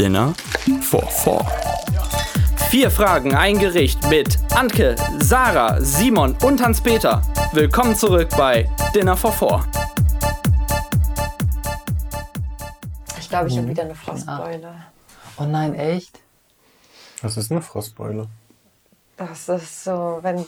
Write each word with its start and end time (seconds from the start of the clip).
Dinner 0.00 0.32
for 0.80 1.06
Four. 1.10 1.46
Vier 2.70 2.90
Fragen, 2.90 3.34
ein 3.34 3.58
Gericht 3.58 4.08
mit 4.08 4.38
Anke, 4.54 4.96
Sarah, 5.18 5.78
Simon 5.82 6.34
und 6.42 6.62
Hans-Peter. 6.64 7.20
Willkommen 7.52 7.94
zurück 7.94 8.30
bei 8.34 8.66
Dinner 8.94 9.14
for 9.14 9.30
Four. 9.30 9.62
Ich 13.18 13.28
glaube, 13.28 13.48
ich 13.48 13.58
habe 13.58 13.68
wieder 13.68 13.82
eine 13.82 13.94
Frostbeule. 13.94 14.72
Oh 15.36 15.44
nein, 15.44 15.74
echt? 15.74 16.18
Was 17.20 17.36
ist 17.36 17.52
eine 17.52 17.60
Frostbeule? 17.60 18.26
Das 19.18 19.50
ist 19.50 19.84
so, 19.84 20.20
wenn 20.22 20.46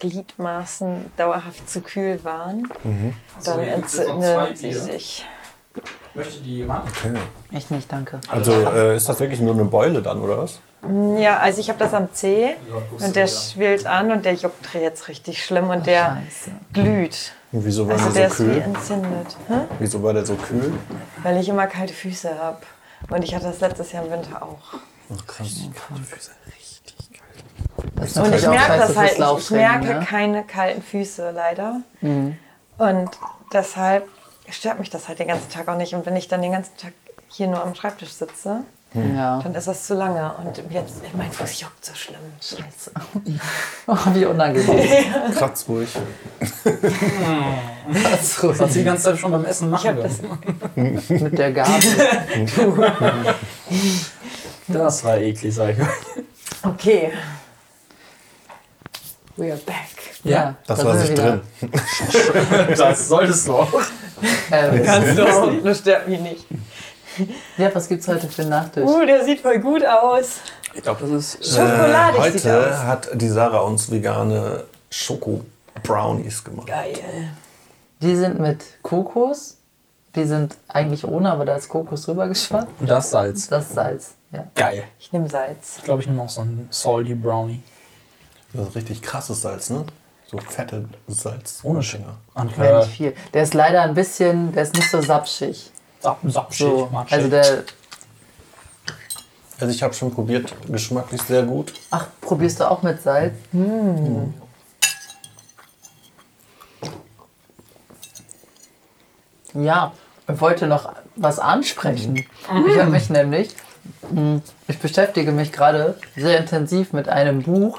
Gliedmaßen 0.00 1.12
dauerhaft 1.16 1.70
zu 1.70 1.82
kühl 1.82 2.18
waren, 2.24 2.68
dann 3.44 3.60
entzünden 3.60 4.56
sie 4.56 4.72
sich. 4.72 5.24
Möchte 6.14 6.40
die 6.42 6.58
jemand? 6.58 6.88
Okay. 6.88 7.12
Ich 7.50 7.70
nicht, 7.70 7.90
danke. 7.92 8.20
Also 8.28 8.52
äh, 8.52 8.96
ist 8.96 9.08
das 9.08 9.20
wirklich 9.20 9.40
nur 9.40 9.54
eine 9.54 9.64
Beule 9.64 10.00
dann, 10.02 10.20
oder 10.20 10.38
was? 10.38 10.60
Ja, 11.18 11.38
also 11.38 11.60
ich 11.60 11.68
habe 11.68 11.78
das 11.78 11.92
am 11.94 12.12
Zeh 12.12 12.54
und 13.00 13.16
der 13.16 13.26
schwillt 13.26 13.86
an 13.86 14.12
und 14.12 14.24
der 14.24 14.34
juckt 14.34 14.72
jetzt 14.74 15.08
richtig 15.08 15.44
schlimm 15.44 15.68
und 15.68 15.86
der 15.86 16.18
Scheiße. 16.26 16.50
glüht. 16.72 17.32
Und 17.52 17.64
wieso 17.64 17.88
war 17.88 17.94
Also 17.94 18.10
der 18.10 18.28
der 18.28 18.30
so 18.30 18.44
ist 18.44 18.50
wie 18.50 18.52
kühl? 18.54 18.62
entzündet. 18.62 19.36
Hä? 19.48 19.54
Wieso 19.78 20.02
war 20.02 20.12
der 20.12 20.24
so 20.24 20.34
kühl? 20.36 20.72
Weil 21.22 21.40
ich 21.40 21.48
immer 21.48 21.66
kalte 21.66 21.92
Füße 21.92 22.38
habe. 22.38 22.58
Und 23.10 23.22
ich 23.24 23.34
hatte 23.34 23.46
das 23.46 23.60
letztes 23.60 23.92
Jahr 23.92 24.04
im 24.04 24.12
Winter 24.12 24.42
auch. 24.42 24.78
Ach 25.12 25.26
krass. 25.26 25.48
Das 27.96 28.08
ist 28.10 28.16
Und 28.16 28.22
natürlich 28.24 28.42
ich 28.42 28.48
auch 28.48 28.52
merke 28.52 28.78
das 28.78 28.96
halt, 28.96 29.12
ich, 29.40 29.50
merke 29.50 29.86
ne? 29.86 30.06
keine 30.08 30.44
kalten 30.44 30.82
Füße 30.82 31.30
leider. 31.30 31.80
Mhm. 32.00 32.36
Und 32.78 33.10
deshalb 33.52 34.08
stört 34.50 34.78
mich 34.78 34.90
das 34.90 35.08
halt 35.08 35.18
den 35.18 35.28
ganzen 35.28 35.50
Tag 35.50 35.68
auch 35.68 35.76
nicht. 35.76 35.94
Und 35.94 36.06
wenn 36.06 36.16
ich 36.16 36.28
dann 36.28 36.42
den 36.42 36.52
ganzen 36.52 36.76
Tag 36.76 36.92
hier 37.28 37.46
nur 37.48 37.62
am 37.62 37.74
Schreibtisch 37.74 38.12
sitze, 38.12 38.60
Ja. 38.94 39.40
dann 39.42 39.54
ist 39.54 39.66
das 39.68 39.86
zu 39.86 39.94
lange. 39.94 40.32
Und 40.38 40.56
jetzt, 40.70 40.94
mein 41.16 41.30
Fuß 41.32 41.60
juckt 41.60 41.84
so 41.84 41.94
schlimm. 41.94 42.20
Scheiße. 42.40 42.92
Oh, 43.88 43.96
wie 44.14 44.24
unangenehm. 44.24 45.04
Kratz 45.36 45.64
ruhig. 45.68 45.88
Das 46.64 48.22
ist 48.22 48.42
Was 48.44 48.60
hat 48.60 48.72
sie 48.72 48.80
die 48.80 48.84
ganze 48.84 49.04
Zeit 49.04 49.18
schon 49.18 49.30
beim 49.30 49.44
Essen 49.44 49.66
Ich 49.66 49.70
machen 49.70 49.88
habe 49.90 50.02
das. 50.02 50.20
mit 51.08 51.38
der 51.38 51.52
Gabel. 51.52 51.74
Das 54.68 55.04
war 55.04 55.18
eklig, 55.18 55.54
sag 55.54 55.70
ich 55.70 55.80
euch. 55.80 55.86
Okay. 56.64 57.12
We 59.36 59.52
are 59.52 59.60
back. 59.66 59.76
Ja, 60.24 60.54
Das 60.66 60.78
da 60.78 60.84
war 60.86 60.96
sich 60.96 61.14
drin. 61.14 61.40
Das 62.76 63.08
solltest 63.08 63.46
du 63.48 63.54
auch. 63.56 63.72
Ähm, 64.50 64.82
Kannst 64.84 65.18
du 65.18 65.26
auch. 65.26 65.52
Das 65.62 65.78
stört 65.80 66.08
mich 66.08 66.20
nicht. 66.20 66.46
ja, 67.58 67.74
was 67.74 67.88
gibt's 67.88 68.08
heute 68.08 68.28
für 68.28 68.42
einen 68.42 68.50
Nachtisch? 68.50 68.84
Uh, 68.84 69.04
der 69.04 69.24
sieht 69.24 69.40
voll 69.40 69.58
gut 69.60 69.84
aus. 69.84 70.36
Ich 70.74 70.82
glaube, 70.82 71.00
das 71.02 71.10
ist. 71.36 71.54
Schokoladig 71.54 72.20
Äh, 72.24 72.30
sieht 72.38 72.44
heute 72.52 72.70
aus. 72.72 72.82
hat 72.84 73.08
die 73.14 73.28
Sarah 73.28 73.60
uns 73.60 73.90
vegane 73.90 74.64
Schoko-Brownies 74.90 76.44
gemacht. 76.44 76.66
Geil. 76.66 76.94
Die 78.00 78.16
sind 78.16 78.38
mit 78.40 78.62
Kokos. 78.82 79.56
Die 80.14 80.24
sind 80.24 80.56
eigentlich 80.68 81.06
ohne, 81.06 81.30
aber 81.30 81.44
da 81.44 81.56
ist 81.56 81.68
Kokos 81.68 82.02
drüber 82.02 82.26
geschwappt. 82.28 82.80
Und 82.80 82.88
das 82.88 83.10
Salz. 83.10 83.48
Das 83.48 83.72
Salz. 83.72 84.14
Ja. 84.32 84.44
Geil. 84.54 84.84
Ich 84.98 85.12
nehme 85.12 85.28
Salz. 85.28 85.74
Ich 85.78 85.84
glaube, 85.84 86.00
ich 86.02 86.08
nehme 86.08 86.22
auch 86.22 86.28
so 86.30 86.40
einen 86.40 86.68
Salty 86.70 87.14
Brownie. 87.14 87.62
Das 88.52 88.68
ist 88.68 88.76
richtig 88.76 89.02
krasses 89.02 89.42
Salz, 89.42 89.70
ne? 89.70 89.84
So 90.30 90.38
fette 90.38 90.88
Salz. 91.08 91.60
Ohne 91.62 91.82
Schinger. 91.82 92.16
Und 92.34 92.56
Ja, 92.56 92.64
äh, 92.64 92.78
nicht 92.86 92.96
viel. 92.96 93.14
Der 93.34 93.42
ist 93.42 93.54
leider 93.54 93.82
ein 93.82 93.94
bisschen, 93.94 94.52
der 94.52 94.62
ist 94.64 94.74
nicht 94.74 94.90
so 94.90 95.00
sapschig. 95.00 95.70
Sap 96.00 96.18
Sapschig, 96.24 96.66
So, 96.66 96.88
matschig. 96.92 97.12
also 97.14 97.28
der, 97.28 97.64
Also 99.60 99.72
ich 99.74 99.82
habe 99.82 99.94
schon 99.94 100.12
probiert, 100.12 100.52
geschmacklich 100.68 101.22
sehr 101.22 101.42
gut. 101.44 101.72
ach, 101.90 102.08
probierst 102.20 102.60
du 102.60 102.70
auch 102.70 102.82
mit 102.82 103.00
Salz? 103.02 103.34
Ja, 109.54 109.92
ich 110.28 110.40
wollte 110.40 110.66
noch 110.66 110.92
was 111.16 111.38
ansprechen. 111.38 112.16
Ich 112.68 112.78
habe 112.78 112.90
mich 112.90 113.08
nämlich, 113.10 113.54
mh, 114.10 114.40
ich 114.68 114.78
beschäftige 114.78 115.32
mich 115.32 115.52
gerade 115.52 115.98
sehr 116.16 116.38
intensiv 116.38 116.92
mit 116.92 117.08
einem 117.08 117.42
Buch, 117.42 117.78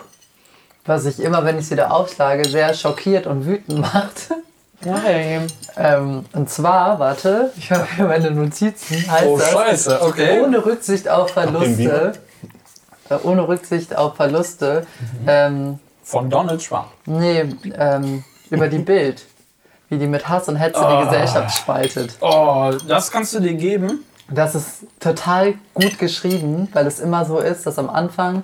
was 0.88 1.06
ich 1.06 1.20
immer, 1.20 1.44
wenn 1.46 1.58
ich 1.58 1.66
es 1.66 1.72
wieder 1.72 1.92
aufschlage, 1.92 2.48
sehr 2.48 2.74
schockiert 2.74 3.28
und 3.28 3.46
wütend 3.46 3.80
macht. 3.94 4.30
Geil. 4.84 5.48
Ähm, 5.76 6.26
und 6.34 6.50
zwar, 6.50 7.00
warte, 7.00 7.52
ich 7.58 7.72
habe 7.72 7.88
hier 7.96 8.06
meine 8.06 8.32
Notizen, 8.32 8.96
heißt 9.10 9.26
oh, 9.26 9.38
das, 9.38 9.52
scheiße, 9.52 10.02
okay. 10.02 10.42
ohne 10.42 10.64
Rücksicht 10.66 11.10
auf 11.10 11.32
Verluste, 11.32 12.14
äh, 13.10 13.16
ohne 13.24 13.48
Rücksicht 13.48 13.96
auf 13.98 14.16
Verluste, 14.16 14.86
ähm, 15.26 15.80
Von 16.04 16.30
Donald 16.30 16.66
Trump. 16.66 16.88
nee, 17.06 17.44
ähm, 17.76 18.24
über 18.52 18.68
die 18.68 18.78
Bild, 18.80 19.24
wie 19.90 19.98
die 19.98 20.08
mit 20.08 20.30
Hass 20.30 20.48
und 20.48 20.58
Hetze 20.58 20.80
Ah. 20.80 21.02
die 21.02 21.10
Gesellschaft 21.10 21.58
spaltet. 21.58 22.16
Oh, 22.22 22.72
das 22.88 23.12
kannst 23.12 23.34
du 23.34 23.40
dir 23.40 23.56
geben. 23.56 24.04
Das 24.30 24.56
ist 24.56 24.84
total 25.00 25.56
gut 25.74 25.98
geschrieben, 26.00 26.68
weil 26.74 26.86
es 26.86 27.00
immer 27.00 27.26
so 27.26 27.40
ist, 27.40 27.66
dass 27.66 27.80
am 27.80 27.90
Anfang 27.90 28.44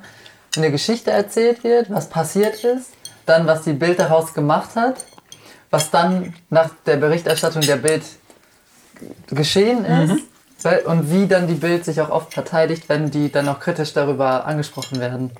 eine 0.55 0.71
Geschichte 0.71 1.11
erzählt 1.11 1.63
wird, 1.63 1.89
was 1.89 2.09
passiert 2.09 2.63
ist, 2.63 2.91
dann 3.25 3.47
was 3.47 3.63
die 3.63 3.73
Bild 3.73 3.99
daraus 3.99 4.33
gemacht 4.33 4.75
hat, 4.75 4.95
was 5.71 5.89
dann 5.89 6.33
nach 6.49 6.69
der 6.85 6.97
Berichterstattung 6.97 7.61
der 7.61 7.77
Bild 7.77 8.03
geschehen 9.29 9.85
ist 9.85 10.23
weil- 10.63 10.81
und 10.85 11.11
wie 11.11 11.27
dann 11.27 11.47
die 11.47 11.55
Bild 11.55 11.85
sich 11.85 11.99
auch 12.01 12.09
oft 12.09 12.33
verteidigt, 12.33 12.87
wenn 12.87 13.11
die 13.11 13.31
dann 13.31 13.47
auch 13.47 13.59
kritisch 13.59 13.93
darüber 13.93 14.45
angesprochen 14.45 14.99
werden. 14.99 15.31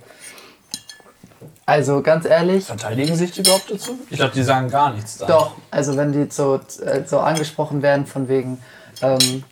Also 1.66 2.02
ganz 2.02 2.26
ehrlich, 2.26 2.66
Verteidigen 2.66 3.16
sich 3.16 3.32
die 3.32 3.42
überhaupt 3.42 3.72
dazu? 3.72 3.98
Ich 4.10 4.18
glaube, 4.18 4.34
die 4.34 4.44
sagen 4.44 4.70
gar 4.70 4.94
nichts 4.94 5.18
da. 5.18 5.28
doch, 5.28 5.56
also 5.72 5.96
wenn 5.96 6.12
die 6.12 6.30
so, 6.30 6.60
äh, 6.82 7.04
so 7.06 7.20
angesprochen 7.20 7.82
werden 7.82 8.06
von 8.06 8.28
wegen, 8.28 8.62
ähm, 9.02 9.46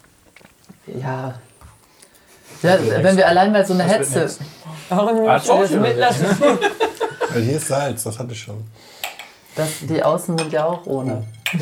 ja, 0.87 1.35
ja, 2.63 2.77
wenn 3.03 3.17
wir 3.17 3.27
allein 3.27 3.51
mal 3.51 3.65
so 3.65 3.73
eine 3.73 3.83
Hetze. 3.83 4.29
Warum 4.89 5.27
Ah, 5.27 5.33
musst 5.37 5.49
du 5.49 5.57
das 5.61 5.71
mitlassen? 5.71 6.25
Weil 7.29 7.41
hier 7.43 7.57
ist 7.57 7.67
Salz, 7.67 8.03
das 8.03 8.19
hatte 8.19 8.33
ich 8.33 8.39
schon. 8.41 8.63
das, 9.55 9.69
die 9.81 10.03
Außen 10.03 10.37
sind 10.37 10.51
ja 10.51 10.65
auch 10.65 10.85
ohne. 10.85 11.23
Ja. 11.53 11.59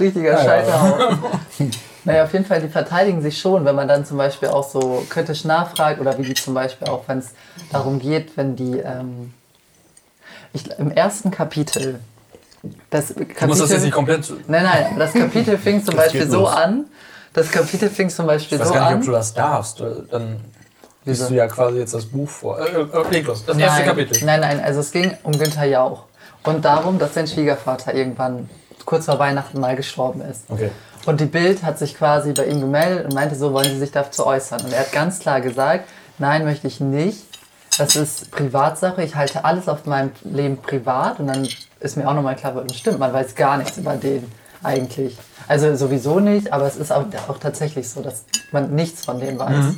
Richtiger 0.00 0.32
Ja, 0.32 0.38
ja. 0.38 0.44
Scheiterhaufen. 0.44 1.18
Naja, 2.04 2.24
auf 2.24 2.32
jeden 2.34 2.44
Fall, 2.44 2.60
die 2.60 2.68
verteidigen 2.68 3.22
sich 3.22 3.38
schon, 3.40 3.64
wenn 3.64 3.74
man 3.74 3.88
dann 3.88 4.04
zum 4.04 4.18
Beispiel 4.18 4.48
auch 4.50 4.68
so 4.68 5.04
kritisch 5.08 5.44
nachfragt 5.44 6.00
oder 6.00 6.16
wie 6.18 6.22
die 6.22 6.34
zum 6.34 6.52
Beispiel 6.54 6.86
auch, 6.88 7.04
wenn 7.06 7.18
es 7.18 7.30
darum 7.72 7.98
geht, 7.98 8.36
wenn 8.36 8.56
die 8.56 8.78
ähm, 8.78 9.32
ich, 10.52 10.70
im 10.78 10.90
ersten 10.90 11.30
Kapitel, 11.30 12.00
das 12.90 13.08
Du 13.08 13.20
musst 13.20 13.30
das 13.30 13.36
Kapitel- 13.38 13.70
jetzt 13.70 13.82
nicht 13.82 13.92
komplett. 13.94 14.32
Nein, 14.48 14.62
nein, 14.64 14.98
das 14.98 15.12
Kapitel 15.12 15.58
fing 15.58 15.84
zum 15.84 15.96
Beispiel 15.96 16.28
so 16.30 16.46
an. 16.46 16.86
Das 17.32 17.50
Kapitel 17.50 17.88
fing 17.90 18.08
zum 18.10 18.26
Beispiel 18.26 18.56
Ich 18.56 18.60
weiß 18.62 18.68
so 18.68 18.74
gar 18.74 18.80
nicht, 18.84 18.92
an. 18.92 18.98
ob 19.00 19.04
du 19.06 19.12
das 19.12 19.34
darfst. 19.34 19.80
Dann 20.10 20.40
Wieso? 21.04 21.22
liest 21.24 21.30
du 21.30 21.34
ja 21.34 21.46
quasi 21.48 21.78
jetzt 21.78 21.94
das 21.94 22.06
Buch 22.06 22.28
vor. 22.28 22.58
Äh, 22.60 22.70
äh, 22.70 23.20
los. 23.22 23.44
Das 23.44 23.58
erste 23.58 23.78
nein, 23.80 23.88
Kapitel. 23.88 24.24
Nein, 24.24 24.40
nein, 24.40 24.60
also 24.60 24.80
es 24.80 24.90
ging 24.92 25.12
um 25.24 25.32
Günther 25.32 25.64
Jauch. 25.64 26.04
Und 26.44 26.64
darum, 26.64 26.98
dass 26.98 27.14
sein 27.14 27.26
Schwiegervater 27.26 27.94
irgendwann 27.94 28.48
kurz 28.84 29.06
vor 29.06 29.18
Weihnachten 29.18 29.58
mal 29.60 29.76
gestorben 29.76 30.20
ist. 30.20 30.42
Okay. 30.48 30.70
Und 31.06 31.20
die 31.20 31.26
Bild 31.26 31.62
hat 31.62 31.78
sich 31.78 31.96
quasi 31.96 32.32
bei 32.32 32.44
ihm 32.46 32.60
gemeldet 32.60 33.06
und 33.06 33.14
meinte 33.14 33.34
so, 33.34 33.52
wollen 33.52 33.70
Sie 33.70 33.78
sich 33.78 33.90
dazu 33.90 34.26
äußern? 34.26 34.60
Und 34.62 34.72
er 34.72 34.80
hat 34.80 34.92
ganz 34.92 35.18
klar 35.18 35.40
gesagt, 35.40 35.84
nein, 36.18 36.44
möchte 36.44 36.66
ich 36.66 36.80
nicht. 36.80 37.22
Das 37.78 37.96
ist 37.96 38.30
Privatsache. 38.30 39.02
Ich 39.02 39.16
halte 39.16 39.44
alles 39.44 39.68
auf 39.68 39.84
meinem 39.86 40.12
Leben 40.22 40.58
privat. 40.58 41.18
Und 41.18 41.26
dann 41.26 41.48
ist 41.80 41.96
mir 41.96 42.08
auch 42.08 42.14
nochmal 42.14 42.36
klar, 42.36 42.52
geworden, 42.52 42.72
stimmt, 42.72 42.98
man 42.98 43.12
weiß 43.12 43.34
gar 43.34 43.56
nichts 43.56 43.76
über 43.78 43.96
den 43.96 44.30
eigentlich. 44.62 45.18
Also 45.48 45.74
sowieso 45.76 46.20
nicht, 46.20 46.52
aber 46.52 46.66
es 46.66 46.76
ist 46.76 46.92
auch, 46.92 47.04
auch 47.28 47.38
tatsächlich 47.38 47.88
so, 47.88 48.00
dass 48.00 48.24
man 48.52 48.74
nichts 48.74 49.04
von 49.04 49.20
dem 49.20 49.38
weiß. 49.38 49.76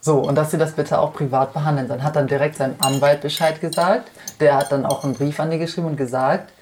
So, 0.00 0.18
und 0.18 0.34
dass 0.34 0.50
sie 0.50 0.58
das 0.58 0.72
bitte 0.72 0.98
auch 0.98 1.12
privat 1.12 1.52
behandeln. 1.52 1.88
Dann 1.88 2.02
hat 2.02 2.16
dann 2.16 2.26
direkt 2.26 2.56
sein 2.56 2.74
Anwalt 2.80 3.20
Bescheid 3.20 3.60
gesagt. 3.60 4.10
Der 4.40 4.56
hat 4.56 4.72
dann 4.72 4.86
auch 4.86 5.04
einen 5.04 5.14
Brief 5.14 5.38
an 5.38 5.50
die 5.50 5.58
geschrieben 5.58 5.88
und 5.88 5.96
gesagt, 5.96 6.52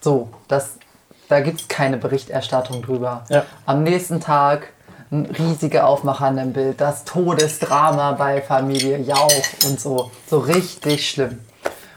so, 0.00 0.28
das, 0.46 0.74
da 1.28 1.40
gibt 1.40 1.60
es 1.62 1.68
keine 1.68 1.96
Berichterstattung 1.96 2.82
drüber. 2.82 3.24
Ja. 3.30 3.44
Am 3.66 3.82
nächsten 3.82 4.20
Tag 4.20 4.68
ein 5.10 5.26
riesiger 5.26 5.86
Aufmacher 5.86 6.26
an 6.26 6.36
dem 6.36 6.52
Bild, 6.52 6.80
das 6.80 7.04
Todesdrama 7.04 8.12
bei 8.12 8.42
Familie 8.42 8.98
Jauch 8.98 9.42
und 9.66 9.80
so. 9.80 10.10
So 10.28 10.38
richtig 10.38 11.08
schlimm. 11.08 11.38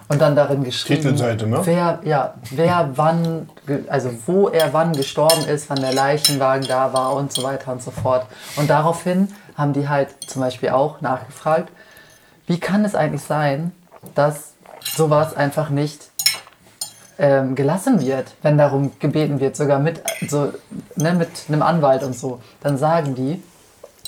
Und 0.08 0.20
dann 0.20 0.36
darin 0.36 0.66
geschrieben, 0.66 1.04
Titelseite, 1.04 1.48
ne? 1.48 1.62
wer, 1.64 2.00
ja, 2.04 2.34
wer 2.50 2.92
wann, 2.96 3.50
also 3.88 4.10
wo 4.26 4.50
er 4.50 4.74
wann 4.74 4.92
gestorben 4.92 5.46
ist, 5.46 5.70
wann 5.70 5.80
der 5.80 5.94
Leichenwagen 5.94 6.68
da 6.68 6.92
war 6.92 7.16
und 7.16 7.32
so 7.32 7.44
weiter 7.44 7.72
und 7.72 7.82
so 7.82 7.92
fort. 7.92 8.26
Und 8.58 8.70
daraufhin 8.70 9.30
haben 9.56 9.72
die 9.72 9.88
halt 9.88 10.10
zum 10.28 10.42
Beispiel 10.42 10.70
auch 10.70 11.00
nachgefragt, 11.00 11.70
wie 12.46 12.60
kann 12.60 12.84
es 12.84 12.94
eigentlich 12.94 13.24
sein, 13.24 13.72
dass 14.14 14.52
sowas 14.82 15.34
einfach 15.34 15.70
nicht 15.70 16.11
ähm, 17.18 17.56
gelassen 17.56 18.02
wird, 18.02 18.34
wenn 18.42 18.58
darum 18.58 18.92
gebeten 19.00 19.40
wird, 19.40 19.56
sogar 19.56 19.80
mit, 19.80 20.02
so, 20.28 20.52
ne, 20.96 21.14
mit 21.14 21.30
einem 21.48 21.62
Anwalt 21.62 22.04
und 22.04 22.16
so, 22.16 22.40
dann 22.62 22.78
sagen 22.78 23.16
die, 23.16 23.42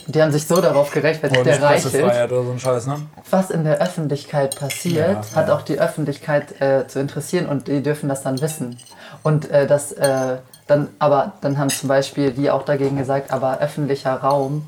die 0.07 0.21
haben 0.21 0.31
sich 0.31 0.45
so 0.47 0.59
darauf 0.59 0.91
gerechtfertigt, 0.91 1.39
Und 1.39 1.45
der 1.47 1.61
Reichelt, 1.61 2.03
oder 2.03 2.44
so 2.44 2.51
ein 2.51 2.59
Scheiß, 2.59 2.88
ne? 2.88 2.97
was 3.29 3.50
in 3.50 3.63
der 3.63 3.79
Öffentlichkeit 3.81 4.57
passiert, 4.57 5.25
Ja, 5.31 5.35
hat 5.35 5.47
ja. 5.47 5.55
auch 5.55 5.61
die 5.61 5.79
Öffentlichkeit 5.79 6.59
äh, 6.61 6.88
zu 6.88 7.00
interessieren 7.00 7.45
und 7.45 7.67
die 7.67 7.81
dürfen 7.81 8.09
das 8.09 8.21
dann 8.21 8.41
wissen. 8.41 8.77
Und 9.21 9.49
äh, 9.49 9.65
das 9.65 9.94
äh, 9.94 10.38
dann, 10.67 10.89
aber 10.99 11.33
dann 11.41 11.57
haben 11.57 11.69
zum 11.69 11.89
Beispiel 11.89 12.31
die 12.31 12.49
auch 12.49 12.63
dagegen 12.63 12.97
gesagt, 12.97 13.31
aber 13.31 13.59
öffentlicher 13.59 14.15
Raum 14.15 14.67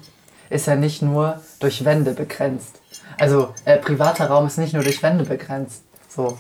ist 0.50 0.68
ja 0.68 0.76
nicht 0.76 1.02
nur 1.02 1.42
durch 1.60 1.86
Wände 1.86 2.12
begrenzt. 2.12 2.80
Also 3.20 3.50
äh, 3.66 3.78
privater 3.78 4.28
Raum 4.28 4.48
ist 4.48 4.58
nicht 4.58 4.74
nur 4.74 4.84
durch 4.84 5.02
Wände 5.04 5.24
begrenzt. 5.24 5.84
So. 6.10 6.38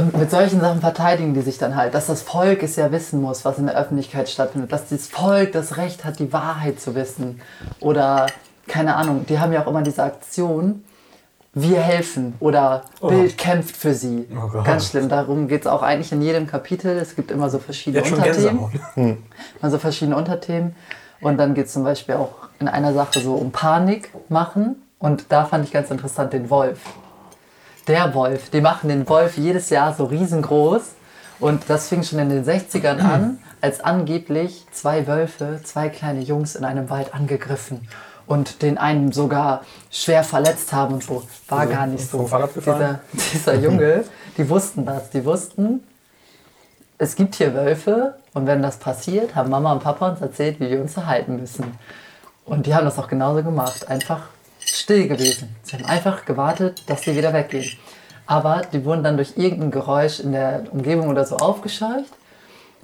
Und 0.00 0.16
mit 0.16 0.30
solchen 0.30 0.60
Sachen 0.60 0.80
verteidigen 0.80 1.34
die 1.34 1.42
sich 1.42 1.58
dann 1.58 1.76
halt, 1.76 1.92
dass 1.92 2.06
das 2.06 2.22
Volk 2.22 2.62
es 2.62 2.76
ja 2.76 2.90
wissen 2.90 3.20
muss, 3.20 3.44
was 3.44 3.58
in 3.58 3.66
der 3.66 3.76
Öffentlichkeit 3.76 4.30
stattfindet, 4.30 4.72
dass 4.72 4.88
das 4.88 5.08
Volk 5.08 5.52
das 5.52 5.76
Recht 5.76 6.06
hat, 6.06 6.18
die 6.18 6.32
Wahrheit 6.32 6.80
zu 6.80 6.94
wissen. 6.94 7.42
Oder, 7.80 8.26
keine 8.66 8.96
Ahnung, 8.96 9.26
die 9.28 9.38
haben 9.38 9.52
ja 9.52 9.62
auch 9.62 9.66
immer 9.66 9.82
diese 9.82 10.02
Aktion, 10.02 10.84
wir 11.52 11.80
helfen 11.80 12.34
oder 12.40 12.84
Bild 13.02 13.36
kämpft 13.36 13.76
für 13.76 13.92
sie. 13.92 14.26
Oh. 14.32 14.62
Ganz 14.62 14.88
schlimm, 14.88 15.10
darum 15.10 15.48
geht 15.48 15.62
es 15.62 15.66
auch 15.66 15.82
eigentlich 15.82 16.12
in 16.12 16.22
jedem 16.22 16.46
Kapitel. 16.46 16.96
Es 16.96 17.14
gibt 17.14 17.30
immer 17.30 17.50
so 17.50 17.58
verschiedene 17.58 18.02
Jetzt 18.02 18.12
Unterthemen. 18.12 18.70
Gänsehaut. 18.94 19.18
Also 19.60 19.78
verschiedene 19.78 20.16
Unterthemen. 20.16 20.76
Und 21.20 21.36
dann 21.36 21.52
geht 21.52 21.66
es 21.66 21.74
zum 21.74 21.84
Beispiel 21.84 22.14
auch 22.14 22.30
in 22.58 22.68
einer 22.68 22.94
Sache 22.94 23.20
so 23.20 23.34
um 23.34 23.50
Panik 23.50 24.10
machen. 24.30 24.76
Und 24.98 25.26
da 25.28 25.44
fand 25.44 25.66
ich 25.66 25.72
ganz 25.72 25.90
interessant 25.90 26.32
den 26.32 26.48
Wolf. 26.48 26.78
Der 27.90 28.14
Wolf, 28.14 28.50
die 28.50 28.60
machen 28.60 28.88
den 28.88 29.08
Wolf 29.08 29.36
jedes 29.36 29.68
Jahr 29.68 29.92
so 29.92 30.04
riesengroß. 30.04 30.82
Und 31.40 31.64
das 31.66 31.88
fing 31.88 32.04
schon 32.04 32.20
in 32.20 32.28
den 32.28 32.44
60ern 32.44 33.00
an, 33.00 33.38
als 33.60 33.80
angeblich 33.80 34.64
zwei 34.70 35.08
Wölfe, 35.08 35.60
zwei 35.64 35.88
kleine 35.88 36.20
Jungs 36.20 36.54
in 36.54 36.64
einem 36.64 36.88
Wald 36.88 37.12
angegriffen 37.12 37.88
und 38.28 38.62
den 38.62 38.78
einen 38.78 39.10
sogar 39.10 39.62
schwer 39.90 40.22
verletzt 40.22 40.72
haben 40.72 40.94
und 40.94 41.02
so. 41.02 41.24
War 41.48 41.66
gar 41.66 41.88
nicht 41.88 42.08
so. 42.08 42.28
Dieser, 42.54 43.00
dieser 43.34 43.54
Junge, 43.56 44.04
die 44.36 44.48
wussten 44.48 44.86
das. 44.86 45.10
Die 45.10 45.24
wussten, 45.24 45.82
es 46.96 47.16
gibt 47.16 47.34
hier 47.34 47.54
Wölfe 47.54 48.14
und 48.34 48.46
wenn 48.46 48.62
das 48.62 48.76
passiert, 48.76 49.34
haben 49.34 49.50
Mama 49.50 49.72
und 49.72 49.82
Papa 49.82 50.10
uns 50.10 50.20
erzählt, 50.20 50.60
wie 50.60 50.70
wir 50.70 50.80
uns 50.80 50.92
verhalten 50.92 51.40
müssen. 51.40 51.76
Und 52.44 52.66
die 52.66 52.74
haben 52.74 52.84
das 52.84 53.00
auch 53.00 53.08
genauso 53.08 53.42
gemacht. 53.42 53.88
Einfach 53.88 54.28
still 54.80 55.08
gewesen. 55.08 55.54
Sie 55.62 55.76
haben 55.76 55.84
einfach 55.86 56.24
gewartet, 56.24 56.82
dass 56.86 57.02
sie 57.02 57.16
wieder 57.16 57.32
weggehen. 57.32 57.78
Aber 58.26 58.62
die 58.72 58.84
wurden 58.84 59.02
dann 59.02 59.16
durch 59.16 59.32
irgendein 59.36 59.70
Geräusch 59.70 60.20
in 60.20 60.32
der 60.32 60.64
Umgebung 60.70 61.08
oder 61.08 61.24
so 61.24 61.36
aufgescheucht 61.36 62.12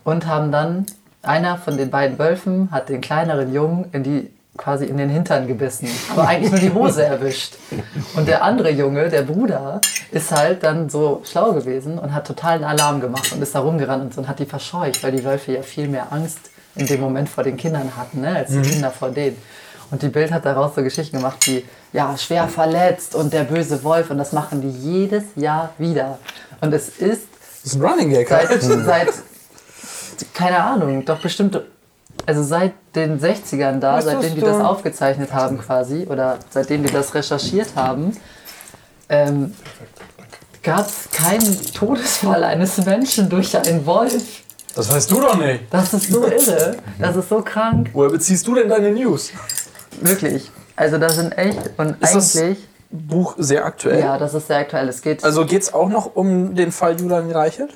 und 0.04 0.26
haben 0.26 0.50
dann, 0.50 0.87
einer 1.22 1.58
von 1.58 1.76
den 1.76 1.90
beiden 1.90 2.19
Wölfen 2.19 2.70
hat 2.70 2.88
den 2.88 3.00
kleineren 3.00 3.52
Jungen 3.52 3.88
in 3.93 4.02
die 4.02 4.31
quasi 4.56 4.87
in 4.87 4.96
den 4.96 5.10
Hintern 5.10 5.46
gebissen, 5.46 5.88
aber 6.10 6.28
eigentlich 6.28 6.50
nur 6.50 6.60
die 6.60 6.72
Hose 6.72 7.04
erwischt. 7.04 7.56
Und 8.16 8.26
der 8.26 8.43
andere 8.43 8.70
Junge, 8.70 9.08
der 9.08 9.22
Bruder, 9.22 9.81
ist 10.10 10.32
halt 10.32 10.62
dann 10.62 10.88
so 10.88 11.22
schlau 11.25 11.52
gewesen 11.52 11.98
und 11.98 12.14
hat 12.14 12.26
totalen 12.26 12.64
Alarm 12.64 13.00
gemacht 13.00 13.32
und 13.32 13.43
ist 13.43 13.54
da 13.54 13.60
rumgerannt 13.60 14.04
und 14.04 14.14
so 14.14 14.20
und 14.22 14.28
hat 14.28 14.38
die 14.38 14.46
verscheucht, 14.46 15.02
weil 15.02 15.12
die 15.12 15.25
Wölfe 15.25 15.52
ja 15.52 15.62
viel 15.62 15.88
mehr 15.88 16.12
Angst 16.12 16.50
in 16.75 16.87
dem 16.87 17.00
Moment 17.00 17.28
vor 17.28 17.44
den 17.44 17.56
Kindern 17.56 17.96
hatten, 17.96 18.20
ne, 18.20 18.37
als 18.37 18.50
die 18.50 18.62
Kinder 18.62 18.90
vor 18.90 19.10
denen. 19.10 19.37
Und 19.91 20.03
die 20.03 20.09
Bild 20.09 20.33
hat 20.33 20.44
daraus 20.44 20.75
so 20.75 20.83
Geschichten 20.83 21.19
gemacht 21.19 21.47
wie, 21.47 21.65
ja, 21.93 22.17
schwer 22.17 22.49
verletzt 22.49 23.15
und 23.15 23.33
der 23.33 23.44
böse 23.44 23.83
Wolf 23.85 24.11
und 24.11 24.19
das 24.19 24.33
machen 24.33 24.61
die 24.61 24.71
jedes 24.71 25.25
Jahr 25.37 25.71
wieder. 25.79 26.19
Und 26.61 26.73
es 26.73 26.88
ist 26.88 27.23
Das 27.62 27.73
ist 27.73 27.75
ein 27.77 27.83
Running 27.83 28.11
Gag. 28.11 28.29
seit, 28.29 28.62
seit 28.62 29.09
keine 30.35 30.59
Ahnung, 30.62 31.05
doch 31.05 31.19
bestimmt, 31.19 31.61
also 32.25 32.43
seit 32.43 32.73
den 32.94 33.21
60ern 33.21 33.79
da, 33.79 34.00
seitdem 34.00 34.35
die 34.35 34.41
das 34.41 34.61
aufgezeichnet 34.61 35.33
haben 35.33 35.59
quasi, 35.59 36.06
oder 36.09 36.39
seitdem 36.50 36.82
die 36.82 36.93
das 36.93 37.15
recherchiert 37.15 37.69
haben, 37.77 38.17
ähm, 39.09 39.55
gab 40.62 40.89
es 40.89 41.11
keinen 41.12 41.73
Todesfall 41.75 42.43
eines 42.43 42.79
Menschen 42.85 43.29
durch 43.29 43.56
einen 43.56 43.87
Wolf. 43.87 44.43
Das 44.75 44.91
weißt 44.91 45.11
du 45.11 45.21
doch 45.21 45.37
nicht. 45.37 45.65
Das 45.71 45.94
ist 45.94 46.11
so 46.11 46.27
irre, 46.27 46.77
das 46.99 47.17
ist 47.17 47.29
so 47.29 47.41
krank. 47.41 47.91
Woher 47.93 48.11
beziehst 48.11 48.47
du 48.47 48.55
denn 48.55 48.69
deine 48.69 48.91
News? 48.91 49.31
Wirklich. 50.00 50.50
Also 50.76 50.98
das 50.98 51.14
sind 51.16 51.37
echt, 51.38 51.58
und 51.78 52.00
Ist 52.02 52.14
das- 52.14 52.37
eigentlich, 52.37 52.66
Buch 52.90 53.34
sehr 53.38 53.64
aktuell. 53.64 53.98
ja, 54.00 54.16
das 54.19 54.32
ist 54.34 54.46
sehr 54.46 54.58
aktuell. 54.58 54.88
Es 54.88 55.02
geht, 55.02 55.25
Also 55.25 55.44
geht 55.44 55.62
es 55.62 55.75
auch 55.75 55.88
noch 55.88 56.14
um 56.14 56.54
den 56.54 56.70
Fall 56.72 56.98
Julian 57.00 57.31
Reichelt? 57.31 57.75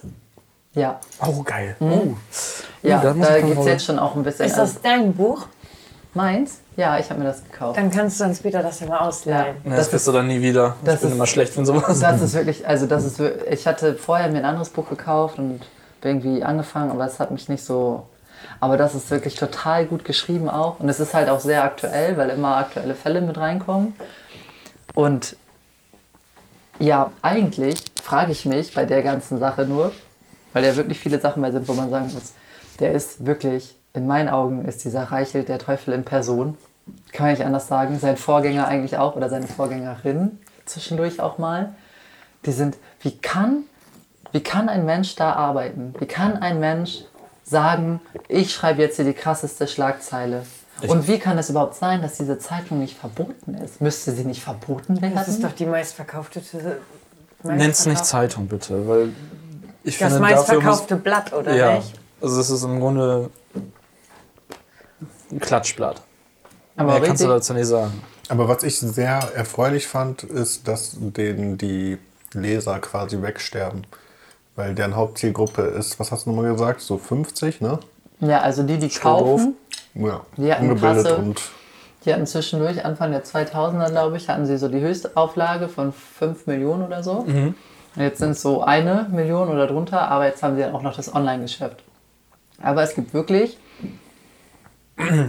ja, 0.74 1.00
Oh, 1.26 1.42
geil. 1.42 1.74
Oh. 1.80 2.14
ja, 2.82 3.00
da 3.02 3.12
muss 3.14 3.26
da 3.26 3.40
geht 3.40 3.58
es 3.58 3.66
jetzt 3.66 3.84
schon 3.86 3.98
auch 3.98 4.14
ein 4.14 4.22
bisschen. 4.22 4.46
Ist 4.46 4.56
das 4.56 4.80
dein 4.80 5.12
Buch? 5.14 5.46
meins? 6.14 6.58
Ja, 6.76 6.98
ich 6.98 7.08
habe 7.10 7.20
mir 7.20 7.26
das 7.26 7.44
gekauft. 7.44 7.78
Dann 7.78 7.88
kannst 7.90 8.18
du 8.20 8.24
uns 8.24 8.38
später 8.38 8.62
das 8.64 8.80
ja 8.80 8.88
mal 8.88 8.98
ausleihen. 8.98 9.56
Ja, 9.64 9.76
das 9.76 9.90
kriegst 9.90 10.06
du 10.08 10.12
dann 10.12 10.26
nie 10.26 10.40
wieder. 10.42 10.74
das 10.84 10.94
ich 10.96 11.00
bin 11.02 11.10
ist- 11.10 11.14
immer 11.16 11.26
schlecht 11.26 11.52
von 11.54 11.64
sowas. 11.66 12.00
Das 12.00 12.20
ist 12.20 12.34
wirklich, 12.34 12.66
also 12.66 12.86
das 12.86 13.04
ist 13.04 13.20
ich 13.50 13.66
hatte 13.66 13.94
vorher 13.94 14.28
mir 14.28 14.38
ein 14.38 14.44
anderes 14.44 14.70
Buch 14.70 14.88
gekauft 14.88 15.38
und 15.38 15.60
bin 16.00 16.18
irgendwie 16.20 16.42
angefangen, 16.42 16.90
aber 16.90 17.04
es 17.06 17.18
hat 17.20 17.30
mich 17.30 17.48
nicht 17.48 17.64
so. 17.64 18.04
Aber 18.60 18.76
das 18.76 18.94
ist 18.94 19.10
wirklich 19.10 19.36
total 19.36 19.86
gut 19.86 20.04
geschrieben 20.04 20.48
auch. 20.48 20.80
Und 20.80 20.88
es 20.88 21.00
ist 21.00 21.14
halt 21.14 21.28
auch 21.28 21.40
sehr 21.40 21.64
aktuell, 21.64 22.16
weil 22.16 22.30
immer 22.30 22.56
aktuelle 22.56 22.94
Fälle 22.94 23.20
mit 23.20 23.38
reinkommen. 23.38 23.94
Und 24.94 25.36
ja, 26.78 27.12
eigentlich 27.22 27.84
frage 28.02 28.32
ich 28.32 28.46
mich 28.46 28.74
bei 28.74 28.84
der 28.84 29.02
ganzen 29.02 29.38
Sache 29.38 29.64
nur, 29.66 29.92
weil 30.52 30.62
da 30.62 30.76
wirklich 30.76 30.98
viele 30.98 31.20
Sachen 31.20 31.42
bei 31.42 31.50
sind, 31.50 31.68
wo 31.68 31.74
man 31.74 31.90
sagen 31.90 32.10
muss, 32.12 32.32
der 32.80 32.92
ist 32.92 33.26
wirklich, 33.26 33.76
in 33.92 34.06
meinen 34.06 34.28
Augen 34.28 34.64
ist 34.64 34.84
dieser 34.84 35.04
Reichelt 35.04 35.48
der 35.48 35.58
Teufel 35.58 35.94
in 35.94 36.04
Person. 36.04 36.56
Kann 37.12 37.26
man 37.26 37.34
nicht 37.34 37.44
anders 37.44 37.68
sagen. 37.68 37.98
Sein 37.98 38.16
Vorgänger 38.16 38.66
eigentlich 38.66 38.96
auch 38.96 39.16
oder 39.16 39.28
seine 39.28 39.46
Vorgängerin 39.46 40.38
zwischendurch 40.64 41.20
auch 41.20 41.38
mal. 41.38 41.74
Die 42.46 42.52
sind, 42.52 42.78
wie 43.00 43.16
kann, 43.18 43.64
wie 44.32 44.42
kann 44.42 44.68
ein 44.68 44.86
Mensch 44.86 45.14
da 45.16 45.34
arbeiten? 45.34 45.94
Wie 45.98 46.06
kann 46.06 46.38
ein 46.38 46.60
Mensch 46.60 47.04
sagen, 47.50 48.00
ich 48.28 48.54
schreibe 48.54 48.80
jetzt 48.80 48.96
hier 48.96 49.04
die 49.04 49.12
krasseste 49.12 49.66
Schlagzeile? 49.66 50.44
Und 50.86 51.06
wie 51.08 51.18
kann 51.18 51.36
es 51.36 51.50
überhaupt 51.50 51.74
sein, 51.74 52.00
dass 52.00 52.14
diese 52.14 52.38
Zeitung 52.38 52.78
nicht 52.78 52.96
verboten 52.96 53.54
ist? 53.54 53.80
Müsste 53.82 54.12
sie 54.12 54.24
nicht 54.24 54.42
verboten 54.42 55.02
werden? 55.02 55.14
Das 55.14 55.28
ist 55.28 55.44
doch 55.44 55.52
die 55.52 55.66
meistverkaufte. 55.66 56.40
Nenn's 57.42 57.84
nicht 57.84 58.04
Zeitung, 58.04 58.46
bitte. 58.46 58.88
Weil 58.88 59.10
ich 59.84 59.98
Das 59.98 60.12
finde, 60.12 60.28
dafür 60.28 60.36
muss, 60.36 60.46
meistverkaufte 60.46 60.96
Blatt, 60.96 61.32
oder 61.32 61.54
Ja. 61.54 61.74
nicht? 61.74 61.92
Also, 62.22 62.38
das 62.38 62.50
ist 62.50 62.62
im 62.64 62.80
Grunde 62.80 63.30
ein 65.30 65.40
Klatschblatt. 65.40 66.02
Aber 66.76 66.92
Mehr 66.98 67.08
kannst 67.08 67.22
du 67.22 67.28
dazu 67.28 67.52
nicht 67.52 67.66
sagen. 67.66 68.02
Aber 68.28 68.48
was 68.48 68.62
ich 68.62 68.78
sehr 68.78 69.18
erfreulich 69.34 69.86
fand, 69.86 70.22
ist, 70.22 70.66
dass 70.68 70.96
denen 70.98 71.58
die 71.58 71.98
Leser 72.32 72.78
quasi 72.78 73.20
wegsterben. 73.20 73.84
Weil 74.60 74.74
deren 74.74 74.94
Hauptzielgruppe 74.94 75.62
ist, 75.62 75.98
was 75.98 76.12
hast 76.12 76.26
du 76.26 76.30
nochmal 76.32 76.52
gesagt? 76.52 76.82
So 76.82 76.98
50, 76.98 77.62
ne? 77.62 77.78
ja, 78.20 78.40
also 78.40 78.62
die, 78.62 78.76
die 78.76 78.90
kaufen, 78.90 79.56
Ja, 79.94 80.20
Die 80.36 80.52
hatten 80.52 80.68
ungebildet 80.70 81.06
krasse- 81.06 81.16
und 81.16 81.40
die 82.04 82.12
hatten 82.12 82.26
zwischendurch, 82.26 82.84
Anfang 82.84 83.10
der 83.10 83.24
2000er, 83.24 83.90
glaube 83.90 84.18
ich, 84.18 84.28
hatten 84.28 84.44
sie 84.44 84.58
so 84.58 84.68
die 84.68 84.80
Höchstauflage 84.80 85.68
von 85.68 85.92
5 85.92 86.46
Millionen 86.46 86.82
oder 86.82 87.02
so. 87.02 87.12
Und 87.20 87.54
jetzt 87.96 88.18
sind 88.18 88.32
es 88.32 88.42
so 88.42 88.62
eine 88.62 89.06
Million 89.10 89.48
oder 89.48 89.66
drunter, 89.66 90.10
aber 90.10 90.26
jetzt 90.26 90.42
haben 90.42 90.56
sie 90.56 90.62
dann 90.62 90.74
auch 90.74 90.82
noch 90.82 90.94
das 90.94 91.14
Online-Geschäft. 91.14 91.82
Aber 92.62 92.82
es 92.82 92.94
gibt 92.94 93.14
wirklich, 93.14 93.56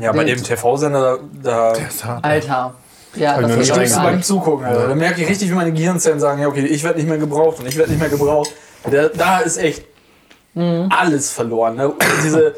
Ja, 0.01 0.11
bei 0.11 0.25
dem 0.25 0.43
TV-Sender, 0.43 1.19
da, 1.41 1.73
da. 2.03 2.19
Alter, 2.21 2.73
ja, 3.15 3.39
das 3.41 3.51
nicht 3.51 3.59
ist 3.61 3.67
stirbst 3.69 3.95
du 3.95 4.01
beim 4.01 4.23
Zugucken. 4.23 4.65
Alter. 4.65 4.87
Da 4.87 4.95
merke 4.95 5.21
ich 5.21 5.29
richtig, 5.29 5.49
wie 5.49 5.53
meine 5.53 5.71
Gehirnzellen 5.71 6.19
sagen, 6.19 6.41
ja, 6.41 6.47
okay, 6.47 6.65
ich 6.65 6.83
werde 6.83 6.99
nicht 6.99 7.09
mehr 7.09 7.17
gebraucht 7.17 7.59
und 7.59 7.67
ich 7.67 7.77
werde 7.77 7.91
nicht 7.91 7.99
mehr 7.99 8.09
gebraucht. 8.09 8.51
Da, 8.89 9.09
da 9.09 9.39
ist 9.39 9.57
echt 9.57 9.85
alles 10.53 11.31
verloren. 11.31 11.75
Ne? 11.75 11.93
Diese, 12.23 12.55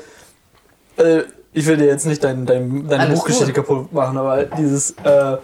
äh, 0.98 1.24
ich 1.54 1.66
will 1.66 1.78
dir 1.78 1.86
jetzt 1.86 2.06
nicht 2.06 2.24
dein, 2.24 2.46
dein, 2.46 2.88
deine 2.88 3.04
Alles 3.04 3.20
Buchgeschichte 3.20 3.54
gut. 3.54 3.68
kaputt 3.68 3.94
machen, 3.94 4.18
aber 4.18 4.44
dieses, 4.44 4.92
äh, 5.04 5.38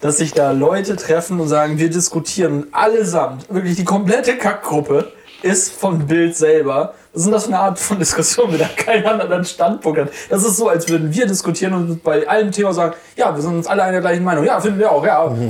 dass 0.00 0.18
sich 0.18 0.32
da 0.32 0.52
Leute 0.52 0.96
treffen 0.96 1.40
und 1.40 1.48
sagen, 1.48 1.78
wir 1.78 1.90
diskutieren 1.90 2.66
allesamt, 2.72 3.52
wirklich 3.52 3.76
die 3.76 3.84
komplette 3.84 4.36
Kackgruppe 4.36 5.12
ist 5.44 5.72
von 5.72 6.06
Bild 6.06 6.36
selber. 6.36 6.94
Was 7.12 7.20
ist 7.20 7.26
denn 7.26 7.32
das 7.32 7.44
für 7.44 7.48
eine 7.50 7.58
Art 7.60 7.78
von 7.78 7.98
Diskussion, 7.98 8.50
wenn 8.52 8.58
da 8.58 8.68
kein 8.76 9.04
anderen 9.06 9.44
Standpunkt 9.44 10.00
hat? 10.00 10.08
Das 10.30 10.44
ist 10.44 10.56
so, 10.56 10.68
als 10.68 10.88
würden 10.88 11.12
wir 11.12 11.26
diskutieren 11.26 11.74
und 11.74 12.02
bei 12.02 12.26
allem 12.26 12.50
Thema 12.50 12.72
sagen, 12.72 12.94
ja, 13.14 13.34
wir 13.34 13.42
sind 13.42 13.54
uns 13.54 13.66
alle 13.66 13.82
einer 13.82 14.00
gleichen 14.00 14.24
Meinung. 14.24 14.44
Ja, 14.44 14.58
finden 14.60 14.78
wir 14.78 14.90
auch, 14.90 15.04
ja. 15.04 15.34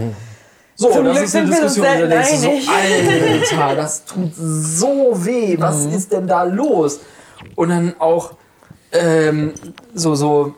So, 0.77 0.91
Zum 0.91 1.05
das 1.05 1.15
Glück 1.15 1.25
ist 1.25 1.37
eine 1.37 1.51
Diskussion, 1.51 1.85
da 1.85 2.07
denkst 2.09 2.31
du 2.33 2.37
so, 2.39 3.61
Alter, 3.61 3.77
das 3.77 4.05
tut 4.07 4.33
so 4.35 5.13
weh. 5.25 5.55
Was 5.57 5.85
ist 5.85 6.11
denn 6.11 6.27
da 6.27 6.43
los? 6.43 6.99
Und 7.55 7.69
dann 7.69 7.95
auch 8.01 8.33
ähm, 8.91 9.53
so, 9.95 10.17
so 10.17 10.57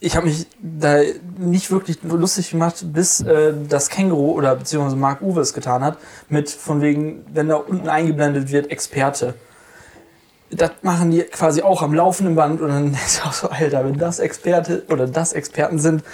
ich 0.00 0.16
habe 0.16 0.26
mich 0.26 0.46
da 0.62 1.00
nicht 1.38 1.70
wirklich 1.70 1.98
lustig 2.02 2.50
gemacht, 2.50 2.76
bis 2.92 3.20
äh, 3.20 3.52
das 3.68 3.88
Känguru 3.88 4.32
oder 4.32 4.54
beziehungsweise 4.54 4.96
Mark 4.96 5.22
Uwe 5.22 5.40
es 5.40 5.52
getan 5.52 5.82
hat, 5.82 5.98
mit 6.28 6.50
von 6.50 6.80
wegen, 6.80 7.24
wenn 7.32 7.48
da 7.48 7.56
unten 7.56 7.88
eingeblendet 7.88 8.52
wird, 8.52 8.70
Experte. 8.70 9.34
Das 10.50 10.70
machen 10.82 11.10
die 11.10 11.22
quasi 11.22 11.62
auch 11.62 11.82
am 11.82 11.92
laufenden 11.94 12.36
Band 12.36 12.60
und 12.60 12.68
dann 12.68 12.92
du 13.22 13.28
auch 13.28 13.32
so, 13.32 13.48
Alter, 13.48 13.84
wenn 13.84 13.98
das 13.98 14.20
Experte 14.20 14.84
oder 14.88 15.06
das 15.06 15.32
Experten 15.32 15.78
sind, 15.78 16.04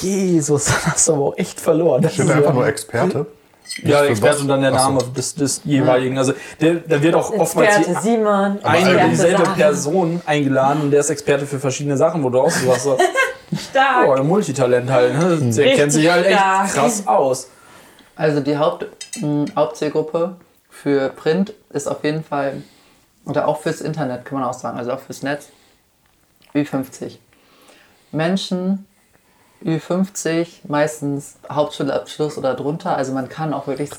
Jesus, 0.00 0.64
dann 0.66 0.92
hast 0.92 1.08
du 1.08 1.12
aber 1.12 1.24
auch 1.26 1.36
echt 1.36 1.60
verloren. 1.60 2.02
Ist 2.04 2.18
da 2.18 2.22
einfach 2.22 2.44
ja- 2.44 2.52
nur 2.52 2.66
Experte? 2.66 3.26
Ja, 3.82 3.98
für 3.98 4.08
Experte 4.08 4.40
und 4.42 4.48
dann 4.48 4.60
der 4.62 4.72
Ach 4.74 4.78
so. 4.86 4.90
Name 4.92 5.04
des, 5.12 5.34
des 5.34 5.60
jeweiligen. 5.64 6.16
Also 6.16 6.32
der, 6.60 6.74
da 6.74 7.02
wird 7.02 7.14
auch 7.14 7.30
oftmals 7.32 7.76
Experte 7.78 8.00
Simon, 8.02 8.58
eine 8.62 8.78
Experte 8.78 9.10
dieselbe. 9.10 9.42
Person 9.50 10.22
eingeladen 10.26 10.82
und 10.82 10.90
der 10.92 11.00
ist 11.00 11.10
Experte 11.10 11.46
für 11.46 11.58
verschiedene 11.58 11.96
Sachen, 11.96 12.22
wo 12.22 12.30
du 12.30 12.40
auch 12.40 12.50
so 12.50 12.72
so, 12.74 12.96
Stark. 13.70 14.06
oh, 14.08 14.12
ein 14.12 14.26
Multitalent 14.26 14.90
halt. 14.90 15.14
Ne? 15.14 15.36
Der 15.36 15.46
Richtig 15.46 15.74
kennt 15.76 15.92
sich 15.92 16.10
halt 16.10 16.26
echt 16.26 16.38
stark. 16.38 16.68
krass 16.72 17.06
aus. 17.06 17.48
Also 18.16 18.40
die 18.40 18.56
Haupt, 18.56 18.86
mh, 19.20 19.46
Hauptzielgruppe 19.56 20.36
für 20.70 21.08
Print 21.10 21.52
ist 21.70 21.88
auf 21.88 22.04
jeden 22.04 22.22
Fall, 22.22 22.62
oder 23.26 23.48
auch 23.48 23.60
fürs 23.60 23.80
Internet 23.80 24.24
kann 24.24 24.38
man 24.38 24.48
auch 24.48 24.54
sagen, 24.54 24.78
also 24.78 24.92
auch 24.92 25.00
fürs 25.00 25.22
Netz, 25.22 25.48
Ü50. 26.54 27.18
Menschen 28.12 28.86
Ü50, 29.64 30.46
meistens 30.68 31.36
Hauptschulabschluss 31.50 32.38
oder 32.38 32.54
drunter. 32.54 32.96
Also 32.96 33.12
man 33.12 33.28
kann 33.28 33.54
auch 33.54 33.66
wirklich, 33.66 33.90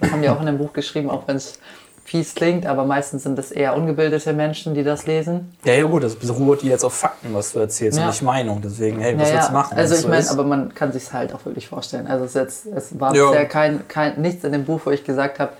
das 0.00 0.10
haben 0.10 0.22
die 0.22 0.28
auch 0.28 0.40
in 0.40 0.46
dem 0.46 0.58
Buch 0.58 0.72
geschrieben, 0.72 1.10
auch 1.10 1.26
wenn 1.28 1.36
es 1.36 1.58
fies 2.04 2.34
klingt, 2.36 2.66
aber 2.66 2.84
meistens 2.84 3.24
sind 3.24 3.36
es 3.38 3.50
eher 3.50 3.76
ungebildete 3.76 4.32
Menschen, 4.32 4.74
die 4.74 4.84
das 4.84 5.06
lesen. 5.06 5.56
Ja, 5.64 5.74
ja 5.74 5.82
gut, 5.84 6.04
das 6.04 6.14
beruht 6.14 6.62
jetzt 6.62 6.84
auf 6.84 6.94
Fakten, 6.94 7.34
was 7.34 7.52
du 7.52 7.58
erzählst, 7.58 7.98
Ja. 7.98 8.04
und 8.04 8.10
nicht 8.10 8.22
Meinung. 8.22 8.60
Deswegen, 8.62 9.00
hey, 9.00 9.14
was 9.18 9.22
Naja, 9.22 9.34
willst 9.34 9.48
du 9.48 9.52
machen? 9.52 9.76
Also 9.76 9.94
ich 9.96 10.00
so 10.02 10.08
meine, 10.08 10.30
aber 10.30 10.44
man 10.44 10.72
kann 10.72 10.92
sich 10.92 11.12
halt 11.12 11.34
auch 11.34 11.44
wirklich 11.44 11.66
vorstellen. 11.68 12.06
Also 12.06 12.24
es, 12.24 12.30
ist 12.30 12.34
jetzt, 12.36 12.66
es 12.66 13.00
war 13.00 13.14
Ja. 13.14 13.26
bisher 13.30 13.46
kein, 13.46 13.88
kein, 13.88 14.20
nichts 14.20 14.44
in 14.44 14.52
dem 14.52 14.64
Buch, 14.64 14.82
wo 14.84 14.90
ich 14.90 15.02
gesagt 15.02 15.40
habe, 15.40 15.52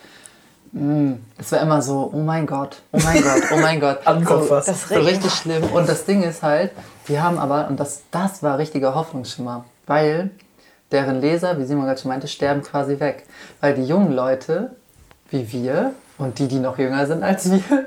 es 1.39 1.53
war 1.53 1.61
immer 1.61 1.81
so, 1.81 2.11
oh 2.13 2.19
mein 2.19 2.47
Gott, 2.47 2.83
oh 2.93 2.99
mein 3.03 3.23
Gott, 3.23 3.43
oh 3.53 3.57
mein 3.57 3.81
Gott. 3.81 3.99
So, 4.27 4.51
was. 4.51 4.67
Das 4.67 4.89
so 4.89 4.95
richtig 4.97 5.33
schlimm. 5.33 5.63
Und 5.73 5.89
das 5.89 6.05
Ding 6.05 6.23
ist 6.23 6.43
halt, 6.43 6.73
die 7.09 7.21
haben 7.21 7.39
aber, 7.39 7.69
und 7.69 7.79
das, 7.79 8.03
das 8.11 8.43
war 8.43 8.59
richtiger 8.59 8.95
Hoffnungsschimmer, 8.95 9.65
weil 9.87 10.31
deren 10.93 11.21
Leser, 11.21 11.59
wie 11.59 11.65
Simon 11.65 11.87
gerade 11.87 12.01
schon 12.01 12.11
meinte, 12.11 12.29
sterben 12.29 12.63
quasi 12.63 13.01
weg. 13.01 13.25
Weil 13.61 13.75
die 13.75 13.85
jungen 13.85 14.13
Leute, 14.13 14.71
wie 15.31 15.51
wir, 15.53 15.93
und 16.19 16.39
die, 16.39 16.49
die 16.49 16.59
noch 16.59 16.79
jünger 16.79 17.07
sind 17.07 17.23
als 17.23 17.51
wir, 17.51 17.87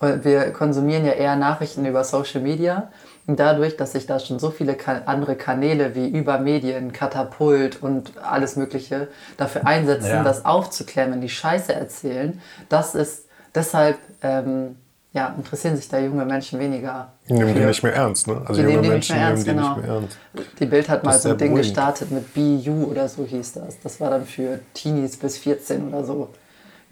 wir 0.22 0.52
konsumieren 0.52 1.04
ja 1.04 1.12
eher 1.12 1.36
Nachrichten 1.36 1.84
über 1.86 2.04
Social 2.04 2.40
Media. 2.40 2.90
Und 3.26 3.40
dadurch, 3.40 3.76
dass 3.76 3.92
sich 3.92 4.06
da 4.06 4.20
schon 4.20 4.38
so 4.38 4.50
viele 4.50 4.76
andere 5.06 5.34
Kanäle 5.34 5.94
wie 5.96 6.06
über 6.08 6.38
Medien, 6.38 6.92
Katapult 6.92 7.82
und 7.82 8.12
alles 8.22 8.54
Mögliche 8.56 9.08
dafür 9.36 9.66
einsetzen, 9.66 10.08
Ja. 10.10 10.22
das 10.22 10.44
aufzuklären, 10.44 11.10
wenn 11.12 11.20
die 11.20 11.28
Scheiße 11.28 11.74
erzählen, 11.74 12.40
das 12.68 12.94
ist 12.94 13.26
deshalb, 13.54 13.98
ähm, 14.22 14.76
ja, 15.12 15.34
interessieren 15.36 15.76
sich 15.76 15.88
da 15.88 15.98
junge 15.98 16.24
Menschen 16.24 16.60
weniger. 16.60 17.12
Die 17.28 17.32
nehmen 17.32 17.54
die 17.54 17.60
nicht 17.64 17.82
mehr 17.82 17.94
ernst, 17.94 18.28
ne? 18.28 18.42
Also 18.46 18.60
Die 18.60 18.66
nehmen 18.66 18.74
junge 18.76 18.88
Menschen 18.90 19.16
mehr 19.16 19.26
ernst, 19.28 19.46
nehmen 19.46 19.58
die 19.58 19.62
genau. 19.64 19.76
nicht 19.76 19.86
mehr 19.86 19.96
ernst. 19.96 20.18
Die 20.60 20.66
Bild 20.66 20.88
hat 20.88 21.02
mal 21.04 21.10
Das 21.10 21.16
ist 21.16 21.22
so 21.24 21.28
ein 21.30 21.38
Ding 21.38 21.48
beruhigend. 21.54 21.74
gestartet 21.74 22.10
mit 22.12 22.34
BU 22.34 22.84
oder 22.90 23.08
so 23.08 23.24
hieß 23.24 23.54
das. 23.54 23.80
Das 23.80 24.00
war 24.00 24.10
dann 24.10 24.24
für 24.26 24.60
Teenies 24.74 25.16
bis 25.16 25.38
14 25.38 25.88
oder 25.88 26.04
so. 26.04 26.28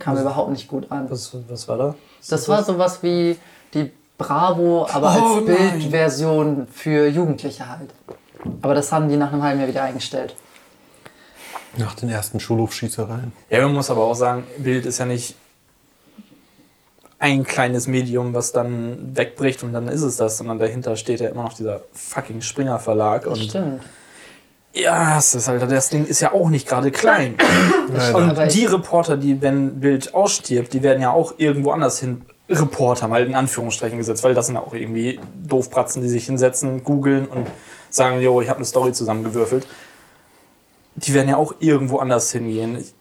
Kam 0.00 0.18
überhaupt 0.18 0.50
nicht 0.50 0.66
gut 0.66 0.90
an. 0.90 1.08
was, 1.08 1.36
was 1.48 1.68
war 1.68 1.78
da? 1.78 1.94
Das 2.28 2.48
war 2.48 2.64
sowas 2.64 3.02
wie 3.02 3.36
die 3.74 3.92
Bravo, 4.18 4.86
aber 4.90 5.16
Oh 5.20 5.36
als. 5.36 5.44
Bildversion 5.46 6.66
für 6.72 7.08
Jugendliche 7.08 7.68
halt. 7.68 7.90
Aber 8.62 8.74
das 8.74 8.92
haben 8.92 9.08
die 9.08 9.16
nach 9.16 9.32
einem 9.32 9.42
halben 9.42 9.58
Jahr 9.60 9.68
wieder 9.68 9.82
eingestellt. 9.82 10.36
Nach 11.76 11.94
den 11.94 12.08
ersten 12.08 12.38
Schulhofschießereien. 12.38 13.32
Ja, 13.50 13.62
man 13.62 13.74
muss 13.74 13.90
aber 13.90 14.04
auch 14.04 14.14
sagen, 14.14 14.44
Bild 14.58 14.86
ist 14.86 14.98
ja 14.98 15.06
nicht 15.06 15.34
ein 17.18 17.42
kleines 17.44 17.86
Medium, 17.86 18.34
was 18.34 18.52
dann 18.52 19.16
wegbricht 19.16 19.62
und 19.62 19.72
dann 19.72 19.88
ist 19.88 20.02
es 20.02 20.16
das, 20.16 20.36
sondern 20.36 20.58
dahinter 20.58 20.94
steht 20.96 21.20
ja 21.20 21.28
immer 21.28 21.42
noch 21.42 21.54
dieser 21.54 21.80
fucking 21.92 22.42
Springer 22.42 22.78
Verlag. 22.78 23.24
Das 23.24 23.38
Und 23.38 23.44
stimmt. 23.48 23.82
ja, 24.74 25.14
das, 25.14 25.34
ist 25.34 25.48
halt, 25.48 25.62
das 25.62 25.88
Ding 25.88 26.06
ist 26.06 26.20
ja 26.20 26.32
auch 26.32 26.50
nicht 26.50 26.68
gerade 26.68 26.90
klein. 26.90 27.36
Und 28.12 28.52
die 28.54 28.66
Reporter, 28.66 29.16
die, 29.16 29.40
wenn 29.40 29.80
Bild 29.80 30.14
ausstirbt, 30.14 30.72
die 30.74 30.82
werden 30.82 31.00
ja 31.00 31.10
auch 31.12 31.34
irgendwo 31.38 31.70
anders 31.70 31.98
hin 31.98 32.22
Reporter, 32.48 33.08
mal 33.08 33.24
in 33.26 33.34
Anführungsstrichen 33.34 33.96
gesetzt, 33.98 34.22
weil 34.22 34.34
das 34.34 34.46
sind 34.46 34.56
ja 34.56 34.60
auch 34.62 34.74
irgendwie 34.74 35.18
Doofpratzen, 35.46 36.02
die 36.02 36.08
sich 36.08 36.26
hinsetzen, 36.26 36.84
googeln 36.84 37.26
und 37.26 37.46
sagen, 37.90 38.20
jo, 38.20 38.40
ich 38.40 38.48
habe 38.48 38.58
eine 38.58 38.66
Story 38.66 38.92
zusammengewürfelt. 38.92 39.66
Die 40.96 41.14
werden 41.14 41.28
ja 41.28 41.36
auch 41.36 41.54
irgendwo 41.60 41.98
anders 41.98 42.30
hingehen. 42.32 42.78
Ich- 42.78 42.94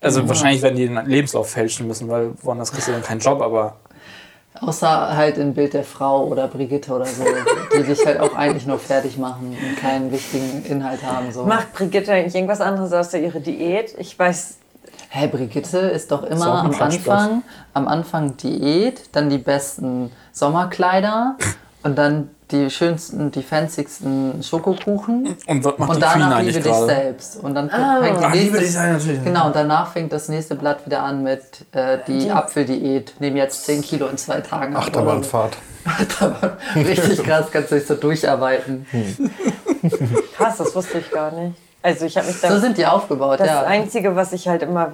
Also 0.00 0.28
wahrscheinlich 0.28 0.62
werden 0.62 0.76
die 0.76 0.88
den 0.88 1.06
Lebenslauf 1.06 1.48
fälschen 1.50 1.86
müssen, 1.86 2.08
weil 2.08 2.32
woanders 2.42 2.72
kriegst 2.72 2.88
du 2.88 2.92
dann 2.92 3.02
keinen 3.02 3.20
Job, 3.20 3.40
aber 3.40 3.76
Außer 4.60 5.16
halt 5.16 5.38
in 5.38 5.54
Bild 5.54 5.72
der 5.72 5.82
Frau 5.82 6.26
oder 6.26 6.46
Brigitte 6.46 6.92
oder 6.92 7.06
so, 7.06 7.24
die 7.74 7.84
dich 7.84 8.04
halt 8.04 8.20
auch 8.20 8.34
eigentlich 8.34 8.66
nur 8.66 8.78
fertig 8.78 9.16
machen 9.16 9.56
und 9.58 9.76
keinen 9.80 10.12
wichtigen 10.12 10.62
Inhalt 10.66 11.02
haben. 11.02 11.32
So. 11.32 11.44
Macht 11.46 11.72
Brigitte 11.72 12.12
eigentlich 12.12 12.34
irgendwas 12.34 12.60
anderes 12.60 12.92
außer 12.92 13.18
ihre 13.18 13.40
Diät? 13.40 13.94
Ich 13.98 14.16
weiß, 14.18 14.56
Hä, 15.14 15.26
Brigitte 15.26 15.76
ist 15.78 16.10
doch 16.10 16.22
immer 16.22 16.62
ein 16.62 16.74
am. 16.74 16.80
Anfang, 16.80 17.42
am 17.74 17.86
Anfang 17.86 18.34
Diät, 18.38 19.14
dann 19.14 19.28
die 19.28 19.36
besten 19.36 20.10
Sommerkleider 20.32 21.36
und 21.82 21.98
dann 21.98 22.30
die 22.50 22.70
schönsten, 22.70 23.30
die 23.30 23.42
fancysten 23.42 24.42
Schokokuchen. 24.42 25.36
und 25.46 25.64
was 25.64 25.78
macht 25.78 25.90
Und 25.90 25.96
die 25.96 26.06
Queen 26.06 26.20
danach 26.20 26.40
liebe 26.40 26.52
dich 26.60 26.62
gerade? 26.64 26.86
selbst. 26.86 27.36
Und 27.42 27.54
dann 27.54 27.68
fängt 27.68 28.20
die 28.20 28.24
Ah, 28.24 28.28
nächste, 28.30 28.58
dich 28.58 28.72
sei 28.72 28.92
natürlich. 28.92 29.22
Genau, 29.24 29.46
und 29.48 29.56
danach 29.56 29.92
fängt 29.92 30.12
das 30.14 30.30
nächste 30.30 30.54
Blatt 30.54 30.86
wieder 30.86 31.02
an 31.02 31.22
mit 31.22 31.42
äh, 31.72 31.98
die 32.06 32.30
Apfeldiät. 32.30 33.12
Nehmen 33.20 33.36
jetzt 33.36 33.64
10 33.66 33.82
Kilo 33.82 34.06
in 34.06 34.16
zwei 34.16 34.40
Tagen. 34.40 34.74
Achterbahnfahrt. 34.76 35.56
Achterbahn. 35.84 36.52
Richtig 36.74 37.22
krass, 37.24 37.46
kannst 37.52 37.70
du 37.70 37.74
dich 37.74 37.86
so 37.86 37.96
durcharbeiten. 37.96 38.86
krass, 40.36 40.56
das 40.56 40.74
wusste 40.74 40.98
ich 41.00 41.10
gar 41.10 41.32
nicht. 41.32 41.54
Also 41.82 42.06
ich 42.06 42.16
habe 42.16 42.26
mich 42.28 42.40
da. 42.40 42.50
So 42.50 42.58
sind 42.58 42.78
die 42.78 42.86
aufgebaut, 42.86 43.40
das 43.40 43.46
ja. 43.48 43.62
Einzige, 43.64 44.14
was 44.16 44.32
ich 44.32 44.48
halt 44.48 44.62
immer 44.62 44.92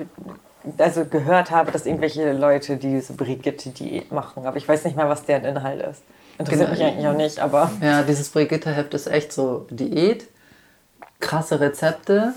also 0.78 1.04
gehört 1.04 1.50
habe, 1.50 1.70
dass 1.70 1.86
irgendwelche 1.86 2.32
Leute 2.32 2.76
diese 2.76 3.12
Brigitte-Diät 3.14 4.12
machen. 4.12 4.46
Aber 4.46 4.56
ich 4.56 4.68
weiß 4.68 4.84
nicht 4.84 4.96
mal, 4.96 5.08
was 5.08 5.24
deren 5.24 5.44
Inhalt 5.44 5.80
ist. 5.82 6.02
Interessiert 6.38 6.68
Genau. 6.70 6.78
mich 6.78 6.92
eigentlich 6.92 7.08
auch 7.08 7.16
nicht, 7.16 7.40
aber 7.40 7.70
Ja, 7.80 8.02
dieses 8.02 8.28
Brigitte-Heft 8.30 8.94
ist 8.94 9.06
echt 9.06 9.32
so 9.32 9.66
Diät, 9.70 10.28
krasse 11.20 11.60
Rezepte, 11.60 12.32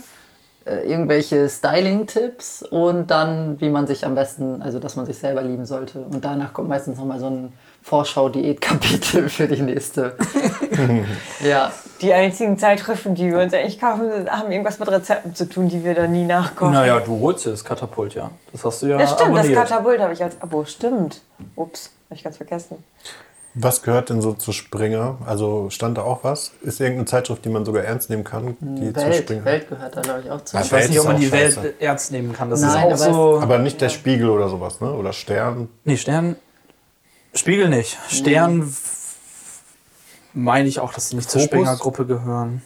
äh, 0.65 0.89
irgendwelche 0.89 1.50
Styling-Tipps 1.50 2.63
und 2.63 3.12
dann, 3.12 3.60
wie 3.62 3.70
man 3.70 3.88
sich 3.88 4.05
am 4.05 4.15
besten, 4.15 4.62
also 4.62 4.79
dass 4.79 4.96
man 4.96 5.05
sich 5.05 5.17
selber 5.17 5.41
lieben 5.41 5.65
sollte. 5.65 6.00
Und 6.00 6.24
danach 6.25 6.53
kommt 6.53 6.70
meistens 6.70 6.98
nochmal 6.98 7.20
so 7.20 7.27
ein 7.27 7.53
Vorschau-Diät-Kapitel 7.84 9.30
für 9.30 9.48
die 9.48 9.62
nächste. 9.62 10.16
ja, 11.44 11.72
die 12.02 12.14
einzigen 12.14 12.58
Zeitschriften, 12.58 13.16
die 13.16 13.30
wir 13.30 13.40
uns 13.40 13.54
eigentlich 13.54 13.80
kaufen, 13.80 14.30
haben 14.30 14.52
irgendwas 14.52 14.80
mit 14.80 14.90
Rezepten 14.90 15.36
zu 15.36 15.50
tun, 15.50 15.68
die 15.68 15.84
wir 15.84 15.96
dann 15.96 16.12
nie 16.12 16.26
nachkochen. 16.26 16.74
Naja, 16.74 17.00
du 17.00 17.20
holst 17.20 17.46
dir 17.46 17.52
das 17.52 17.66
Katapult, 17.66 18.14
ja. 18.16 18.32
Das 18.52 18.64
hast 18.64 18.82
du 18.82 18.88
ja 18.88 19.00
Ja, 19.00 19.08
stimmt, 19.08 19.20
das 19.20 19.28
abonniert. 19.28 19.56
Katapult 19.56 20.00
habe 20.00 20.14
ich 20.14 20.24
als 20.24 20.42
Abo. 20.42 20.66
Stimmt. 20.66 21.22
Ups, 21.56 21.92
habe 22.10 22.16
ich 22.16 22.24
ganz 22.24 22.38
vergessen. 22.38 22.84
Was 23.54 23.82
gehört 23.82 24.10
denn 24.10 24.22
so 24.22 24.32
zu 24.34 24.54
Springer? 24.54 25.18
Also 25.26 25.70
stand 25.70 25.98
da 25.98 26.04
auch 26.04 26.24
was? 26.24 26.54
Ist 26.62 26.80
irgendeine 26.80 27.06
Zeitschrift, 27.06 27.44
die 27.44 27.50
man 27.50 27.66
sogar 27.66 27.84
ernst 27.84 28.10
nehmen 28.10 28.24
kann, 28.24 28.56
die 28.62 28.94
zu 28.94 29.02
Welt, 29.02 29.16
Springer? 29.16 29.46
Welt 29.46 29.68
gehört 29.68 29.98
da, 29.98 30.02
glaube 30.02 30.22
ich, 30.24 30.32
auch 30.32 30.42
zu. 30.42 30.58
Ich 30.58 30.72
weiß 30.72 30.88
nicht, 30.88 31.00
ob 31.00 31.08
man 31.08 31.20
die 31.20 31.32
Welt 31.32 31.58
ernst 31.80 32.14
nehmen 32.14 32.32
kann. 32.32 32.50
Das 32.50 32.62
Nein, 32.62 32.70
ist 32.70 33.02
auch 33.02 33.08
aber 33.08 33.14
so. 33.14 33.40
Aber 33.42 33.58
nicht 33.58 33.82
der 33.82 33.90
Spiegel 33.90 34.30
oder 34.30 34.48
sowas, 34.48 34.80
ne? 34.80 34.94
Oder 34.94 35.12
Stern. 35.12 35.68
Nee, 35.84 35.98
Stern. 35.98 36.38
Spiegel 37.34 37.70
nicht. 37.70 37.98
Stern 38.10 38.74
meine 40.34 40.68
ich 40.68 40.80
auch, 40.80 40.94
dass 40.94 41.10
sie 41.10 41.16
nicht 41.16 41.30
zur 41.30 41.42
Fokus? 41.42 41.50
Springer-Gruppe 41.60 42.06
gehören. 42.06 42.62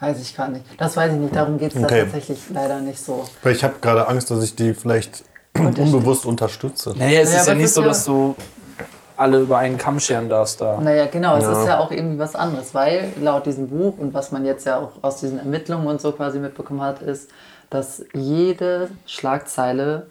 Weiß 0.00 0.20
ich 0.20 0.36
gar 0.36 0.48
nicht. 0.48 0.64
Das 0.78 0.96
weiß 0.96 1.12
ich 1.12 1.18
nicht, 1.18 1.36
darum 1.36 1.58
geht 1.58 1.74
es 1.74 1.82
Okay. 1.82 1.98
da 1.98 2.04
tatsächlich 2.04 2.38
leider 2.52 2.80
nicht 2.80 2.98
so. 3.02 3.24
Weil 3.42 3.54
ich 3.54 3.62
habe 3.62 3.74
gerade 3.80 4.08
Angst, 4.08 4.30
dass 4.30 4.42
ich 4.42 4.54
die 4.56 4.74
vielleicht 4.74 5.24
unbewusst 5.56 6.26
unterstütze. 6.26 6.94
Naja, 6.96 7.20
es 7.20 7.32
Ja, 7.32 7.40
ist 7.40 7.46
ja 7.46 7.54
nicht 7.54 7.72
so, 7.72 7.82
dass 7.82 8.04
du 8.04 8.34
alle 9.16 9.40
über 9.40 9.58
einen 9.58 9.78
Kamm 9.78 10.00
scheren 10.00 10.28
darfst 10.28 10.60
da. 10.60 10.80
Naja, 10.80 11.06
genau, 11.06 11.36
es 11.36 11.44
Ja. 11.44 11.60
ist 11.60 11.66
ja 11.68 11.78
auch 11.78 11.92
irgendwie 11.92 12.18
was 12.18 12.34
anderes, 12.34 12.74
weil 12.74 13.12
laut 13.20 13.46
diesem 13.46 13.68
Buch 13.68 13.96
und 13.98 14.12
was 14.14 14.32
man 14.32 14.44
jetzt 14.44 14.66
ja 14.66 14.78
auch 14.78 14.90
aus 15.02 15.20
diesen 15.20 15.38
Ermittlungen 15.38 15.86
und 15.86 16.00
so 16.00 16.10
quasi 16.12 16.38
mitbekommen 16.40 16.80
hat, 16.80 17.00
ist, 17.02 17.28
dass 17.70 18.02
jede 18.14 18.90
Schlagzeile 19.06 20.06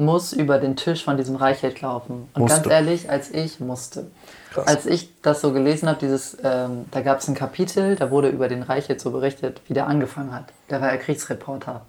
muss 0.00 0.32
über 0.32 0.58
den 0.58 0.76
Tisch 0.76 1.04
von 1.04 1.16
diesem 1.16 1.36
Reichelt 1.36 1.80
laufen. 1.80 2.28
Und 2.34 2.42
Musste. 2.42 2.62
ganz 2.62 2.72
ehrlich, 2.72 3.10
als 3.10 3.30
ich 3.30 3.60
musste. 3.60 4.10
Krass. 4.52 4.66
Als 4.66 4.86
ich 4.86 5.10
das 5.22 5.40
so 5.40 5.52
gelesen 5.52 5.88
habe, 5.88 5.98
dieses, 6.00 6.36
ähm, 6.42 6.86
da 6.90 7.02
gab 7.02 7.20
es 7.20 7.28
ein 7.28 7.34
Kapitel, 7.34 7.94
da 7.94 8.10
wurde 8.10 8.28
über 8.28 8.48
den 8.48 8.62
Reichelt 8.62 9.00
so 9.00 9.10
berichtet, 9.10 9.60
wie 9.68 9.74
der 9.74 9.86
angefangen 9.86 10.32
hat. 10.32 10.46
Der 10.70 10.80
war 10.80 10.90
ja 10.90 10.96
Kriegsreporter 10.96 11.82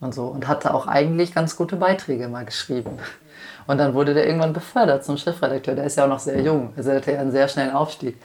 und 0.00 0.14
so 0.14 0.26
und 0.26 0.46
hatte 0.48 0.74
auch 0.74 0.86
eigentlich 0.86 1.34
ganz 1.34 1.56
gute 1.56 1.76
Beiträge 1.76 2.28
mal 2.28 2.44
geschrieben. 2.44 2.98
Und 3.66 3.78
dann 3.78 3.94
wurde 3.94 4.12
der 4.12 4.26
irgendwann 4.26 4.52
befördert 4.52 5.04
zum 5.04 5.16
Chefredakteur. 5.16 5.74
Der 5.74 5.84
ist 5.84 5.96
ja 5.96 6.04
auch 6.04 6.08
noch 6.08 6.18
sehr 6.18 6.40
jung, 6.40 6.72
also 6.76 6.90
er 6.90 6.96
hatte 6.96 7.12
ja 7.12 7.20
einen 7.20 7.32
sehr 7.32 7.48
schnellen 7.48 7.72
Aufstieg. 7.72 8.18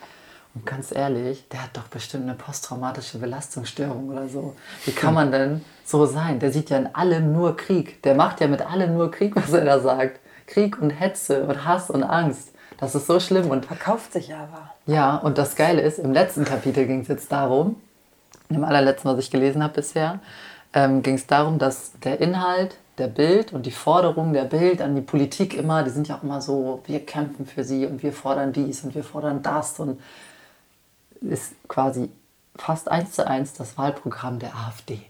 Und 0.58 0.66
ganz 0.66 0.92
ehrlich, 0.92 1.48
der 1.50 1.62
hat 1.62 1.78
doch 1.78 1.88
bestimmt 1.88 2.24
eine 2.24 2.34
posttraumatische 2.34 3.20
Belastungsstörung 3.20 4.10
oder 4.10 4.28
so. 4.28 4.56
Wie 4.86 4.92
kann 4.92 5.14
man 5.14 5.32
denn 5.32 5.64
so 5.86 6.08
sein? 6.08 6.40
Der 6.40 6.52
sieht 6.52 6.72
ja 6.72 6.78
in 6.78 6.96
allem 6.96 7.32
nur 7.32 7.56
Krieg. 7.56 8.02
Der 8.02 8.16
macht 8.16 8.42
ja 8.42 8.48
mit 8.48 8.62
allem 8.62 8.96
nur 8.96 9.12
Krieg, 9.12 9.36
was 9.36 9.54
er 9.54 9.66
da 9.66 9.80
sagt. 9.80 10.20
Krieg 10.48 10.82
und 10.82 10.90
Hetze 10.90 11.44
und 11.44 11.64
Hass 11.64 11.92
und 11.92 12.02
Angst. 12.02 12.54
Das 12.80 12.96
ist 12.96 13.06
so 13.06 13.20
schlimm. 13.20 13.52
Und 13.52 13.68
Verkauft 13.68 14.14
sich 14.14 14.34
aber. 14.34 14.72
ja, 14.88 15.18
und 15.18 15.38
das 15.38 15.56
Geile 15.56 15.82
ist, 15.82 16.00
im 16.00 16.12
letzten 16.12 16.44
Kapitel 16.44 16.88
ging 16.88 17.02
es 17.02 17.08
jetzt 17.08 17.32
darum, 17.32 17.76
im 18.50 18.64
allerletzten, 18.64 19.12
was 19.12 19.20
ich 19.20 19.30
gelesen 19.30 19.62
habe 19.62 19.74
bisher, 19.74 20.22
ähm, 20.74 21.04
ging 21.04 21.16
es 21.16 21.28
darum, 21.28 21.60
dass 21.60 21.92
der 22.04 22.20
Inhalt 22.20 22.78
der 22.98 23.10
Bild 23.10 23.54
und 23.54 23.68
die 23.68 23.72
Forderungen 23.72 24.34
der 24.34 24.46
Bild 24.46 24.82
an 24.82 24.96
die 24.96 25.02
Politik 25.02 25.56
immer, 25.56 25.84
die 25.84 25.92
sind 25.92 26.08
ja 26.08 26.16
auch 26.18 26.24
immer 26.24 26.42
so, 26.42 26.82
wir 26.88 27.06
kämpfen 27.06 27.46
für 27.46 27.64
sie 27.64 27.86
und 27.86 28.02
wir 28.02 28.12
fordern 28.12 28.54
dies 28.54 28.84
und 28.84 28.96
wir 28.96 29.04
fordern 29.04 29.44
das 29.44 29.80
und 29.80 30.00
ist 31.22 31.54
quasi 31.68 32.10
fast 32.56 32.90
eins 32.90 33.12
zu 33.14 33.28
eins 33.28 33.54
das 33.54 33.78
Wahlprogramm 33.78 34.40
der 34.40 34.56
AfD. 34.56 35.02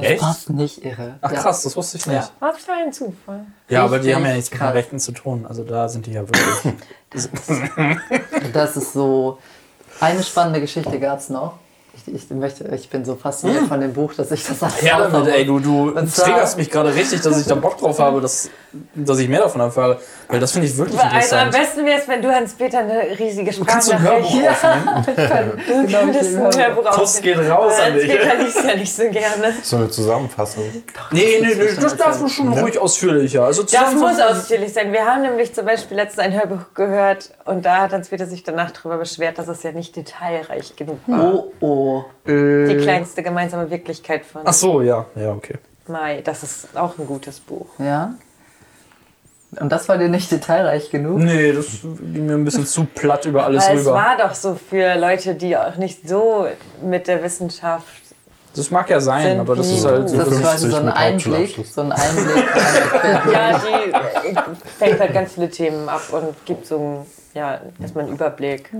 Echt? 0.00 0.22
Fast 0.22 0.48
nicht 0.48 0.84
irre. 0.86 1.18
Ach 1.20 1.30
Ja. 1.30 1.40
krass, 1.42 1.62
das 1.62 1.76
wusste 1.76 1.98
ich 1.98 2.06
nicht. 2.06 2.16
Ja. 2.16 2.30
Was 2.40 2.58
für 2.58 2.72
ein 2.72 2.92
Zufall. 2.94 3.44
Ja, 3.68 3.84
aber 3.84 3.98
die 3.98 4.14
haben 4.14 4.24
ja 4.24 4.32
nichts 4.32 4.50
mit 4.50 4.58
den. 4.60 4.68
Rechten 4.68 4.98
zu 4.98 5.12
tun. 5.12 5.44
Also 5.46 5.64
da 5.64 5.86
sind 5.88 6.06
die 6.06 6.12
ja 6.12 6.22
wirklich. 6.22 6.74
Das 8.52 8.76
ist 8.76 8.92
so. 8.92 9.38
Eine 10.00 10.22
spannende 10.22 10.60
Geschichte 10.60 10.98
gab 10.98 11.18
es 11.18 11.28
noch. 11.28 11.54
Ich, 11.94 12.14
ich, 12.14 12.30
möchte, 12.30 12.64
ich 12.74 12.90
bin 12.90 13.04
so 13.04 13.16
fasziniert 13.16 13.66
von 13.68 13.80
dem 13.80 13.92
Buch, 13.94 14.12
dass 14.14 14.30
ich 14.30 14.44
das 14.46 14.62
alles 14.62 14.82
Ja, 14.82 15.08
damit, 15.08 15.32
ey, 15.32 15.46
du, 15.46 15.60
du 15.60 15.90
triggerst 15.92 16.58
mich 16.58 16.70
gerade 16.70 16.94
richtig, 16.94 17.22
dass 17.22 17.40
ich 17.40 17.46
da 17.46 17.54
Bock 17.54 17.78
drauf 17.78 17.98
habe, 17.98 18.20
dass, 18.20 18.50
dass 18.94 19.18
ich 19.18 19.28
mehr 19.28 19.40
davon 19.40 19.60
erfahre. 19.60 19.98
Weil 20.28 20.40
das 20.40 20.52
finde 20.52 20.66
ich 20.68 20.76
wirklich 20.76 20.98
Also 21.00 21.36
am 21.36 21.48
interessant. 21.48 21.52
besten 21.52 21.84
wäre 21.86 22.00
es, 22.00 22.08
wenn 22.08 22.22
du 22.22 22.34
Hans-Peter 22.34 22.78
eine 22.78 23.18
riesige 23.18 23.50
Kannst 23.64 23.88
du 23.92 23.92
ein 23.96 24.02
Hörbuch 24.02 24.30
Sprachnachricht... 24.30 25.18
aufnehmen? 25.18 25.62
Du 25.66 25.92
könntest 25.96 26.36
ein 26.36 26.60
Hörbuch 26.62 26.90
Kuss 26.90 27.16
aufnehmen. 27.18 27.40
geht 27.40 27.50
raus 27.50 27.72
an 27.80 27.94
dich. 27.94 28.08
Hans-Peter 28.10 28.36
liest 28.42 28.64
ja 28.64 28.74
nicht 28.76 28.94
so 28.94 29.02
gerne. 29.10 29.54
So 29.62 29.76
eine 29.76 29.88
Zusammenfassung. 29.90 30.64
Nee, 31.12 31.38
nee, 31.40 31.54
nee, 31.54 31.68
das 31.80 31.96
darf 31.96 32.18
du 32.20 32.28
schon 32.28 32.52
ruhig 32.52 32.78
ausführlicher. 32.78 33.44
Also 33.44 33.62
Das 33.62 33.94
muss 33.94 34.18
ausführlich 34.20 34.72
sein. 34.72 34.92
Wir 34.92 35.04
haben 35.04 35.22
nämlich 35.22 35.54
zum 35.54 35.64
Beispiel 35.66 35.96
letztens 35.96 36.24
ein 36.24 36.32
Hörbuch 36.32 36.74
gehört 36.74 37.30
und 37.44 37.64
da 37.64 37.82
hat 37.82 37.92
Hans-Peter 37.92 38.26
sich 38.26 38.42
danach 38.42 38.70
darüber 38.70 38.98
beschwert, 38.98 39.38
dass 39.38 39.48
es 39.48 39.62
ja 39.62 39.72
nicht 39.72 39.94
detailreich 39.96 40.74
genug 40.76 40.98
war. 41.06 41.34
Oh, 41.34 41.52
oh. 41.60 42.04
Die 42.26 42.78
kleinste 42.82 43.22
gemeinsame 43.22 43.70
Wirklichkeit 43.70 44.24
von 44.26 44.42
Ach 44.44 44.52
so, 44.52 44.80
ja. 44.82 45.06
Ja, 45.14 45.30
okay. 45.32 45.54
Mai. 45.86 46.20
Das 46.24 46.42
ist 46.42 46.76
auch 46.76 46.98
ein 46.98 47.06
gutes 47.06 47.38
Buch. 47.40 47.66
Ja. 47.78 48.14
Und 49.60 49.70
das 49.70 49.88
war 49.88 49.96
dir 49.96 50.08
nicht 50.08 50.30
detailreich 50.30 50.90
genug? 50.90 51.18
Nee, 51.18 51.52
das 51.52 51.66
ging 51.82 52.26
mir 52.26 52.34
ein 52.34 52.44
bisschen 52.44 52.66
zu 52.66 52.84
platt 52.84 53.24
über 53.26 53.44
alles 53.44 53.66
Weil 53.68 53.76
es 53.76 53.82
rüber. 53.82 53.94
war 53.94 54.16
doch 54.18 54.34
so 54.34 54.54
für 54.56 54.96
Leute, 54.96 55.34
die 55.34 55.56
auch 55.56 55.76
nicht 55.76 56.06
so 56.08 56.46
mit 56.82 57.06
der 57.06 57.22
Wissenschaft. 57.22 57.86
Das 58.54 58.70
mag 58.70 58.88
ja 58.90 59.00
sein, 59.00 59.22
Sind 59.32 59.40
aber 59.40 59.54
das 59.56 59.68
ist 59.70 59.84
halt 59.84 60.08
so. 60.08 60.16
Das 60.16 60.28
ist 60.28 60.34
50 60.34 60.42
quasi 60.42 60.70
so 60.70 60.76
ein 60.78 60.88
Einblick, 60.88 61.66
so 61.66 61.80
ein 61.82 61.92
Einblick. 61.92 62.36
in- 62.36 63.32
Ja, 63.32 63.60
die 64.24 64.34
fängt 64.78 64.98
halt 65.00 65.12
ganz 65.14 65.32
viele 65.34 65.50
Themen 65.50 65.88
ab 65.88 66.02
und 66.10 66.44
gibt 66.46 66.66
so 66.66 66.76
einen, 66.78 67.06
ja, 67.34 67.60
erstmal 67.80 68.04
einen 68.04 68.14
Überblick. 68.14 68.70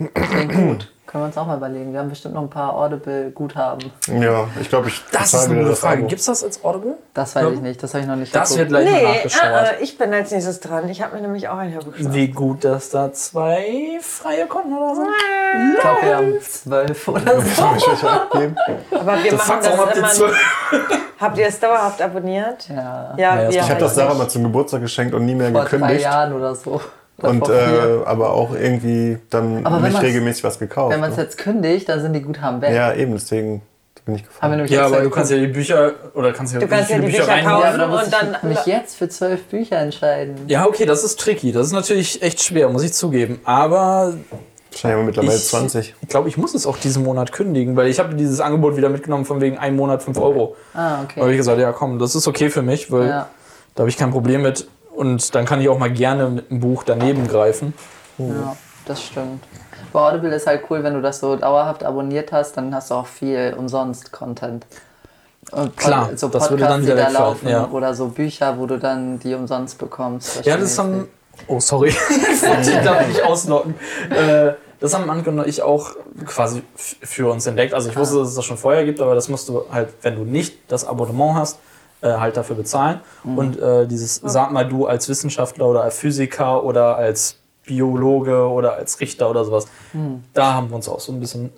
Gut. 0.54 0.88
Können 1.06 1.24
wir 1.24 1.26
uns 1.26 1.36
auch 1.38 1.46
mal 1.46 1.56
überlegen. 1.56 1.92
Wir 1.92 1.98
haben 1.98 2.08
bestimmt 2.08 2.34
noch 2.34 2.42
ein 2.42 2.50
paar 2.50 2.72
Audible-Guthaben. 2.72 3.90
Ja, 4.20 4.46
ich 4.60 4.68
glaube, 4.68 4.88
ich 4.90 5.02
Das 5.10 5.34
ist 5.34 5.46
eine 5.46 5.56
gute 5.56 5.70
das 5.70 5.80
Frage. 5.80 5.98
Abo. 6.02 6.06
Gibt's 6.06 6.26
das 6.26 6.44
als 6.44 6.62
Audible? 6.64 6.94
Das 7.14 7.34
weiß 7.34 7.52
ich 7.54 7.60
nicht, 7.60 7.82
das 7.82 7.92
habe 7.94 8.02
ich 8.02 8.08
noch 8.08 8.14
nicht 8.14 8.32
Das 8.32 8.56
wird 8.56 8.68
geguckt. 8.68 8.86
gleich 8.86 9.02
mal 9.02 9.08
Nee, 9.10 9.14
nachgeschaut. 9.16 9.42
ah, 9.42 9.64
ah, 9.64 9.80
ich 9.80 9.98
bin 9.98 10.14
als 10.14 10.30
nächstes 10.30 10.60
dran. 10.60 10.88
Ich 10.88 11.02
habe 11.02 11.16
mir 11.16 11.22
nämlich 11.22 11.48
auch 11.48 11.58
ein 11.58 11.72
Hörbuch 11.74 11.94
geschaut. 11.94 12.14
Wie 12.14 12.28
gut, 12.28 12.64
dass 12.64 12.90
da 12.90 13.12
zwei 13.12 13.98
freie 14.00 14.46
Konten 14.46 14.72
oder 14.72 14.94
so? 14.94 15.02
Ich 15.02 15.80
glaube, 15.80 15.98
wir 16.02 16.16
haben 16.16 16.40
zwölf 16.42 17.08
oder 17.08 17.40
so. 17.40 17.60
Soll 17.60 17.76
ich 17.76 17.88
euch 17.88 18.04
abgeben? 18.04 18.56
Aber 18.92 19.24
wir 19.24 19.34
machen 19.34 19.50
habt 19.50 19.96
ihr 19.96 20.02
das 20.02 20.14
zwölf? 20.14 20.70
immer. 20.70 20.80
Habt 21.18 21.38
ihr 21.38 21.46
es 21.48 21.58
dauerhaft 21.60 22.00
abonniert? 22.00 22.68
Ja, 22.68 23.14
Ja, 23.16 23.34
das- 23.36 23.42
wir 23.42 23.50
Ich 23.50 23.60
habe 23.62 23.72
halt 23.72 23.82
das 23.82 23.94
Sarah 23.96 24.14
mal 24.14 24.28
zum 24.28 24.44
Geburtstag 24.44 24.80
geschenkt 24.80 25.12
und 25.12 25.26
nie 25.26 25.34
mehr 25.34 25.50
vor 25.50 25.62
drei 25.64 25.70
gekündigt. 25.76 26.02
Jahren 26.04 26.32
oder 26.34 26.54
so. 26.54 26.80
Und 27.22 27.48
äh, 27.48 28.04
aber 28.04 28.32
auch 28.32 28.54
irgendwie 28.54 29.18
dann 29.30 29.64
Aber 29.66 29.82
wenn 29.82 29.92
nicht 29.92 30.02
regelmäßig 30.02 30.44
was 30.44 30.58
gekauft. 30.58 30.92
Wenn 30.92 31.00
man 31.00 31.10
es 31.10 31.16
ne? 31.16 31.22
jetzt 31.24 31.38
kündigt, 31.38 31.88
dann 31.88 32.00
sind 32.00 32.12
die 32.12 32.22
Guthaben 32.22 32.60
weg. 32.62 32.74
Ja, 32.74 32.92
eben, 32.94 33.12
deswegen 33.12 33.62
bin 34.06 34.14
ich 34.14 34.24
gefahren. 34.24 34.50
nämlich 34.52 34.70
Ja, 34.70 34.86
aber 34.86 35.02
du 35.02 35.10
kannst 35.10 35.30
ja 35.30 35.36
die 35.36 35.46
Bücher 35.48 35.92
oder 36.14 36.32
kannst 36.32 36.54
ja 36.54 36.60
Du 36.60 36.66
kannst 36.66 36.90
ja 36.90 36.98
die 36.98 37.06
Bücher 37.06 37.28
reinholen. 37.28 37.62
kaufen. 37.78 37.80
Ja, 37.80 38.02
und 38.02 38.12
dann- 38.12 38.36
ich 38.36 38.42
mich 38.56 38.66
jetzt 38.66 38.96
für 38.96 39.08
zwölf 39.08 39.44
Bücher 39.44 39.76
entscheiden. 39.78 40.36
Ja, 40.46 40.66
okay, 40.66 40.86
das 40.86 41.04
ist 41.04 41.20
tricky. 41.20 41.52
Das 41.52 41.66
ist 41.66 41.72
natürlich 41.72 42.22
echt 42.22 42.42
schwer, 42.42 42.68
muss 42.70 42.82
ich 42.82 42.92
zugeben. 42.94 43.40
Aber 43.44 44.14
Wahrscheinlich 44.72 45.04
mittlerweile 45.06 45.34
ich 45.36 45.44
20. 45.48 45.94
Ich 46.00 46.08
glaube, 46.08 46.28
ich 46.28 46.36
muss 46.36 46.54
es 46.54 46.64
auch 46.66 46.78
diesen 46.78 47.02
Monat 47.02 47.32
kündigen, 47.32 47.76
weil 47.76 47.88
ich 47.88 47.98
habe 47.98 48.14
dieses 48.14 48.40
Angebot 48.40 48.76
wieder 48.76 48.88
mitgenommen 48.88 49.24
von 49.24 49.40
wegen 49.40 49.58
einem 49.58 49.76
Monat 49.76 50.02
5 50.02 50.16
Euro. 50.18 50.56
Ah, 50.74 50.76
Da 50.76 50.82
habe 50.90 51.04
ich 51.16 51.22
okay. 51.22 51.36
gesagt, 51.36 51.58
ja 51.60 51.72
komm, 51.72 51.98
das 51.98 52.14
ist 52.14 52.26
okay 52.28 52.50
für 52.50 52.62
mich, 52.62 52.90
weil 52.92 53.08
Ja. 53.08 53.28
da 53.74 53.80
habe 53.80 53.90
ich 53.90 53.96
kein 53.96 54.12
Problem 54.12 54.42
mit. 54.42 54.68
Und 55.00 55.34
dann 55.34 55.46
kann 55.46 55.62
ich 55.62 55.68
auch 55.70 55.78
mal 55.78 55.90
gerne 55.90 56.28
mit 56.28 56.50
einem 56.50 56.60
Buch 56.60 56.82
daneben 56.84 57.26
greifen. 57.26 57.72
ja, 58.18 58.54
das 58.84 59.02
stimmt. 59.02 59.42
Bei 59.94 60.00
Audible 60.00 60.28
ist 60.34 60.46
halt 60.46 60.64
cool, 60.68 60.84
wenn 60.84 60.92
du 60.92 61.00
das 61.00 61.20
so 61.20 61.36
dauerhaft 61.36 61.84
abonniert 61.84 62.32
hast, 62.32 62.58
dann 62.58 62.74
hast 62.74 62.90
du 62.90 62.96
auch 62.96 63.06
viel 63.06 63.54
umsonst 63.56 64.12
Content. 64.12 64.66
Und 65.52 65.74
Pod- 65.74 65.76
Klar, 65.78 66.10
so 66.16 66.28
das 66.28 66.48
Podcasts, 66.48 66.50
würde 66.50 66.64
dann 66.64 66.80
die 66.82 66.86
wieder 66.88 66.96
da 66.96 67.02
wegfallen, 67.06 67.28
laufen 67.28 67.48
ja. 67.48 67.68
oder 67.72 67.94
so 67.94 68.08
Bücher, 68.08 68.58
wo 68.58 68.66
du 68.66 68.78
dann 68.78 69.18
die 69.20 69.34
umsonst 69.34 69.78
bekommst. 69.78 70.44
Ja, 70.44 70.58
das 70.58 70.78
haben. 70.78 71.08
Oh, 71.46 71.60
sorry. 71.60 71.88
ich 72.10 72.42
wollte 72.42 72.70
dich 72.70 72.80
da 72.84 73.00
nicht 73.00 73.22
auslocken. 73.24 73.74
Äh, 74.10 74.52
das 74.80 74.92
haben 74.92 75.08
Anke 75.08 75.30
und 75.30 75.48
ich 75.48 75.62
auch 75.62 75.92
quasi 76.26 76.62
für 76.76 77.30
uns 77.32 77.46
entdeckt. 77.46 77.72
Also 77.72 77.88
ich 77.88 77.96
wusste, 77.96 78.18
dass 78.18 78.28
es 78.28 78.34
das 78.34 78.44
schon 78.44 78.58
vorher 78.58 78.84
gibt, 78.84 79.00
aber 79.00 79.14
das 79.14 79.30
musst 79.30 79.48
du 79.48 79.64
halt, 79.72 79.88
wenn 80.02 80.16
du 80.16 80.24
nicht 80.24 80.58
das 80.68 80.86
Abonnement 80.86 81.36
hast, 81.36 81.58
äh, 82.02 82.12
halt 82.12 82.36
dafür 82.36 82.56
bezahlen. 82.56 83.00
Und 83.24 83.58
äh, 83.58 83.86
dieses, 83.86 84.16
sag 84.24 84.50
mal 84.52 84.66
du 84.66 84.86
als 84.86 85.08
Wissenschaftler 85.08 85.66
oder 85.66 85.82
als 85.82 85.98
Physiker 85.98 86.64
oder 86.64 86.96
als 86.96 87.36
Biologe 87.66 88.48
oder 88.48 88.74
als 88.74 89.00
Richter 89.00 89.30
oder 89.30 89.44
sowas, 89.44 89.66
da 90.34 90.54
haben 90.54 90.70
wir 90.70 90.76
uns 90.76 90.88
auch 90.88 90.98
so 91.00 91.12
ein 91.12 91.20
bisschen 91.20 91.52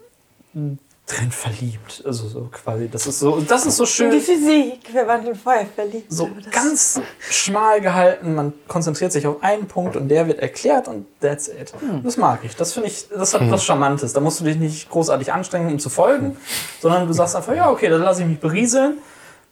mm, 0.53 0.73
drin 1.07 1.31
verliebt. 1.31 2.03
Also 2.05 2.29
so 2.29 2.49
quasi, 2.53 2.89
das 2.89 3.07
ist 3.07 3.19
so, 3.21 3.41
das 3.41 3.67
ist 3.67 3.77
so 3.77 3.87
schön 3.87 4.11
Die 4.11 4.21
Physik, 4.21 4.93
wir 4.93 5.07
waren 5.07 5.27
in 5.27 5.35
Feuer 5.35 5.65
verliebt. 5.75 6.13
so 6.13 6.29
ganz 6.51 7.01
schmal 7.31 7.81
gehalten. 7.81 8.35
Man 8.35 8.53
konzentriert 8.69 9.13
sich 9.13 9.27
auf 9.27 9.43
einen 9.43 9.67
Punkt 9.69 9.97
und 9.97 10.09
der 10.09 10.27
wird 10.27 10.41
erklärt 10.41 10.87
und 10.89 11.07
that's 11.21 11.49
it. 11.49 11.73
Und 11.81 12.05
Das 12.05 12.17
mag 12.17 12.41
ich. 12.45 12.57
Das 12.57 12.73
finde 12.73 12.89
ich, 12.89 13.09
das 13.09 13.33
hat 13.35 13.51
was 13.51 13.65
Charmantes. 13.65 14.13
Da 14.13 14.21
musst 14.21 14.41
du 14.41 14.45
dich 14.45 14.57
nicht 14.57 14.91
großartig 14.91 15.33
anstrengen, 15.33 15.73
um 15.73 15.79
zu 15.79 15.89
folgen, 15.89 16.37
sondern 16.81 17.07
du 17.07 17.13
sagst 17.13 17.37
einfach, 17.37 17.55
ja, 17.55 17.71
okay, 17.71 17.89
dann 17.89 18.03
lasse 18.03 18.23
ich 18.23 18.29
mich 18.29 18.41
berieseln. 18.41 18.99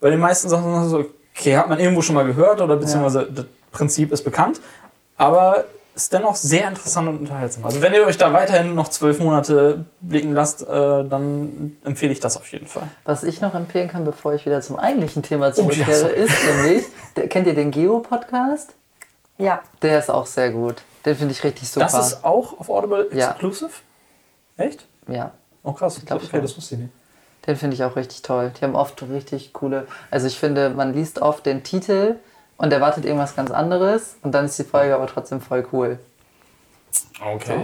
Bei 0.01 0.11
den 0.11 0.21
meisten 0.21 0.49
Sachen 0.49 0.75
ist 0.75 0.87
es 0.87 0.91
so, 0.91 1.05
okay, 1.37 1.57
hat 1.57 1.69
man 1.69 1.79
irgendwo 1.79 2.03
schon 2.03 2.15
mal 2.15 2.25
gehört 2.25 2.61
oder 2.61 2.77
beziehungsweise 2.77 3.31
das 3.31 3.47
Prinzip 3.73 4.13
ist 4.13 4.25
bekannt. 4.25 4.61
Aber 5.17 5.65
ist 5.95 6.13
dennoch 6.13 6.37
sehr 6.37 6.69
interessant 6.69 7.09
und 7.09 7.19
unterhaltsam. 7.19 7.65
Also 7.65 7.83
wenn 7.83 7.93
ihr 7.93 8.07
euch 8.07 8.17
da 8.17 8.33
weiterhin 8.33 8.75
noch 8.75 8.89
zwölf 8.89 9.19
Monate 9.19 9.85
blicken 10.01 10.33
lasst, 10.33 10.63
äh, 10.63 10.67
dann 10.67 11.77
empfehle 11.85 12.13
ich 12.13 12.21
das 12.21 12.37
auf 12.37 12.51
jeden 12.53 12.67
Fall. 12.67 12.85
Was 13.05 13.23
ich 13.23 13.41
noch 13.41 13.55
empfehlen 13.55 13.89
kann, 13.89 14.05
bevor 14.05 14.33
ich 14.33 14.47
wieder 14.47 14.63
zum 14.63 14.79
eigentlichen 14.79 15.23
Thema 15.23 15.49
ja, 15.49 15.53
zurückkehre, 15.53 15.95
sorry. 15.95 16.15
ist 16.15 16.33
nämlich, 16.47 16.85
der, 17.17 17.29
kennt 17.29 17.47
ihr 17.49 17.55
den 17.55 17.71
Geo-Podcast? 17.71 18.75
Ja. 19.37 19.61
Der 19.83 19.99
ist 19.99 20.11
auch 20.11 20.27
sehr 20.27 20.51
gut. 20.53 20.77
Den 21.05 21.17
finde 21.17 21.33
ich 21.33 21.43
richtig 21.45 21.69
super. 21.69 21.87
Das 21.87 22.13
ist 22.13 22.25
auch 22.25 22.59
auf 22.59 22.71
Audible 22.71 23.09
Ja. 23.13 23.31
exclusive? 23.33 23.71
Echt? 24.57 24.87
ja, 25.09 25.33
Oh 25.63 25.73
krass, 25.73 26.01
glaub 26.05 26.21
okay, 26.23 26.29
schon. 26.31 26.43
das 26.43 26.57
wusste 26.57 26.75
ich 26.77 26.81
nicht. 26.83 26.93
Den 27.47 27.57
finde 27.57 27.75
ich 27.75 27.85
auch 27.85 27.97
richtig 27.97 28.23
toll. 28.23 28.53
Die 28.59 28.65
haben 28.65 28.75
oft 28.75 29.03
richtig 29.03 29.53
coole. 29.53 29.87
Also 30.11 30.27
ich 30.27 30.39
finde, 30.39 30.71
man 30.71 30.93
liest 30.93 31.21
oft 31.21 31.47
den 31.47 31.63
Titel 31.63 32.17
und 32.57 32.73
erwartet 32.73 33.05
irgendwas 33.05 33.37
ganz 33.37 33.51
anderes 33.51 34.17
und 34.23 34.33
dann 34.33 34.45
ist 34.45 34.59
die 34.59 34.65
Folge 34.65 34.95
aber 34.95 35.07
trotzdem 35.07 35.41
voll 35.41 35.67
cool. 35.73 35.99
Okay. 37.21 37.57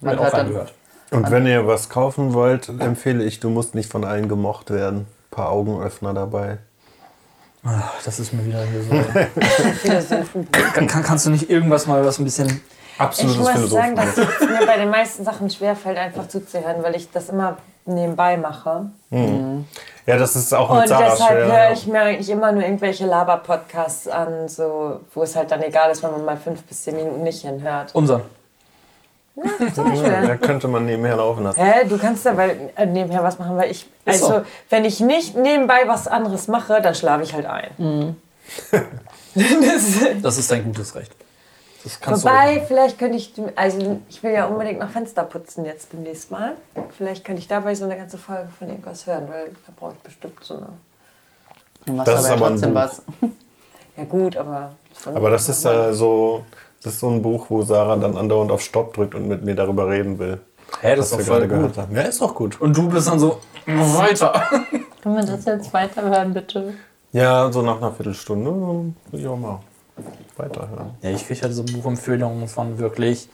Man 0.00 0.16
Man 0.16 0.18
auch 0.18 0.24
hört 0.24 0.34
dann-. 0.34 0.68
Und 1.10 1.30
wenn 1.30 1.46
ihr 1.46 1.66
was 1.66 1.90
kaufen 1.90 2.32
wollt, 2.32 2.68
empfehle 2.68 3.22
ich, 3.22 3.38
du 3.38 3.50
musst 3.50 3.74
nicht 3.74 3.90
von 3.90 4.04
allen 4.04 4.28
gemocht 4.28 4.70
werden. 4.70 5.00
Ein 5.00 5.06
paar 5.30 5.50
Augenöffner 5.50 6.14
dabei. 6.14 6.58
Ach, 7.64 8.02
das 8.04 8.18
ist 8.18 8.32
mir 8.32 8.44
wieder 8.44 8.64
hier 8.64 8.82
so. 8.82 8.90
kann, 10.72 10.86
kann, 10.86 11.02
kannst 11.02 11.26
du 11.26 11.30
nicht 11.30 11.50
irgendwas 11.50 11.86
mal 11.86 12.04
was 12.04 12.18
ein 12.18 12.24
bisschen 12.24 12.48
Ich 12.94 13.00
absolutes 13.00 13.38
muss 13.38 13.50
Philosophen 13.50 13.94
sagen, 13.94 13.96
dass 13.96 14.16
es 14.16 14.40
mir 14.40 14.66
bei 14.66 14.78
den 14.78 14.88
meisten 14.88 15.24
Sachen 15.24 15.50
schwerfällt, 15.50 15.98
einfach 15.98 16.28
zuzuhören, 16.28 16.82
weil 16.82 16.96
ich 16.96 17.10
das 17.10 17.28
immer 17.28 17.58
nebenbei 17.84 18.36
mache. 18.36 18.86
Ja, 19.10 20.16
das 20.16 20.34
ist 20.36 20.52
auch 20.52 20.70
mit 20.72 20.82
Und 20.82 20.88
Sarah 20.88 21.10
deshalb 21.10 21.44
schwer. 21.44 21.52
höre 21.66 21.72
ich 21.72 21.86
mir 21.86 22.00
eigentlich 22.00 22.30
immer 22.30 22.50
nur 22.52 22.62
irgendwelche 22.62 23.06
Laber-Podcasts 23.06 24.08
an, 24.08 24.48
so, 24.48 25.00
wo 25.14 25.22
es 25.22 25.36
halt 25.36 25.50
dann 25.50 25.62
egal 25.62 25.90
ist, 25.90 26.02
wenn 26.02 26.10
man 26.12 26.24
mal 26.24 26.36
fünf 26.36 26.62
bis 26.62 26.82
zehn 26.82 26.96
Minuten 26.96 27.22
nicht 27.22 27.42
hinhört. 27.42 27.94
Unser. 27.94 28.22
ja, 29.36 30.26
da 30.26 30.36
könnte 30.36 30.68
man 30.68 30.84
nebenher 30.84 31.16
laufen 31.16 31.44
lassen. 31.44 31.60
Hä, 31.60 31.86
du 31.88 31.96
kannst 31.98 32.26
dabei 32.26 32.56
äh, 32.76 32.84
nebenher 32.84 33.22
was 33.22 33.38
machen, 33.38 33.56
weil 33.56 33.70
ich, 33.70 33.86
Ist 34.04 34.20
so. 34.20 34.26
also, 34.28 34.46
wenn 34.68 34.84
ich 34.84 35.00
nicht 35.00 35.36
nebenbei 35.36 35.82
was 35.86 36.06
anderes 36.06 36.48
mache, 36.48 36.82
dann 36.82 36.94
schlafe 36.94 37.22
ich 37.22 37.32
halt 37.34 37.46
ein. 37.46 38.16
Das 40.22 40.36
ist 40.36 40.50
dein 40.50 40.64
gutes 40.64 40.94
Recht. 40.94 41.10
Wobei, 42.06 42.62
vielleicht 42.66 42.98
könnte 42.98 43.16
ich, 43.16 43.32
also 43.56 44.00
ich 44.08 44.22
will 44.22 44.32
ja 44.32 44.46
unbedingt 44.46 44.78
noch 44.78 44.90
Fenster 44.90 45.24
putzen 45.24 45.64
jetzt 45.64 45.92
demnächst 45.92 46.30
mal. 46.30 46.54
Vielleicht 46.96 47.24
könnte 47.24 47.40
ich 47.40 47.48
dabei 47.48 47.74
so 47.74 47.84
eine 47.84 47.96
ganze 47.96 48.18
Folge 48.18 48.48
von 48.56 48.68
irgendwas 48.68 49.06
hören, 49.06 49.28
weil 49.28 49.48
da 49.66 49.72
brauche 49.76 49.94
ich 49.94 50.02
bestimmt 50.02 50.42
so 50.42 50.54
eine. 50.54 50.68
Du 51.86 51.92
machst 51.92 52.08
Das 52.08 52.20
ist 52.20 52.26
aber, 52.26 52.36
aber 52.36 52.46
ein 52.46 52.52
trotzdem 52.52 52.74
was. 52.74 53.02
Ja 53.94 54.04
gut, 54.04 54.38
aber. 54.38 54.72
Aber 55.04 55.28
das 55.28 55.50
ist 55.50 55.66
äh, 55.66 55.92
so, 55.92 56.46
das 56.82 56.94
ist 56.94 57.00
so 57.00 57.10
ein 57.10 57.20
Buch, 57.20 57.46
wo 57.50 57.60
Sarah 57.60 57.96
dann 57.96 58.16
andauernd 58.16 58.50
auf 58.50 58.62
Stopp 58.62 58.94
drückt 58.94 59.14
und 59.14 59.28
mit 59.28 59.44
mir 59.44 59.54
darüber 59.54 59.86
reden 59.86 60.18
will. 60.18 60.40
Hä, 60.80 60.96
das 60.96 61.06
ist 61.06 61.18
was 61.18 61.18
doch 61.18 61.18
wir 61.18 61.24
gerade 61.24 61.40
voll 61.40 61.48
gehört 61.48 61.74
gut. 61.74 61.82
haben. 61.82 61.96
Ja, 61.96 62.02
ist 62.02 62.22
doch 62.22 62.34
gut. 62.34 62.58
Und 62.58 62.74
du 62.74 62.88
bist 62.88 63.08
dann 63.08 63.18
so, 63.18 63.38
weiter. 63.66 64.32
Können 65.02 65.16
wir 65.16 65.24
das 65.24 65.44
jetzt 65.44 65.74
weiterhören, 65.74 66.32
bitte? 66.32 66.72
Ja, 67.12 67.52
so 67.52 67.60
nach 67.60 67.76
einer 67.76 67.92
Viertelstunde 67.92 68.94
will 69.10 69.20
ich 69.20 69.26
auch 69.26 69.36
mal 69.36 69.60
weiterhören. 70.36 70.90
Ja, 71.02 71.10
ich 71.10 71.26
kriege 71.26 71.42
halt 71.42 71.54
so 71.54 71.62
Buchempfehlungen 71.62 72.48
von 72.48 72.78
wirklich 72.78 73.28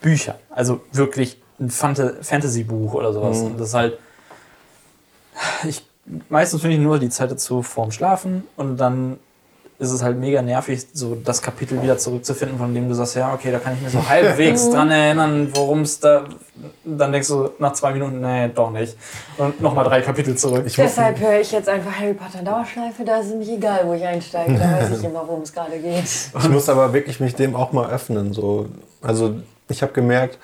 Büchern. 0.00 0.36
Also 0.50 0.80
wirklich 0.92 1.40
ein 1.60 1.70
Fanta 1.70 2.12
Fantasy-Buch 2.22 2.94
oder 2.94 3.12
sowas. 3.12 3.40
Und 3.40 3.58
das 3.58 3.68
ist 3.68 3.74
halt. 3.74 3.98
Ich, 5.64 5.86
meistens 6.28 6.60
finde 6.60 6.76
ich 6.76 6.82
nur 6.82 6.98
die 6.98 7.10
Zeit 7.10 7.30
dazu 7.30 7.62
vorm 7.62 7.92
Schlafen 7.92 8.44
und 8.56 8.76
dann 8.76 9.18
ist 9.80 9.92
es 9.92 10.02
halt 10.02 10.18
mega 10.18 10.42
nervig, 10.42 10.86
so 10.92 11.14
das 11.14 11.40
Kapitel 11.40 11.80
wieder 11.80 11.96
zurückzufinden, 11.98 12.58
von 12.58 12.74
dem 12.74 12.88
du 12.88 12.94
sagst, 12.94 13.14
ja, 13.14 13.32
okay, 13.32 13.52
da 13.52 13.60
kann 13.60 13.74
ich 13.74 13.82
mich 13.82 13.92
so 13.92 14.08
halbwegs 14.08 14.68
dran 14.70 14.90
erinnern, 14.90 15.50
worum 15.54 15.82
es 15.82 16.00
da. 16.00 16.24
Dann 16.84 17.12
denkst 17.12 17.28
du 17.28 17.50
nach 17.60 17.72
zwei 17.74 17.92
Minuten, 17.92 18.20
nee, 18.20 18.48
doch 18.48 18.72
nicht. 18.72 18.96
Und 19.36 19.60
nochmal 19.60 19.84
drei 19.84 20.00
Kapitel 20.00 20.36
zurück. 20.36 20.64
Ich 20.66 20.74
Deshalb 20.74 21.20
höre 21.20 21.40
ich 21.40 21.52
jetzt 21.52 21.68
einfach 21.68 21.92
Harry 21.92 22.14
Potter 22.14 22.42
Dauerschleife, 22.42 23.04
da 23.04 23.20
ist 23.20 23.28
es 23.28 23.34
nicht 23.34 23.52
egal, 23.52 23.82
wo 23.84 23.92
ich 23.92 24.04
einsteige. 24.04 24.54
Da 24.54 24.80
weiß 24.80 24.98
ich 24.98 25.04
immer, 25.04 25.22
worum 25.28 25.42
es 25.42 25.52
gerade 25.52 25.78
geht. 25.78 26.02
ich 26.04 26.48
muss 26.48 26.68
aber 26.68 26.92
wirklich 26.92 27.20
mich 27.20 27.36
dem 27.36 27.54
auch 27.54 27.70
mal 27.70 27.88
öffnen. 27.88 28.32
So. 28.32 28.66
Also 29.00 29.36
ich 29.68 29.82
habe 29.82 29.92
gemerkt, 29.92 30.38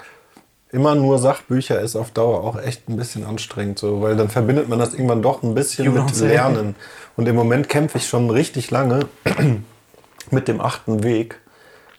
immer 0.75 0.97
nur 0.97 1.19
Sachbücher 1.19 1.81
ist 1.81 1.95
auf 1.95 2.11
Dauer 2.11 2.43
auch 2.43 2.61
echt 2.61 2.89
ein 2.89 2.97
bisschen 2.97 3.25
anstrengend, 3.25 3.79
so, 3.79 4.03
weil 4.03 4.17
dann 4.17 4.29
verbindet 4.29 4.69
man 4.69 4.81
das 4.81 4.93
irgendwann 4.93 5.23
doch 5.23 5.43
ein 5.43 5.55
bisschen 5.55 5.85
You 5.85 5.93
mit. 5.93 6.19
Lernen. 6.19 6.75
Und 7.17 7.29
im 7.29 7.37
Moment 7.37 7.69
kämpfe 7.69 7.99
ich 7.99 8.09
schon 8.09 8.29
richtig 8.29 8.73
lange 8.73 9.07
mit 10.31 10.49
dem 10.49 10.61
achten 10.61 11.05
Weg. 11.05 11.41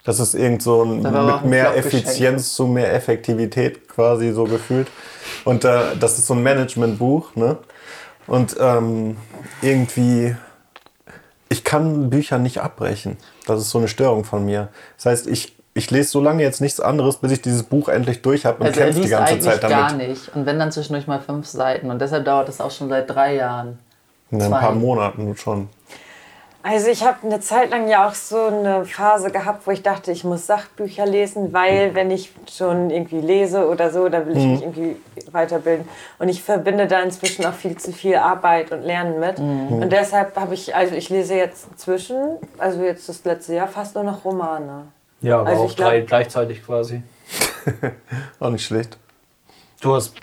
Das 0.04 0.20
ist 0.20 0.36
irgend 0.36 0.62
so 0.62 0.84
ein, 0.84 1.02
mit 1.02 1.46
mehr. 1.46 1.76
Effizienz 1.76 2.54
zu 2.54 2.68
mehr 2.68 2.94
Effektivität 2.94 3.88
quasi 3.88 4.34
so 4.34 4.44
gefühlt. 4.44 4.88
Und 5.46 5.64
äh, 5.64 5.96
das 6.00 6.20
ist 6.20 6.28
so 6.28 6.34
ein 6.34 6.44
Managementbuch, 6.44 7.36
ne? 7.36 7.58
Und 8.28 8.58
ähm, 8.60 9.18
irgendwie, 9.62 10.36
ich 11.48 11.64
kann 11.64 12.10
Bücher 12.10 12.40
nicht 12.40 12.60
abbrechen. 12.60 13.18
Das 13.48 13.62
ist 13.62 13.70
so 13.70 13.78
eine 13.78 13.88
Störung 13.88 14.26
von 14.26 14.46
mir. 14.46 14.70
Das 14.98 15.06
heißt, 15.06 15.28
ich, 15.28 15.56
ich 15.78 15.92
lese 15.92 16.10
so 16.10 16.22
lange 16.22 16.42
jetzt 16.42 16.62
nichts 16.62 16.80
anderes, 16.80 17.18
bis 17.18 17.34
ich 17.34 17.42
dieses 17.42 17.64
Buch 17.64 17.90
endlich 17.90 18.22
durch 18.22 18.46
habe 18.46 18.60
und 18.60 18.68
Also 18.68 18.80
kämpfe 18.80 19.02
die 19.02 19.10
ganze 19.10 19.40
Zeit 19.40 19.62
damit. 19.62 19.78
gar 19.78 19.94
nicht. 19.94 20.34
Und 20.34 20.46
wenn 20.46 20.58
dann 20.58 20.72
zwischendurch 20.72 21.06
mal 21.06 21.20
fünf 21.20 21.46
Seiten. 21.48 21.92
Und 21.92 22.00
deshalb 22.00 22.24
dauert 22.24 22.48
es 22.48 22.62
auch 22.62 22.72
schon 22.72 22.88
seit 22.88 23.10
drei 23.10 23.36
Jahren. 23.36 23.78
In 24.32 24.42
ein 24.42 24.50
paar 24.52 24.72
Monaten 24.72 25.36
schon. 25.36 25.68
Also 26.64 26.88
ich 26.88 27.04
habe 27.04 27.18
eine 27.28 27.42
Zeit 27.42 27.70
lang 27.70 27.90
ja 27.90 28.08
auch 28.08 28.16
so 28.16 28.46
eine 28.46 28.86
Phase 28.86 29.30
gehabt, 29.30 29.68
wo 29.68 29.72
ich 29.72 29.84
dachte, 29.84 30.12
ich 30.12 30.24
muss 30.24 30.48
Sachbücher 30.48 31.06
lesen, 31.06 31.54
weil 31.54 31.94
wenn 31.94 32.10
ich 32.10 32.32
schon 32.52 32.90
irgendwie 32.90 33.20
lese 33.20 33.68
oder 33.68 33.92
so, 33.92 34.08
dann 34.10 34.26
will 34.26 34.38
ich 34.38 34.46
mich 34.46 34.62
irgendwie 34.62 34.96
weiterbilden. 35.32 35.88
Und 36.20 36.30
ich 36.30 36.42
verbinde 36.42 36.88
da 36.88 37.02
inzwischen 37.02 37.46
auch 37.46 37.54
viel 37.54 37.78
zu 37.78 37.92
viel 37.92 38.16
Arbeit 38.16 38.72
und 38.72 38.82
Lernen 38.82 39.20
mit. 39.20 39.38
Und 39.40 39.90
deshalb 39.92 40.36
habe 40.38 40.54
ich, 40.54 40.74
also 40.74 40.96
ich 40.96 41.10
lese 41.10 41.36
jetzt 41.36 41.68
inzwischen, 41.70 42.38
also 42.58 42.82
jetzt 42.82 43.10
das 43.10 43.24
letzte 43.26 43.54
Jahr, 43.56 43.68
fast 43.68 43.94
nur 43.94 44.06
noch 44.06 44.24
Romane. 44.26 44.86
Ja, 45.26 45.40
aber 45.40 45.50
Also 45.50 45.64
auch 45.64 45.74
drei 45.74 46.02
gleichzeitig 46.02 46.64
quasi. 46.64 47.02
Auch 48.40 48.52
nicht 48.52 48.64
schlecht. 48.64 48.98
Du 49.82 49.96
hast, 49.96 50.14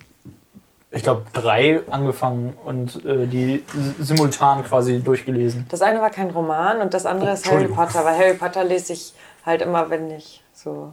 ich 0.92 1.02
glaube, 1.02 1.22
drei 1.32 1.80
angefangen 1.90 2.56
und 2.64 3.04
äh, 3.04 3.26
die 3.26 3.64
simultan 3.98 4.64
quasi 4.64 5.00
durchgelesen. 5.00 5.66
Das 5.70 5.82
eine 5.82 6.00
war 6.00 6.10
kein 6.10 6.30
Roman 6.30 6.80
und 6.80 6.94
das 6.94 7.04
andere 7.04 7.32
ist 7.32 7.50
Harry. 7.50 7.66
Potter, 7.66 8.04
weil 8.04 8.16
Harry 8.16 8.34
Potter 8.34 8.62
lese 8.62 8.92
ich 8.92 9.12
halt 9.44 9.62
immer, 9.62 9.90
wenn 9.90 10.08
ich 10.12 10.44
so 10.54 10.92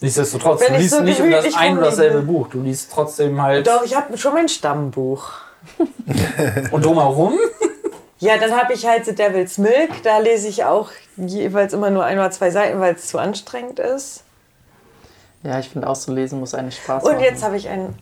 Nichtsdestotrotz, 0.00 0.62
Wenn 0.62 0.72
du 0.72 0.80
liest 0.80 0.94
so 0.96 1.02
nicht 1.02 1.20
um 1.20 1.30
das 1.30 1.54
ein 1.54 1.76
oder 1.78 1.86
dasselbe. 1.86 2.22
Buch. 2.22 2.48
Du 2.48 2.60
liest 2.60 2.90
trotzdem 2.92 3.40
halt. 3.40 3.68
Doch, 3.68 3.84
ich 3.84 3.94
habe 3.94 4.18
schon 4.18 4.34
mein 4.34 4.48
Stammbuch. 4.48 5.30
Und 6.72 6.84
drumherum? 6.84 7.34
Ja, 8.22 8.38
dann 8.38 8.52
habe 8.52 8.72
ich 8.72 8.86
halt 8.86 9.04
The 9.04 9.14
Devil's 9.16 9.58
Milk. 9.58 9.90
Da 10.04 10.18
lese 10.18 10.46
ich 10.46 10.64
auch 10.64 10.90
jeweils 11.16 11.72
immer 11.72 11.90
nur 11.90 12.04
ein 12.04 12.18
oder 12.18 12.30
zwei 12.30 12.50
Seiten, 12.50 12.78
weil 12.78 12.94
es 12.94 13.08
zu 13.08 13.18
anstrengend 13.18 13.80
ist. 13.80 14.22
Ja, 15.42 15.58
ich 15.58 15.68
finde 15.68 15.88
auch 15.88 15.96
so 15.96 16.12
lesen 16.12 16.38
muss 16.38 16.54
eigentlich 16.54 16.76
Spaß 16.76 17.02
Und 17.02 17.14
machen. 17.14 17.24
jetzt 17.24 17.42
habe 17.42 17.56
ich 17.56 17.68
einen 17.68 17.96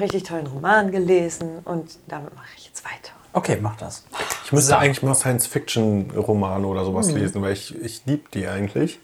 richtig 0.00 0.22
tollen 0.22 0.46
Roman 0.46 0.90
gelesen 0.90 1.58
und 1.66 1.98
damit 2.08 2.34
mache 2.34 2.46
ich 2.56 2.64
jetzt 2.66 2.82
weiter. 2.86 3.12
Okay, 3.34 3.58
mach 3.60 3.76
das. 3.76 4.04
Ich 4.46 4.52
müsste 4.52 4.70
So. 4.70 4.76
eigentlich 4.76 5.02
mal 5.02 5.14
Science-Fiction-Romane 5.14 6.66
oder 6.66 6.86
sowas 6.86 7.08
Hm. 7.10 7.16
lesen, 7.16 7.42
weil 7.42 7.52
ich, 7.52 7.74
ich 7.82 8.00
liebe 8.06 8.24
die 8.32 8.46
eigentlich. 8.48 8.98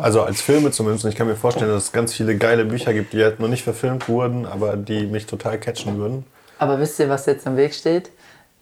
Also 0.00 0.22
als 0.22 0.40
Filme 0.40 0.70
zumindest. 0.70 1.04
Und 1.04 1.10
ich 1.10 1.16
kann 1.16 1.26
mir 1.26 1.36
vorstellen, 1.36 1.70
dass 1.70 1.84
es 1.84 1.92
ganz 1.92 2.14
viele 2.14 2.38
geile 2.38 2.64
Bücher 2.64 2.94
gibt, 2.94 3.12
die 3.12 3.22
halt 3.22 3.38
noch 3.40 3.48
nicht 3.48 3.64
verfilmt 3.64 4.08
wurden, 4.08 4.46
aber 4.46 4.76
die 4.76 5.06
mich 5.06 5.26
total 5.26 5.58
catchen 5.58 5.98
würden. 5.98 6.24
Aber 6.58 6.78
wisst 6.78 6.98
ihr, 7.00 7.10
was 7.10 7.26
jetzt 7.26 7.44
im 7.46 7.56
Weg 7.58 7.74
steht? 7.74 8.10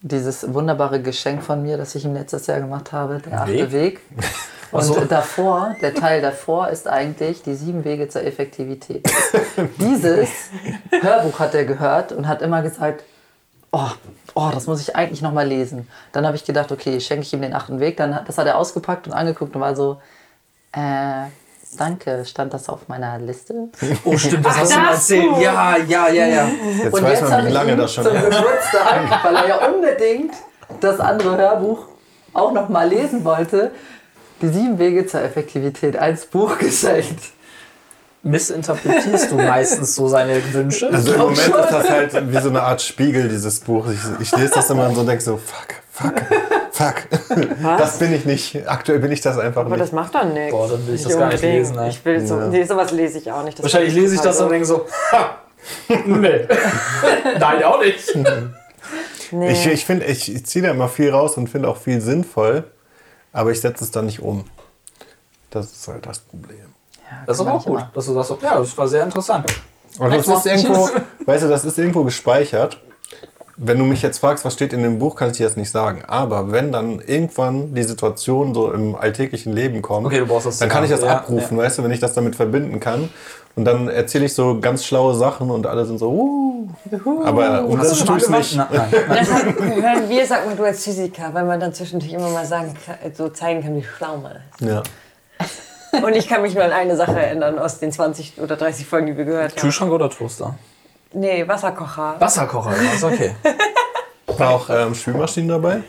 Dieses 0.02 0.52
wunderbare 0.52 1.00
Geschenk 1.00 1.42
von 1.42 1.62
mir, 1.62 1.76
das 1.76 1.94
ich 1.94 2.04
ihm 2.04 2.14
letztes 2.14 2.46
Jahr 2.46 2.60
gemacht 2.60 2.92
habe, 2.92 3.20
der 3.24 3.42
achte 3.42 3.72
Weg? 3.72 3.72
Weg. 3.72 4.00
Und 4.72 4.84
so. 4.84 5.04
davor, 5.04 5.76
der 5.82 5.94
Teil 5.94 6.22
davor 6.22 6.68
ist 6.68 6.88
eigentlich 6.88 7.42
die 7.42 7.54
sieben 7.54 7.84
Wege 7.84 8.08
zur 8.08 8.24
Effektivität. 8.24 9.06
Dieses 9.78 10.30
Hörbuch 10.90 11.38
hat 11.38 11.54
er 11.54 11.66
gehört 11.66 12.10
und 12.10 12.26
hat 12.26 12.40
immer 12.40 12.62
gesagt, 12.62 13.04
oh, 13.70 13.90
oh 14.34 14.50
das 14.52 14.66
muss 14.66 14.80
ich 14.80 14.96
eigentlich 14.96 15.20
noch 15.20 15.32
mal 15.32 15.46
lesen. 15.46 15.86
Dann 16.12 16.26
habe 16.26 16.36
ich 16.36 16.44
gedacht, 16.44 16.72
okay, 16.72 17.00
schenke 17.00 17.22
ich 17.22 17.32
ihm 17.34 17.42
den 17.42 17.52
achten 17.52 17.80
Weg. 17.80 17.98
Dann 17.98 18.18
das 18.26 18.38
hat 18.38 18.46
er 18.46 18.56
ausgepackt 18.56 19.06
und 19.06 19.12
angeguckt 19.12 19.54
und 19.54 19.60
war 19.60 19.76
so, 19.76 20.00
äh, 20.72 21.26
danke, 21.76 22.24
stand 22.24 22.54
das 22.54 22.68
auf 22.68 22.88
meiner 22.88 23.18
Liste? 23.18 23.68
Oh, 24.04 24.16
stimmt, 24.16 24.44
das 24.46 24.58
hast 24.58 24.72
du 24.72 24.78
mal 24.78 24.92
erzählt. 24.92 25.38
Ja, 25.40 25.76
ja, 25.76 26.08
ja, 26.08 26.26
ja. 26.26 26.48
Jetzt 26.82 26.94
Und 26.94 27.02
weiß 27.02 27.20
jetzt 27.20 27.30
man, 27.30 27.46
wie 27.46 27.50
lange 27.50 27.76
das 27.76 27.94
schon 27.94 28.04
zum 28.04 28.16
ist. 28.16 28.24
Geburtstag, 28.24 29.24
weil 29.24 29.36
er 29.36 29.48
ja 29.48 29.56
unbedingt 29.68 30.34
das 30.80 31.00
andere 31.00 31.36
Hörbuch 31.36 31.86
auch 32.32 32.52
noch 32.52 32.68
mal 32.68 32.88
lesen 32.88 33.24
wollte, 33.24 33.70
die 34.40 34.48
sieben 34.48 34.78
Wege 34.78 35.06
zur 35.06 35.22
Effektivität 35.22 35.96
als 35.96 36.26
Buch 36.26 36.58
geschenkt. 36.58 37.20
Missinterpretierst 38.24 39.32
du 39.32 39.34
meistens 39.36 39.96
so 39.96 40.06
seine 40.06 40.40
Wünsche? 40.52 40.88
Also 40.92 41.12
im 41.12 41.18
Moment 41.18 41.38
ist 41.38 41.50
das 41.50 41.90
halt 41.90 42.32
wie 42.32 42.38
so 42.40 42.50
eine 42.50 42.62
Art 42.62 42.80
Spiegel, 42.80 43.28
dieses 43.28 43.58
Buch. 43.60 43.86
Ich, 43.88 43.98
ich 44.20 44.36
lese 44.36 44.54
das 44.54 44.70
immer 44.70 44.88
und 44.88 44.94
so 44.94 45.04
denke 45.04 45.22
so, 45.22 45.36
fuck, 45.36 45.74
fuck, 45.90 46.22
fuck. 46.72 46.94
Das 47.78 47.98
bin 47.98 48.12
ich 48.12 48.24
nicht. 48.24 48.68
Aktuell 48.68 48.98
bin 48.98 49.12
ich 49.12 49.20
das 49.20 49.38
einfach 49.38 49.60
Aber 49.62 49.70
nicht. 49.70 49.80
das 49.82 49.92
macht 49.92 50.14
doch 50.14 50.24
nichts. 50.24 50.50
Boah, 50.52 50.68
dann 50.68 50.86
will 50.86 50.94
ich 50.94 51.02
das 51.02 51.18
gar 51.18 51.28
nicht 51.28 51.42
lesen, 51.42 51.78
ey. 51.78 51.90
Ich 51.90 52.04
will 52.04 52.26
so, 52.26 52.38
Ja. 52.38 52.46
nee, 52.48 52.64
sowas 52.64 52.90
lese 52.92 53.18
ich 53.18 53.30
auch 53.30 53.44
nicht. 53.44 53.58
Das 53.58 53.64
Wahrscheinlich 53.64 53.94
lese 53.94 54.14
ich 54.16 54.20
das 54.20 54.40
und 54.40 54.50
denke 54.50 54.66
so, 54.66 54.86
ha, 55.12 55.38
nee. 55.88 56.46
Nein, 57.38 57.64
auch 57.64 57.80
nicht. 57.80 58.16
nee. 59.30 59.52
Ich, 59.52 59.66
ich 59.66 59.84
finde, 59.84 60.06
ich, 60.06 60.34
ich 60.34 60.46
ziehe 60.46 60.64
da 60.64 60.70
immer 60.72 60.88
viel 60.88 61.10
raus 61.10 61.36
und 61.36 61.48
finde 61.48 61.68
auch 61.68 61.76
viel 61.76 62.00
sinnvoll, 62.00 62.64
aber 63.32 63.50
ich 63.50 63.60
setze 63.60 63.84
es 63.84 63.90
dann 63.90 64.06
nicht 64.06 64.20
um. 64.20 64.44
Das 65.50 65.70
ist 65.70 65.86
halt 65.88 66.06
das 66.06 66.18
Problem. 66.20 66.58
Das 67.26 67.36
ist 67.36 67.40
aber 67.42 67.54
auch 67.54 67.64
gut, 67.64 67.84
dass 67.94 68.06
du 68.06 68.14
sagst, 68.14 68.32
ja, 68.42 68.58
das 68.58 68.76
war 68.78 68.88
sehr 68.88 69.04
interessant. 69.04 69.44
Und 69.98 70.10
das 70.10 70.26
ist 70.26 70.46
irgendwo, 70.46 70.88
weißt 71.26 71.44
du, 71.44 71.48
das 71.48 71.64
ist 71.66 71.78
irgendwo 71.78 72.04
gespeichert. 72.04 72.80
Wenn 73.64 73.78
du 73.78 73.84
mich 73.84 74.02
jetzt 74.02 74.18
fragst, 74.18 74.44
was 74.44 74.54
steht 74.54 74.72
in 74.72 74.82
dem 74.82 74.98
Buch, 74.98 75.14
kann 75.14 75.30
ich 75.30 75.36
dir 75.36 75.46
das 75.46 75.56
nicht 75.56 75.70
sagen. 75.70 76.02
Aber 76.06 76.50
wenn 76.50 76.72
dann 76.72 77.00
irgendwann 77.00 77.74
die 77.74 77.84
Situation 77.84 78.54
so 78.54 78.72
im 78.72 78.96
alltäglichen 78.96 79.52
Leben 79.52 79.82
kommt, 79.82 80.06
Okay, 80.06 80.18
du 80.18 80.26
brauchst 80.26 80.46
das 80.46 80.58
dann 80.58 80.68
kann 80.68 80.82
ich 80.82 80.90
das 80.90 81.02
ja, 81.02 81.16
abrufen, 81.16 81.56
weißt 81.56 81.78
du, 81.78 81.84
wenn 81.84 81.92
ich 81.92 82.00
das 82.00 82.12
damit 82.14 82.34
verbinden 82.34 82.80
kann. 82.80 83.08
Und 83.54 83.64
dann 83.64 83.88
erzähle 83.88 84.24
ich 84.24 84.34
so 84.34 84.58
ganz 84.60 84.84
schlaue 84.84 85.14
Sachen 85.14 85.50
und 85.50 85.66
alle 85.66 85.84
sind 85.84 85.98
so, 85.98 86.10
uh, 86.10 86.68
aber 87.24 87.64
um 87.64 87.78
Hast 87.78 87.86
du 87.86 87.90
das 87.90 87.98
schon 87.98 88.06
tue 88.06 88.18
ich 88.18 88.28
nicht. 88.28 88.56
Na, 88.56 88.68
nein. 88.72 88.88
Deshalb 89.20 89.60
hören 89.60 90.08
wir, 90.08 90.26
sag 90.26 90.46
mal, 90.46 90.56
du 90.56 90.64
als 90.64 90.82
Physiker, 90.82 91.30
weil 91.32 91.44
man 91.44 91.60
dann 91.60 91.72
zwischendurch 91.72 92.12
immer 92.12 92.30
mal 92.30 92.46
sagen, 92.46 92.74
kann- 92.84 92.96
so 93.14 93.28
zeigen 93.28 93.62
kann, 93.62 93.76
wie 93.76 93.84
schlau 93.84 94.16
man 94.16 94.32
ist. 94.32 94.68
Ja. 94.68 94.82
Und 96.02 96.16
ich 96.16 96.26
kann 96.26 96.42
mich 96.42 96.54
nur 96.54 96.64
an 96.64 96.72
eine 96.72 96.96
Sache 96.96 97.20
erinnern 97.20 97.58
aus 97.58 97.78
den 97.78 97.92
20 97.92 98.40
oder 98.40 98.56
30 98.56 98.86
Folgen, 98.86 99.06
die 99.06 99.16
wir 99.16 99.26
gehört 99.26 99.52
haben. 99.52 99.60
Kühlschrank 99.60 99.92
oder 99.92 100.08
Toaster? 100.08 100.54
Nee, 101.14 101.46
Wasserkocher. 101.46 102.16
Wasserkocher, 102.18 102.72
ja, 102.82 102.92
ist 102.92 103.04
okay. 103.04 103.32
War 104.38 104.50
auch 104.50 104.68
ähm, 104.70 104.94
Spülmaschinen 104.94 105.48
dabei. 105.48 105.82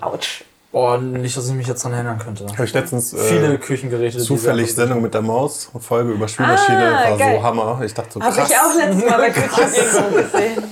Autsch. 0.00 0.44
Boah, 0.72 0.98
nicht, 0.98 1.34
dass 1.36 1.48
ich 1.48 1.54
mich 1.54 1.66
jetzt 1.68 1.82
daran 1.84 1.94
erinnern 1.96 2.18
könnte. 2.18 2.44
Habe 2.52 2.64
ich 2.64 2.72
letztens 2.74 3.14
äh, 3.14 3.16
Viele 3.18 3.58
Küchengeräte. 3.58 4.18
zufällig 4.18 4.74
Sendung 4.74 5.00
mit 5.00 5.14
der 5.14 5.22
Maus, 5.22 5.70
Folge 5.80 6.10
über 6.12 6.28
Spülmaschine, 6.28 6.98
Ah, 6.98 7.10
war 7.10 7.16
geil. 7.16 7.36
so 7.38 7.42
Hammer. 7.42 7.80
Ich 7.82 7.94
dachte 7.94 8.10
so 8.14 8.20
Habe 8.20 8.34
krass. 8.34 8.50
ich 8.50 8.56
auch 8.56 8.74
letztes 8.76 9.08
Mal 9.10 9.16
bei 9.18 9.30
Küchenbingo 9.30 10.22
gesehen. 10.32 10.64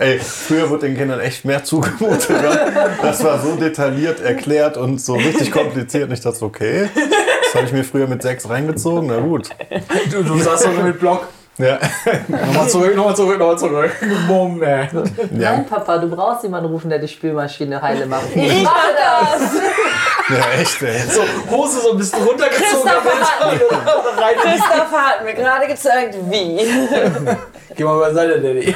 Ey, 0.00 0.18
früher 0.18 0.68
wurde 0.70 0.86
den 0.88 0.96
Kindern 0.96 1.20
echt 1.20 1.44
mehr 1.44 1.62
zugemutet. 1.62 2.30
ne? 2.30 2.90
Das 3.02 3.22
war 3.22 3.38
so 3.40 3.54
detailliert 3.54 4.20
erklärt 4.20 4.76
und 4.78 5.00
so 5.00 5.14
richtig 5.14 5.52
kompliziert. 5.52 6.08
Und 6.08 6.14
ich 6.14 6.20
dachte 6.20 6.38
so, 6.38 6.46
okay, 6.46 6.88
Das 7.44 7.54
habe 7.54 7.66
ich 7.66 7.72
mir 7.72 7.84
früher 7.84 8.08
mit 8.08 8.22
sechs 8.22 8.48
reingezogen, 8.48 9.08
na 9.08 9.20
gut. 9.20 9.50
Du, 10.10 10.22
du 10.24 10.38
saßt 10.38 10.64
doch 10.66 10.82
mit 10.82 10.98
Block. 10.98 11.28
Ja, 11.58 11.78
Nochmal 12.28 12.68
zurück, 12.68 12.96
nochmal 12.96 13.14
zurück, 13.14 13.38
nochmal 13.38 13.58
zurück. 13.58 13.90
Bumm, 14.26 14.62
ey. 14.62 14.88
ja, 15.38 15.52
Nein, 15.52 15.66
Papa, 15.66 15.98
du 15.98 16.08
brauchst 16.08 16.44
jemanden 16.44 16.70
rufen, 16.70 16.88
der 16.88 16.98
die 16.98 17.08
Spülmaschine 17.08 17.80
heile 17.80 18.06
macht. 18.06 18.34
Ich 18.34 18.62
mache 18.62 18.94
das! 18.96 19.52
ja 20.30 20.60
echt, 20.60 20.82
ey. 20.82 21.00
So, 21.00 21.22
Hose 21.50 21.80
so 21.80 21.90
ein 21.92 21.98
bisschen 21.98 22.22
runtergezogen. 22.22 22.68
Christoph 22.70 23.04
hat, 23.04 24.36
Christoph 24.42 24.92
hat 24.92 25.24
mir 25.24 25.34
gerade 25.34 25.66
gezeigt, 25.66 26.16
wie. 26.30 26.56
Geh 27.76 27.84
mal 27.84 27.98
beiseite, 27.98 28.40
Daddy. 28.40 28.74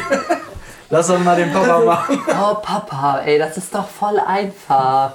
Lass 0.91 1.07
doch 1.09 1.19
mal 1.19 1.35
den 1.35 1.53
Papa 1.53 1.79
machen. 1.81 2.21
Oh, 2.29 2.55
Papa, 2.63 3.23
ey, 3.25 3.39
das 3.39 3.57
ist 3.57 3.75
doch 3.75 3.89
voll 3.89 4.21
einfach. 4.21 5.13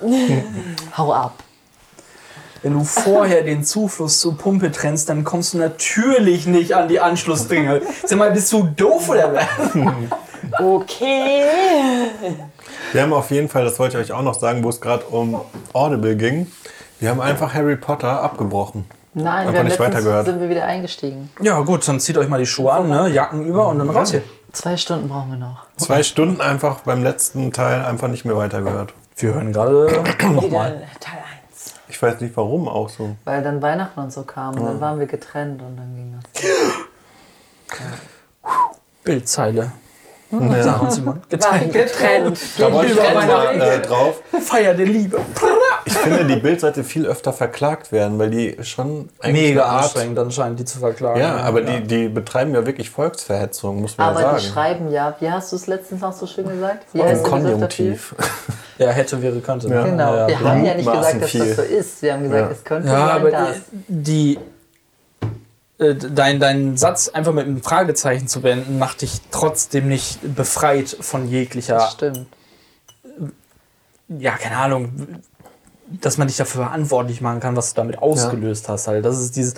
Hau 0.98 1.14
ab. 1.14 1.34
Wenn 2.64 2.74
du 2.74 2.84
vorher 2.84 3.44
den 3.44 3.64
Zufluss 3.64 4.20
zur 4.20 4.38
Pumpe 4.38 4.72
trennst, 4.72 5.10
dann 5.10 5.24
kommst 5.24 5.54
du 5.54 5.58
natürlich 5.58 6.46
nicht 6.46 6.76
an 6.76 6.88
die 6.88 7.00
Anschlussdinge. 7.00 7.82
Sag 8.06 8.18
mal, 8.20 8.32
bist 8.32 8.52
du 8.54 8.64
doof 8.64 9.10
oder 9.10 9.34
was? 9.34 9.46
Okay. 10.60 11.44
Wir 12.92 13.02
haben 13.04 13.14
auf 13.14 13.32
jeden 13.32 13.48
Fall, 13.48 13.64
das 13.64 13.80
wollte 13.80 13.98
ich 14.00 14.06
euch 14.06 14.12
auch 14.12 14.24
noch 14.24 14.34
sagen, 14.34 14.64
wo 14.64 14.70
es 14.70 14.82
gerade 14.82 15.06
um 15.06 15.40
Audible 15.72 16.16
ging. 16.16 16.52
Wir 17.00 17.10
haben 17.10 17.22
einfach 17.22 17.54
Harry 17.54 17.76
Potter 17.78 18.22
abgebrochen. 18.22 18.86
Nein, 19.14 19.28
Einfach 19.28 19.54
wir 19.54 19.60
haben 19.60 19.68
nicht 19.68 19.80
weitergehört. 19.80 20.26
sind 20.26 20.40
wir 20.42 20.50
wieder 20.50 20.66
eingestiegen. 20.66 21.30
Ja, 21.42 21.60
gut, 21.62 21.88
dann 21.88 22.00
zieht 22.00 22.18
euch 22.18 22.28
mal 22.28 22.40
die 22.40 22.46
Schuhe 22.46 22.72
an, 22.72 22.90
ne? 22.90 23.10
Jacken 23.10 23.46
über 23.46 23.68
und 23.68 23.80
dann 23.80 23.90
raus 23.90 24.12
hier. 24.12 24.24
Zwei 24.52 24.76
Stunden 24.78 25.08
brauchen 25.08 25.32
wir 25.32 25.38
noch. 25.38 25.66
Zwei 25.78 26.04
Stunden 26.04 26.42
einfach 26.42 26.82
beim 26.82 27.04
letzten 27.04 27.54
Teil 27.54 27.86
einfach 27.86 28.08
nicht 28.08 28.26
mehr 28.26 28.36
weitergehört. 28.36 28.94
Wir 29.18 29.34
hören 29.34 29.54
gerade 29.54 30.04
nochmal. 30.34 30.82
Teil 31.00 31.20
1. 31.20 31.21
Ich 32.02 32.08
weiß 32.08 32.20
nicht 32.20 32.36
warum 32.36 32.68
auch 32.68 32.90
so. 32.90 33.16
Weil 33.26 33.44
dann 33.44 33.62
Weihnachten 33.62 34.00
und 34.00 34.12
so 34.12 34.24
kam 34.24 34.56
und 34.56 34.66
dann 34.66 34.82
waren 34.82 34.98
wir 34.98 35.06
getrennt 35.06 35.62
und 35.62 35.78
dann 35.78 35.96
ging 35.96 36.20
das. 36.20 37.80
Bildzeile. 39.04 39.72
Sagen 40.32 40.90
Sie 40.92 41.02
mal. 41.02 41.16
Getrennt. 41.30 41.74
getrennt. 41.74 42.40
Da 42.58 42.72
wollte 42.72 42.94
ich 42.94 42.98
mal 42.98 43.62
äh, 43.62 43.80
drauf. 43.82 44.22
Feier 44.42 44.74
der 44.74 44.86
Liebe. 44.86 45.20
Ich 45.86 45.94
finde, 45.94 46.26
die 46.26 46.38
Bildseite 46.38 46.84
viel 46.84 47.06
öfter 47.06 47.34
verklagt 47.34 47.92
werden, 47.92 48.18
weil 48.18 48.30
die 48.30 48.58
schon 48.62 49.10
Mega 49.24 49.64
anstrengend 49.66 50.18
anscheinend, 50.20 50.60
die 50.60 50.66
zu 50.66 50.80
verklagen. 50.80 51.20
Ja, 51.20 51.38
aber 51.38 51.62
Die, 51.62 51.82
die 51.84 52.08
betreiben 52.08 52.54
ja 52.54 52.66
wirklich 52.66 52.90
Volksverhetzung, 52.90 53.82
muss 53.82 53.98
man 53.98 54.10
Aber 54.10 54.22
ja 54.22 54.34
die 54.36 54.40
sagen. 54.42 54.54
schreiben 54.54 54.92
ja, 54.92 55.16
wie 55.20 55.30
hast 55.30 55.52
du 55.52 55.56
es 55.58 55.68
letztens 55.68 56.02
auch 56.04 56.14
so 56.14 56.26
schön 56.28 56.48
gesagt? 56.48 56.86
Wie 56.94 57.00
Im? 57.00 57.24
Konjunktiv. 57.24 58.16
Ja, 58.78 58.90
hätte, 58.90 59.22
wäre, 59.22 59.40
könnte. 59.42 59.68
Ja. 59.68 59.84
Genau, 59.84 60.16
Ja, 60.16 60.28
wir 60.28 60.40
haben 60.40 60.66
ja 60.66 60.74
nicht 60.76 60.92
gesagt, 60.92 61.22
dass 61.22 61.30
viel. 61.30 61.46
das 61.46 61.56
so 61.58 61.62
ist. 61.62 62.02
Wir 62.02 62.14
haben 62.14 62.24
gesagt, 62.24 62.42
Ja. 62.42 62.52
es 62.52 62.64
könnte 62.64 62.88
Ja, 62.88 62.94
sein, 63.08 63.10
aber 63.10 63.32
dass. 63.32 63.58
die, 63.88 64.40
äh, 65.82 65.96
dein, 65.96 66.40
dein 66.40 66.78
Satz 66.78 67.10
einfach 67.10 67.34
mit 67.34 67.46
einem 67.46 67.62
Fragezeichen 67.62 68.28
zu 68.28 68.42
beenden, 68.42 68.80
macht 68.80 69.02
dich 69.02 69.20
trotzdem 69.32 69.88
nicht 69.88 70.20
befreit 70.36 70.96
von 71.00 71.28
jeglicher, 71.28 71.76
Das 71.76 71.92
stimmt. 71.94 72.26
ja, 74.08 74.32
keine 74.38 74.58
Ahnung, 74.58 74.92
dass 76.02 76.18
man 76.18 76.28
dich 76.28 76.38
dafür 76.38 76.64
verantwortlich 76.64 77.22
machen 77.22 77.40
kann, 77.40 77.56
was 77.56 77.74
du 77.74 77.82
damit 77.82 77.98
ausgelöst 78.02 78.70
hast. 78.70 78.88
Halt. 78.88 79.04
Das 79.06 79.20
ist 79.20 79.36
dieses. 79.36 79.56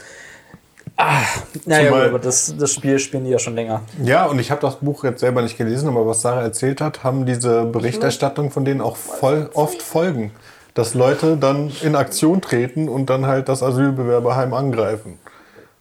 Ah, 0.95 1.21
naja, 1.65 1.87
Zumal- 1.89 2.09
aber 2.09 2.19
das, 2.19 2.55
das 2.57 2.71
Spiel 2.71 2.99
spielen 2.99 3.25
die 3.25 3.31
ja 3.31 3.39
schon 3.39 3.55
länger. 3.55 3.81
Ja, 4.03 4.25
und 4.25 4.37
ich 4.39 4.51
habe 4.51 4.61
das 4.61 4.75
Buch 4.75 5.03
jetzt 5.03 5.21
selber 5.21 5.41
nicht 5.41 5.57
gelesen, 5.57 5.87
aber 5.89 6.05
was 6.05 6.21
Sarah 6.21 6.43
erzählt 6.43 6.81
hat, 6.81 7.03
haben 7.03 7.25
diese 7.25 7.65
Berichterstattung 7.65 8.51
von 8.51 8.63
denen 8.63 8.79
auch 8.81 8.95
voll, 8.95 9.49
oft 9.53 9.81
Folgen. 9.81 10.31
Dass 10.75 10.93
Leute 10.95 11.37
dann 11.37 11.71
in 11.81 11.95
Aktion 11.95 12.41
treten 12.41 12.89
und 12.89 13.09
dann 13.09 13.25
halt 13.27 13.47
das 13.49 13.61
Asylbewerberheim 13.63 14.53
angreifen. 14.53 15.19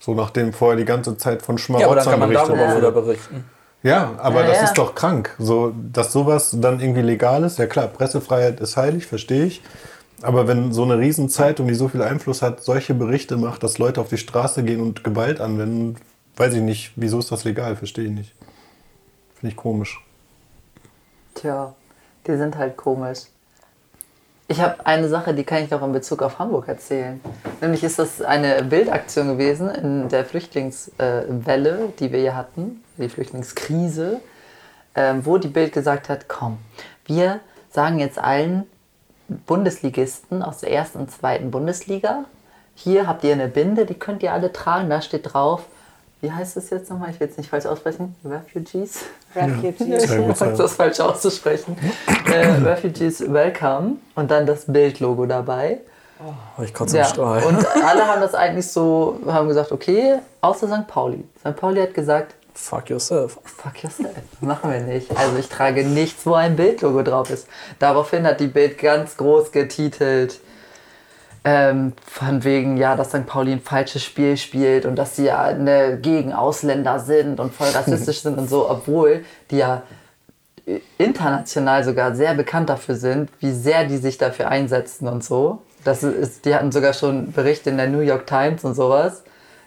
So 0.05 0.15
nachdem 0.15 0.53
vorher 0.53 0.77
die 0.77 0.85
ganze 0.85 1.17
Zeit 1.17 1.43
von 1.43 1.57
Ja, 1.59 1.87
aber 1.87 1.95
dann 1.95 2.05
kann 2.05 2.05
Schmarotzern 2.05 2.19
man 2.19 2.29
berichtet 2.31 2.49
darüber 2.51 2.67
wurde. 2.67 2.77
wieder 2.79 2.91
berichten. 2.91 3.45
Ja, 3.85 4.15
aber 4.19 4.41
Ja, 4.41 4.47
das 4.49 4.57
ja. 4.59 4.65
ist 4.65 4.75
doch 4.77 4.97
krank. 4.97 5.33
So, 5.39 5.73
dass 5.93 6.13
sowas 6.13 6.57
dann 6.61 6.81
irgendwie 6.81 7.03
legal 7.03 7.45
ist. 7.45 7.59
Ja 7.59 7.67
klar, 7.67 7.87
Pressefreiheit 7.87 8.59
ist 8.59 8.77
heilig, 8.77 9.07
verstehe 9.07 9.45
ich. 9.45 9.63
Aber 10.21 10.49
wenn 10.49 10.73
so 10.73 10.83
eine 10.83 10.99
Riesenzeitung, 10.99 11.69
die 11.69 11.75
so 11.75 11.87
viel 11.87 12.03
Einfluss 12.03 12.43
hat, 12.43 12.65
solche 12.65 12.95
Berichte 12.95 13.37
macht, 13.37 13.63
dass 13.63 13.79
Leute 13.79 14.01
auf 14.01 14.09
die 14.09 14.19
Straße 14.19 14.65
gehen 14.65 14.81
und 14.81 15.05
Gewalt 15.05 15.41
anwenden, 15.41 15.97
weiß 16.37 16.55
ich 16.55 16.63
nicht, 16.63 16.93
wieso 16.97 17.21
ist 17.21 17.31
das 17.31 17.45
legal? 17.45 17.77
Verstehe 17.77 18.07
ich 18.07 18.11
nicht. 18.13 18.35
Finde 19.35 19.53
ich 19.53 19.57
komisch. 19.57 20.05
Tja, 21.37 21.75
die 22.27 22.37
sind 22.37 22.57
halt 22.59 22.77
komisch. 22.77 23.21
Ich 24.49 24.61
habe 24.61 24.85
eine 24.85 25.09
Sache, 25.09 25.33
die 25.33 25.45
kann 25.45 25.63
ich 25.63 25.71
noch 25.71 25.83
in 25.83 25.93
Bezug 25.93 26.23
auf 26.23 26.39
Hamburg 26.41 26.67
erzählen. 26.69 27.21
Nämlich 27.63 27.85
ist 27.85 28.01
das 28.01 28.21
eine 28.21 28.65
Bildaktion 28.65 29.29
gewesen 29.29 29.71
in 29.71 30.09
der 30.09 30.25
Flüchtlingswelle, 30.25 31.93
die 32.01 32.11
wir 32.11 32.19
hier 32.19 32.35
hatten, 32.35 32.83
die 32.97 33.09
Flüchtlingskrise, 33.09 34.21
ähm, 34.97 35.25
wo 35.25 35.39
die 35.39 35.47
Bild 35.47 35.73
gesagt 35.73 36.09
hat, 36.09 36.27
komm, 36.27 36.59
wir 37.07 37.39
sagen 37.71 38.01
jetzt 38.01 38.19
allen 38.19 38.65
Bundesligisten 39.47 40.43
aus 40.43 40.59
der 40.59 40.73
ersten 40.73 40.99
und 40.99 41.13
zweiten 41.13 41.53
Bundesliga, 41.53 42.25
hier 42.75 43.07
habt 43.07 43.23
ihr 43.23 43.33
eine 43.33 43.47
Binde, 43.47 43.87
die 43.87 43.95
könnt 43.95 44.25
ihr 44.25 44.33
alle 44.33 44.53
tragen, 44.53 44.91
da 44.91 45.01
steht 45.01 45.33
drauf, 45.33 45.63
wie 46.21 46.33
heißt 46.33 46.57
es 46.57 46.69
jetzt 46.71 46.91
nochmal, 46.91 47.11
ich 47.11 47.21
will 47.21 47.29
es 47.29 47.37
nicht 47.37 47.51
falsch 47.51 47.67
aussprechen, 47.67 48.17
Refugees? 48.25 49.05
Refugees. 49.37 50.09
Sehr 50.09 50.21
gut 50.21 50.37
sein. 50.37 50.57
das 50.57 50.75
falsch 50.75 50.99
auszusprechen. 50.99 51.77
äh, 52.27 52.45
Refugees 52.65 53.33
Welcome 53.33 53.99
und 54.17 54.33
dann 54.33 54.47
das 54.47 54.65
Bildlogo 54.67 55.27
dabei. 55.27 55.79
Oh, 56.25 56.63
ich 56.63 56.73
kotze 56.75 56.99
Ja. 56.99 57.05
Strahl. 57.05 57.43
Und 57.45 57.59
alle 57.85 58.07
haben 58.07 58.21
das 58.21 58.35
eigentlich 58.35 58.69
so, 58.69 59.19
haben 59.27 59.49
gesagt, 59.49 59.73
okay, 59.73 60.19
außer 60.41 60.67
St. 60.69 60.87
Pauli. 60.87 61.25
St. 61.41 61.57
Pauli 61.57 61.81
hat 61.81 61.95
gesagt, 61.95 62.35
Fuck 62.55 62.91
yourself. 62.91 63.39
fuck 63.45 63.83
yourself, 63.83 64.15
machen 64.41 64.71
wir 64.71 64.81
nicht. 64.81 65.11
Also 65.17 65.39
ich 65.39 65.49
trage 65.49 65.85
nichts, 65.85 66.27
wo 66.27 66.35
ein 66.35 66.55
Bildlogo 66.55 67.03
drauf 67.03 67.31
ist. 67.31 67.47
Daraufhin 67.79 68.27
hat 68.27 68.41
die 68.41 68.47
Bild 68.47 68.77
ganz 68.79 69.17
groß 69.17 69.53
getitelt, 69.53 70.39
ähm, 71.45 71.95
von 72.07 72.45
wegen, 72.45 72.77
ja, 72.77 72.95
dass 72.95 73.09
St. 73.09 73.27
Pauli 73.27 73.53
ein 73.53 73.61
falsches 73.63 74.05
Spiel 74.05 74.37
spielt 74.37 74.85
und 74.85 74.97
dass 74.97 75.17
sie 75.17 75.25
ja 75.25 75.41
eine 75.43 75.97
gegen 75.99 76.33
Ausländer 76.35 76.99
sind 77.01 77.41
und 77.41 77.55
voll 77.55 77.69
rassistisch 77.71 78.21
sind 78.21 78.39
und 78.39 78.49
so, 78.51 78.69
obwohl 78.71 79.25
die 79.51 79.57
ja 79.57 79.83
international 80.99 81.83
sogar 81.85 82.15
sehr 82.15 82.35
bekannt 82.35 82.69
dafür 82.69 82.95
sind, 82.95 83.31
wie 83.41 83.51
sehr 83.53 83.85
die 83.85 83.97
sich 83.97 84.19
dafür 84.19 84.49
einsetzen 84.49 85.09
und 85.09 85.25
so. 85.25 85.63
Das 85.85 86.03
ist, 86.03 86.45
die 86.45 86.55
hatten 86.55 86.71
sogar 86.73 86.93
schon 86.93 87.33
Berichte 87.33 87.71
in 87.71 87.77
der 87.77 87.89
New 87.89 88.01
York 88.01 88.27
Times 88.27 88.65
und 88.65 88.75
sowas, 88.75 89.23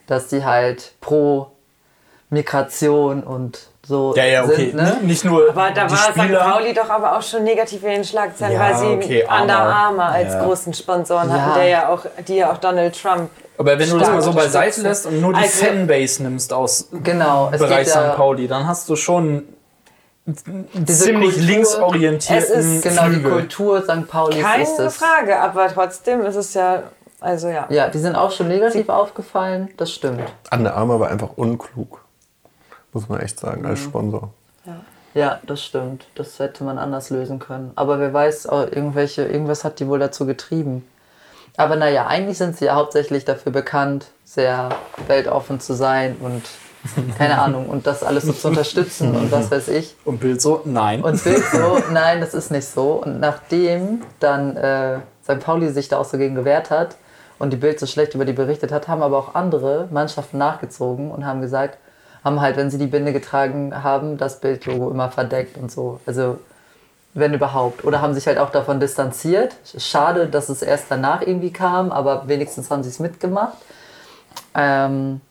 dass 0.07 0.27
die 0.27 0.45
halt 0.45 0.93
pro 1.01 1.47
Migration 2.29 3.23
und 3.23 3.59
so 3.85 4.13
Ja, 4.15 4.25
ja, 4.25 4.43
okay. 4.43 4.55
sind. 4.71 4.75
Ne? 4.75 4.97
Nicht 5.03 5.25
nur 5.25 5.49
Aber 5.49 5.69
da 5.71 5.89
war 5.89 5.97
St. 5.97 6.15
Pauli 6.15 6.73
doch 6.73 6.89
aber 6.89 7.17
auch 7.17 7.21
schon 7.21 7.43
negativ 7.43 7.83
in 7.83 7.89
den 7.89 8.03
Schlagzeilen, 8.03 8.53
Ja, 8.53 8.59
weil 8.59 8.75
sie 8.75 8.85
okay, 8.87 9.23
Under 9.41 9.59
Armour. 9.59 10.05
Als 10.05 10.33
Ja. 10.33 10.43
großen 10.43 10.73
Sponsoren 10.73 11.29
Ja. 11.29 11.35
hatten, 11.41 11.53
der 11.59 11.67
ja 11.67 11.89
auch, 11.89 12.05
die 12.27 12.35
ja 12.37 12.51
auch 12.51 12.57
Donald 12.57 12.99
Trump. 12.99 13.29
Aber 13.57 13.77
wenn 13.79 13.89
du 13.89 13.97
das 13.99 14.09
mal 14.09 14.21
so 14.21 14.33
beiseite 14.33 14.81
lässt 14.81 15.05
und 15.05 15.21
nur 15.21 15.33
die 15.33 15.39
Also- 15.41 15.65
Fanbase 15.65 16.23
nimmst 16.23 16.51
aus 16.51 16.89
Genau, 17.03 17.49
es 17.53 17.59
Bereich 17.59 17.85
geht 17.85 17.95
ja, 17.95 18.11
St. 18.11 18.17
Pauli, 18.17 18.47
dann 18.47 18.67
hast 18.67 18.89
du 18.89 18.95
schon 18.95 19.43
ziemlich 20.25 21.33
Kultur- 21.35 21.43
linksorientierten 21.43 22.59
Es 22.59 22.65
ist 22.65 22.83
Genau, 22.83 23.05
die 23.05 23.13
Flügel. 23.15 23.31
Kultur 23.31 23.81
St. 23.83 24.07
Paulis 24.07 24.37
ist 24.37 24.43
Keine 24.43 24.63
es. 24.87 24.95
Frage, 24.97 25.39
aber 25.39 25.67
trotzdem 25.73 26.21
ist 26.25 26.35
es 26.35 26.53
ja, 26.53 26.83
also 27.19 27.47
ja. 27.49 27.67
Ja, 27.69 27.89
die 27.89 27.99
sind 27.99 28.15
auch 28.15 28.31
schon 28.31 28.47
negativ 28.47 28.89
aufgefallen, 28.89 29.69
das 29.77 29.91
stimmt. 29.91 30.23
Anne 30.49 30.73
Armour 30.73 30.99
war 30.99 31.09
einfach 31.09 31.29
unklug. 31.35 32.03
Muss 32.93 33.09
man 33.09 33.19
echt 33.19 33.39
sagen, 33.39 33.65
als 33.65 33.79
Sponsor. 33.81 34.31
Ja, 35.13 35.39
das 35.47 35.63
stimmt. 35.63 36.05
Das 36.15 36.39
hätte 36.39 36.63
man 36.65 36.77
anders 36.77 37.09
lösen 37.09 37.39
können. 37.39 37.71
Aber 37.75 37.99
wer 37.99 38.13
weiß, 38.13 38.47
auch 38.47 38.63
irgendwelche, 38.63 39.23
irgendwas 39.23 39.63
hat 39.63 39.79
die 39.79 39.87
wohl 39.87 39.99
dazu 39.99 40.25
getrieben. 40.25 40.85
Aber 41.55 41.77
naja, 41.77 42.07
eigentlich 42.07 42.37
sind 42.37 42.57
sie 42.57 42.65
ja 42.65 42.75
hauptsächlich 42.75 43.23
dafür 43.23 43.53
bekannt, 43.53 44.07
sehr 44.25 44.69
weltoffen 45.07 45.61
zu 45.61 45.73
sein 45.73 46.17
und 46.19 46.41
keine 47.17 47.39
Ahnung, 47.39 47.67
und 47.67 47.87
das 47.87 48.03
alles 48.03 48.23
so 48.23 48.33
zu 48.33 48.47
unterstützen 48.49 49.15
und 49.15 49.31
was 49.31 49.51
weiß 49.51 49.69
ich. 49.69 49.95
Und 50.05 50.19
Bild 50.19 50.41
so, 50.41 50.61
nein. 50.65 51.03
Und 51.03 51.23
Bild 51.23 51.43
so, 51.51 51.79
nein, 51.91 52.21
das 52.21 52.33
ist 52.33 52.51
nicht 52.51 52.67
so. 52.67 53.01
Und 53.03 53.19
nachdem 53.19 54.01
dann 54.19 54.55
äh, 54.57 54.99
St. 55.23 55.39
Pauli 55.39 55.69
sich 55.69 55.87
da 55.87 55.97
auch 55.97 56.05
so 56.05 56.17
gegen 56.17 56.35
gewehrt 56.35 56.69
hat 56.69 56.95
und 57.39 57.51
die 57.51 57.57
Bild 57.57 57.79
so 57.79 57.85
schlecht 57.85 58.13
über 58.13 58.25
die 58.25 58.33
berichtet 58.33 58.71
hat, 58.71 58.87
haben 58.87 59.01
aber 59.01 59.17
auch 59.17 59.35
andere 59.35 59.87
Mannschaften 59.91 60.37
nachgezogen 60.37 61.11
und 61.11 61.25
haben 61.25 61.41
gesagt, 61.41 61.77
haben 62.23 62.41
halt, 62.41 62.57
wenn 62.57 62.71
sie 62.71 62.77
die 62.77 62.87
Binde 62.87 63.13
getragen 63.13 63.83
haben, 63.83 64.17
das 64.17 64.39
Bildlogo 64.39 64.89
immer 64.89 65.11
verdeckt 65.11 65.57
und 65.57 65.71
so. 65.71 65.99
Also 66.05 66.39
wenn 67.13 67.33
überhaupt. 67.33 67.83
Oder 67.83 68.01
haben 68.01 68.13
sich 68.13 68.27
halt 68.27 68.37
auch 68.37 68.49
davon 68.49 68.79
distanziert. 68.79 69.55
Schade, 69.77 70.27
dass 70.27 70.49
es 70.49 70.61
erst 70.61 70.85
danach 70.89 71.21
irgendwie 71.21 71.51
kam, 71.51 71.91
aber 71.91 72.27
wenigstens 72.27 72.69
haben 72.69 72.83
sie 72.83 72.89
es 72.89 72.99
mitgemacht. 72.99 73.57
Ähm, 74.53 75.21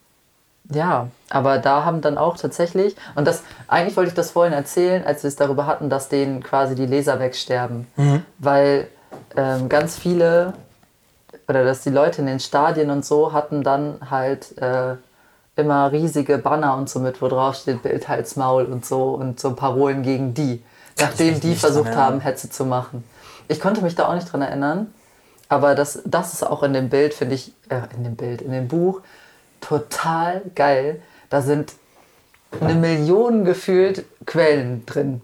ja, 0.70 1.08
aber 1.28 1.58
da 1.58 1.84
haben 1.84 2.00
dann 2.00 2.16
auch 2.16 2.36
tatsächlich, 2.36 2.96
und 3.14 3.26
das, 3.26 3.42
eigentlich 3.68 3.96
wollte 3.96 4.08
ich 4.08 4.14
das 4.14 4.30
vorhin 4.30 4.52
erzählen, 4.52 5.04
als 5.04 5.22
wir 5.22 5.28
es 5.28 5.36
darüber 5.36 5.66
hatten, 5.66 5.90
dass 5.90 6.08
denen 6.08 6.42
quasi 6.42 6.74
die 6.74 6.86
Leser 6.86 7.20
wegsterben. 7.20 7.86
Weil 8.38 8.88
ähm, 9.36 9.68
ganz 9.68 9.98
viele 9.98 10.54
oder 11.48 11.64
dass 11.64 11.82
die 11.82 11.90
Leute 11.90 12.20
in 12.20 12.26
den 12.26 12.40
Stadien 12.40 12.90
und 12.90 13.04
so 13.04 13.32
hatten 13.32 13.62
dann 13.62 13.98
halt 14.10 14.56
äh, 14.58 14.96
immer 15.56 15.92
riesige 15.92 16.38
Banner 16.38 16.76
und 16.76 16.88
so 16.88 17.00
mit, 17.00 17.20
wo 17.22 17.28
drauf 17.28 17.56
steht 17.56 17.82
Bild, 17.82 18.08
Hals, 18.08 18.36
Maul 18.36 18.64
und 18.64 18.84
so 18.84 19.10
und 19.10 19.38
so 19.38 19.54
Parolen 19.54 20.02
gegen 20.02 20.34
die, 20.34 20.62
nachdem 20.98 21.40
die 21.40 21.54
versucht 21.54 21.94
haben, 21.94 22.20
Hetze 22.20 22.50
zu 22.50 22.64
machen. 22.64 23.04
Ich 23.48 23.60
konnte 23.60 23.82
mich 23.82 23.94
da 23.94 24.08
auch 24.08 24.14
nicht 24.14 24.32
dran 24.32 24.42
erinnern, 24.42 24.92
aber 25.48 25.74
das, 25.74 26.00
das 26.06 26.32
ist 26.32 26.42
auch 26.44 26.62
in 26.62 26.72
dem 26.72 26.88
Bild, 26.88 27.14
finde 27.14 27.34
ich, 27.34 27.52
äh, 27.68 27.82
in 27.96 28.04
dem 28.04 28.16
Bild, 28.16 28.40
in 28.40 28.50
dem 28.50 28.68
Buch 28.68 29.02
total 29.66 30.42
geil. 30.54 31.02
Da 31.30 31.42
sind 31.42 31.72
eine 32.60 32.74
Million 32.74 33.44
gefühlt 33.44 34.04
Quellen 34.26 34.86
drin. 34.86 35.20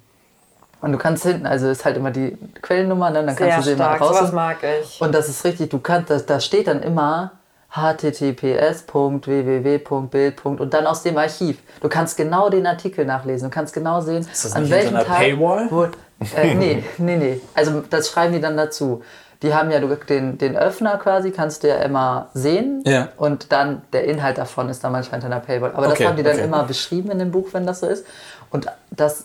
Und 0.80 0.92
du 0.92 0.98
kannst 0.98 1.24
hinten, 1.24 1.46
also 1.46 1.68
ist 1.68 1.84
halt 1.84 1.96
immer 1.96 2.10
die 2.10 2.36
Quellennummer, 2.62 3.10
ne? 3.10 3.24
dann 3.26 3.36
Sehr 3.36 3.48
kannst 3.48 3.66
du 3.66 3.70
sie 3.70 3.76
immer 3.76 3.96
stark, 3.96 4.02
sowas 4.02 4.22
raus. 4.22 4.32
mag 4.32 4.56
ich. 4.82 5.00
Und 5.00 5.14
das 5.14 5.28
ist 5.28 5.44
richtig, 5.44 5.70
du 5.70 5.78
kannst, 5.78 6.10
da, 6.10 6.18
da 6.18 6.40
steht 6.40 6.66
dann 6.68 6.82
immer 6.82 7.32
https.www.bild. 7.70 10.44
und 10.44 10.74
dann 10.74 10.86
aus 10.86 11.02
dem 11.02 11.18
Archiv. 11.18 11.58
Du 11.80 11.88
kannst 11.88 12.16
genau 12.16 12.48
den 12.48 12.66
Artikel 12.66 13.04
nachlesen. 13.04 13.50
Du 13.50 13.54
kannst 13.54 13.74
genau 13.74 14.00
sehen, 14.00 14.26
das 14.26 14.52
an 14.52 14.68
welchem 14.70 14.94
Tag. 14.94 15.06
Paywall? 15.06 15.66
Wo, 15.70 15.84
äh, 15.84 16.54
nee, 16.54 16.82
nee, 16.98 17.16
nee. 17.16 17.40
Also 17.54 17.82
das 17.88 18.10
schreiben 18.10 18.32
die 18.32 18.40
dann 18.40 18.56
dazu. 18.56 19.02
Die 19.42 19.54
haben 19.54 19.70
ja 19.70 19.80
du- 19.80 19.94
den, 19.96 20.36
den 20.38 20.56
Öffner 20.56 20.98
quasi, 20.98 21.30
kannst 21.30 21.62
du 21.62 21.68
ja 21.68 21.76
immer 21.76 22.28
sehen. 22.34 22.82
Ja. 22.86 23.08
Und 23.16 23.52
dann 23.52 23.82
der 23.92 24.04
Inhalt 24.04 24.38
davon 24.38 24.68
ist 24.68 24.84
dann 24.84 24.92
manchmal 24.92 25.20
hinter 25.20 25.34
einer 25.34 25.44
Paywall. 25.44 25.72
Aber 25.74 25.86
Okay, 25.88 25.96
das 25.98 26.06
haben 26.08 26.16
die 26.16 26.22
dann 26.22 26.34
okay. 26.34 26.44
immer 26.44 26.64
beschrieben 26.64 27.10
in 27.10 27.18
dem 27.18 27.30
Buch, 27.30 27.48
wenn 27.52 27.66
das 27.66 27.80
so 27.80 27.86
ist. 27.86 28.04
Und 28.50 28.66
das 28.90 29.24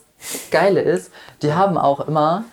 Geile 0.52 0.82
ist, 0.82 1.12
die 1.42 1.54
haben 1.54 1.78
auch 1.78 2.08
immer 2.08 2.46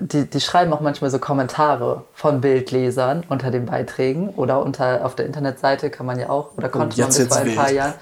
die, 0.00 0.26
die 0.28 0.40
schreiben 0.40 0.72
auch 0.72 0.80
manchmal 0.80 1.10
so 1.10 1.18
Kommentare 1.18 2.04
von 2.14 2.40
Bildlesern 2.40 3.24
unter 3.28 3.50
den 3.50 3.66
Beiträgen 3.66 4.28
oder 4.30 4.62
unter 4.62 5.04
auf 5.04 5.14
der 5.14 5.26
Internetseite 5.26 5.90
kann 5.90 6.06
man 6.06 6.18
ja 6.18 6.28
auch 6.30 6.50
oder 6.56 6.68
konnte 6.68 7.00
man 7.00 7.08
jetzt 7.08 7.18
bis 7.18 7.28
vor 7.28 7.36
ein 7.44 7.54
paar. 7.54 7.70
Jahren 7.70 7.94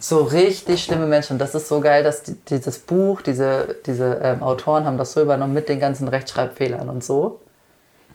so 0.00 0.22
richtig 0.22 0.84
schlimme 0.84 1.06
Menschen 1.06 1.34
und 1.34 1.38
das 1.40 1.54
ist 1.54 1.68
so 1.68 1.80
geil, 1.80 2.02
dass 2.02 2.22
die, 2.22 2.34
dieses 2.48 2.78
Buch, 2.78 3.20
diese, 3.20 3.76
diese 3.84 4.20
ähm, 4.22 4.42
Autoren 4.42 4.84
haben 4.84 4.96
das 4.98 5.12
so 5.12 5.20
übernommen 5.22 5.52
mit 5.54 5.68
den 5.68 5.80
ganzen 5.80 6.08
Rechtschreibfehlern 6.08 6.88
und 6.88 7.04
so. 7.04 7.40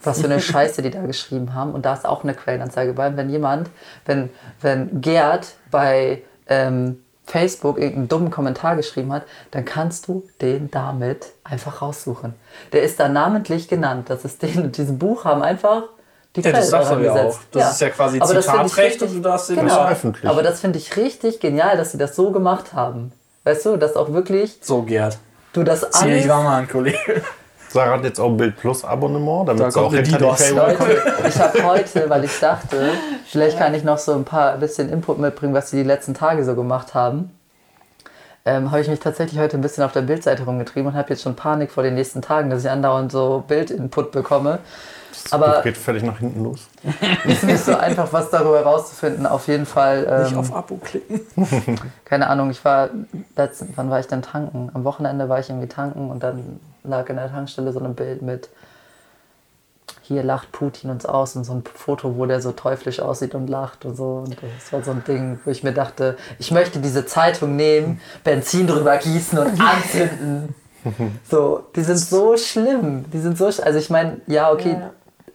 Was 0.04 0.22
für 0.22 0.26
eine 0.26 0.40
Scheiße 0.42 0.82
die 0.82 0.92
da 0.92 1.02
geschrieben 1.02 1.54
haben. 1.54 1.74
Und 1.74 1.86
da 1.86 1.94
ist 1.94 2.06
auch 2.06 2.24
eine 2.24 2.34
Quellenanzeige 2.34 2.94
bei. 2.94 3.16
Wenn 3.16 3.30
jemand, 3.30 3.70
wenn, 4.06 4.30
wenn 4.62 5.02
Gerd 5.02 5.56
bei 5.72 6.24
ähm, 6.48 7.04
Facebook 7.26 7.78
irgendeinen 7.78 8.08
dummen 8.08 8.32
Kommentar 8.32 8.76
geschrieben 8.76 9.14
hat, 9.14 9.24
dann 9.52 9.66
kannst 9.66 10.08
du 10.08 10.24
den 10.42 10.72
damit 10.72 11.28
einfach 11.44 11.82
raussuchen. 11.82 12.34
Der 12.74 12.84
ist 12.84 13.00
da 13.00 13.08
namentlich 13.08 13.68
genannt. 13.68 14.10
Das 14.10 14.26
ist 14.26 14.42
den 14.42 14.64
und 14.64 14.78
diesem 14.78 14.98
Buch 14.98 15.26
haben 15.26 15.44
einfach 15.44 15.84
die 16.36 16.42
Ja, 16.42 16.52
das 16.52 16.70
sagst 16.70 16.92
du 16.92 17.00
ja 17.00 17.14
auch. 17.14 17.40
Das 17.52 17.74
ist 17.74 17.82
ja 17.82 17.90
quasi 17.90 18.20
Aber 18.20 18.34
das 18.34 18.46
finde 18.46 18.66
ich 18.66 18.72
Zitatrecht 18.72 19.02
richtig- 19.02 19.10
und 19.10 19.16
du 19.16 19.30
darfst 19.30 19.50
den 19.50 19.56
genau. 19.58 19.82
nicht 19.82 19.92
öffentlich. 19.92 20.30
Aber 20.30 20.44
das 20.44 20.60
finde 20.60 20.80
ich 20.80 20.96
richtig 20.98 21.40
genial, 21.40 21.78
dass 21.78 21.92
sie 21.92 21.98
das 21.98 22.16
so 22.16 22.32
gemacht 22.32 22.74
haben. 22.74 23.12
Weißt 23.44 23.66
du, 23.66 23.78
dass 23.78 23.96
auch 23.96 24.12
wirklich 24.12 24.58
So, 24.62 24.84
Gerd. 24.84 25.18
du 25.54 25.64
das 25.64 25.82
Zieh 25.92 26.06
alles... 26.06 26.24
ich 26.24 26.30
war 26.30 26.44
mal 26.44 26.58
an, 26.58 26.68
Kollege. 26.68 27.22
Sarah 27.70 27.98
hat 27.98 28.04
jetzt 28.04 28.20
auch 28.20 28.30
ein 28.30 28.38
Bild 28.38 28.58
Plus 28.58 28.84
Abonnement, 28.84 29.48
damit 29.48 29.62
Da 29.62 29.72
sie 29.72 29.80
auch 29.80 29.94
hinter 29.94 30.18
die. 30.18 30.24
Paywall 30.24 30.76
kommt. 30.76 30.90
Leute, 30.90 31.28
ich 31.28 31.40
habe 31.40 31.64
heute, 31.64 32.10
weil 32.10 32.24
ich 32.24 32.40
dachte, 32.40 32.90
vielleicht 33.28 33.58
kann 33.58 33.74
ich 33.76 33.84
noch 33.84 34.00
so 34.00 34.14
ein 34.14 34.26
paar 34.26 34.58
bisschen 34.58 34.90
Input 34.90 35.20
mitbringen, 35.20 35.54
was 35.54 35.70
sie 35.70 35.78
die 35.78 35.84
letzten 35.84 36.14
Tage 36.14 36.44
so 36.44 36.56
gemacht 36.56 36.94
haben. 36.96 37.32
Ähm, 38.46 38.72
habe 38.72 38.82
ich 38.82 38.88
mich 38.88 39.00
tatsächlich 39.00 39.40
heute 39.40 39.58
ein 39.58 39.62
bisschen 39.62 39.84
auf 39.84 39.92
der 39.92 40.02
Bildseite 40.02 40.44
rumgetrieben 40.44 40.88
und 40.92 40.98
habe 40.98 41.10
jetzt 41.10 41.22
schon 41.22 41.36
Panik 41.36 41.72
vor 41.72 41.84
den 41.84 41.94
nächsten 41.94 42.22
Tagen, 42.22 42.50
dass 42.50 42.64
ich 42.64 42.70
andauernd 42.70 43.12
so 43.12 43.44
Bildinput 43.48 44.12
bekomme. 44.12 44.60
Aber 45.32 45.62
geht 45.62 45.78
völlig 45.78 46.02
nach 46.04 46.18
hinten 46.20 46.44
los. 46.44 46.68
ist 47.26 47.44
nicht 47.44 47.64
so 47.64 47.76
einfach, 47.76 48.12
was 48.14 48.30
darüber 48.30 48.62
rauszufinden. 48.62 49.28
Auf 49.28 49.48
jeden 49.48 49.66
Fall. 49.66 50.24
Nicht 50.24 50.32
Ähm, 50.32 50.40
auf 50.40 50.56
Abo 50.56 50.78
klicken. 50.78 51.22
keine 52.06 52.28
Ahnung, 52.28 52.50
ich 52.50 52.64
war 52.64 52.90
letzten, 53.36 53.74
wann 53.76 53.90
war 53.90 54.00
ich 54.00 54.08
denn 54.08 54.22
tanken? 54.22 54.72
Am 54.74 54.84
Wochenende 54.86 55.30
war 55.30 55.40
ich 55.40 55.50
irgendwie 55.50 55.68
tanken 55.68 56.10
und 56.10 56.24
dann 56.24 56.60
lag 56.84 57.10
in 57.10 57.16
der 57.18 57.30
Tankstelle 57.30 57.72
so 57.74 57.80
ein 57.80 57.96
Bild 57.96 58.22
mit 58.22 58.50
hier 60.02 60.24
lacht 60.24 60.52
Putin 60.52 60.90
uns 60.90 61.06
aus 61.06 61.36
und 61.36 61.44
so 61.44 61.54
ein 61.54 61.64
Foto, 61.64 62.18
wo 62.18 62.26
der 62.26 62.42
so 62.42 62.52
teuflisch 62.52 63.00
aussieht 63.00 63.36
und 63.36 63.48
lacht 63.48 63.86
und 63.86 63.96
so. 63.96 64.24
Und 64.26 64.36
das 64.42 64.74
war 64.74 64.84
so 64.84 64.90
ein 64.92 65.04
Ding, 65.04 65.40
wo 65.46 65.52
ich 65.52 65.64
mir 65.64 65.72
dachte, 65.72 66.18
ich 66.40 66.50
möchte 66.52 66.80
diese 66.80 67.06
Zeitung 67.06 67.56
nehmen, 67.56 68.02
Benzin 68.24 68.66
drüber 68.66 68.98
gießen 68.98 69.38
und 69.38 69.60
anzünden. 69.62 70.56
So, 71.30 71.64
die 71.76 71.84
sind 71.84 71.98
so 71.98 72.38
schlimm. 72.38 73.06
Die 73.12 73.20
sind 73.20 73.38
so 73.38 73.52
sch 73.52 73.60
Also 73.60 73.78
ich 73.78 73.90
meine, 73.92 74.22
ja, 74.26 74.52
okay, 74.52 74.78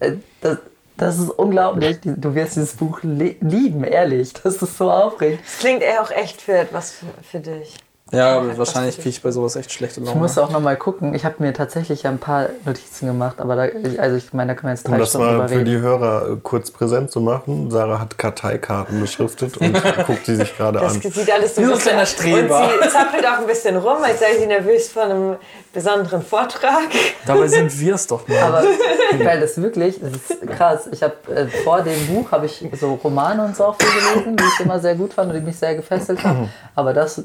Ja. 0.01 0.07
äh, 0.07 0.17
das, 0.41 0.59
das 0.97 1.19
ist 1.21 1.31
unglaublich. 1.31 1.99
Du 2.03 2.35
wirst 2.35 2.57
dieses 2.57 2.73
Buch 2.75 3.01
li- 3.03 3.37
lieben, 3.41 3.85
ehrlich. 3.85 4.33
Das 4.33 4.57
ist 4.57 4.77
so 4.77 4.91
aufregend. 4.91 5.41
Das 5.45 5.59
klingt 5.59 5.83
eher 5.83 6.03
auch 6.03 6.11
echt 6.11 6.41
für 6.41 6.57
etwas 6.59 6.93
für, 6.93 7.07
für 7.23 7.39
dich. 7.41 7.77
Ja, 8.15 8.37
aber 8.39 8.57
wahrscheinlich 8.59 8.97
kriege 8.97 9.09
ich 9.11 9.23
bei 9.23 9.31
sowas 9.31 9.57
echt 9.57 9.73
schlechte 9.73 10.01
Ich 10.01 10.07
Laune. 10.07 10.21
muss 10.21 10.39
auch 10.39 10.51
noch 10.51 10.61
mal 10.61 10.77
gucken. 10.77 11.15
Ich 11.15 11.25
habe 11.25 11.37
mir 11.39 11.53
tatsächlich 11.53 12.07
ein 12.07 12.19
paar 12.19 12.47
Notizen 12.65 13.07
gemacht, 13.07 13.41
aber 13.41 13.57
da, 13.57 13.63
also 13.99 14.17
ich 14.17 14.33
meine, 14.33 14.53
da 14.53 14.61
können 14.61 14.71
wir 14.71 14.75
jetzt 14.75 14.87
Um 14.87 14.93
drei 14.93 14.99
das 14.99 15.11
Stunden 15.11 15.37
mal 15.37 15.49
für 15.49 15.55
reden. 15.57 15.65
die 15.67 15.79
Hörer 15.79 16.31
äh, 16.33 16.37
kurz 16.43 16.71
präsent 16.71 17.11
zu 17.11 17.21
machen, 17.21 17.71
Sarah 17.71 17.99
hat 18.01 18.17
Karteikarten 18.19 19.01
beschriftet 19.01 19.57
und 19.59 19.73
guckt 20.07 20.27
sie 20.27 20.37
sich 20.37 20.57
gerade 20.57 20.79
Das 20.81 20.95
an. 20.95 21.01
sieht 21.01 21.31
alles 21.33 21.55
so 21.55 21.63
bisschen- 21.63 22.07
Streber. 22.07 22.61
Und 22.63 22.83
sie 22.85 22.89
zappelt 22.91 23.27
auch 23.27 23.39
ein 23.41 23.47
bisschen 23.47 23.77
rum, 23.77 23.97
als 24.03 24.21
sei 24.21 24.37
sie 24.39 24.47
nervös 24.47 24.89
vor 24.89 25.05
einem 25.05 25.37
besonderen 25.73 26.23
Vortrag. 26.23 26.83
Dabei 27.27 27.49
sind 27.49 27.79
wir 27.81 27.95
es 27.95 28.07
doch 28.07 28.27
mal. 28.29 28.39
Aber 28.39 28.63
weil 29.25 29.41
das 29.41 29.61
wirklich, 29.61 30.01
das 30.01 30.13
ist 30.13 30.47
krass. 30.57 30.89
Ich 30.93 31.03
habe 31.03 31.15
äh, 31.35 31.47
vor 31.65 31.83
dem 31.83 32.07
Buch 32.07 32.31
habe 32.31 32.47
ich 32.47 32.65
so 32.81 32.95
Romane 33.03 33.45
und 33.45 33.57
so 33.57 33.65
auch 33.65 33.77
viel 33.81 33.89
gelesen, 34.15 34.37
die 34.37 34.45
ich 34.45 34.65
immer 34.65 34.79
sehr 34.79 34.95
gut 34.95 35.15
fand 35.15 35.31
und 35.33 35.37
die 35.39 35.45
mich 35.45 35.59
sehr 35.59 35.75
gefesselt 35.75 36.23
haben. 36.23 36.49
Aber 36.75 36.93
das 36.93 37.23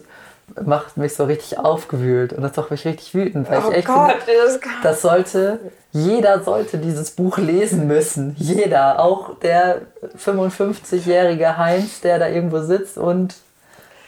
macht 0.65 0.97
mich 0.97 1.15
so 1.15 1.25
richtig 1.25 1.57
aufgewühlt 1.59 2.33
und 2.33 2.43
das 2.43 2.55
macht 2.55 2.71
mich 2.71 2.85
richtig 2.85 3.13
wütend, 3.13 3.49
weil 3.49 3.61
Oh 3.65 3.71
ich 3.71 3.77
echt 3.77 3.87
Gott, 3.87 4.11
finde, 4.23 4.41
das 4.43 4.59
das 4.83 5.01
sollte, 5.01 5.59
jeder 5.91 6.43
sollte 6.43 6.77
dieses 6.77 7.11
Buch 7.11 7.37
lesen 7.37 7.87
müssen. 7.87 8.35
Jeder, 8.37 8.99
auch 8.99 9.39
der 9.39 9.81
55-jährige 10.17 11.57
Heinz, 11.57 12.01
der 12.01 12.19
da 12.19 12.27
irgendwo 12.27 12.59
sitzt 12.61 12.97
und 12.97 13.35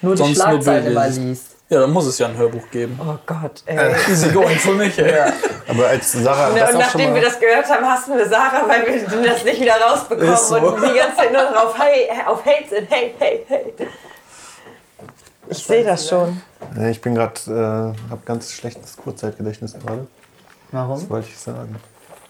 nur 0.02 0.16
die 0.16 0.20
Sonst 0.20 0.38
nur 0.38 0.46
Schlagzeile 0.46 0.92
mal 0.92 1.10
liest. 1.10 1.52
Ja, 1.70 1.80
dann 1.80 1.92
muss 1.92 2.06
es 2.06 2.20
ja 2.20 2.28
ein 2.28 2.36
Hörbuch 2.36 2.70
geben. 2.70 3.00
Oh 3.02 3.18
Gott, 3.26 3.64
ey. 3.66 3.94
Easy 4.10 4.30
going 4.30 4.58
für 4.58 4.74
mich, 4.74 5.00
ey. 5.00 5.32
Aber 5.70 5.88
als 5.88 6.12
Sarah 6.12 6.50
Und 6.50 6.60
das 6.60 6.64
auch 6.64 6.72
schon 6.72 6.80
nachdem 6.82 7.16
wir 7.16 7.22
das 7.22 7.40
gehört 7.40 7.70
haben, 7.70 7.86
hassen 7.86 8.18
wir 8.18 8.28
Sarah, 8.28 8.68
weil 8.68 8.86
wir 8.86 9.30
das 9.30 9.46
nicht 9.46 9.62
wieder 9.62 9.80
rausbekommen 9.80 10.36
so. 10.36 10.56
und 10.58 10.82
die 10.82 10.98
ganze 10.98 11.16
Zeit 11.16 11.32
nur 11.32 11.44
drauf 11.44 11.74
hey, 11.78 12.10
auf 12.28 12.46
Hate 12.46 12.68
sind. 12.70 12.92
Hey, 12.92 13.16
hey, 13.18 13.46
hey. 13.48 13.74
Ich 15.50 15.58
sehe 15.58 15.84
das 15.84 16.08
schon. 16.08 16.42
Ich 16.90 17.02
bin 17.02 17.16
gerade, 17.16 17.34
äh, 17.48 18.10
habe 18.10 18.22
ganz 18.26 18.52
schlechtes 18.52 18.96
Kurzzeitgedächtnis 18.98 19.74
gerade. 19.74 20.08
Warum? 20.72 20.96
Was 20.96 21.10
wollte 21.10 21.28
ich 21.30 21.38
sagen? 21.38 21.76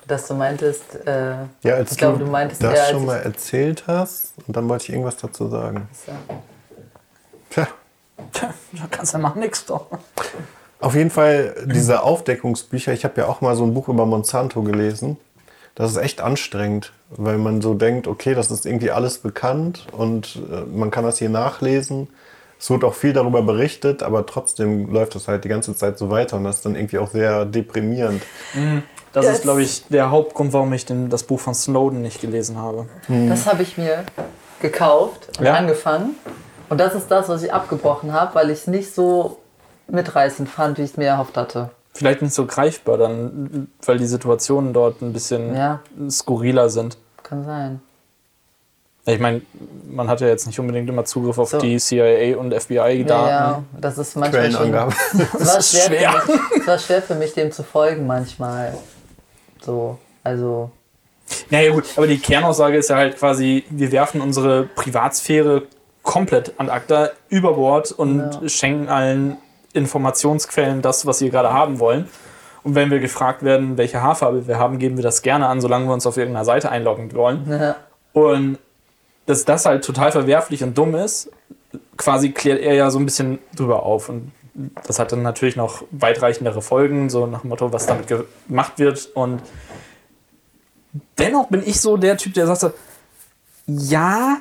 Dass 0.08 0.28
du 0.28 0.34
meintest, 0.34 0.96
äh, 1.06 1.36
Ja, 1.62 1.76
als 1.76 1.92
ich 1.92 1.98
glaube, 1.98 2.18
du, 2.18 2.26
du 2.26 2.32
meintest 2.32 2.64
das 2.64 2.74
eher, 2.74 2.86
schon 2.88 3.06
mal 3.06 3.18
erzählt 3.20 3.84
hast 3.88 4.34
und 4.48 4.56
dann 4.58 4.68
wollte 4.68 4.86
ich 4.86 4.90
irgendwas 4.90 5.18
dazu 5.18 5.48
sagen. 5.48 5.88
Tja, 7.50 7.68
Tja, 8.32 8.54
da 8.74 8.88
kannst 8.90 9.14
du 9.14 9.18
ja 9.18 9.22
machen 9.22 9.40
nix 9.40 9.66
doch. 9.66 9.88
Auf 10.80 10.96
jeden 10.96 11.12
Fall 11.12 11.56
diese 11.66 12.02
Aufdeckungsbücher. 12.02 12.92
Ich 12.94 13.04
habe 13.04 13.22
ja 13.22 13.28
auch 13.28 13.42
mal 13.42 13.56
so 13.56 13.64
ein 13.64 13.74
Buch 13.74 13.88
über 13.88 14.06
Monsanto 14.06 14.64
gelesen. 14.64 15.18
Das 15.76 15.92
ist 15.92 15.98
echt 15.98 16.22
anstrengend, 16.22 16.92
weil 17.12 17.38
man 17.38 17.62
so 17.62 17.76
denkt, 17.76 18.08
okay, 18.08 18.34
das 18.34 18.52
ist 18.52 18.66
irgendwie 18.66 18.92
alles 18.92 19.20
bekannt 19.20 19.88
und 19.92 20.42
äh, 20.52 20.62
man 20.66 20.92
kann 20.92 21.04
das 21.04 21.20
hier 21.20 21.30
nachlesen. 21.30 22.10
Es 22.62 22.70
wird 22.70 22.84
auch 22.84 22.94
viel 22.94 23.12
darüber 23.12 23.42
berichtet, 23.42 24.04
aber 24.04 24.24
trotzdem 24.28 24.94
läuft 24.94 25.16
das 25.16 25.28
halt 25.28 25.44
die 25.44 25.50
ganze 25.50 25.76
Zeit 25.76 25.98
so 25.98 26.12
weiter 26.12 26.38
und 26.38 26.44
das 26.44 26.58
ist 26.58 26.66
dann 26.66 26.76
irgendwie 26.76 27.00
auch 27.00 27.10
sehr 27.10 27.44
deprimierend. 27.46 28.22
Das, 29.14 29.26
Das- 29.26 29.36
ist, 29.38 29.42
glaube 29.42 29.64
ich, 29.64 29.84
der 29.88 30.12
Hauptgrund, 30.12 30.54
warum 30.54 30.72
ich 30.74 30.86
den, 30.86 31.10
das 31.10 31.24
Buch 31.24 31.40
von 31.40 31.56
Snowden 31.56 32.04
nicht 32.04 32.22
gelesen 32.22 32.58
habe. 32.60 32.86
Das 33.08 33.48
habe 33.48 33.64
ich 33.64 33.80
mir 33.80 34.04
gekauft 34.62 35.28
und 35.40 35.46
Ja? 35.46 35.56
angefangen. 35.56 36.16
Und 36.70 36.80
das 36.80 36.94
ist 36.94 37.10
das, 37.10 37.28
was 37.30 37.42
ich 37.42 37.52
abgebrochen 37.52 38.14
habe, 38.14 38.36
weil 38.36 38.52
ich 38.52 38.60
es 38.60 38.68
nicht 38.68 38.94
so 38.94 39.40
mitreißend 39.88 40.48
fand, 40.48 40.78
wie 40.78 40.84
ich 40.84 40.92
es 40.92 40.98
mir 40.98 41.08
erhofft 41.08 41.38
hatte. 41.38 41.72
Vielleicht 41.94 42.22
nicht 42.22 42.34
so 42.36 42.46
greifbar 42.46 42.98
dann, 43.00 43.70
weil 43.86 43.98
die 43.98 44.06
Situationen 44.06 44.72
dort 44.72 45.02
ein 45.02 45.12
bisschen 45.14 45.56
Ja. 45.56 45.80
skurriler 46.10 46.70
sind. 46.70 46.98
Kann 47.24 47.44
sein. 47.44 47.82
Ich 49.06 49.20
meine, 49.20 49.42
man 49.90 50.08
hat 50.08 50.22
ja 50.22 50.28
jetzt 50.28 50.46
nicht 50.46 50.60
unbedingt 50.60 50.88
immer 50.88 51.04
Zugriff 51.06 51.38
auf 51.40 51.50
So. 51.50 51.60
die 51.60 51.78
CIA 51.80 52.38
und 52.38 52.54
FBI-Daten. 52.54 53.08
Ja, 53.08 53.28
ja, 53.28 53.64
das 53.80 53.98
ist 53.98 54.16
manchmal 54.16 54.52
schon. 54.52 54.74
Es 55.40 55.48
war, 55.48 55.58
ist 55.58 55.72
schwer 55.72 55.86
schwer. 55.88 56.12
Für 56.22 56.32
mich, 56.32 56.42
es 56.62 56.68
war 56.68 56.80
schwer 56.80 57.02
für 57.02 57.16
mich, 57.16 57.34
dem 57.34 57.52
zu 57.52 57.64
folgen 57.64 58.06
manchmal. 58.06 58.78
So, 59.62 59.98
also. 60.24 60.70
Naja 61.50 61.72
gut, 61.72 61.86
aber 61.96 62.08
die 62.08 62.20
Kernaussage 62.20 62.78
ist 62.78 62.90
ja 62.90 62.98
halt 62.98 63.18
quasi, 63.18 63.64
wir 63.70 63.92
werfen 63.92 64.22
unsere 64.22 64.64
Privatsphäre 64.64 65.64
komplett 66.04 66.54
an 66.60 66.70
ACTA 66.70 67.10
über 67.30 67.54
Bord 67.54 67.92
und 67.92 68.20
Ja. 68.42 68.50
schenken 68.50 68.90
allen 68.90 69.38
Informationsquellen 69.74 70.82
das, 70.82 71.06
was 71.06 71.20
sie 71.20 71.30
gerade 71.30 71.54
haben 71.54 71.80
wollen. 71.80 72.08
Und 72.64 72.76
wenn 72.76 72.92
wir 72.92 73.00
gefragt 73.00 73.42
werden, 73.44 73.78
welche 73.78 74.02
Haarfarbe 74.04 74.48
wir 74.48 74.60
haben, 74.60 74.78
geben 74.78 74.98
wir 74.98 75.04
das 75.04 75.22
gerne 75.24 75.48
an, 75.48 75.62
solange 75.62 75.88
wir 75.88 75.94
uns 75.94 76.06
auf 76.06 76.18
irgendeiner 76.18 76.46
Seite 76.46 76.70
einloggen 76.70 77.12
wollen. 77.16 77.48
Ja. 77.50 77.76
Und 78.14 78.60
dass 79.26 79.46
das 79.46 79.66
halt 79.66 79.84
total 79.86 80.12
verwerflich 80.12 80.64
und 80.64 80.78
dumm 80.78 80.96
ist, 80.96 81.30
quasi 81.98 82.32
klärt 82.32 82.60
er 82.60 82.74
ja 82.74 82.90
so 82.92 83.00
ein 83.00 83.06
bisschen 83.06 83.40
drüber 83.56 83.84
auf. 83.84 84.10
Und 84.10 84.32
das 84.88 85.00
hat 85.00 85.12
dann 85.12 85.22
natürlich 85.22 85.56
noch 85.56 85.84
weitreichendere 85.92 86.62
Folgen, 86.62 87.10
so 87.10 87.26
nach 87.28 87.42
dem 87.42 87.50
Motto, 87.50 87.72
was 87.72 87.86
damit 87.86 88.08
gemacht 88.48 88.74
wird. 88.78 89.10
Und 89.14 89.42
dennoch 91.18 91.48
bin 91.48 91.64
ich 91.66 91.80
so 91.82 91.98
der 91.98 92.18
Typ, 92.18 92.34
der 92.34 92.48
sagt 92.48 92.60
so, 92.62 92.72
ja, 93.68 94.38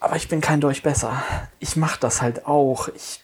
aber 0.00 0.16
ich 0.16 0.28
bin 0.28 0.40
kein 0.40 0.60
Deutsch 0.60 0.82
besser. 0.82 1.22
Ich 1.58 1.76
mache 1.76 1.98
das 1.98 2.22
halt 2.22 2.46
auch. 2.46 2.88
Ich 2.88 3.22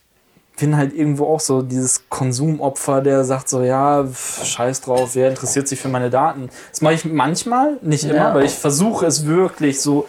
bin 0.59 0.77
halt 0.77 0.93
irgendwo 0.95 1.27
auch 1.27 1.41
so 1.41 1.63
dieses 1.63 2.09
Konsumopfer, 2.09 3.01
der 3.01 3.25
sagt 3.25 3.49
so, 3.49 3.63
ja, 3.63 4.05
pf, 4.05 4.45
scheiß 4.45 4.81
drauf, 4.83 5.15
wer 5.15 5.29
interessiert 5.29 5.69
sich 5.69 5.81
für 5.81 5.89
meine 5.89 6.11
Daten? 6.11 6.51
Das 6.71 6.81
mache 6.81 6.95
ich 6.95 7.05
manchmal, 7.05 7.79
nicht 7.83 8.05
immer, 8.05 8.15
Ja. 8.15 8.35
weil 8.35 8.45
ich 8.45 8.53
versuche 8.55 9.07
es 9.07 9.27
wirklich 9.27 9.81
so 9.81 10.07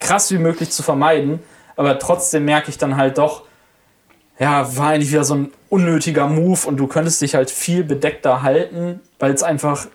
krass 0.00 0.30
wie 0.30 0.38
möglich 0.38 0.70
zu 0.70 0.82
vermeiden. 0.82 1.40
Aber 1.76 1.98
trotzdem 1.98 2.44
merke 2.44 2.70
ich 2.70 2.78
dann 2.78 2.96
halt 2.96 3.18
doch, 3.18 3.42
ja, 4.38 4.76
war 4.76 4.88
eigentlich 4.88 5.10
wieder 5.10 5.24
so 5.24 5.34
ein 5.34 5.52
unnötiger 5.68 6.26
Move 6.26 6.66
und 6.66 6.76
du 6.76 6.86
könntest 6.86 7.20
dich 7.20 7.34
halt 7.34 7.50
viel 7.50 7.84
bedeckter 7.84 8.42
halten, 8.42 9.00
weil 9.18 9.32
es 9.32 9.42
einfach 9.42 9.86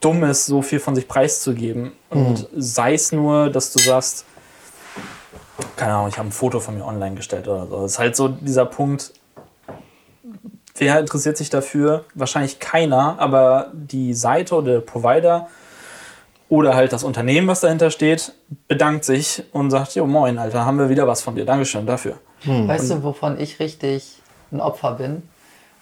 dumm 0.00 0.24
ist, 0.24 0.46
so 0.46 0.62
viel 0.62 0.80
von 0.80 0.94
sich 0.94 1.08
preiszugeben. 1.08 1.92
Und 2.10 2.48
sei 2.54 2.94
es 2.94 3.12
nur, 3.12 3.50
dass 3.50 3.72
du 3.72 3.80
sagst, 3.80 4.24
keine 5.76 5.94
Ahnung, 5.94 6.08
ich 6.08 6.18
habe 6.18 6.28
ein 6.28 6.32
Foto 6.32 6.60
von 6.60 6.76
mir 6.76 6.84
online 6.84 7.16
gestellt 7.16 7.48
oder 7.48 7.66
so. 7.66 7.82
Das 7.82 7.92
ist 7.92 7.98
halt 7.98 8.16
so 8.16 8.28
dieser 8.28 8.66
Punkt, 8.66 9.12
wer 10.76 11.00
interessiert 11.00 11.36
sich 11.36 11.50
dafür? 11.50 12.04
Wahrscheinlich 12.14 12.60
keiner, 12.60 13.16
aber 13.18 13.70
die 13.72 14.14
Seite 14.14 14.54
oder 14.54 14.72
der 14.74 14.80
Provider 14.80 15.48
oder 16.48 16.74
halt 16.74 16.92
das 16.92 17.04
Unternehmen, 17.04 17.46
was 17.46 17.60
dahinter 17.60 17.90
steht, 17.90 18.32
bedankt 18.68 19.04
sich 19.04 19.42
und 19.52 19.70
sagt, 19.70 19.94
jo 19.94 20.06
moin, 20.06 20.38
Alter, 20.38 20.64
haben 20.64 20.78
wir 20.78 20.88
wieder 20.88 21.06
was 21.06 21.22
von 21.22 21.34
dir. 21.34 21.44
Dankeschön 21.44 21.86
dafür. 21.86 22.18
Weißt 22.44 22.90
du, 22.90 23.02
wovon 23.02 23.38
ich 23.40 23.60
richtig 23.60 24.18
ein 24.52 24.60
Opfer 24.60 24.92
bin? 24.92 25.22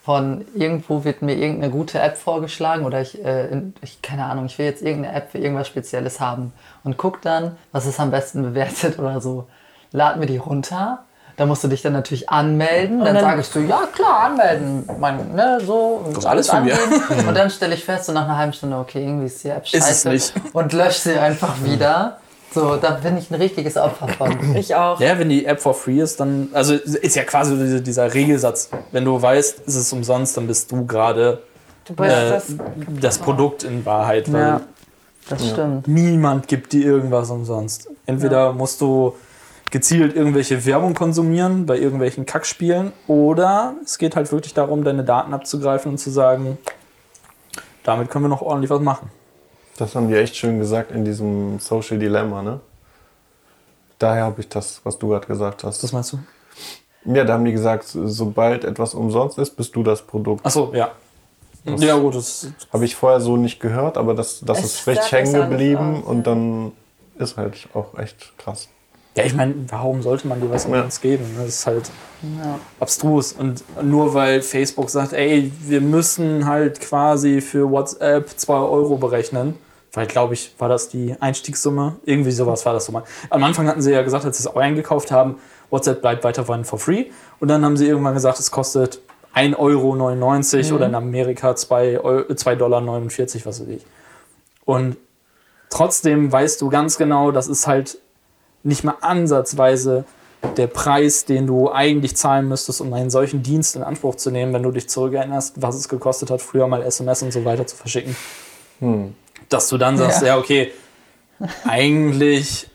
Von 0.02 0.44
irgendwo 0.54 1.04
wird 1.04 1.22
mir 1.22 1.34
irgendeine 1.34 1.72
gute 1.72 1.98
App 1.98 2.16
vorgeschlagen 2.16 2.84
oder 2.84 3.00
ich, 3.00 3.22
äh, 3.24 3.60
ich 3.82 4.02
keine 4.02 4.24
Ahnung, 4.26 4.46
ich 4.46 4.56
will 4.56 4.66
jetzt 4.66 4.82
irgendeine 4.82 5.16
App 5.16 5.32
für 5.32 5.38
irgendwas 5.38 5.66
Spezielles 5.66 6.20
haben 6.20 6.52
und 6.84 6.96
guck 6.96 7.22
dann, 7.22 7.56
was 7.72 7.86
ist 7.86 7.98
am 7.98 8.12
besten 8.12 8.42
bewertet 8.42 8.98
oder 9.00 9.20
so. 9.20 9.48
Lad 9.92 10.18
mir 10.18 10.26
die 10.26 10.36
runter. 10.36 11.04
Da 11.36 11.44
musst 11.44 11.62
du 11.64 11.68
dich 11.68 11.82
dann 11.82 11.92
natürlich 11.92 12.28
anmelden. 12.30 13.00
Dann, 13.04 13.14
dann- 13.14 13.24
sage 13.24 13.40
ich 13.42 13.46
so, 13.46 13.60
ja 13.60 13.82
klar, 13.94 14.20
anmelden. 14.24 14.88
Mein, 14.98 15.34
ne, 15.34 15.58
so. 15.64 16.02
Und 16.06 16.16
ist 16.16 16.24
alles 16.24 16.48
von 16.48 16.64
mir. 16.64 16.74
Und 17.28 17.34
dann 17.36 17.50
stelle 17.50 17.74
ich 17.74 17.84
fest, 17.84 18.06
so 18.06 18.12
nach 18.12 18.24
einer 18.24 18.38
halben 18.38 18.52
Stunde, 18.54 18.76
okay, 18.78 19.02
irgendwie 19.02 19.26
ist 19.26 19.44
die 19.44 19.50
App 19.50 19.64
Ist 19.64 19.74
es 19.74 19.84
scheiße. 20.02 20.08
nicht. 20.08 20.32
Und 20.54 20.72
lösche 20.72 21.10
sie 21.10 21.18
einfach 21.18 21.62
wieder. 21.62 22.18
So, 22.54 22.76
da 22.76 22.92
bin 22.92 23.18
ich 23.18 23.30
ein 23.30 23.34
richtiges 23.34 23.76
Opfer 23.76 24.08
von. 24.08 24.34
Ich 24.56 24.74
auch. 24.74 24.98
Ja, 24.98 25.18
wenn 25.18 25.28
die 25.28 25.44
App 25.44 25.60
for 25.60 25.74
free 25.74 26.00
ist, 26.00 26.18
dann, 26.20 26.48
also 26.54 26.72
ist 26.72 27.14
ja 27.16 27.24
quasi 27.24 27.54
dieser- 27.56 27.80
dieser 27.80 28.14
Regelsatz. 28.14 28.70
Wenn 28.92 29.04
du 29.04 29.20
weißt, 29.20 29.60
ist 29.66 29.74
es 29.76 29.92
umsonst, 29.92 30.38
dann 30.38 30.46
bist 30.46 30.72
du 30.72 30.86
gerade 30.86 31.42
äh, 31.90 31.94
das. 31.96 32.44
das 33.00 33.18
Produkt 33.18 33.62
in 33.62 33.84
Wahrheit, 33.84 34.32
weil 34.32 34.40
Ja, 34.40 34.60
das 35.28 35.48
stimmt. 35.50 35.86
niemand 35.86 36.48
gibt 36.48 36.72
dir 36.72 36.86
irgendwas 36.86 37.28
umsonst. 37.30 37.90
Entweder 38.06 38.54
musst 38.54 38.80
du 38.80 39.14
gezielt 39.70 40.14
irgendwelche 40.14 40.64
Werbung 40.64 40.94
konsumieren 40.94 41.66
bei 41.66 41.78
irgendwelchen 41.78 42.26
Kackspielen 42.26 42.92
oder 43.06 43.74
es 43.84 43.98
geht 43.98 44.16
halt 44.16 44.30
wirklich 44.32 44.54
darum, 44.54 44.84
deine 44.84 45.04
Daten 45.04 45.34
abzugreifen 45.34 45.92
und 45.92 45.98
zu 45.98 46.10
sagen, 46.10 46.58
damit 47.82 48.10
können 48.10 48.24
wir 48.24 48.28
noch 48.28 48.42
ordentlich 48.42 48.70
was 48.70 48.80
machen. 48.80 49.10
Das 49.76 49.94
haben 49.94 50.08
die 50.08 50.14
echt 50.14 50.36
schön 50.36 50.58
gesagt 50.58 50.90
in 50.92 51.04
diesem 51.04 51.58
Social 51.58 51.98
Dilemma, 51.98 52.42
ne? 52.42 52.60
Daher 53.98 54.24
habe 54.24 54.40
ich 54.40 54.48
das, 54.48 54.80
was 54.84 54.98
du 54.98 55.08
gerade 55.08 55.26
gesagt 55.26 55.64
hast. 55.64 55.82
Was 55.82 55.92
meinst 55.92 56.12
du? 56.12 56.18
ja, 57.06 57.24
da 57.24 57.34
haben 57.34 57.44
die 57.44 57.52
gesagt, 57.52 57.84
sobald 57.86 58.64
etwas 58.64 58.94
umsonst 58.94 59.38
ist, 59.38 59.56
bist 59.56 59.74
du 59.76 59.82
das 59.82 60.02
Produkt. 60.02 60.44
Achso, 60.44 60.72
ja. 60.74 60.90
Ja, 61.64 61.96
gut, 61.96 62.14
das 62.14 62.48
Habe 62.72 62.84
ich 62.84 62.94
vorher 62.94 63.20
so 63.20 63.36
nicht 63.36 63.58
gehört, 63.58 63.96
aber 63.96 64.14
das, 64.14 64.40
das 64.40 64.60
Es 64.60 64.64
ist 64.64 64.86
richtig 64.86 65.10
hängen 65.10 65.32
geblieben 65.32 66.02
und 66.02 66.24
dann 66.26 66.72
ist 67.18 67.36
halt 67.36 67.68
auch 67.74 67.98
echt 67.98 68.36
krass. 68.38 68.68
Ja, 69.16 69.24
ich 69.24 69.34
meine, 69.34 69.54
warum 69.68 70.02
sollte 70.02 70.28
man 70.28 70.40
dir 70.42 70.50
was 70.50 70.64
Ja. 70.64 70.70
umsonst 70.70 71.00
geben? 71.00 71.24
Das 71.38 71.48
ist 71.48 71.66
halt 71.66 71.90
abstrus. 72.78 73.32
Und 73.32 73.64
nur 73.82 74.12
weil 74.12 74.42
Facebook 74.42 74.90
sagt, 74.90 75.14
ey, 75.14 75.50
wir 75.62 75.80
müssen 75.80 76.46
halt 76.46 76.80
quasi 76.80 77.40
für 77.40 77.70
WhatsApp 77.70 78.28
2 78.36 78.52
Euro 78.54 78.96
berechnen, 78.96 79.54
weil, 79.94 80.06
glaube 80.06 80.34
ich, 80.34 80.54
war 80.58 80.68
das 80.68 80.90
die 80.90 81.16
Einstiegssumme. 81.18 81.96
Irgendwie 82.04 82.30
sowas 82.30 82.66
war 82.66 82.74
das 82.74 82.84
so 82.84 82.92
mal. 82.92 83.04
Am 83.30 83.42
Anfang 83.42 83.66
hatten 83.66 83.80
sie 83.80 83.92
ja 83.92 84.02
gesagt, 84.02 84.26
als 84.26 84.36
sie 84.36 84.42
es 84.42 84.46
auch 84.46 84.56
eingekauft 84.56 85.10
haben, 85.10 85.36
WhatsApp 85.70 86.02
bleibt 86.02 86.22
weiterhin 86.22 86.64
for 86.66 86.78
free. 86.78 87.06
Und 87.40 87.48
dann 87.48 87.64
haben 87.64 87.78
sie 87.78 87.86
irgendwann 87.86 88.14
gesagt, 88.14 88.38
es 88.38 88.50
kostet 88.50 89.00
1,99 89.34 89.56
Euro 89.58 90.76
oder 90.76 90.86
in 90.86 90.94
Amerika 90.94 91.52
2,49 91.52 92.00
Euro, 92.00 92.32
2,49 92.32 92.54
Dollar, 92.56 92.86
was 92.86 93.60
weiß 93.60 93.68
ich. 93.68 93.86
Und 94.66 94.98
trotzdem 95.70 96.30
weißt 96.30 96.60
du 96.60 96.68
ganz 96.68 96.98
genau, 96.98 97.30
das 97.30 97.48
ist 97.48 97.66
halt 97.66 97.98
nicht 98.62 98.84
mal 98.84 98.96
ansatzweise 99.00 100.04
der 100.56 100.66
Preis, 100.66 101.24
den 101.24 101.46
du 101.46 101.72
eigentlich 101.72 102.16
zahlen 102.16 102.48
müsstest, 102.48 102.80
um 102.80 102.92
einen 102.92 103.10
solchen 103.10 103.42
Dienst 103.42 103.74
in 103.76 103.82
Anspruch 103.82 104.14
zu 104.16 104.30
nehmen, 104.30 104.52
wenn 104.52 104.62
du 104.62 104.70
dich 104.70 104.88
zurückerinnerst, 104.88 105.60
was 105.62 105.76
es 105.76 105.88
gekostet 105.88 106.30
hat, 106.30 106.40
früher 106.42 106.66
mal 106.68 106.82
SMS 106.82 107.22
und 107.22 107.32
so 107.32 107.44
weiter 107.44 107.66
zu 107.66 107.76
verschicken. 107.76 108.16
Dass 109.48 109.68
du 109.68 109.78
dann 109.78 109.96
sagst, 109.98 110.20
Ja. 110.22 110.28
ja, 110.28 110.38
okay, 110.38 110.72
eigentlich 111.66 112.68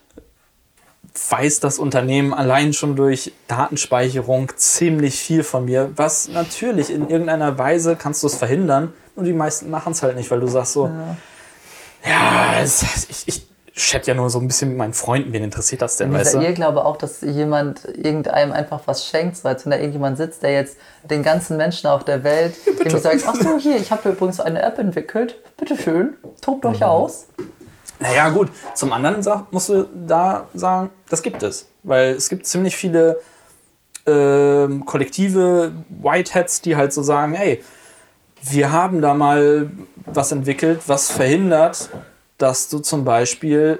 weiß 1.30 1.60
das 1.60 1.78
Unternehmen 1.78 2.34
allein 2.34 2.74
schon 2.74 2.96
durch 2.96 3.32
Datenspeicherung 3.48 4.52
ziemlich 4.56 5.20
viel 5.20 5.44
von 5.44 5.66
mir, 5.66 5.92
was 5.96 6.30
natürlich 6.30 6.90
in 6.90 7.10
irgendeiner 7.10 7.58
Weise 7.58 7.96
kannst 7.96 8.24
du 8.24 8.28
es 8.28 8.36
verhindern, 8.36 8.94
nur 9.16 9.26
die 9.26 9.34
meisten 9.34 9.70
machen 9.70 9.92
es 9.92 10.04
halt 10.04 10.16
nicht, 10.16 10.32
weil 10.32 10.40
du 10.40 10.48
sagst 10.48 10.74
so, 10.74 10.90
ja, 12.06 12.60
es, 12.62 12.84
ich, 13.10 13.28
ich 13.28 13.48
chat 13.82 14.08
ja 14.08 14.14
nur 14.14 14.30
so 14.30 14.40
ein 14.40 14.48
bisschen 14.48 14.70
mit 14.70 14.78
meinen 14.78 14.94
Freunden, 14.94 15.34
wen 15.34 15.44
interessiert 15.44 15.82
das 15.82 15.98
denn, 15.98 16.14
weißt 16.14 16.36
du? 16.36 16.40
Irrglaube 16.40 16.86
auch, 16.86 16.98
dass 16.98 17.22
jemand 17.22 17.86
irgendeinem 17.86 18.52
einfach 18.52 18.82
was 18.86 19.06
schenkt, 19.06 19.38
so 19.38 19.48
als 19.48 19.66
wenn 19.66 19.72
da 19.72 19.78
irgendjemand 19.78 20.18
sitzt, 20.18 20.44
der 20.44 20.54
jetzt 20.54 20.78
den 21.04 21.24
ganzen 21.24 21.58
Menschen 21.58 21.88
auf 21.88 22.04
der 22.06 22.24
Welt 22.24 22.56
irgendwie 22.66 22.98
sagt, 23.00 23.24
ach 23.28 23.36
so, 23.36 23.58
hier, 23.58 23.78
ich 23.78 23.92
habe 23.92 24.10
übrigens 24.10 24.40
eine 24.40 24.62
App 24.62 24.78
entwickelt, 24.80 25.36
bitteschön, 25.58 26.16
tobt 26.42 26.64
Mhm. 26.64 26.70
euch 26.72 26.84
aus. 26.84 27.28
Naja, 28.00 28.30
gut. 28.30 28.50
Zum 28.74 28.92
anderen 28.94 29.24
musst 29.52 29.70
du 29.70 29.86
da 30.08 30.48
sagen, 30.56 30.90
das 31.10 31.22
gibt 31.22 31.44
es. 31.44 31.68
Weil 31.84 32.14
es 32.16 32.30
gibt 32.30 32.48
ziemlich 32.48 32.76
viele 32.76 33.20
ähm, 34.08 34.86
kollektive 34.86 35.72
Whiteheads, 36.02 36.62
die 36.62 36.76
halt 36.76 36.94
so 36.94 37.04
sagen, 37.04 37.36
ey, 37.36 37.64
wir 38.42 38.72
haben 38.72 39.02
da 39.02 39.14
mal 39.14 39.70
was 40.06 40.32
entwickelt, 40.32 40.82
was 40.88 41.12
verhindert, 41.12 41.90
dass 42.42 42.70
du 42.70 42.80
zum 42.80 43.06
Beispiel 43.06 43.80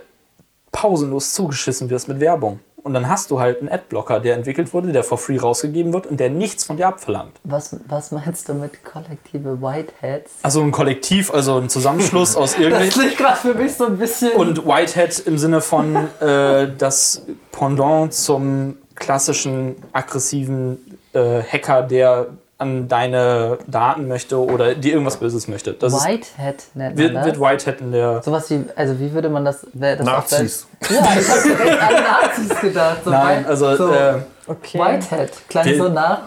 pausenlos 0.72 1.34
zugeschissen 1.34 1.90
wirst 1.90 2.08
mit 2.08 2.20
Werbung. 2.20 2.60
Und 2.84 2.96
dann 2.96 3.08
hast 3.08 3.30
du 3.30 3.40
halt 3.40 3.60
einen 3.60 3.70
Adblocker, 3.70 4.20
der 4.20 4.36
entwickelt 4.36 4.74
wurde, 4.74 4.92
der 4.92 5.04
for 5.04 5.18
free 5.20 5.38
rausgegeben 5.38 5.94
wird 5.94 6.08
und 6.08 6.20
der 6.20 6.32
nichts 6.32 6.64
von 6.64 6.78
dir 6.78 6.88
abverlangt. 6.88 7.34
Was, 7.44 7.76
was 7.88 8.12
meinst 8.12 8.50
du 8.50 8.56
mit 8.56 8.84
kollektive 8.84 9.62
Whiteheads? 9.62 10.32
Also 10.42 10.62
ein 10.62 10.72
Kollektiv, 10.72 11.32
also 11.32 11.58
ein 11.58 11.70
Zusammenschluss 11.70 12.36
aus 12.36 12.54
Das 12.56 12.60
irgendwelchen... 12.60 13.02
klingt 13.02 13.18
gerade 13.18 13.38
für 13.38 13.54
mich 13.54 13.76
so 13.76 13.86
ein 13.86 13.98
bisschen. 13.98 14.32
Und 14.32 14.66
Whitehead 14.66 15.20
im 15.28 15.38
Sinne 15.38 15.62
von 15.62 15.96
äh, 16.22 16.70
das 16.76 17.22
Pendant 17.52 18.14
zum 18.14 18.78
klassischen 18.96 19.76
aggressiven 19.94 20.98
äh, 21.14 21.44
Hacker, 21.44 21.84
der 21.84 22.30
an 22.62 22.88
deine 22.88 23.58
Daten 23.68 24.08
möchte 24.08 24.38
oder 24.40 24.76
dir 24.76 24.94
irgendwas 24.94 25.18
Böses 25.18 25.48
möchte. 25.48 25.74
Das 25.74 25.94
Whitehead 25.94 26.64
nennt 26.74 26.96
man 26.96 26.98
wird, 26.98 27.16
das. 27.16 27.26
wird 27.26 27.40
Whitehead 27.42 27.82
in 27.82 27.92
der. 27.92 28.22
Sowas 28.24 28.50
wie, 28.50 28.64
also 28.76 29.00
wie 29.00 29.12
würde 29.14 29.30
man 29.30 29.44
das, 29.44 29.66
wer 29.74 29.96
das 29.98 30.06
Nazis. 30.06 30.68
Welt- 30.80 30.92
Ja, 30.92 31.20
ich 31.20 31.30
habe 31.30 31.42
direkt 31.44 31.82
an 31.82 31.94
Nazis 32.22 32.60
gedacht. 32.62 32.98
So 33.04 33.10
Nein, 33.10 33.46
also. 33.46 33.76
so 33.76 33.92
Äh, 33.94 34.14
Okay. 34.48 34.80
Whitehead 34.80 35.32
klang 35.50 35.66
Die- 35.66 35.76
so 35.76 35.88
nach. 35.90 36.22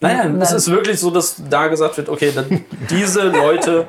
nein, 0.00 0.16
nein, 0.16 0.42
es 0.42 0.52
ist 0.52 0.70
wirklich 0.70 0.98
so, 1.00 1.10
dass 1.10 1.36
da 1.48 1.68
gesagt 1.68 1.96
wird, 1.96 2.08
okay, 2.08 2.32
dann, 2.34 2.64
diese 2.90 3.22
Leute 3.22 3.86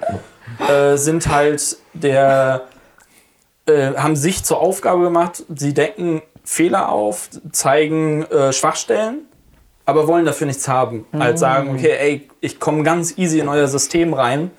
äh, 0.70 0.96
sind 0.98 1.28
halt 1.28 1.78
der. 1.94 2.62
Äh, 3.68 3.96
haben 3.98 4.16
sich 4.16 4.44
zur 4.44 4.60
Aufgabe 4.60 5.04
gemacht, 5.04 5.44
sie 5.54 5.74
decken 5.74 6.22
Fehler 6.44 6.90
auf, 6.90 7.30
zeigen 7.52 8.24
äh, 8.26 8.54
Schwachstellen, 8.54 9.22
aber 9.86 10.08
wollen 10.08 10.26
dafür 10.26 10.48
nichts 10.48 10.68
haben. 10.68 11.06
Halt 11.14 11.38
sagen, 11.38 11.76
okay, 11.76 11.96
ey, 12.00 12.30
ich 12.42 12.60
komme 12.60 12.84
ganz 12.84 13.18
easy 13.18 13.40
in 13.40 13.48
euer 13.48 13.68
System 13.68 14.14
rein. 14.14 14.52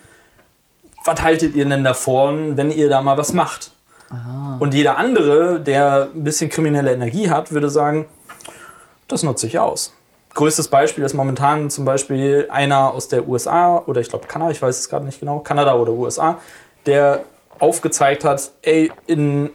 Was 1.04 1.22
haltet 1.22 1.54
ihr 1.54 1.64
denn 1.64 1.84
davon, 1.84 2.56
wenn 2.56 2.70
ihr 2.70 2.88
da 2.88 3.02
mal 3.02 3.16
was 3.16 3.32
macht? 3.32 3.72
Und 4.60 4.72
jeder 4.72 4.98
andere, 4.98 5.60
der 5.60 6.10
ein 6.14 6.22
bisschen 6.22 6.48
kriminelle 6.48 6.92
Energie 6.92 7.28
hat, 7.28 7.52
würde 7.52 7.68
sagen, 7.68 8.06
das 9.08 9.22
nutze 9.22 9.46
ich 9.46 9.58
aus. 9.58 9.92
Größtes 10.34 10.68
Beispiel 10.68 11.02
ist 11.02 11.14
momentan 11.14 11.70
zum 11.70 11.84
Beispiel 11.84 12.46
einer 12.50 12.92
aus 12.92 13.08
der 13.08 13.26
USA 13.26 13.78
oder 13.86 14.00
ich 14.00 14.08
glaube 14.08 14.26
Kanada, 14.26 14.50
ich 14.50 14.60
weiß 14.60 14.78
es 14.78 14.88
gerade 14.88 15.04
nicht 15.06 15.18
genau, 15.18 15.40
Kanada 15.40 15.74
oder 15.74 15.92
USA, 15.92 16.38
der 16.84 17.24
aufgezeigt 17.58 18.24
hat, 18.24 18.50
ey, 18.62 18.92
in 19.06 19.50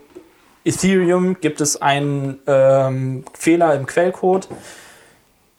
Ethereum 0.65 1.38
gibt 1.39 1.61
es 1.61 1.82
einen 1.82 2.39
ähm, 2.47 3.26
Fehler 3.34 3.76
im 3.76 3.86
Quellcode, 3.86 4.47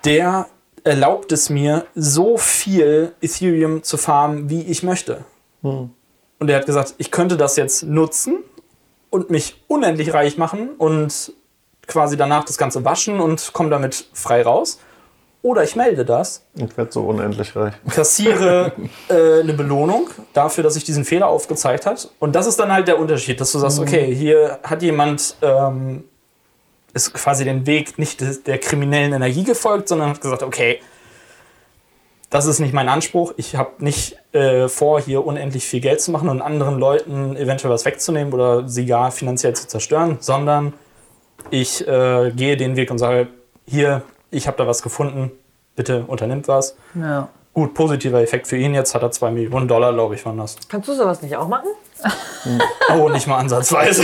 der 0.05 0.47
erlaubt 0.85 1.33
es 1.33 1.49
mir, 1.51 1.87
so 1.95 2.37
viel 2.37 3.13
Ethereum 3.21 3.83
zu 3.83 3.97
farmen, 3.97 4.51
wie 4.51 4.63
ich 4.63 4.83
möchte. 4.83 5.25
Und 5.63 6.51
er 6.51 6.57
hat 6.57 6.67
gesagt, 6.67 6.95
ich 6.99 7.11
könnte 7.11 7.37
das 7.37 7.57
jetzt 7.57 7.85
nutzen 7.85 8.39
und 9.11 9.31
mich 9.31 9.63
unendlich 9.69 10.13
reich 10.13 10.39
machen 10.39 10.71
und 10.77 11.33
quasi 11.87 12.17
danach 12.17 12.45
das 12.45 12.59
Ganze 12.59 12.85
waschen 12.85 13.21
und 13.21 13.53
komme 13.53 13.71
damit 13.71 14.07
frei 14.13 14.43
raus. 14.43 14.81
Oder 15.43 15.65
ich 15.65 15.75
melde 15.75 16.05
das, 16.05 16.45
Ich 16.55 16.77
werde 16.77 16.93
so 16.93 17.03
unendlich 17.03 17.55
reich. 17.57 17.75
kassiere 17.91 18.73
äh, 19.09 19.41
eine 19.41 19.53
Belohnung 19.53 20.09
dafür, 20.33 20.63
dass 20.63 20.77
ich 20.77 20.85
diesen 20.85 21.05
Fehler 21.05 21.27
aufgezeigt 21.27 21.85
hat. 21.85 22.11
Und 22.21 22.37
das 22.37 22.47
ist 22.47 22.61
dann 22.61 22.73
halt 22.73 22.87
der 22.87 22.99
Unterschied, 23.01 23.41
dass 23.41 23.51
du 23.51 23.59
sagst, 23.59 23.81
okay, 23.81 24.15
hier 24.15 24.61
hat 24.63 24.83
jemand 24.83 25.37
ähm, 25.43 26.05
ist 26.95 27.15
quasi 27.15 27.45
den 27.45 27.67
Weg 27.67 27.99
nicht 27.99 28.47
der 28.47 28.59
kriminellen 28.59 29.13
Energie 29.13 29.45
gefolgt, 29.45 29.89
sondern 29.89 30.11
hat 30.11 30.21
gesagt, 30.21 30.43
okay, 30.43 30.81
das 32.33 32.47
ist 32.47 32.61
nicht 32.61 32.73
mein 32.73 32.89
Anspruch. 32.89 33.35
Ich 33.37 33.57
habe 33.57 33.73
nicht 33.79 34.17
äh, 34.33 34.69
vor, 34.69 35.01
hier 35.01 35.27
unendlich 35.27 35.67
viel 35.67 35.81
Geld 35.81 36.01
zu 36.01 36.11
machen 36.11 36.29
und 36.31 36.41
anderen 36.41 36.79
Leuten 36.79 37.37
eventuell 37.37 37.73
was 37.73 37.85
wegzunehmen 37.85 38.33
oder 38.33 38.69
sie 38.69 38.87
gar 38.87 39.11
finanziell 39.11 39.55
zu 39.55 39.69
zerstören, 39.69 40.17
sondern 40.21 40.73
ich 41.51 41.87
äh, 41.87 42.33
gehe 42.35 42.57
den 42.57 42.77
Weg 42.77 42.91
und 42.91 42.99
sage, 42.99 43.29
hier, 43.67 44.03
ich 44.31 44.47
habe 44.47 44.57
da 44.57 44.67
was 44.67 44.83
gefunden, 44.83 45.31
bitte 45.77 46.05
unternimmt 46.07 46.49
was. 46.49 46.75
Ja. 46.95 47.29
Gut, 47.53 47.75
positiver 47.75 48.23
Effekt 48.23 48.47
für 48.47 48.57
ihn. 48.57 48.73
Jetzt 48.73 48.95
hat 48.95 49.03
er 49.03 49.11
2 49.11 49.31
Millionen 49.31 49.69
Dollar, 49.69 49.93
glaube 49.93 50.15
ich, 50.15 50.25
waren 50.25 50.39
das. 50.39 50.57
Kannst 50.71 50.89
du 50.89 50.95
sowas 50.95 51.21
nicht 51.21 51.37
auch 51.37 51.49
machen? 51.49 51.69
Oh, 52.95 53.09
nicht 53.09 53.27
mal 53.29 53.39
ansatzweise. 53.39 54.03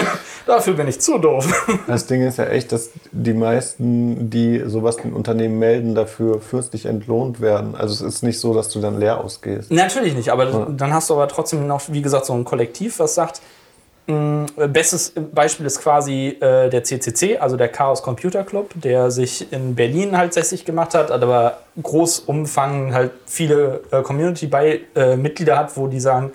Dafür 0.46 0.74
bin 0.74 0.88
ich 0.88 1.00
zu 1.00 1.18
doof. 1.18 1.68
Das 1.86 2.06
Ding 2.06 2.26
ist 2.26 2.38
ja 2.38 2.46
echt, 2.46 2.72
dass 2.72 2.90
die 3.12 3.34
meisten, 3.34 4.30
die 4.30 4.62
sowas 4.66 4.96
den 4.96 5.12
Unternehmen 5.12 5.58
melden, 5.58 5.94
dafür 5.94 6.40
fürstlich 6.40 6.86
entlohnt 6.86 7.40
werden. 7.40 7.74
Also 7.74 7.92
es 7.92 8.00
ist 8.00 8.22
nicht 8.22 8.40
so, 8.40 8.54
dass 8.54 8.68
du 8.68 8.80
dann 8.80 8.98
leer 8.98 9.22
ausgehst. 9.22 9.70
Natürlich 9.70 10.14
nicht, 10.14 10.30
aber 10.30 10.46
dann 10.46 10.94
hast 10.94 11.10
du 11.10 11.14
aber 11.14 11.28
trotzdem 11.28 11.66
noch, 11.66 11.82
wie 11.88 12.02
gesagt, 12.02 12.26
so 12.26 12.32
ein 12.32 12.44
Kollektiv, 12.44 12.98
was 12.98 13.14
sagt, 13.14 13.42
mh, 14.06 14.46
bestes 14.68 15.12
Beispiel 15.32 15.66
ist 15.66 15.80
quasi 15.80 16.38
äh, 16.40 16.68
der 16.68 16.82
CCC, 16.84 17.38
also 17.38 17.56
der 17.56 17.68
Chaos 17.68 18.02
Computer 18.02 18.42
Club, 18.42 18.70
der 18.74 19.10
sich 19.10 19.52
in 19.52 19.74
Berlin 19.74 20.16
halt 20.16 20.32
sässig 20.34 20.64
gemacht 20.64 20.94
hat, 20.94 21.10
aber 21.10 21.58
Großumfang 21.80 22.94
halt 22.94 23.12
viele 23.26 23.82
äh, 23.90 24.02
Community-Mitglieder 24.02 25.56
hat, 25.58 25.76
wo 25.76 25.86
die 25.86 26.00
sagen, 26.00 26.32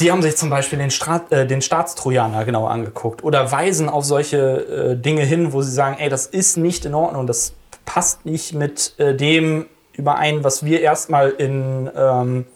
die 0.00 0.12
haben 0.12 0.22
sich 0.22 0.36
zum 0.36 0.50
Beispiel 0.50 0.78
den, 0.78 0.90
Stra 0.90 1.22
äh, 1.30 1.46
den 1.46 1.60
Staatstrojaner 1.60 2.44
genau 2.44 2.66
angeguckt 2.66 3.24
oder 3.24 3.50
weisen 3.50 3.88
auf 3.88 4.04
solche 4.04 4.38
äh, 4.38 4.96
Dinge 4.96 5.22
hin, 5.22 5.52
wo 5.52 5.62
sie 5.62 5.72
sagen, 5.72 5.96
ey, 5.98 6.08
das 6.08 6.26
ist 6.26 6.56
nicht 6.56 6.84
in 6.84 6.94
Ordnung, 6.94 7.26
das 7.26 7.54
passt 7.84 8.24
nicht 8.24 8.54
mit 8.54 8.94
äh, 8.98 9.14
dem 9.14 9.66
überein, 9.94 10.44
was 10.44 10.64
wir 10.64 10.80
erstmal 10.80 11.30
in, 11.30 11.90
ähm, 11.96 12.46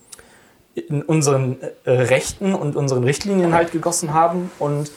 in 0.75 1.03
unseren 1.03 1.59
äh, 1.85 1.91
Rechten 1.91 2.55
und 2.55 2.77
unseren 2.77 3.03
Richtlinien 3.03 3.53
halt 3.53 3.73
gegossen 3.73 4.15
haben 4.15 4.51
und 4.59 4.93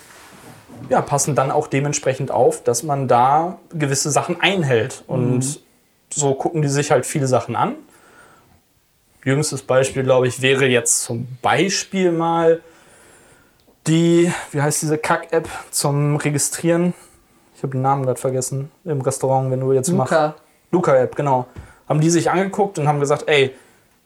ja, 0.89 1.01
passen 1.01 1.35
dann 1.35 1.51
auch 1.51 1.67
dementsprechend 1.67 2.31
auf, 2.31 2.63
dass 2.63 2.83
man 2.83 3.07
da 3.07 3.57
gewisse 3.73 4.11
Sachen 4.11 4.39
einhält. 4.41 5.03
Und 5.07 5.61
so 6.13 6.35
gucken 6.35 6.61
die 6.61 6.67
sich 6.67 6.91
halt 6.91 7.05
viele 7.05 7.27
Sachen 7.27 7.55
an. 7.55 7.75
Jüngstes 9.25 9.63
Beispiel, 9.63 10.03
glaube 10.03 10.27
ich, 10.27 10.43
wäre 10.43 10.67
jetzt 10.67 11.01
zum 11.01 11.27
Beispiel 11.41 12.11
mal 12.11 12.61
die, 13.87 14.31
wie 14.51 14.61
heißt 14.61 14.83
diese 14.83 14.99
Kack-App 14.99 15.49
zum 15.71 16.15
Registrieren? 16.17 16.93
Ich 17.55 17.63
habe 17.63 17.71
den 17.71 17.81
Namen 17.81 18.03
gerade 18.03 18.19
vergessen 18.19 18.71
im 18.83 19.01
Restaurant, 19.01 19.49
wenn 19.49 19.61
du 19.61 19.73
jetzt 19.73 19.91
machst. 19.91 20.11
Luca. 20.11 20.35
Luca-App, 20.71 21.15
genau. 21.15 21.47
Haben 21.89 22.01
die 22.01 22.11
sich 22.11 22.29
angeguckt 22.29 22.77
und 22.77 22.87
haben 22.87 22.99
gesagt, 22.99 23.23
ey, 23.27 23.55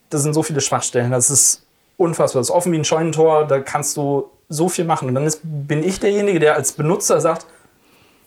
das 0.10 0.24
sind 0.24 0.34
so 0.34 0.42
viele 0.42 0.62
Schwachstellen, 0.62 1.12
das 1.12 1.30
ist 1.30 1.66
unfassbar, 1.98 2.40
das 2.40 2.48
ist 2.48 2.56
offen 2.56 2.72
wie 2.72 2.78
ein 2.78 2.86
Scheunentor, 2.86 3.46
da 3.46 3.60
kannst 3.60 3.98
du 3.98 4.30
so 4.48 4.70
viel 4.70 4.86
machen. 4.86 5.10
Und 5.10 5.16
dann 5.16 5.26
ist, 5.26 5.42
bin 5.44 5.84
ich 5.84 6.00
derjenige, 6.00 6.40
der 6.40 6.56
als 6.56 6.72
Benutzer 6.72 7.20
sagt, 7.20 7.46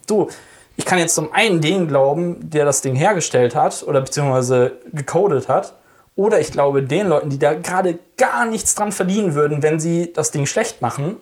du, 0.06 0.28
ich 0.76 0.84
kann 0.84 0.98
jetzt 0.98 1.14
zum 1.14 1.32
einen 1.32 1.62
den 1.62 1.88
glauben, 1.88 2.50
der 2.50 2.66
das 2.66 2.82
Ding 2.82 2.94
hergestellt 2.96 3.54
hat 3.54 3.82
oder 3.82 4.02
beziehungsweise 4.02 4.72
gecodet 4.92 5.48
hat, 5.48 5.74
oder 6.14 6.40
ich 6.40 6.52
glaube 6.52 6.82
den 6.82 7.08
Leuten, 7.08 7.30
die 7.30 7.38
da 7.38 7.54
gerade 7.54 7.98
gar 8.16 8.46
nichts 8.46 8.74
dran 8.74 8.92
verdienen 8.92 9.34
würden, 9.34 9.62
wenn 9.62 9.80
sie 9.80 10.12
das 10.12 10.30
Ding 10.30 10.46
schlecht 10.46 10.82
machen 10.82 11.16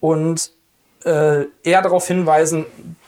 und 0.00 0.52
äh, 1.04 1.44
eher 1.62 1.82
darauf 1.82 2.06
hinweisen, 2.06 2.66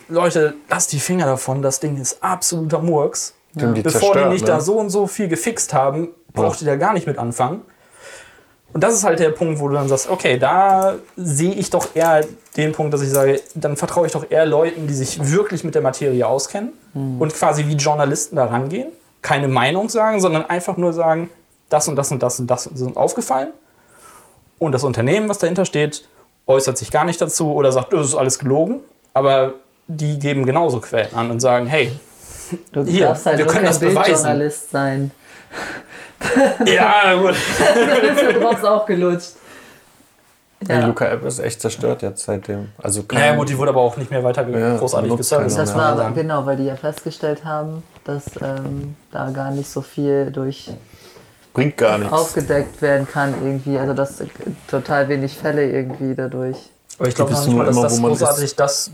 Leute, 0.09 0.55
lasst 0.69 0.93
die 0.93 1.01
Finger 1.01 1.27
davon, 1.27 1.63
das 1.63 1.81
Ding 1.81 2.01
ist 2.01 2.23
absoluter 2.23 2.81
Murks. 2.81 3.35
Die 3.55 3.83
Bevor 3.83 4.15
die 4.15 4.25
nicht 4.27 4.43
ne? 4.43 4.49
da 4.49 4.61
so 4.61 4.79
und 4.79 4.91
so 4.91 5.07
viel 5.07 5.29
gefixt 5.29 5.75
haben, 5.75 6.09
braucht 6.33 6.63
ihr 6.63 6.67
da 6.67 6.77
gar 6.77 6.95
nicht 6.95 7.07
mit 7.07 7.19
anfangen. 7.19 7.63
Und 8.73 8.83
das 8.83 8.95
ist 8.95 9.05
halt 9.05 9.21
der 9.21 9.31
Punkt, 9.31 9.61
wo 9.61 9.69
du 9.69 9.75
dann 9.75 9.89
sagst, 9.89 10.09
okay, 10.09 10.39
da 10.39 10.95
sehe 11.17 11.53
ich 11.53 11.69
doch 11.69 11.95
eher 11.95 12.25
den 12.57 12.73
Punkt, 12.73 12.95
dass 12.95 13.03
ich 13.03 13.11
sage, 13.11 13.41
dann 13.55 13.77
vertraue 13.77 14.07
ich 14.07 14.13
doch 14.13 14.31
eher 14.31 14.47
Leuten, 14.47 14.87
die 14.87 14.95
sich 14.95 15.31
wirklich 15.31 15.63
mit 15.63 15.75
der 15.75 15.83
Materie 15.83 16.27
auskennen 16.27 16.73
und 16.95 17.35
quasi 17.35 17.67
wie 17.67 17.75
Journalisten 17.75 18.37
da 18.37 18.47
rangehen. 18.47 18.91
Keine 19.23 19.49
Meinung 19.49 19.89
sagen, 19.89 20.21
sondern 20.21 20.45
einfach 20.45 20.77
nur 20.77 20.93
sagen, 20.93 21.31
das 21.69 21.89
und 21.89 21.97
das 21.97 22.11
und 22.11 22.23
das 22.23 22.39
und 22.41 22.49
das 22.49 22.65
sind 22.65 22.97
aufgefallen. 22.97 23.49
Und 24.59 24.73
das 24.73 24.85
Unternehmen, 24.85 25.29
was 25.29 25.39
dahinter 25.39 25.65
steht, 25.65 26.07
äußert 26.47 26.77
sich 26.77 26.91
gar 26.91 27.05
nicht 27.05 27.21
dazu 27.21 27.53
oder 27.53 27.73
sagt, 27.73 27.93
das 27.93 28.09
ist 28.09 28.15
alles 28.15 28.39
gelogen. 28.39 28.81
Aber 29.15 29.55
die 29.87 30.19
geben 30.19 30.45
genauso 30.45 30.81
Quellen 30.81 31.15
an 31.15 31.31
und 31.31 31.41
sagen, 31.41 31.67
hey, 31.67 31.93
Du 32.73 32.85
Hier, 32.85 33.07
darfst 33.07 33.27
halt 33.27 33.39
wir 33.39 33.47
können 33.47 33.65
das 33.65 33.79
beweisen. 33.79 34.51
Sein. 34.71 35.11
ja, 36.67 37.15
gut. 37.15 37.35
du 38.35 38.41
brauchst 38.41 38.65
auch 38.65 38.87
gelutscht. 38.87 39.33
Die 40.61 40.73
Luca-App 40.73 41.25
ist 41.25 41.41
echt 41.41 41.61
zerstört 41.61 42.03
jetzt 42.03 42.25
seitdem. 42.25 42.69
Also 42.81 43.03
kein, 43.03 43.19
Naja, 43.19 43.35
gut, 43.35 43.49
die 43.49 43.59
wurde 43.59 43.71
aber 43.71 43.81
auch 43.81 43.97
nicht 43.97 44.11
mehr 44.13 44.23
weiter 44.23 44.49
Ja, 44.49 44.77
großartig 44.77 45.17
geserviced. 45.17 45.59
Das 45.59 45.75
war 45.75 46.13
genau, 46.13 46.47
weil 46.47 46.57
die 46.57 46.67
ja 46.67 46.77
festgestellt 46.77 47.45
haben, 47.45 47.83
dass 48.05 48.25
ähm, 48.41 48.97
da 49.11 49.31
gar 49.31 49.51
nicht 49.51 49.71
so 49.71 49.81
viel 49.81 50.31
durch 50.31 50.71
bringt 51.53 51.77
gar 51.77 51.99
nichts. 51.99 52.13
aufgedeckt 52.13 52.81
werden 52.83 53.07
kann 53.07 53.35
irgendwie. 53.43 53.79
Also 53.79 53.95
dass 53.95 54.21
äh, 54.21 54.27
total 54.69 55.09
wenig 55.09 55.37
Fälle 55.37 55.71
irgendwie 55.71 56.15
dadurch. 56.15 56.57
Aber 56.99 57.09
ich 57.09 57.15
glaube 57.15 57.33
nicht 57.33 57.49
mal, 57.49 57.67
dass 57.67 57.77
immer, 57.77 57.83
das 57.83 58.01
großartig 58.01 58.57
das 58.57 58.91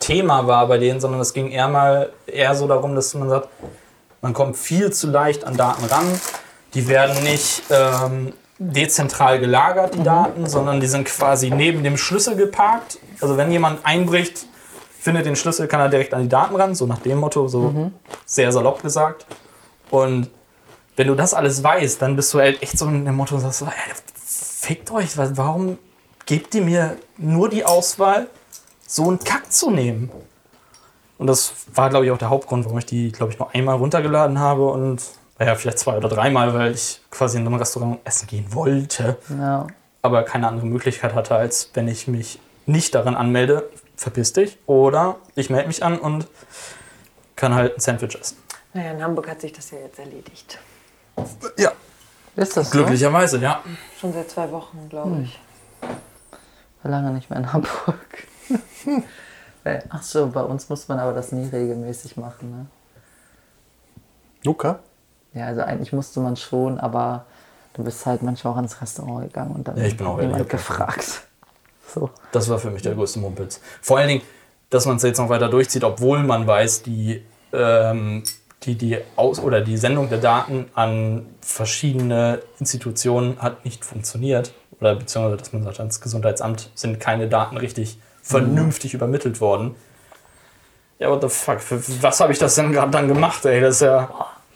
Thema 0.00 0.46
war 0.46 0.66
bei 0.68 0.78
denen, 0.78 1.00
sondern 1.00 1.20
es 1.20 1.32
ging 1.32 1.50
eher 1.50 1.68
mal 1.68 2.10
eher 2.26 2.54
so 2.54 2.66
darum, 2.66 2.94
dass 2.94 3.14
man 3.14 3.28
sagt, 3.28 3.48
man 4.20 4.32
kommt 4.32 4.56
viel 4.56 4.92
zu 4.92 5.08
leicht 5.08 5.44
an 5.44 5.56
Daten 5.56 5.84
ran. 5.84 6.06
Die 6.74 6.88
werden 6.88 7.22
nicht 7.22 7.62
ähm, 7.70 8.32
dezentral 8.58 9.38
gelagert, 9.38 9.94
die 9.94 10.02
Daten, 10.02 10.46
sondern 10.46 10.80
die 10.80 10.86
sind 10.86 11.04
quasi 11.06 11.50
neben 11.50 11.82
dem 11.82 11.96
Schlüssel 11.96 12.36
geparkt. 12.36 12.98
Also 13.20 13.36
wenn 13.36 13.50
jemand 13.50 13.84
einbricht, 13.84 14.46
findet 15.08 15.24
den 15.26 15.36
Schlüssel, 15.36 15.66
kann 15.68 15.80
er 15.80 15.88
direkt 15.88 16.12
an 16.12 16.22
die 16.22 16.28
Daten 16.28 16.54
ran, 16.54 16.74
so 16.74 16.84
nach 16.86 16.98
dem 16.98 17.18
Motto, 17.18 17.48
so 17.48 17.90
sehr 18.26 18.52
salopp 18.52 18.82
gesagt. 18.82 19.24
Und 19.90 20.28
wenn 20.96 21.06
du 21.06 21.14
das 21.14 21.32
alles 21.32 21.64
weißt, 21.64 22.02
dann 22.02 22.14
bist 22.14 22.34
du 22.34 22.38
halt 22.40 22.62
echt 22.62 22.78
so 22.78 22.86
in 22.88 23.06
dem 23.06 23.14
Motto, 23.16 23.38
sagst 23.38 23.60
so, 23.60 23.64
ey, 23.64 23.72
fickt 24.14 24.90
euch, 24.90 25.16
wa- 25.16 25.30
warum 25.34 25.78
gebt 26.26 26.54
ihr 26.54 26.62
mir 26.62 26.96
nur 27.16 27.48
die 27.48 27.64
Auswahl, 27.64 28.26
so 28.86 29.08
einen 29.08 29.18
Kack 29.18 29.50
zu 29.50 29.70
nehmen? 29.70 30.10
Und 31.16 31.26
das 31.26 31.52
war, 31.74 31.88
glaube 31.88 32.04
ich, 32.04 32.12
auch 32.12 32.18
der 32.18 32.28
Hauptgrund, 32.28 32.64
warum 32.66 32.78
ich 32.78 32.86
die, 32.86 33.10
glaube 33.10 33.32
ich, 33.32 33.38
nur 33.38 33.52
einmal 33.54 33.76
runtergeladen 33.76 34.38
habe 34.38 34.66
und, 34.68 35.00
naja, 35.38 35.54
vielleicht 35.54 35.78
zwei 35.78 35.96
oder 35.96 36.08
dreimal, 36.10 36.52
weil 36.52 36.72
ich 36.72 37.00
quasi 37.10 37.38
in 37.38 37.46
einem 37.46 37.54
Restaurant 37.56 37.98
essen 38.04 38.26
gehen 38.28 38.46
wollte, 38.54 39.16
Ja. 39.38 39.66
aber 40.02 40.22
keine 40.24 40.46
andere 40.48 40.66
Möglichkeit 40.66 41.14
hatte, 41.14 41.34
als 41.34 41.70
wenn 41.74 41.88
ich 41.88 42.08
mich 42.08 42.38
nicht 42.66 42.94
daran 42.94 43.14
anmelde, 43.14 43.68
verpiss 43.98 44.32
dich, 44.32 44.58
oder 44.66 45.16
ich 45.34 45.50
melde 45.50 45.66
mich 45.68 45.82
an 45.84 45.98
und 45.98 46.26
kann 47.36 47.54
halt 47.54 47.76
ein 47.76 47.80
Sandwich 47.80 48.14
essen. 48.18 48.36
Naja, 48.72 48.92
in 48.92 49.02
Hamburg 49.02 49.28
hat 49.28 49.40
sich 49.40 49.52
das 49.52 49.70
ja 49.72 49.78
jetzt 49.78 49.98
erledigt. 49.98 50.58
Ja, 51.56 51.72
Ist 52.36 52.56
das 52.56 52.70
so? 52.70 52.78
glücklicherweise, 52.78 53.38
ja. 53.38 53.62
Schon 54.00 54.12
seit 54.12 54.30
zwei 54.30 54.50
Wochen, 54.52 54.88
glaube 54.88 55.22
ich. 55.22 55.38
War 56.82 56.90
lange 56.92 57.10
nicht 57.10 57.28
mehr 57.28 57.40
in 57.40 57.52
Hamburg. 57.52 57.98
Ach 59.90 60.02
so, 60.02 60.28
bei 60.28 60.42
uns 60.42 60.68
muss 60.68 60.86
man 60.88 60.98
aber 61.00 61.12
das 61.12 61.32
nie 61.32 61.48
regelmäßig 61.48 62.16
machen. 62.16 62.50
Ne? 62.50 62.66
Luca? 64.44 64.78
Ja, 65.34 65.46
also 65.46 65.62
eigentlich 65.62 65.92
musste 65.92 66.20
man 66.20 66.36
schon, 66.36 66.78
aber 66.78 67.26
du 67.74 67.82
bist 67.84 68.06
halt 68.06 68.22
manchmal 68.22 68.54
auch 68.54 68.58
ins 68.58 68.80
Restaurant 68.80 69.26
gegangen 69.26 69.54
und 69.56 69.66
dann 69.68 69.76
Ja, 69.76 69.84
ich 69.84 69.96
bin 69.96 70.06
auch 70.06 70.20
jemand 70.20 70.48
gefragt. 70.48 71.22
So. 71.92 72.10
Das 72.32 72.48
war 72.48 72.58
für 72.58 72.70
mich 72.70 72.82
der 72.82 72.94
größte 72.94 73.18
Mumpitz. 73.18 73.60
Vor 73.80 73.98
allen 73.98 74.08
Dingen, 74.08 74.22
dass 74.70 74.86
man 74.86 74.96
es 74.96 75.02
jetzt 75.02 75.18
noch 75.18 75.28
weiter 75.28 75.48
durchzieht, 75.48 75.84
obwohl 75.84 76.22
man 76.22 76.46
weiß, 76.46 76.82
die 76.82 77.22
ähm, 77.52 78.22
die, 78.64 78.74
die 78.74 78.98
Aus- 79.16 79.40
oder 79.40 79.60
die 79.60 79.76
Sendung 79.76 80.08
der 80.08 80.18
Daten 80.18 80.66
an 80.74 81.26
verschiedene 81.40 82.40
Institutionen 82.58 83.40
hat 83.40 83.64
nicht 83.64 83.84
funktioniert. 83.84 84.52
Oder 84.80 84.94
beziehungsweise, 84.96 85.36
dass 85.36 85.52
man 85.52 85.64
sagt, 85.64 85.80
ans 85.80 86.00
Gesundheitsamt 86.00 86.70
sind 86.74 87.00
keine 87.00 87.28
Daten 87.28 87.56
richtig 87.56 87.98
vernünftig 88.22 88.94
übermittelt 88.94 89.40
worden. 89.40 89.74
Ja, 90.98 91.10
what 91.10 91.22
the 91.22 91.28
fuck? 91.28 91.60
Für 91.60 91.80
was 92.02 92.20
habe 92.20 92.32
ich 92.32 92.38
das 92.38 92.56
denn 92.56 92.72
gerade 92.72 92.90
dann 92.90 93.08
gemacht, 93.08 93.44
ey? 93.44 93.60
Das 93.60 93.76
ist 93.76 93.82
ja 93.82 94.10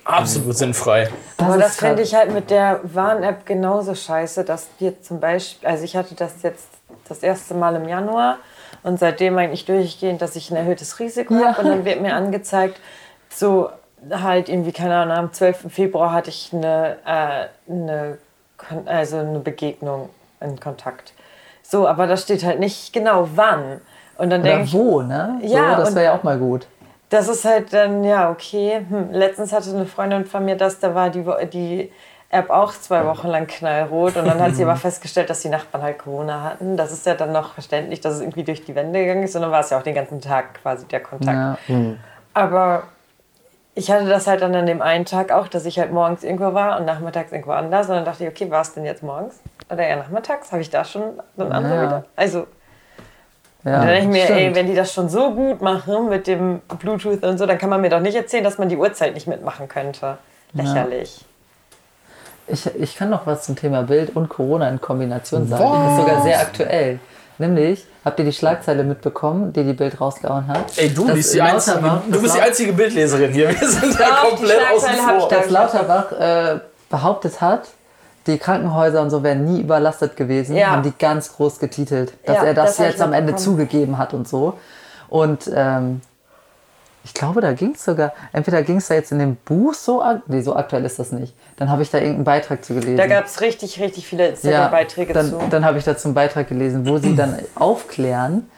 absolut 0.05 0.57
sinnfrei. 0.57 1.09
Aber 1.39 1.57
das 1.57 1.77
finde 1.77 2.03
ich 2.03 2.15
halt 2.15 2.33
mit 2.33 2.51
der 2.51 2.81
Warn-App 2.83 3.47
genauso 3.47 3.95
scheiße, 3.95 4.45
dass 4.45 4.67
wir 4.79 5.01
zum 5.03 5.21
Beispiel, 5.21 5.69
also 5.69 5.85
ich 5.85 5.97
hatte 5.97 6.15
das 6.17 6.43
jetzt 6.43 6.67
das 7.09 7.23
erste 7.23 7.55
Mal 7.55 7.77
im 7.77 7.89
Januar 7.89 8.37
und 8.83 8.99
seitdem 8.99 9.37
eigentlich 9.39 9.65
durchgehend, 9.65 10.23
dass 10.23 10.37
ich 10.37 10.51
ein 10.51 10.57
erhöhtes 10.57 10.99
Risiko 10.99 11.35
Ja. 11.35 11.49
habe 11.49 11.63
und 11.63 11.69
dann 11.69 11.85
wird 11.85 12.01
mir 12.01 12.15
angezeigt, 12.15 12.81
so 13.29 13.71
halt 14.11 14.49
irgendwie, 14.49 14.73
keine 14.73 14.97
Ahnung, 14.97 15.17
am 15.17 15.33
12. 15.33 15.67
Februar 15.73 16.13
hatte 16.13 16.31
ich 16.31 16.51
eine, 16.53 16.97
äh, 17.07 17.71
eine, 17.71 18.19
also 18.87 19.19
eine 19.19 19.39
Begegnung, 19.39 20.09
einen 20.41 20.59
Kontakt. 20.59 21.13
So, 21.63 21.87
aber 21.87 22.07
da 22.07 22.17
steht 22.17 22.45
halt 22.45 22.59
nicht 22.59 22.93
genau 22.93 23.29
wann. 23.35 23.81
Und 24.19 24.31
dann 24.31 24.43
denke 24.43 24.65
ich, 24.65 24.73
wo, 24.75 25.03
ne? 25.03 25.39
Ja, 25.43 25.77
so, 25.77 25.83
das 25.83 25.95
wäre 25.95 26.05
ja 26.07 26.15
auch 26.15 26.23
mal 26.23 26.39
gut. 26.39 26.67
das 27.11 27.29
ist 27.29 27.45
halt 27.45 27.73
dann, 27.73 28.03
ja, 28.05 28.31
okay. 28.31 28.85
Hm. 28.89 29.13
Letztens 29.13 29.53
hatte 29.53 29.71
eine 29.71 29.87
Freundin 29.87 30.27
von 30.27 30.45
mir 30.45 30.57
das, 30.57 30.81
da 30.81 30.95
war 30.95 31.11
die, 31.11 31.25
die 31.53 31.93
App 32.33 32.49
auch 32.51 32.73
zwei 32.73 33.05
Wochen 33.05 33.29
lang 33.29 33.47
knallrot 33.47 34.17
und 34.17 34.27
dann 34.27 34.41
hat 34.41 34.55
sie 34.57 34.65
aber 34.65 34.77
festgestellt, 34.89 35.29
dass 35.31 35.41
die 35.41 35.51
Nachbarn 35.51 35.83
halt 35.83 35.99
Corona 35.99 36.43
hatten. 36.43 36.77
Das 36.77 36.91
ist 36.91 37.05
ja 37.07 37.15
dann 37.15 37.31
noch 37.31 37.53
verständlich, 37.55 38.01
dass 38.01 38.15
es 38.15 38.21
irgendwie 38.23 38.43
durch 38.43 38.65
die 38.65 38.75
Wände 38.75 38.99
gegangen 39.01 39.23
ist 39.23 39.37
und 39.37 39.43
dann 39.43 39.51
war 39.51 39.61
es 39.61 39.71
ja 39.71 39.79
auch 39.79 39.83
den 39.83 39.95
ganzen 39.95 40.21
Tag 40.21 40.55
quasi 40.63 40.87
der 40.87 41.01
Kontakt. 41.01 41.61
Ja. 41.69 41.77
Aber 42.35 42.85
ich 43.75 43.91
hatte 43.91 44.07
das 44.07 44.27
halt 44.27 44.41
dann 44.43 44.55
an 44.55 44.67
dem 44.67 44.81
einen 44.83 45.05
Tag 45.05 45.31
auch, 45.31 45.47
dass 45.47 45.67
ich 45.67 45.79
halt 45.79 45.93
morgens 45.93 46.25
irgendwo 46.25 46.55
war 46.55 46.79
und 46.81 46.87
nachmittags 46.87 47.33
irgendwo 47.33 47.53
anders 47.53 47.89
und 47.89 47.97
dann 47.97 48.05
dachte 48.07 48.25
ich, 48.25 48.31
okay, 48.31 48.51
war 48.51 48.63
es 48.63 48.73
denn 48.75 48.85
jetzt 48.87 49.03
morgens 49.03 49.41
oder 49.71 49.85
eher 49.85 49.97
nachmittags? 49.97 50.51
Habe 50.53 50.63
ich 50.63 50.71
da 50.71 50.85
schon 50.85 51.03
so 51.37 51.45
ein 51.45 51.53
anderes 51.53 51.77
Ja. 51.77 51.83
wieder? 51.87 52.05
Also 52.17 52.47
Ja, 53.65 53.81
da 53.81 53.87
denke 53.87 54.01
ich 54.01 54.09
mir, 54.09 54.31
ey, 54.31 54.41
stimmt. 54.41 54.57
wenn 54.57 54.67
die 54.67 54.75
das 54.75 54.93
schon 54.93 55.09
so 55.11 55.33
gut 55.35 55.61
machen 55.61 56.09
mit 56.09 56.27
dem 56.27 56.61
Bluetooth 56.79 57.23
und 57.23 57.37
so, 57.39 57.45
dann 57.47 57.59
kann 57.59 57.69
man 57.71 57.81
mir 57.83 57.91
doch 57.91 58.01
nicht 58.01 58.17
erzählen, 58.17 58.43
dass 58.43 58.57
man 58.59 58.69
die 58.71 58.77
Uhrzeit 58.79 59.13
nicht 59.15 59.27
mitmachen 59.27 59.69
könnte. 59.69 60.17
Lächerlich. 60.55 61.25
Ich, 62.49 62.67
ich 62.75 62.97
kann 62.97 63.09
noch 63.11 63.27
was 63.27 63.45
zum 63.45 63.57
Thema 63.57 63.83
Bild 63.83 64.15
und 64.17 64.29
Corona 64.29 64.69
in 64.69 64.81
Kombination 64.81 65.47
sagen. 65.49 65.63
Das 65.65 65.93
ist 65.93 65.99
sogar 66.01 66.23
sehr 66.23 66.41
aktuell. 66.41 66.99
Nämlich, 67.39 67.85
habt 68.05 68.19
ihr 68.19 68.25
die 68.25 68.33
Schlagzeile 68.33 68.85
mitbekommen, 68.85 69.53
die 69.53 69.65
die 69.65 69.73
Bild 69.73 70.01
rausgehauen 70.01 70.47
hat? 70.49 70.77
Ey, 70.77 70.91
du 70.93 71.07
bist 71.07 71.33
die 71.35 71.41
einzige, 71.41 71.81
du 72.11 72.21
bist 72.21 72.37
die 72.37 72.41
einzige 72.41 72.73
Bildleserin 72.73 73.33
hier. 73.33 73.49
Wir 73.49 73.69
sind 73.69 73.95
die 73.95 74.29
komplett 74.29 74.61
außen 74.75 74.91
vor. 74.95 75.29
da- 75.29 75.37
dass 75.37 75.51
Lauterbach 75.51 76.13
äh, 76.13 76.61
behauptet 76.91 77.41
hat, 77.41 77.69
die 78.27 78.39
Krankenhäuser 78.39 79.01
und 79.03 79.11
so 79.11 79.23
wären 79.23 79.45
nie 79.45 79.61
überlastet 79.63 80.17
gewesen, 80.17 80.55
Ja. 80.57 80.69
haben 80.71 80.83
die 80.83 80.93
ganz 80.97 81.33
groß 81.35 81.59
getitelt, 81.59 82.13
dass 82.27 82.37
Ja, 82.37 82.45
er 82.45 82.55
das, 82.55 82.77
das 82.77 82.87
jetzt 82.87 83.01
am 83.03 83.13
Ende 83.13 83.35
zugegeben 83.37 83.99
hat 83.99 84.15
und 84.15 84.29
so. 84.29 84.55
Und 85.09 85.51
ähm, 85.55 86.01
ich 87.05 87.15
glaube, 87.15 87.41
da 87.41 87.53
ging 87.53 87.73
es 87.75 87.85
sogar, 87.85 88.13
entweder 88.33 88.63
ging 88.63 88.77
es 88.77 88.89
da 88.89 88.95
jetzt 88.95 89.11
in 89.11 89.19
dem 89.19 89.37
Buch 89.37 89.75
so, 89.75 90.03
nee, 90.29 90.41
so 90.41 90.55
aktuell 90.55 90.85
ist 90.85 90.99
das 90.99 91.11
nicht. 91.11 91.35
Dann 91.57 91.69
habe 91.69 91.83
ich 91.83 91.91
da 91.91 91.99
irgendeinen 91.99 92.25
Beitrag 92.25 92.65
zu 92.65 92.75
gelesen. 92.75 92.97
Da 92.97 93.07
gab 93.09 93.27
es 93.27 93.41
richtig, 93.41 93.81
richtig 93.81 94.07
viele 94.07 94.29
Instagram-Beiträge 94.29 95.13
dann, 95.13 95.31
zu. 95.31 95.41
Dann 95.51 95.65
habe 95.65 95.79
ich 95.79 95.85
dazu 95.85 96.09
einen 96.09 96.15
Beitrag 96.15 96.49
gelesen, 96.49 96.87
wo 96.87 96.99
sie 96.99 97.17
dann 97.17 97.39
aufklären, 97.57 98.49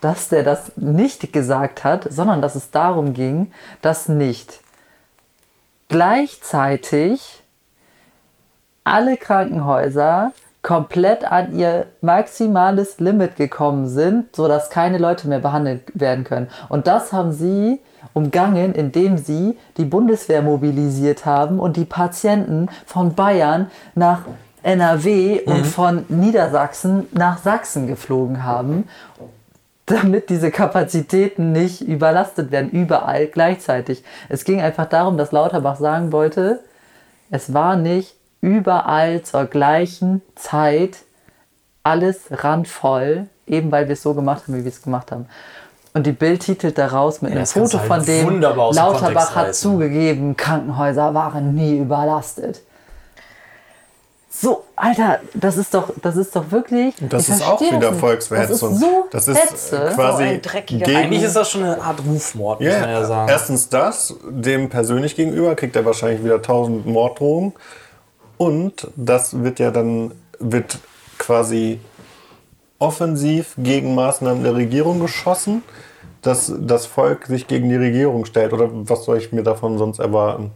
dass 0.00 0.28
der 0.28 0.42
das 0.42 0.72
nicht 0.76 1.32
gesagt 1.32 1.84
hat, 1.84 2.08
sondern 2.10 2.42
dass 2.42 2.56
es 2.56 2.72
darum 2.72 3.14
ging, 3.14 3.52
dass 3.82 4.08
nicht 4.08 4.60
gleichzeitig 5.88 7.44
alle 8.82 9.16
Krankenhäuser 9.16 10.32
komplett 10.62 11.24
an 11.24 11.56
ihr 11.56 11.86
maximales 12.00 12.98
Limit 12.98 13.36
gekommen 13.36 13.86
sind, 13.88 14.34
sodass 14.34 14.70
keine 14.70 14.98
Leute 14.98 15.28
mehr 15.28 15.40
behandelt 15.40 15.82
werden 15.94 16.24
können. 16.24 16.48
Und 16.68 16.86
das 16.86 17.12
haben 17.12 17.32
sie 17.32 17.80
umgangen, 18.14 18.74
indem 18.74 19.18
sie 19.18 19.56
die 19.76 19.84
Bundeswehr 19.84 20.42
mobilisiert 20.42 21.26
haben 21.26 21.58
und 21.58 21.76
die 21.76 21.84
Patienten 21.84 22.68
von 22.86 23.14
Bayern 23.14 23.70
nach 23.94 24.22
NRW 24.62 25.40
und 25.44 25.66
von 25.66 26.04
Niedersachsen 26.08 27.06
nach 27.12 27.38
Sachsen 27.38 27.86
geflogen 27.86 28.44
haben, 28.44 28.88
damit 29.86 30.30
diese 30.30 30.50
Kapazitäten 30.50 31.52
nicht 31.52 31.80
überlastet 31.80 32.50
werden, 32.50 32.70
überall 32.70 33.26
gleichzeitig. 33.26 34.04
Es 34.28 34.44
ging 34.44 34.60
einfach 34.60 34.86
darum, 34.86 35.16
dass 35.16 35.32
Lauterbach 35.32 35.76
sagen 35.76 36.12
wollte, 36.12 36.60
es 37.30 37.52
war 37.52 37.76
nicht 37.76 38.14
überall 38.40 39.22
zur 39.22 39.46
gleichen 39.46 40.22
Zeit 40.34 40.98
alles 41.82 42.26
randvoll, 42.30 43.26
eben 43.46 43.72
weil 43.72 43.88
wir 43.88 43.94
es 43.94 44.02
so 44.02 44.14
gemacht 44.14 44.44
haben, 44.46 44.56
wie 44.56 44.64
wir 44.64 44.70
es 44.70 44.82
gemacht 44.82 45.10
haben. 45.10 45.26
Und 45.94 46.06
die 46.06 46.12
Bild 46.12 46.40
titelt 46.42 46.78
daraus 46.78 47.20
mit 47.20 47.32
einem 47.32 47.40
das 47.40 47.52
kannst 47.52 47.72
Foto 47.72 47.82
halt 47.90 48.04
von 48.04 48.06
dem, 48.06 48.40
Lauterbach 48.40 49.34
hat 49.36 49.54
zugegeben, 49.54 50.36
Krankenhäuser 50.36 51.12
waren 51.12 51.54
nie 51.54 51.78
überlastet. 51.78 52.62
So, 54.34 54.64
Alter, 54.74 55.20
das 55.34 55.58
ist 55.58 55.74
doch, 55.74 55.90
das 56.00 56.16
ist 56.16 56.34
doch 56.34 56.50
wirklich. 56.50 56.94
Das 57.10 57.28
ist 57.28 57.42
auch 57.46 57.60
wieder. 57.60 57.92
Volksverhetzung. 57.92 58.70
Das 58.70 58.80
ist 58.80 58.80
so 58.80 59.06
das 59.10 59.28
ist 59.28 59.50
Hetze. 59.50 59.76
äh, 59.90 59.94
quasi 59.94 60.22
So 60.24 60.30
ein 60.30 60.40
dreckiger- 60.42 60.84
gegen, 60.86 60.96
Eigentlich 60.98 61.22
ist 61.22 61.36
das 61.36 61.50
schon 61.50 61.62
eine 61.62 61.80
Art 61.80 61.98
Rufmord, 62.08 62.60
muss 62.60 62.70
man 62.72 62.80
ja 62.82 62.90
Ja, 63.00 63.04
sagen. 63.04 63.28
erstens 63.28 63.68
das, 63.68 64.14
dem 64.26 64.70
persönlich 64.70 65.14
gegenüber 65.14 65.54
kriegt 65.54 65.76
er 65.76 65.84
wahrscheinlich 65.84 66.24
wieder 66.24 66.36
1000 66.36 66.86
Morddrohungen. 66.86 67.52
Und 68.38 68.88
das 68.96 69.42
wird 69.44 69.58
ja 69.58 69.70
dann, 69.70 70.12
wird 70.40 70.78
quasi 71.18 71.78
offensiv 72.82 73.54
gegen 73.58 73.94
Maßnahmen 73.94 74.42
der 74.42 74.56
Regierung 74.56 74.98
geschossen, 74.98 75.62
dass 76.20 76.52
das 76.58 76.86
Volk 76.86 77.26
sich 77.26 77.46
gegen 77.46 77.68
die 77.68 77.76
Regierung 77.76 78.24
stellt. 78.24 78.52
Oder 78.52 78.68
was 78.72 79.04
soll 79.04 79.18
ich 79.18 79.32
mir 79.32 79.44
davon 79.44 79.78
sonst 79.78 80.00
erwarten? 80.00 80.50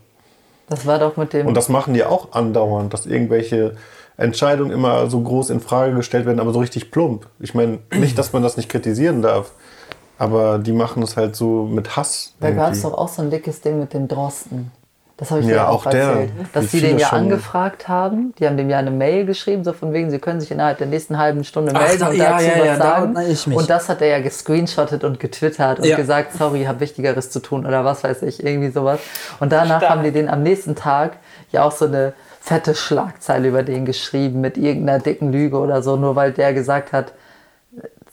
Das 0.69 0.87
war 0.87 0.99
doch 0.99 1.17
mit 1.17 1.33
dem. 1.33 1.47
Und 1.47 1.55
das 1.55 1.69
machen 1.69 1.95
die 1.95 2.05
auch 2.05 2.33
andauernd, 2.33 2.93
dass 2.93 3.07
irgendwelche 3.07 3.77
Entscheidungen 4.17 4.73
immer 4.73 5.09
so 5.09 5.21
groß 5.21 5.51
in 5.51 5.61
Frage 5.61 5.95
gestellt 5.95 6.27
werden, 6.27 6.41
aber 6.41 6.53
so 6.53 6.59
richtig 6.59 6.91
plump. 6.91 7.29
Ich 7.39 7.55
meine, 7.55 7.79
nicht, 7.95 8.19
dass 8.19 8.33
man 8.33 8.43
das 8.43 8.57
nicht 8.57 8.69
kritisieren 8.69 9.23
darf, 9.23 9.53
aber 10.19 10.59
die 10.59 10.73
machen 10.73 11.05
es 11.05 11.17
halt 11.17 11.37
so 11.37 11.65
mit 11.65 11.97
Hass. 11.97 12.35
Da 12.41 12.51
gab 12.51 12.73
es 12.73 12.83
doch 12.83 12.95
auch 12.95 13.09
so 13.09 13.23
ein 13.23 13.31
dickes 13.31 13.61
Ding 13.61 13.79
mit 13.79 13.95
dem 13.95 14.09
Drosten. 14.09 14.73
Das 15.19 15.31
habe 15.31 15.41
ich 15.41 15.47
Ja, 15.47 15.55
dir 15.55 15.69
auch, 15.71 15.87
auch 15.87 15.91
der. 15.91 16.03
erzählt. 16.03 16.31
Dass 16.53 16.67
die 16.69 16.81
den 16.83 16.99
ja 16.99 17.09
angefragt 17.09 17.89
haben. 17.89 18.35
Die 18.39 18.47
haben 18.47 18.59
dem 18.59 18.69
ja 18.69 18.77
eine 18.79 18.91
Mail 18.91 19.25
geschrieben, 19.25 19.65
so 19.65 19.73
von 19.73 19.95
wegen, 19.95 20.11
sie 20.11 20.19
können 20.19 20.41
sich 20.41 20.51
innerhalb 20.51 20.77
der 20.77 20.89
nächsten 20.89 21.17
halben 21.17 21.43
Stunde 21.45 21.73
Ach, 21.75 21.81
melden 21.81 22.01
da- 22.01 22.09
und 22.11 22.17
ja, 22.17 22.31
dazu 22.33 22.45
ja, 22.45 22.59
was 22.59 22.67
ja, 22.67 22.77
da 22.77 22.83
sagen. 22.85 23.13
mich. 23.15 23.47
Und 23.47 23.71
das 23.71 23.89
hat 23.89 24.03
er 24.03 24.09
ja 24.09 24.21
gescreenshottet 24.21 25.05
und 25.05 25.19
getwittert 25.19 25.79
und 25.79 25.87
Ja. 25.87 25.97
gesagt, 25.97 26.35
sorry, 26.35 26.61
ich 26.63 26.69
habe 26.69 26.81
Wichtigeres 26.81 27.31
zu 27.31 27.41
tun 27.41 27.65
oder 27.65 27.83
was 27.85 28.05
weiß 28.05 28.23
ich, 28.23 28.45
irgendwie 28.45 28.71
sowas. 28.71 29.01
Und 29.41 29.53
danach 29.53 29.79
Stark. 29.79 29.91
haben 29.91 30.03
die 30.03 30.11
den 30.13 30.29
am 30.29 30.43
nächsten 30.43 30.75
Tag 30.75 31.13
ja 31.51 31.65
auch 31.65 31.73
so 31.73 31.87
eine 31.87 32.13
fette 32.41 32.75
Schlagzeile 32.75 33.49
über 33.49 33.63
den 33.63 33.87
geschrieben 33.87 34.43
mit 34.43 34.59
irgendeiner 34.59 34.99
dicken 34.99 35.33
Lüge 35.33 35.57
oder 35.59 35.83
so, 35.83 35.97
nur 35.97 36.15
weil 36.15 36.33
der 36.33 36.53
gesagt 36.53 36.93
hat, 36.93 37.13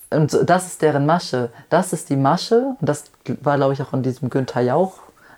und 0.10 0.38
das 0.48 0.68
ist 0.68 0.82
deren 0.82 1.06
Masche. 1.06 1.50
Das 1.70 1.92
ist 1.92 2.10
die 2.10 2.16
Masche. 2.16 2.76
Und 2.80 2.88
das 2.88 3.06
war, 3.42 3.58
glaube 3.58 3.74
ich, 3.74 3.82
auch 3.82 3.94
in 3.94 4.04
diesem 4.04 4.30
Günther 4.30 4.62
Jauch, 4.62 4.94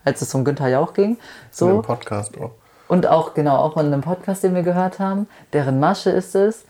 als 0.05 0.21
es 0.21 0.33
um 0.33 0.45
Günther 0.45 0.69
Jauch 0.69 0.93
ging. 0.93 1.11
In 1.11 1.17
So. 1.51 1.67
dem 1.67 1.81
Podcast 1.81 2.33
auch. 2.39 2.51
Und 2.87 3.07
auch, 3.07 3.33
genau, 3.33 3.57
auch 3.57 3.75
in 3.77 3.87
einem 3.87 4.01
Podcast, 4.01 4.43
den 4.43 4.53
wir 4.55 4.61
gehört 4.63 4.99
haben. 4.99 5.27
Deren 5.53 5.79
Masche 5.79 6.11
ist 6.11 6.35
es, 6.35 6.65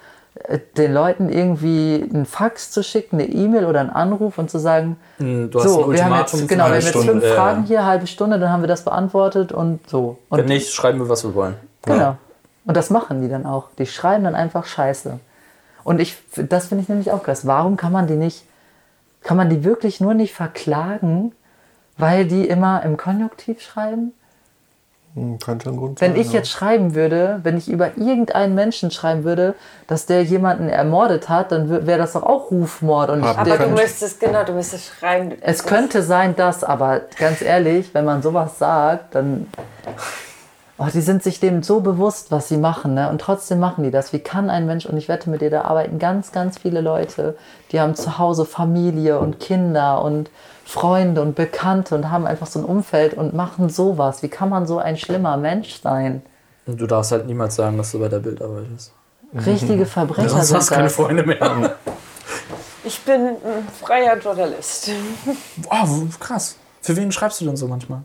äh, 0.48 0.60
den 0.78 0.94
Leuten 0.94 1.30
irgendwie 1.30 2.10
einen 2.10 2.26
Fax 2.26 2.72
zu 2.72 2.84
schicken, 2.84 3.18
eine 3.20 3.28
E-Mail 3.28 3.66
oder 3.66 3.82
einen 3.82 3.90
Anruf 3.90 4.38
und 4.38 4.50
zu 4.50 4.58
sagen, 4.58 4.96
Hm, 5.18 5.52
Du 5.52 5.60
hast 5.60 5.70
so, 5.74 5.84
ein 5.86 5.92
wir 5.92 6.06
haben 6.06 6.18
jetzt, 6.20 6.48
genau, 6.48 6.64
wir 6.64 6.64
haben 6.70 6.74
jetzt 6.76 6.88
Stunde, 6.90 7.12
fünf 7.12 7.26
Fragen 7.34 7.64
hier, 7.66 7.86
halbe 7.86 8.08
Stunde, 8.08 8.40
dann 8.40 8.50
haben 8.50 8.64
wir 8.64 8.68
das 8.68 8.84
beantwortet 8.86 9.52
und 9.52 9.88
so. 9.90 10.18
Und 10.30 10.40
Wenn 10.40 10.46
nicht, 10.46 10.72
schreiben 10.74 11.00
wir, 11.00 11.10
was 11.10 11.24
wir 11.26 11.36
wollen. 11.36 11.56
Genau. 11.84 12.16
Und 12.66 12.76
das 12.78 12.90
machen 12.90 13.22
die 13.22 13.28
dann 13.30 13.46
auch. 13.46 13.68
Die 13.78 13.86
schreiben 13.86 14.24
dann 14.24 14.36
einfach 14.36 14.66
Scheiße. 14.66 15.20
Und 15.84 16.00
ich, 16.00 16.18
das 16.36 16.68
finde 16.68 16.82
ich 16.82 16.90
nämlich 16.90 17.12
auch 17.12 17.22
krass. 17.22 17.46
Warum 17.46 17.78
kann 17.78 17.92
man 17.92 18.08
die 18.08 18.16
nicht, 18.16 18.44
kann 19.22 19.38
man 19.38 19.50
die 19.50 19.64
wirklich 19.64 20.00
nur 20.02 20.14
nicht 20.16 20.34
verklagen, 20.34 21.34
weil 21.98 22.26
die 22.26 22.48
immer 22.48 22.84
im 22.84 22.98
Konjunktiv 22.98 23.62
schreiben? 23.62 24.14
Hm, 25.16 25.40
Könnte 25.40 25.70
ein 25.70 25.78
Grund 25.78 26.02
Wenn 26.02 26.12
sein. 26.12 26.22
ich 26.22 26.28
ja. 26.28 26.40
jetzt 26.40 26.50
schreiben 26.50 26.94
würde, 26.94 27.40
wenn 27.44 27.58
ich 27.58 27.70
über 27.70 27.98
irgendeinen 27.98 28.54
Menschen 28.54 28.92
schreiben 28.92 29.24
würde, 29.24 29.56
dass 29.88 30.06
der 30.06 30.24
jemanden 30.24 30.68
ermordet 30.68 31.30
hat, 31.30 31.52
dann 31.54 31.70
wäre 31.88 31.98
das 31.98 32.14
doch 32.14 32.24
auch 32.24 32.52
Rufmord. 32.52 33.10
Und 33.10 33.22
ich, 33.22 33.26
Aber 33.26 33.44
der, 33.44 33.58
du 33.58 33.70
müsstest, 33.70 34.20
genau, 34.20 34.44
du 34.44 34.52
müsstest 34.52 34.92
schreiben. 35.00 35.32
es 35.40 35.64
könnte 35.64 36.04
sein, 36.04 36.36
dass, 36.36 36.64
aber 36.66 37.02
ganz 37.18 37.42
ehrlich, 37.42 37.94
wenn 37.94 38.04
man 38.04 38.22
sowas 38.22 38.60
sagt, 38.60 39.16
dann 39.16 39.48
oh, 40.78 40.88
die 40.94 41.02
sind 41.02 41.24
sich 41.24 41.40
dem 41.40 41.64
so 41.64 41.80
bewusst, 41.80 42.32
was 42.32 42.48
sie 42.50 42.58
machen, 42.58 42.94
ne? 42.94 43.10
Und 43.10 43.22
trotzdem 43.22 43.60
machen 43.60 43.84
die 43.84 43.92
das. 43.92 44.14
Wie 44.14 44.20
kann 44.20 44.50
ein 44.50 44.66
Mensch, 44.66 44.86
und 44.86 44.98
ich 44.98 45.08
wette 45.08 45.30
mit 45.30 45.42
dir, 45.42 45.50
da 45.50 45.62
arbeiten 45.62 46.00
ganz, 46.00 46.32
ganz 46.32 46.58
viele 46.58 46.82
Leute, 46.82 47.38
die 47.72 47.80
haben 47.80 47.96
zu 47.96 48.18
Hause 48.18 48.46
Familie 48.46 49.20
und 49.20 49.40
Kinder 49.40 50.02
und 50.04 50.30
Freunde 50.66 51.22
und 51.22 51.36
Bekannte 51.36 51.96
und 51.96 52.10
haben 52.10 52.26
einfach 52.26 52.48
so 52.48 52.60
ein 52.60 52.66
Umfeld 52.66 53.14
und 53.14 53.34
machen 53.34 53.70
sowas. 53.70 54.24
Wie 54.24 54.30
kann 54.30 54.50
man 54.50 54.66
so 54.66 54.80
ein 54.80 54.98
schlimmer 54.98 55.38
Mensch 55.38 55.80
sein? 55.82 56.24
Und 56.66 56.82
du 56.82 56.88
darfst 56.88 57.12
halt 57.12 57.28
niemals 57.28 57.56
sagen, 57.56 57.78
dass 57.78 57.92
du 57.92 58.00
bei 58.00 58.10
der 58.10 58.20
Bild 58.20 58.42
arbeitest. 58.42 58.92
Richtige 59.46 59.86
Verbrecher 59.86 60.30
Sonst 60.30 60.48
sind 60.48 60.58
hast 60.58 60.70
du 60.70 60.74
keine 60.74 60.88
das. 60.88 60.96
Freunde 60.96 61.24
mehr. 61.24 61.76
Ich 62.84 63.02
bin 63.02 63.22
ein 63.28 63.68
freier 63.82 64.18
Journalist. 64.18 64.92
Oh, 65.70 65.88
krass. 66.20 66.56
Für 66.82 66.96
wen 66.96 67.12
schreibst 67.12 67.42
du 67.42 67.46
denn 67.46 67.58
so 67.58 67.68
manchmal? 67.68 68.02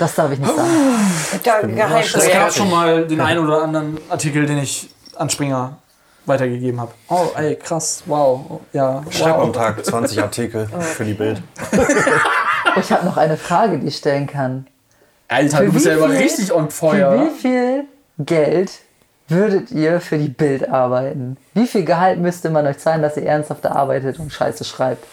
Das 0.00 0.14
darf 0.14 0.32
ich 0.32 0.38
nicht 0.38 0.56
sagen. 0.56 1.76
Da, 1.76 2.00
Es 2.00 2.32
gab 2.32 2.50
schon 2.52 2.70
mal 2.70 3.06
den 3.06 3.20
einen 3.20 3.46
oder 3.46 3.62
anderen 3.62 3.98
Artikel, 4.08 4.46
den 4.46 4.58
ich 4.58 4.88
an 5.16 5.28
Springer 5.28 5.76
weitergegeben 6.24 6.80
habe. 6.80 6.92
Oh, 7.08 7.26
ey, 7.36 7.54
krass, 7.56 8.02
wow. 8.06 8.60
Ja, 8.72 9.02
Ich 9.10 9.18
schreibe 9.18 9.40
am 9.40 9.48
wow. 9.48 9.56
Tag 9.56 9.84
20 9.84 10.22
Artikel 10.22 10.68
für 10.68 11.04
die 11.04 11.12
Bild. 11.12 11.42
Oh, 11.76 11.80
ich 12.80 12.90
habe 12.90 13.04
noch 13.04 13.18
eine 13.18 13.36
Frage, 13.36 13.78
die 13.78 13.88
ich 13.88 13.96
stellen 13.98 14.26
kann. 14.26 14.66
Alter, 15.28 15.58
Für 15.58 15.64
du 15.66 15.72
bist 15.72 15.84
ja 15.84 15.92
immer 15.92 16.08
richtig 16.08 16.50
on 16.52 16.70
Für 16.70 16.76
feuer. 16.76 17.26
wie 17.26 17.38
viel 17.38 17.84
Geld 18.18 18.72
würdet 19.28 19.70
ihr 19.70 20.00
für 20.00 20.16
die 20.16 20.28
Bild 20.28 20.66
arbeiten? 20.70 21.36
Wie 21.52 21.66
viel 21.66 21.84
Gehalt 21.84 22.18
müsste 22.18 22.48
man 22.48 22.66
euch 22.66 22.78
zahlen, 22.78 23.02
dass 23.02 23.18
ihr 23.18 23.26
ernsthaft 23.26 23.66
arbeitet 23.66 24.18
und 24.18 24.32
Scheiße 24.32 24.64
schreibt? 24.64 25.04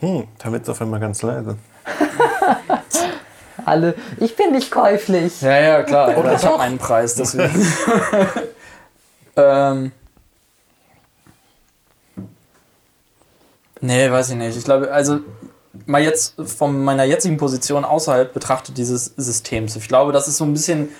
Hm, 0.00 0.28
da 0.38 0.52
wird's 0.52 0.68
auf 0.68 0.80
einmal 0.80 1.00
ganz 1.00 1.22
leise. 1.22 1.56
Alle, 3.64 3.94
ich 4.18 4.36
bin 4.36 4.52
nicht 4.52 4.70
käuflich. 4.70 5.40
Ja, 5.40 5.58
ja, 5.58 5.82
klar. 5.82 6.08
Alter, 6.08 6.34
ich 6.34 6.44
habe 6.44 6.60
einen 6.60 6.78
Preis, 6.78 7.14
deswegen. 7.14 7.66
ähm. 9.36 9.92
Nee, 13.80 14.10
weiß 14.10 14.30
ich 14.30 14.36
nicht. 14.36 14.56
Ich 14.56 14.64
glaube, 14.64 14.92
also 14.92 15.20
mal 15.86 16.02
jetzt 16.02 16.34
von 16.36 16.82
meiner 16.82 17.04
jetzigen 17.04 17.36
Position 17.36 17.84
außerhalb 17.84 18.32
betrachtet 18.32 18.78
dieses 18.78 19.06
Systems. 19.16 19.76
Ich 19.76 19.88
glaube, 19.88 20.12
das 20.12 20.28
ist 20.28 20.36
so 20.36 20.44
ein 20.44 20.52
bisschen, 20.52 20.90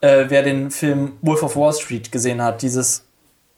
äh, 0.00 0.26
wer 0.28 0.42
den 0.42 0.70
Film 0.70 1.16
Wolf 1.22 1.42
of 1.42 1.56
Wall 1.56 1.72
Street 1.72 2.12
gesehen 2.12 2.42
hat, 2.42 2.62
dieses 2.62 3.05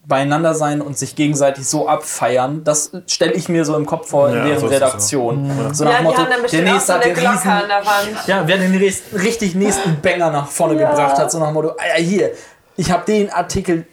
beieinander 0.07 0.55
sein 0.55 0.81
und 0.81 0.97
sich 0.97 1.17
gegenseitig 1.17 1.69
so 1.69 1.87
abfeiern, 1.87 2.65
das 2.65 2.93
stelle 3.07 3.33
ich 3.33 3.49
mir 3.49 3.65
so 3.65 3.77
im 3.77 3.85
Kopf 3.85 4.09
vor 4.09 4.29
in 4.29 4.37
Ja, 4.37 4.45
deren 4.45 4.61
so 4.61 4.67
ist 4.67 4.73
es 4.73 4.81
Redaktion. 4.81 5.75
So 5.75 5.85
nach 5.85 5.93
Ja, 5.93 6.03
Motto, 6.03 6.19
haben 6.19 6.25
dann 6.25 6.33
der 6.37 6.43
bestimmt 6.43 6.69
auch 6.69 6.73
nächste 6.73 6.87
so 6.87 6.99
hat 6.99 7.05
den 7.05 7.15
Glocke 7.15 7.33
riesen 7.35 7.51
an 7.51 7.69
der 7.69 7.87
Wand. 7.87 8.27
ja, 8.27 8.43
wer 8.47 8.57
den 8.59 8.93
richtig 9.15 9.55
nächsten 9.55 10.01
Banger 10.01 10.31
nach 10.31 10.49
vorne 10.49 10.77
gebracht 10.77 11.19
hat, 11.19 11.31
so 11.31 11.39
nach 11.39 11.49
dem 11.49 11.55
Motto, 11.55 11.71
ah 11.71 11.99
ja, 11.99 12.03
hier, 12.03 12.33
ich 12.77 12.91
habe 12.93 13.05
den 13.07 13.31
Artikel 13.31 13.87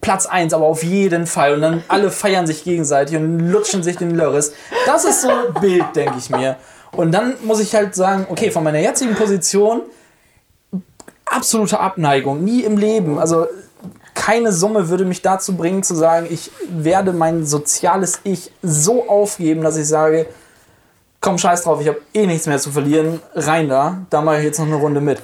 Platz 0.00 0.26
1, 0.26 0.54
aber 0.54 0.64
auf 0.64 0.82
jeden 0.82 1.26
Fall. 1.26 1.54
Und 1.54 1.60
dann 1.60 1.84
alle 1.86 2.10
feiern 2.10 2.46
sich 2.46 2.64
gegenseitig 2.64 3.16
und 3.16 3.38
lutschen 3.50 3.82
sich 3.82 3.98
den 3.98 4.10
Lörres. 4.16 4.54
Das 4.86 5.04
ist 5.04 5.20
so 5.22 5.28
ein 5.28 5.60
Bild, 5.60 5.84
denke 5.94 6.14
ich 6.18 6.30
mir. 6.30 6.56
Und 6.92 7.12
dann 7.12 7.34
muss 7.44 7.60
ich 7.60 7.74
halt 7.74 7.94
sagen, 7.94 8.26
okay, 8.30 8.50
von 8.50 8.64
meiner 8.64 8.78
jetzigen 8.78 9.14
Position 9.14 9.82
absolute 11.26 11.78
Abneigung, 11.78 12.42
nie 12.42 12.62
im 12.62 12.78
Leben. 12.78 13.18
Also 13.18 13.46
keine 14.16 14.50
Summe 14.50 14.88
würde 14.88 15.04
mich 15.04 15.22
dazu 15.22 15.56
bringen 15.56 15.84
zu 15.84 15.94
sagen, 15.94 16.26
ich 16.28 16.50
werde 16.68 17.12
mein 17.12 17.46
soziales 17.46 18.18
Ich 18.24 18.50
so 18.62 19.08
aufgeben, 19.08 19.62
dass 19.62 19.76
ich 19.76 19.86
sage, 19.86 20.26
komm 21.20 21.38
scheiß 21.38 21.62
drauf, 21.62 21.80
ich 21.80 21.86
habe 21.86 22.00
eh 22.12 22.26
nichts 22.26 22.46
mehr 22.46 22.58
zu 22.58 22.72
verlieren, 22.72 23.20
rein 23.34 23.68
da, 23.68 23.98
da 24.10 24.22
mache 24.22 24.38
ich 24.38 24.44
jetzt 24.44 24.58
noch 24.58 24.66
eine 24.66 24.76
Runde 24.76 25.00
mit. 25.00 25.20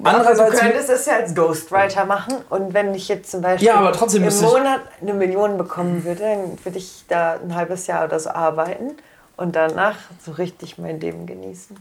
Aber 0.00 0.10
du 0.10 0.16
Andererseits, 0.18 0.60
könntest 0.60 0.90
es 0.90 1.06
ja 1.06 1.16
als 1.16 1.34
Ghostwriter 1.34 2.04
machen 2.04 2.34
und 2.50 2.72
wenn 2.72 2.94
ich 2.94 3.08
jetzt 3.08 3.32
zum 3.32 3.40
Beispiel 3.40 3.66
Ja, 3.66 3.76
aber 3.76 3.92
trotzdem 3.92 4.22
im 4.22 4.40
Monat 4.40 4.82
eine 5.00 5.14
Million 5.14 5.58
bekommen 5.58 6.04
würde, 6.04 6.20
dann 6.20 6.64
würde 6.64 6.78
ich 6.78 7.04
da 7.08 7.32
ein 7.42 7.54
halbes 7.56 7.88
Jahr 7.88 8.04
oder 8.04 8.20
so 8.20 8.30
arbeiten 8.30 8.92
und 9.36 9.56
danach 9.56 9.96
so 10.24 10.32
richtig 10.32 10.78
mein 10.78 11.00
Leben 11.00 11.26
genießen. 11.26 11.76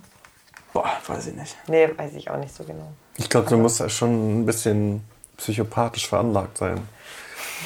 boah, 0.74 0.90
weiß 1.06 1.28
ich 1.28 1.36
nicht. 1.36 1.56
Nee, 1.68 1.90
weiß 1.96 2.16
ich 2.16 2.32
auch 2.32 2.38
nicht 2.38 2.56
so 2.56 2.64
genau. 2.64 2.88
Ich 3.18 3.30
glaube, 3.30 3.50
du 3.50 3.58
musst 3.58 3.80
ja 3.80 3.90
schon 3.90 4.42
ein 4.42 4.46
bisschen 4.48 5.04
psychopathisch 5.38 6.08
veranlagt 6.08 6.58
sein. 6.58 6.80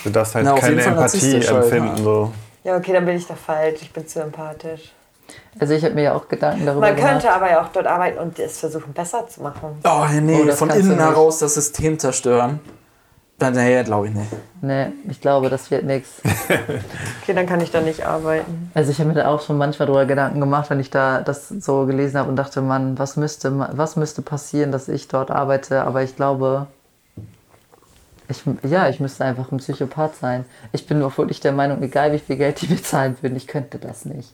Du 0.04 0.10
darfst 0.10 0.36
halt 0.36 0.46
Na, 0.46 0.56
keine 0.56 0.82
Empathie 0.82 1.34
halt, 1.34 1.50
empfinden. 1.50 1.98
ja. 1.98 2.04
So. 2.04 2.34
Ja, 2.64 2.78
okay, 2.78 2.94
dann 2.94 3.06
bin 3.06 3.18
ich 3.18 3.26
da 3.28 3.36
falsch. 3.36 3.82
Ich 3.82 3.92
bin 3.92 4.08
zu 4.08 4.22
empathisch. 4.22 4.92
Also 5.60 5.74
ich 5.74 5.84
habe 5.84 5.94
mir 5.96 6.04
ja 6.04 6.14
auch 6.14 6.28
Gedanken 6.28 6.66
darüber 6.66 6.88
Man 6.88 6.96
gemacht. 6.96 7.12
könnte 7.12 7.32
aber 7.32 7.50
ja 7.50 7.62
auch 7.64 7.70
dort 7.70 7.88
arbeiten 7.88 8.20
und 8.20 8.38
es 8.40 8.60
versuchen 8.60 8.94
besser 8.94 9.28
zu 9.28 9.42
machen. 9.42 9.80
Oh, 9.84 10.06
nee, 10.22 10.44
Oh, 10.48 10.52
von 10.52 10.70
innen 10.70 10.98
heraus 11.00 11.40
das 11.40 11.54
System 11.56 11.98
zerstören. 11.98 12.60
Dann, 13.40 13.54
nee, 13.56 13.82
glaube 13.84 14.08
ich 14.08 14.14
nicht. 14.14 14.30
Nee, 14.62 14.88
ich 15.10 15.20
glaube, 15.20 15.50
das 15.50 15.72
wird 15.72 15.84
nichts. 15.84 16.22
Okay, 17.24 17.34
dann 17.34 17.46
kann 17.46 17.62
ich 17.62 17.72
da 17.72 17.82
nicht 17.82 18.06
arbeiten. 18.06 18.72
Also 18.74 18.92
ich 18.92 19.00
habe 19.00 19.10
mir 19.10 19.16
da 19.16 19.28
auch 19.30 19.42
schon 19.42 19.58
manchmal 19.58 19.86
darüber 19.88 20.06
Gedanken 20.06 20.40
gemacht, 20.40 20.70
wenn 20.70 20.80
ich 20.80 20.90
da 20.90 21.22
das 21.22 21.50
so 21.50 21.86
gelesen 21.86 22.18
habe 22.20 22.30
und 22.30 22.36
dachte, 22.36 22.62
Mann, 22.62 22.98
was 23.00 23.16
müsste, 23.16 23.52
was 23.74 23.96
müsste 23.96 24.22
passieren, 24.24 24.72
dass 24.72 24.88
ich 24.90 25.08
dort 25.08 25.30
arbeite? 25.32 25.84
Aber 25.84 26.02
ich 26.04 26.16
glaube, 26.16 26.68
ich, 28.32 28.44
ja, 28.70 28.90
ich 28.90 29.00
müsste 29.00 29.24
einfach 29.26 29.52
ein 29.52 29.58
Psychopath 29.58 30.16
sein. 30.20 30.46
Ich 30.74 30.88
bin 30.88 31.02
auch 31.04 31.18
wirklich 31.18 31.40
der 31.40 31.52
Meinung, 31.52 31.82
egal 31.84 32.12
wie 32.14 32.20
viel 32.20 32.38
Geld 32.38 32.62
die 32.62 32.68
bezahlen 32.76 33.16
würden, 33.22 33.36
ich 33.36 33.48
könnte 33.48 33.78
das 33.78 34.06
nicht. 34.06 34.32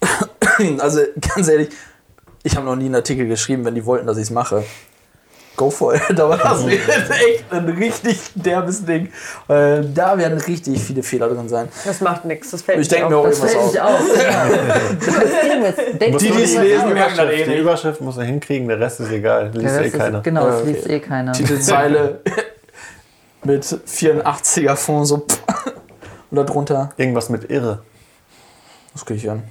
Also 0.78 1.00
ganz 1.34 1.48
ehrlich, 1.48 1.70
ich 2.42 2.54
habe 2.56 2.66
noch 2.66 2.76
nie 2.76 2.84
einen 2.84 2.94
Artikel 2.96 3.26
geschrieben, 3.26 3.64
wenn 3.64 3.74
die 3.74 3.84
wollten, 3.86 4.06
dass 4.06 4.16
ich 4.18 4.24
es 4.24 4.30
mache. 4.30 4.64
Go 5.56 5.70
for 5.70 5.94
it. 5.94 6.02
Aber 6.20 6.36
das 6.36 6.66
wird 6.66 6.80
echt 6.88 7.44
ein 7.50 7.68
richtig 7.68 8.18
derbes 8.34 8.84
Ding. 8.84 9.06
Äh, 9.48 9.82
da 9.94 10.16
werden 10.18 10.38
richtig 10.38 10.80
viele 10.82 11.02
Fehler 11.02 11.28
drin 11.28 11.48
sein. 11.48 11.68
Das 11.84 12.00
macht 12.00 12.24
nichts. 12.24 12.50
Das 12.50 12.62
fällt 12.62 12.80
Ich 12.80 12.90
mir 12.90 13.08
mir 13.08 13.16
auch 13.18 13.24
Das 13.24 13.38
irgendwas 13.38 13.72
fällt 13.72 13.80
auf. 13.80 13.94
auf. 13.94 14.00
Die, 16.00 16.10
nur 16.10 16.18
die 16.20 16.28
es 16.42 16.56
lesen, 16.56 16.92
merken 16.94 17.16
das 17.16 17.30
eh 17.32 17.44
Die. 17.44 17.56
Überschrift 17.58 18.00
muss 18.00 18.16
er 18.16 18.24
hinkriegen, 18.24 18.68
der 18.68 18.80
Rest 18.80 19.00
ist 19.00 19.10
egal. 19.10 19.50
Liest 19.54 19.74
Ja, 19.76 19.82
eh 19.82 19.90
keiner. 19.90 20.18
ist, 20.18 20.24
genau, 20.24 20.46
das 20.46 20.64
liest 20.64 20.88
eh 20.88 21.00
keiner. 21.00 21.32
Titelzeile 21.32 22.20
mit 23.44 23.64
84er 23.64 24.76
Fond 24.76 25.06
so 25.06 25.18
pff. 25.18 25.42
und 26.30 26.36
darunter 26.36 26.92
Irgendwas 26.96 27.28
mit 27.28 27.50
Irre. 27.50 27.82
das 28.92 29.04
kriege 29.04 29.18
ich 29.18 29.30
an. 29.30 29.42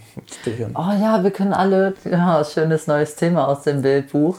Ich 0.45 0.65
an. 0.65 0.75
Oh 0.75 1.01
ja, 1.01 1.23
wir 1.23 1.31
können 1.31 1.53
alle, 1.53 1.93
ja, 2.05 2.43
schönes 2.43 2.87
neues 2.87 3.15
Thema 3.15 3.47
aus 3.47 3.63
dem 3.63 3.81
Bildbuch. 3.81 4.37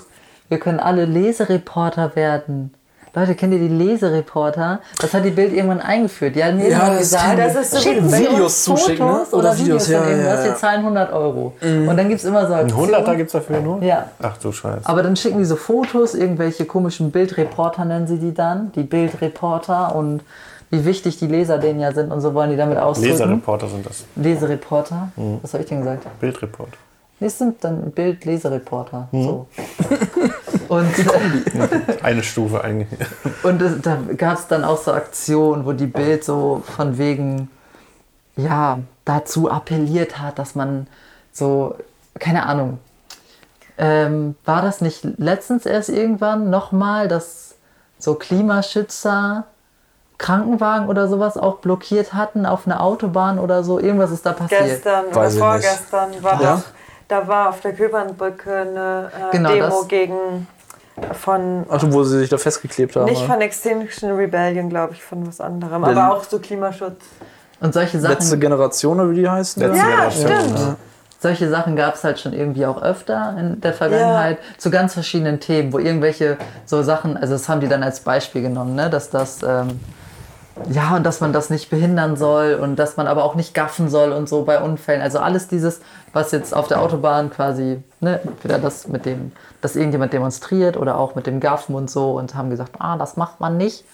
Wir 0.48 0.58
können 0.58 0.80
alle 0.80 1.04
Lesereporter 1.04 2.16
werden. 2.16 2.74
Leute, 3.14 3.34
kennt 3.34 3.52
ihr 3.52 3.58
die 3.58 3.68
Lesereporter? 3.68 4.80
Das 4.98 5.12
hat 5.12 5.24
die 5.24 5.30
Bild 5.30 5.52
irgendwann 5.52 5.80
eingeführt. 5.80 6.34
Die 6.34 6.42
haben 6.42 6.56
mir 6.56 6.70
Ja, 6.70 6.96
gesagt, 6.96 7.38
Das 7.38 7.54
ist 7.56 7.72
so 7.82 7.90
uns 7.90 8.18
Videos 8.18 8.64
zuschicken, 8.64 9.04
ne? 9.06 9.12
Fotos 9.12 9.34
oder, 9.34 9.50
Oder 9.50 9.58
Videos, 9.58 9.66
Videos, 9.66 9.88
ja, 9.88 9.98
von 10.00 10.08
irgendwas, 10.08 10.34
ja, 10.34 10.40
ja. 10.40 10.44
wir 10.50 10.56
zahlen 10.56 10.78
100 10.80 11.12
Euro. 11.12 11.52
Und 11.60 11.96
dann 11.96 12.08
gibt 12.08 12.20
es 12.20 12.24
immer 12.24 12.46
so 12.46 12.54
Ein 12.54 12.60
Aktionen. 12.60 12.86
Hunderter 12.86 13.16
gibt 13.16 13.26
es 13.26 13.32
dafür 13.32 13.60
nur? 13.60 13.82
Ja. 13.82 14.06
Ach 14.22 14.38
du 14.38 14.50
Scheiße. 14.50 14.80
Aber 14.88 15.02
dann 15.02 15.14
schicken 15.16 15.38
die 15.38 15.44
so 15.44 15.56
Fotos, 15.56 16.14
irgendwelche 16.14 16.64
komischen 16.64 17.10
Bildreporter 17.10 17.84
nennen 17.84 18.06
sie 18.06 18.18
die 18.18 18.32
dann, 18.32 18.72
die 18.72 18.82
Bildreporter 18.82 19.94
und 19.94 20.22
wie 20.70 20.86
wichtig 20.86 21.18
die 21.18 21.26
Leser 21.26 21.58
denen 21.58 21.80
ja 21.80 21.92
sind 21.92 22.10
und 22.10 22.22
so 22.22 22.32
wollen 22.32 22.48
die 22.48 22.56
damit 22.56 22.78
ausdrücken. 22.78 23.10
Leserreporter 23.10 23.68
sind 23.68 23.84
das. 23.84 24.04
Lesereporter. 24.16 25.08
Was 25.42 25.52
habe 25.52 25.62
ich 25.64 25.68
denn 25.68 25.80
gesagt? 25.80 26.06
Bildreport. 26.18 26.70
Nee, 27.20 27.26
es 27.26 27.36
sind 27.38 27.62
dann 27.62 27.90
Bild-Lesereporter. 27.90 29.08
So. 29.12 29.46
Und, 30.72 30.94
Eine 32.02 32.22
Stufe 32.22 32.62
eigentlich. 32.64 32.98
und 33.42 33.60
es- 33.60 33.80
da 33.82 33.98
gab 34.16 34.38
es 34.38 34.46
dann 34.46 34.64
auch 34.64 34.78
so 34.78 34.92
Aktionen, 34.92 35.66
wo 35.66 35.72
die 35.72 35.86
Bild 35.86 36.24
so 36.24 36.62
von 36.76 36.96
wegen, 36.98 37.50
ja, 38.36 38.78
dazu 39.04 39.50
appelliert 39.50 40.18
hat, 40.18 40.38
dass 40.38 40.54
man 40.54 40.86
so, 41.32 41.74
keine 42.18 42.46
Ahnung, 42.46 42.78
ähm, 43.76 44.34
war 44.44 44.62
das 44.62 44.80
nicht 44.80 45.04
letztens 45.18 45.66
erst 45.66 45.88
irgendwann 45.90 46.48
nochmal, 46.50 47.08
dass 47.08 47.54
so 47.98 48.14
Klimaschützer 48.14 49.44
Krankenwagen 50.18 50.88
oder 50.88 51.08
sowas 51.08 51.36
auch 51.36 51.56
blockiert 51.56 52.14
hatten 52.14 52.46
auf 52.46 52.66
einer 52.66 52.80
Autobahn 52.82 53.38
oder 53.38 53.64
so? 53.64 53.78
Irgendwas 53.80 54.10
ist 54.12 54.24
da 54.24 54.32
passiert. 54.32 54.62
Gestern 54.62 55.06
oder 55.06 55.30
vorgestern 55.30 56.10
war 56.22 56.40
Ja? 56.42 56.56
doch, 56.56 56.62
da 57.08 57.26
war 57.28 57.48
auf 57.50 57.60
der 57.60 57.72
Köpernbrücke 57.74 58.50
eine 58.54 59.10
äh, 59.30 59.32
Genau, 59.32 59.50
Demo 59.52 59.66
das- 59.68 59.88
gegen 59.88 60.46
von 61.12 61.64
Ach, 61.68 61.82
wo 61.88 62.04
sie 62.04 62.18
sich 62.18 62.28
da 62.28 62.38
festgeklebt 62.38 62.96
haben. 62.96 63.06
nicht 63.06 63.24
von 63.24 63.40
Extinction 63.40 64.12
Rebellion, 64.12 64.68
glaube 64.68 64.92
ich, 64.94 65.02
von 65.02 65.26
was 65.26 65.40
anderem, 65.40 65.84
aber 65.84 66.12
auch 66.14 66.24
so 66.24 66.38
Klimaschutz. 66.38 67.02
Und 67.60 67.72
solche 67.74 68.00
Sachen. 68.00 68.14
Letzte 68.14 68.38
Generation, 68.38 69.00
oder 69.00 69.10
wie 69.10 69.14
die 69.16 69.28
heißen? 69.28 69.62
Letzte 69.62 69.78
Ja, 69.78 70.08
Generation. 70.08 70.28
stimmt. 70.56 70.76
Solche 71.20 71.48
Sachen 71.48 71.76
gab 71.76 71.94
es 71.94 72.02
halt 72.02 72.18
schon 72.18 72.32
irgendwie 72.32 72.66
auch 72.66 72.82
öfter 72.82 73.36
in 73.38 73.60
der 73.60 73.72
Vergangenheit 73.72 74.38
zu 74.58 74.70
ganz 74.72 74.94
verschiedenen 74.94 75.38
Themen, 75.38 75.72
wo 75.72 75.78
irgendwelche 75.78 76.36
so 76.66 76.82
Sachen, 76.82 77.16
also 77.16 77.34
das 77.34 77.48
haben 77.48 77.60
die 77.60 77.68
dann 77.68 77.84
als 77.84 78.00
Beispiel 78.00 78.42
genommen, 78.42 78.74
ne, 78.74 78.90
dass 78.90 79.08
das, 79.08 79.40
ähm, 79.44 79.78
ja, 80.70 80.96
und 80.96 81.04
dass 81.04 81.20
man 81.20 81.32
das 81.32 81.50
nicht 81.50 81.70
behindern 81.70 82.16
soll 82.16 82.54
und 82.54 82.76
dass 82.76 82.96
man 82.96 83.06
aber 83.06 83.24
auch 83.24 83.34
nicht 83.34 83.54
gaffen 83.54 83.88
soll 83.88 84.12
und 84.12 84.28
so 84.28 84.44
bei 84.44 84.60
Unfällen. 84.60 85.00
Also 85.00 85.18
alles 85.18 85.48
dieses, 85.48 85.80
was 86.12 86.30
jetzt 86.32 86.54
auf 86.54 86.68
der 86.68 86.80
Autobahn 86.80 87.30
quasi, 87.30 87.82
ne, 88.00 88.20
wieder 88.42 88.58
das 88.58 88.86
mit 88.86 89.06
dem, 89.06 89.32
dass 89.60 89.76
irgendjemand 89.76 90.12
demonstriert 90.12 90.76
oder 90.76 90.98
auch 90.98 91.14
mit 91.14 91.26
dem 91.26 91.40
Gaffen 91.40 91.74
und 91.74 91.90
so 91.90 92.12
und 92.12 92.34
haben 92.34 92.50
gesagt, 92.50 92.72
ah, 92.78 92.96
das 92.96 93.16
macht 93.16 93.40
man 93.40 93.56
nicht. 93.56 93.84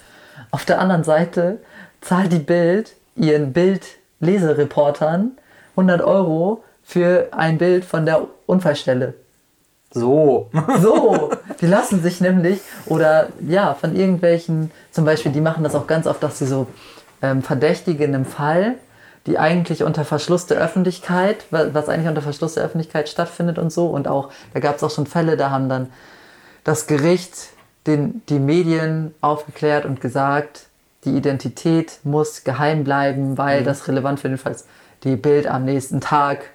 Auf 0.50 0.64
der 0.64 0.80
anderen 0.80 1.04
Seite 1.04 1.58
zahlt 2.00 2.32
die 2.32 2.38
Bild 2.38 2.94
ihren 3.14 3.52
Bild-Lesereportern 3.52 5.32
100 5.72 6.02
Euro 6.02 6.64
für 6.82 7.28
ein 7.32 7.58
Bild 7.58 7.84
von 7.84 8.06
der 8.06 8.22
Unfallstelle. 8.46 9.14
So. 9.92 10.50
So, 10.80 11.30
die 11.60 11.66
lassen 11.66 12.02
sich 12.02 12.20
nämlich, 12.20 12.60
oder 12.86 13.28
ja, 13.46 13.74
von 13.74 13.96
irgendwelchen, 13.96 14.70
zum 14.90 15.04
Beispiel, 15.04 15.32
die 15.32 15.40
machen 15.40 15.64
das 15.64 15.74
auch 15.74 15.86
ganz 15.86 16.06
oft, 16.06 16.22
dass 16.22 16.38
sie 16.38 16.46
so 16.46 16.66
ähm, 17.22 17.42
Verdächtige 17.42 18.04
in 18.04 18.14
einem 18.14 18.24
Fall, 18.24 18.74
die 19.26 19.38
eigentlich 19.38 19.82
unter 19.82 20.04
Verschluss 20.04 20.46
der 20.46 20.58
Öffentlichkeit, 20.58 21.44
wa- 21.50 21.68
was 21.72 21.88
eigentlich 21.88 22.08
unter 22.08 22.22
Verschluss 22.22 22.54
der 22.54 22.64
Öffentlichkeit 22.64 23.08
stattfindet 23.08 23.58
und 23.58 23.72
so, 23.72 23.86
und 23.88 24.08
auch, 24.08 24.30
da 24.54 24.60
gab 24.60 24.76
es 24.76 24.82
auch 24.82 24.90
schon 24.90 25.06
Fälle, 25.06 25.36
da 25.36 25.50
haben 25.50 25.68
dann 25.68 25.88
das 26.64 26.86
Gericht 26.86 27.48
den, 27.86 28.22
die 28.28 28.38
Medien 28.38 29.14
aufgeklärt 29.20 29.84
und 29.84 30.00
gesagt, 30.00 30.66
die 31.04 31.16
Identität 31.16 32.00
muss 32.04 32.44
geheim 32.44 32.84
bleiben, 32.84 33.38
weil 33.38 33.62
das 33.64 33.88
relevant 33.88 34.20
für 34.20 34.28
den 34.28 34.38
Fall 34.38 34.52
ist. 34.52 34.66
Die 35.04 35.16
Bild 35.16 35.46
am 35.46 35.64
nächsten 35.64 36.00
Tag, 36.00 36.50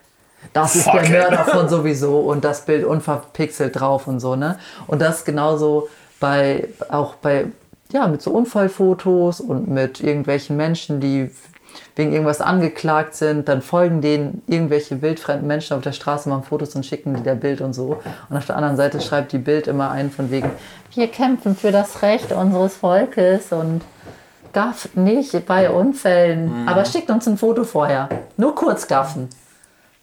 das 0.51 0.75
ist 0.75 0.87
der 0.87 1.09
Mörder 1.09 1.45
von 1.45 1.69
sowieso 1.69 2.19
und 2.19 2.43
das 2.43 2.65
Bild 2.65 2.85
unverpixelt 2.85 3.79
drauf 3.79 4.07
und 4.07 4.19
so, 4.19 4.35
ne? 4.35 4.57
Und 4.87 5.01
das 5.01 5.25
genauso 5.25 5.89
bei, 6.19 6.69
auch 6.89 7.15
bei, 7.15 7.47
ja, 7.91 8.07
mit 8.07 8.21
so 8.21 8.31
Unfallfotos 8.31 9.39
und 9.39 9.67
mit 9.67 10.01
irgendwelchen 10.01 10.57
Menschen, 10.57 10.99
die 10.99 11.31
wegen 11.95 12.11
irgendwas 12.11 12.41
angeklagt 12.41 13.15
sind, 13.15 13.47
dann 13.47 13.61
folgen 13.61 14.01
denen 14.01 14.41
irgendwelche 14.47 15.01
wildfremden 15.01 15.47
Menschen 15.47 15.75
auf 15.75 15.83
der 15.83 15.91
Straße, 15.91 16.29
machen 16.29 16.43
Fotos 16.43 16.75
und 16.75 16.85
schicken 16.85 17.15
die 17.15 17.23
der 17.23 17.35
Bild 17.35 17.61
und 17.61 17.73
so. 17.73 17.99
Und 18.29 18.37
auf 18.37 18.45
der 18.45 18.55
anderen 18.55 18.77
Seite 18.77 19.01
schreibt 19.01 19.31
die 19.31 19.37
Bild 19.37 19.67
immer 19.67 19.91
ein 19.91 20.11
von 20.11 20.31
wegen, 20.31 20.51
wir 20.93 21.07
kämpfen 21.07 21.55
für 21.55 21.71
das 21.71 22.01
Recht 22.01 22.31
unseres 22.31 22.75
Volkes 22.75 23.51
und 23.51 23.81
gafft 24.53 24.95
nicht 24.95 25.45
bei 25.47 25.69
Unfällen, 25.69 26.67
aber 26.67 26.85
schickt 26.85 27.09
uns 27.09 27.27
ein 27.27 27.37
Foto 27.37 27.63
vorher. 27.63 28.09
Nur 28.37 28.53
kurz 28.53 28.87
gaffen. 28.87 29.29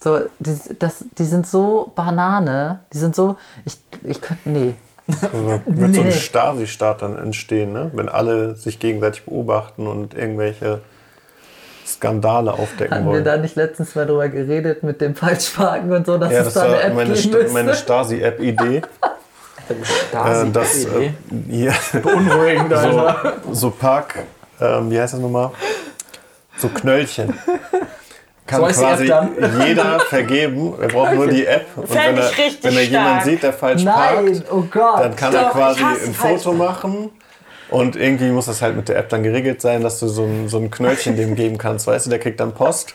So, 0.02 0.20
die, 0.38 0.56
das, 0.78 1.04
die 1.18 1.24
sind 1.24 1.46
so 1.46 1.92
Banane, 1.94 2.80
die 2.92 2.98
sind 2.98 3.14
so, 3.14 3.36
ich, 3.66 3.76
ich 4.02 4.20
könnte, 4.20 4.48
nee. 4.48 4.74
Also 5.22 5.60
wird 5.66 5.94
so 5.94 6.00
ein 6.00 6.06
Nee. 6.06 6.12
Stasi-Staat 6.12 7.02
dann 7.02 7.18
entstehen, 7.18 7.72
ne? 7.72 7.90
wenn 7.94 8.08
alle 8.08 8.54
sich 8.56 8.78
gegenseitig 8.78 9.24
beobachten 9.24 9.86
und 9.86 10.14
irgendwelche 10.14 10.80
Skandale 11.86 12.52
aufdecken 12.52 12.98
wir 13.00 13.04
wollen. 13.04 13.24
da 13.24 13.36
nicht 13.36 13.56
letztens 13.56 13.94
mal 13.96 14.06
drüber 14.06 14.28
geredet 14.28 14.82
mit 14.84 15.00
dem 15.00 15.16
Falschparken 15.16 15.92
und 15.92 16.06
so, 16.06 16.16
dass 16.18 16.32
Ja, 16.32 16.38
es 16.38 16.44
das 16.46 16.54
da 16.54 16.62
eine 16.62 16.72
war 16.74 16.84
App 16.84 16.94
meine, 16.94 17.14
geben 17.14 17.32
müsste? 17.32 17.52
meine 17.52 17.74
Stasi-App-Idee. 17.74 18.82
Da 20.12 20.42
äh, 20.44 20.50
dass 20.50 20.84
äh, 20.84 21.10
hier 21.48 21.72
beunruhigend, 22.00 22.72
so, 22.72 23.52
so 23.52 23.70
Park, 23.70 24.20
ähm, 24.60 24.90
wie 24.90 25.00
heißt 25.00 25.14
das 25.14 25.20
nochmal? 25.20 25.50
So 26.56 26.68
Knöllchen. 26.68 27.34
Kann 28.46 28.60
So 28.60 28.86
heißt 28.86 29.02
die 29.02 29.06
quasi 29.06 29.30
jeder 29.66 30.00
vergeben. 30.08 30.74
Er 30.80 30.88
braucht 30.88 31.14
nur 31.14 31.28
die 31.28 31.46
App. 31.46 31.66
Und 31.76 31.90
wenn 31.90 32.16
er, 32.16 32.30
wenn 32.62 32.76
er 32.76 32.82
jemanden 32.82 32.88
stark. 32.88 33.24
sieht, 33.24 33.42
der 33.42 33.52
falsch 33.52 33.84
Nein, 33.84 34.24
parkt, 34.24 34.44
oh 34.50 34.64
Gott. 34.70 35.00
dann 35.00 35.16
kann 35.16 35.34
er 35.34 35.42
Doch, 35.42 35.52
quasi 35.52 35.80
ich 35.80 35.86
hasse 35.86 36.06
ein 36.06 36.14
Foto 36.14 36.52
machen. 36.52 37.10
Und 37.70 37.94
irgendwie 37.94 38.30
muss 38.30 38.46
das 38.46 38.62
halt 38.62 38.74
mit 38.74 38.88
der 38.88 38.96
App 38.96 39.08
dann 39.10 39.22
geregelt 39.22 39.62
sein, 39.62 39.82
dass 39.82 40.00
du 40.00 40.08
so 40.08 40.24
ein, 40.24 40.48
so 40.48 40.58
ein 40.58 40.70
Knöllchen 40.70 41.16
dem 41.16 41.36
geben 41.36 41.56
kannst. 41.56 41.86
Weißt 41.86 42.06
du, 42.06 42.10
der 42.10 42.18
kriegt 42.18 42.40
dann 42.40 42.52
Post. 42.52 42.94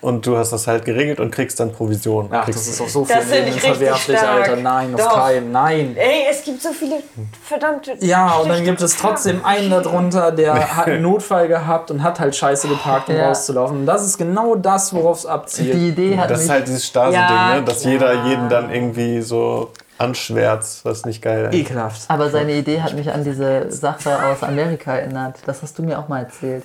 Und 0.00 0.26
du 0.26 0.36
hast 0.36 0.52
das 0.52 0.66
halt 0.66 0.84
geregelt 0.84 1.20
und 1.20 1.30
kriegst 1.30 1.58
dann 1.58 1.72
Provision. 1.72 2.28
Ach, 2.30 2.44
kriegst 2.44 2.60
das 2.60 2.68
ist 2.74 2.80
auch 2.80 2.88
so 2.88 3.04
viel 3.04 3.16
verwerflich, 3.16 4.18
stark. 4.18 4.48
Alter. 4.48 4.56
Nein, 4.56 4.94
auf 4.94 5.08
keinen. 5.14 5.52
Nein. 5.52 5.96
Ey, 5.96 6.26
es 6.30 6.44
gibt 6.44 6.62
so 6.62 6.70
viele 6.72 6.96
verdammte. 7.44 7.94
Ja, 8.00 8.34
und 8.36 8.48
dann 8.48 8.62
gibt 8.64 8.80
es 8.82 8.96
trotzdem 8.96 9.44
einen 9.44 9.70
darunter, 9.70 10.32
der 10.32 10.54
hat 10.76 10.86
einen 10.86 11.02
Notfall 11.02 11.48
gehabt 11.48 11.90
und 11.90 12.02
hat 12.02 12.20
halt 12.20 12.36
scheiße 12.36 12.68
geparkt, 12.68 13.08
um 13.08 13.16
Ja. 13.16 13.28
rauszulaufen. 13.28 13.78
Und 13.80 13.86
das 13.86 14.04
ist 14.06 14.18
genau 14.18 14.54
das, 14.54 14.92
worauf 14.94 15.18
es 15.18 15.26
abzielt. 15.26 15.74
Die 15.74 15.88
Idee 15.88 16.18
hat 16.18 16.30
Das 16.30 16.42
ist 16.42 16.50
halt 16.50 16.66
dieses 16.68 16.86
Stasi-Ding, 16.86 17.20
Ja, 17.20 17.54
ne? 17.56 17.62
dass 17.64 17.80
klar. 17.80 17.92
jeder 17.92 18.24
jeden 18.26 18.48
dann 18.48 18.70
irgendwie 18.70 19.22
so 19.22 19.70
anschwärzt. 19.98 20.84
Ist 20.86 21.06
nicht 21.06 21.22
geil. 21.22 21.48
ey. 21.52 21.60
Ekelhaft. 21.60 22.02
aber 22.08 22.30
seine 22.30 22.52
Idee 22.52 22.80
hat 22.82 22.94
mich 22.94 23.10
an 23.10 23.24
diese 23.24 23.70
Sache 23.72 24.16
aus 24.26 24.42
Amerika 24.42 24.94
erinnert. 24.96 25.36
Das 25.46 25.62
hast 25.62 25.78
du 25.78 25.82
mir 25.82 25.98
auch 25.98 26.08
mal 26.08 26.20
erzählt. 26.20 26.64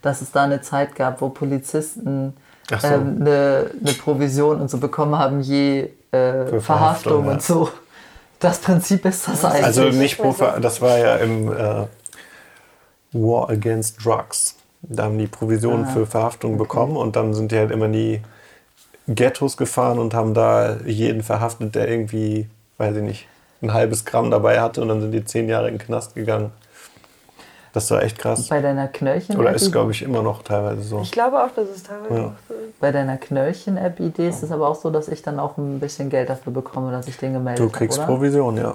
Dass 0.00 0.20
es 0.20 0.32
da 0.32 0.42
eine 0.44 0.60
Zeit 0.62 0.96
gab, 0.96 1.20
wo 1.20 1.28
Polizisten 1.28 2.36
so. 2.80 2.88
ähm, 2.88 3.18
eine, 3.20 3.70
eine 3.80 3.92
Provision 3.94 4.60
und 4.60 4.70
so 4.70 4.78
bekommen 4.78 5.18
haben, 5.18 5.40
je 5.40 5.88
äh, 6.10 6.60
Verhaftung, 6.60 7.26
ja. 7.26 7.32
und 7.32 7.42
so. 7.42 7.68
Das 8.38 8.58
Prinzip 8.58 9.04
ist 9.04 9.28
das 9.28 9.44
eigentlich. 9.44 9.64
Also 9.64 9.84
nicht 9.90 10.18
pro 10.18 10.34
das 10.60 10.80
war 10.80 10.98
ja 10.98 11.16
im 11.16 11.52
äh, 11.52 11.86
War 13.12 13.50
Against 13.50 14.04
Drugs. 14.04 14.56
Da 14.82 15.04
haben 15.04 15.18
die 15.18 15.28
Provisionen 15.28 15.86
für 15.86 16.06
Verhaftung 16.06 16.58
bekommen 16.58 16.96
und 16.96 17.14
dann 17.14 17.34
sind 17.34 17.52
die 17.52 17.56
halt 17.56 17.70
immer 17.70 17.86
in 17.86 17.92
die 17.92 18.20
Ghettos 19.06 19.56
gefahren 19.56 19.98
und 19.98 20.12
haben 20.12 20.34
da 20.34 20.76
jeden 20.84 21.22
verhaftet, 21.22 21.74
der 21.76 21.88
irgendwie, 21.88 22.48
weiß 22.78 22.96
ich 22.96 23.02
nicht, 23.02 23.28
ein 23.62 23.72
halbes 23.72 24.04
Gramm 24.04 24.30
dabei 24.30 24.60
hatte 24.60 24.82
und 24.82 24.88
dann 24.88 25.00
sind 25.00 25.12
die 25.12 25.24
zehn 25.24 25.48
Jahre 25.48 25.68
in 25.68 25.78
den 25.78 25.86
Knast 25.86 26.14
gegangen. 26.14 26.50
Das 27.72 27.90
war 27.90 28.02
echt 28.02 28.18
krass. 28.18 28.48
bei 28.48 28.60
deiner 28.60 28.86
Knöllchen 28.88 29.36
Oder 29.38 29.54
ist, 29.54 29.72
glaube 29.72 29.92
ich, 29.92 30.02
immer 30.02 30.22
noch 30.22 30.42
teilweise 30.42 30.82
so. 30.82 31.00
Ich 31.00 31.10
glaube 31.10 31.42
auch, 31.42 31.50
dass 31.54 31.68
es 31.74 31.82
teilweise 31.82 32.14
Ja. 32.14 32.26
auch 32.26 32.32
so 32.48 32.54
ist. 32.54 32.78
Bei 32.80 32.92
deiner 32.92 33.16
Knöllchen-App-Idee 33.16 34.28
ist 34.28 34.42
es 34.42 34.52
aber 34.52 34.68
auch 34.68 34.74
so, 34.74 34.90
dass 34.90 35.08
ich 35.08 35.22
dann 35.22 35.40
auch 35.40 35.56
ein 35.56 35.80
bisschen 35.80 36.10
Geld 36.10 36.28
dafür 36.28 36.52
bekomme, 36.52 36.92
dass 36.92 37.08
ich 37.08 37.16
den 37.16 37.32
gemeldet 37.32 37.60
Du 37.60 37.64
habe, 37.64 37.72
kriegst 37.78 37.98
oder? 37.98 38.06
Provision, 38.06 38.56
ja. 38.58 38.74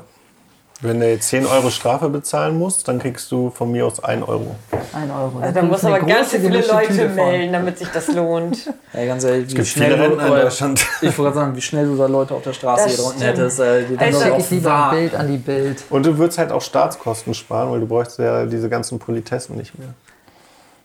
Wenn 0.79 0.99
der 0.99 1.13
jetzt 1.13 1.29
10 1.29 1.47
Euro 1.47 1.71
Strafe 1.71 2.07
bezahlen 2.07 2.55
muss, 2.59 2.83
dann 2.83 2.99
kriegst 2.99 3.31
du 3.31 3.49
von 3.49 3.71
mir 3.71 3.87
aus 3.87 3.99
1 4.03 4.27
Euro. 4.27 4.55
Ein 4.93 5.09
Euro. 5.09 5.39
Da 5.41 5.51
krieg 5.51 5.63
muss 5.63 5.83
aber 5.83 5.99
ganz 6.01 6.29
viele 6.29 6.63
Leute 6.67 7.09
melden, 7.09 7.51
damit 7.51 7.79
sich 7.79 7.87
das 7.87 8.07
lohnt. 8.13 8.71
Ey, 8.93 9.07
ganz 9.07 9.23
ehrlich, 9.23 9.57
wie 9.57 9.65
schnell 9.65 9.85
viele 9.93 9.97
du, 9.97 10.03
Rentner 10.03 10.25
in 10.27 10.31
aber- 10.33 10.41
Deutschland. 10.43 10.85
Ich 11.01 11.05
wollte 11.17 11.21
gerade 11.23 11.35
sagen, 11.35 11.55
wie 11.55 11.61
schnell 11.61 11.87
du 11.87 11.95
da 11.97 12.05
Leute 12.05 12.35
auf 12.35 12.43
der 12.43 12.53
Straße 12.53 12.83
Das 12.83 12.95
hier 12.95 13.03
drunten 13.03 13.21
hättest. 13.23 13.59
Äh, 13.59 13.85
die 13.85 13.95
dann 13.97 14.05
Also- 14.05 14.19
Dann 14.19 14.27
schicke 14.29 14.41
ich 14.41 14.49
lieber 14.51 14.89
ein. 14.91 14.95
Bild 14.97 15.15
an 15.15 15.27
die 15.31 15.37
Bild. 15.37 15.83
Und 15.89 16.05
du 16.05 16.15
würdest 16.19 16.37
halt 16.37 16.51
auch 16.51 16.61
Staatskosten 16.61 17.33
sparen, 17.33 17.71
weil 17.71 17.79
du 17.79 17.87
bräuchst 17.87 18.19
ja 18.19 18.45
diese 18.45 18.69
ganzen 18.69 18.99
Politessen 18.99 19.55
nicht 19.57 19.77
mehr. 19.79 19.89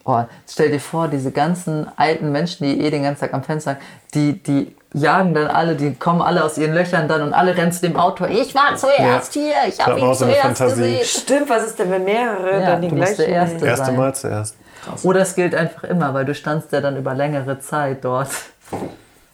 Oh, 0.05 0.23
stell 0.49 0.71
dir 0.71 0.81
vor, 0.81 1.09
diese 1.09 1.31
ganzen 1.31 1.87
alten 1.97 2.33
Menschen, 2.33 2.65
die 2.67 2.81
eh 2.81 2.91
den 2.91 3.05
ganzen 3.05 3.21
Tag 3.21 3.35
am 3.35 3.43
Fenster, 3.45 3.77
die, 4.15 4.43
die 4.43 4.75
jagen 4.95 5.33
dann 5.33 5.47
alle, 5.47 5.77
die 5.77 5.95
kommen 5.95 6.21
alle 6.21 6.43
aus 6.45 6.59
ihren 6.59 6.75
Löchern 6.75 7.07
dann 7.09 7.23
und 7.23 7.33
alle 7.33 7.57
rennen 7.57 7.73
zu 7.73 7.81
dem 7.83 7.97
Auto. 7.97 8.27
Ich 8.27 8.55
war 8.55 8.75
zuerst 8.77 9.33
hier, 9.35 9.55
ich 9.69 9.79
habe 9.85 9.99
ihn 10.01 10.05
auch 10.05 10.15
so 10.15 10.25
eine 10.25 10.35
zuerst 10.35 10.59
Fantasie. 10.59 10.81
gesehen. 10.99 11.05
Stimmt, 11.05 11.49
was 11.51 11.67
ist 11.67 11.79
denn, 11.79 11.91
wenn 11.91 12.05
mehrere 12.05 12.61
Ja, 12.61 12.67
dann 12.73 12.83
die 12.83 12.89
musst 12.89 13.19
der 13.19 13.27
gleichen 13.27 13.53
Erste. 13.53 13.67
Erste 13.67 13.87
sein. 13.87 13.97
Mal 13.97 14.15
zuerst. 14.15 14.57
Oder 15.05 15.21
es 15.21 15.35
gilt 15.37 15.55
einfach 15.55 15.85
immer, 15.85 16.13
weil 16.13 16.25
du 16.25 16.35
standst 16.35 16.73
ja 16.73 16.81
dann 16.81 16.97
über 16.97 17.15
längere 17.15 17.61
Zeit 17.61 18.05
dort. 18.05 18.29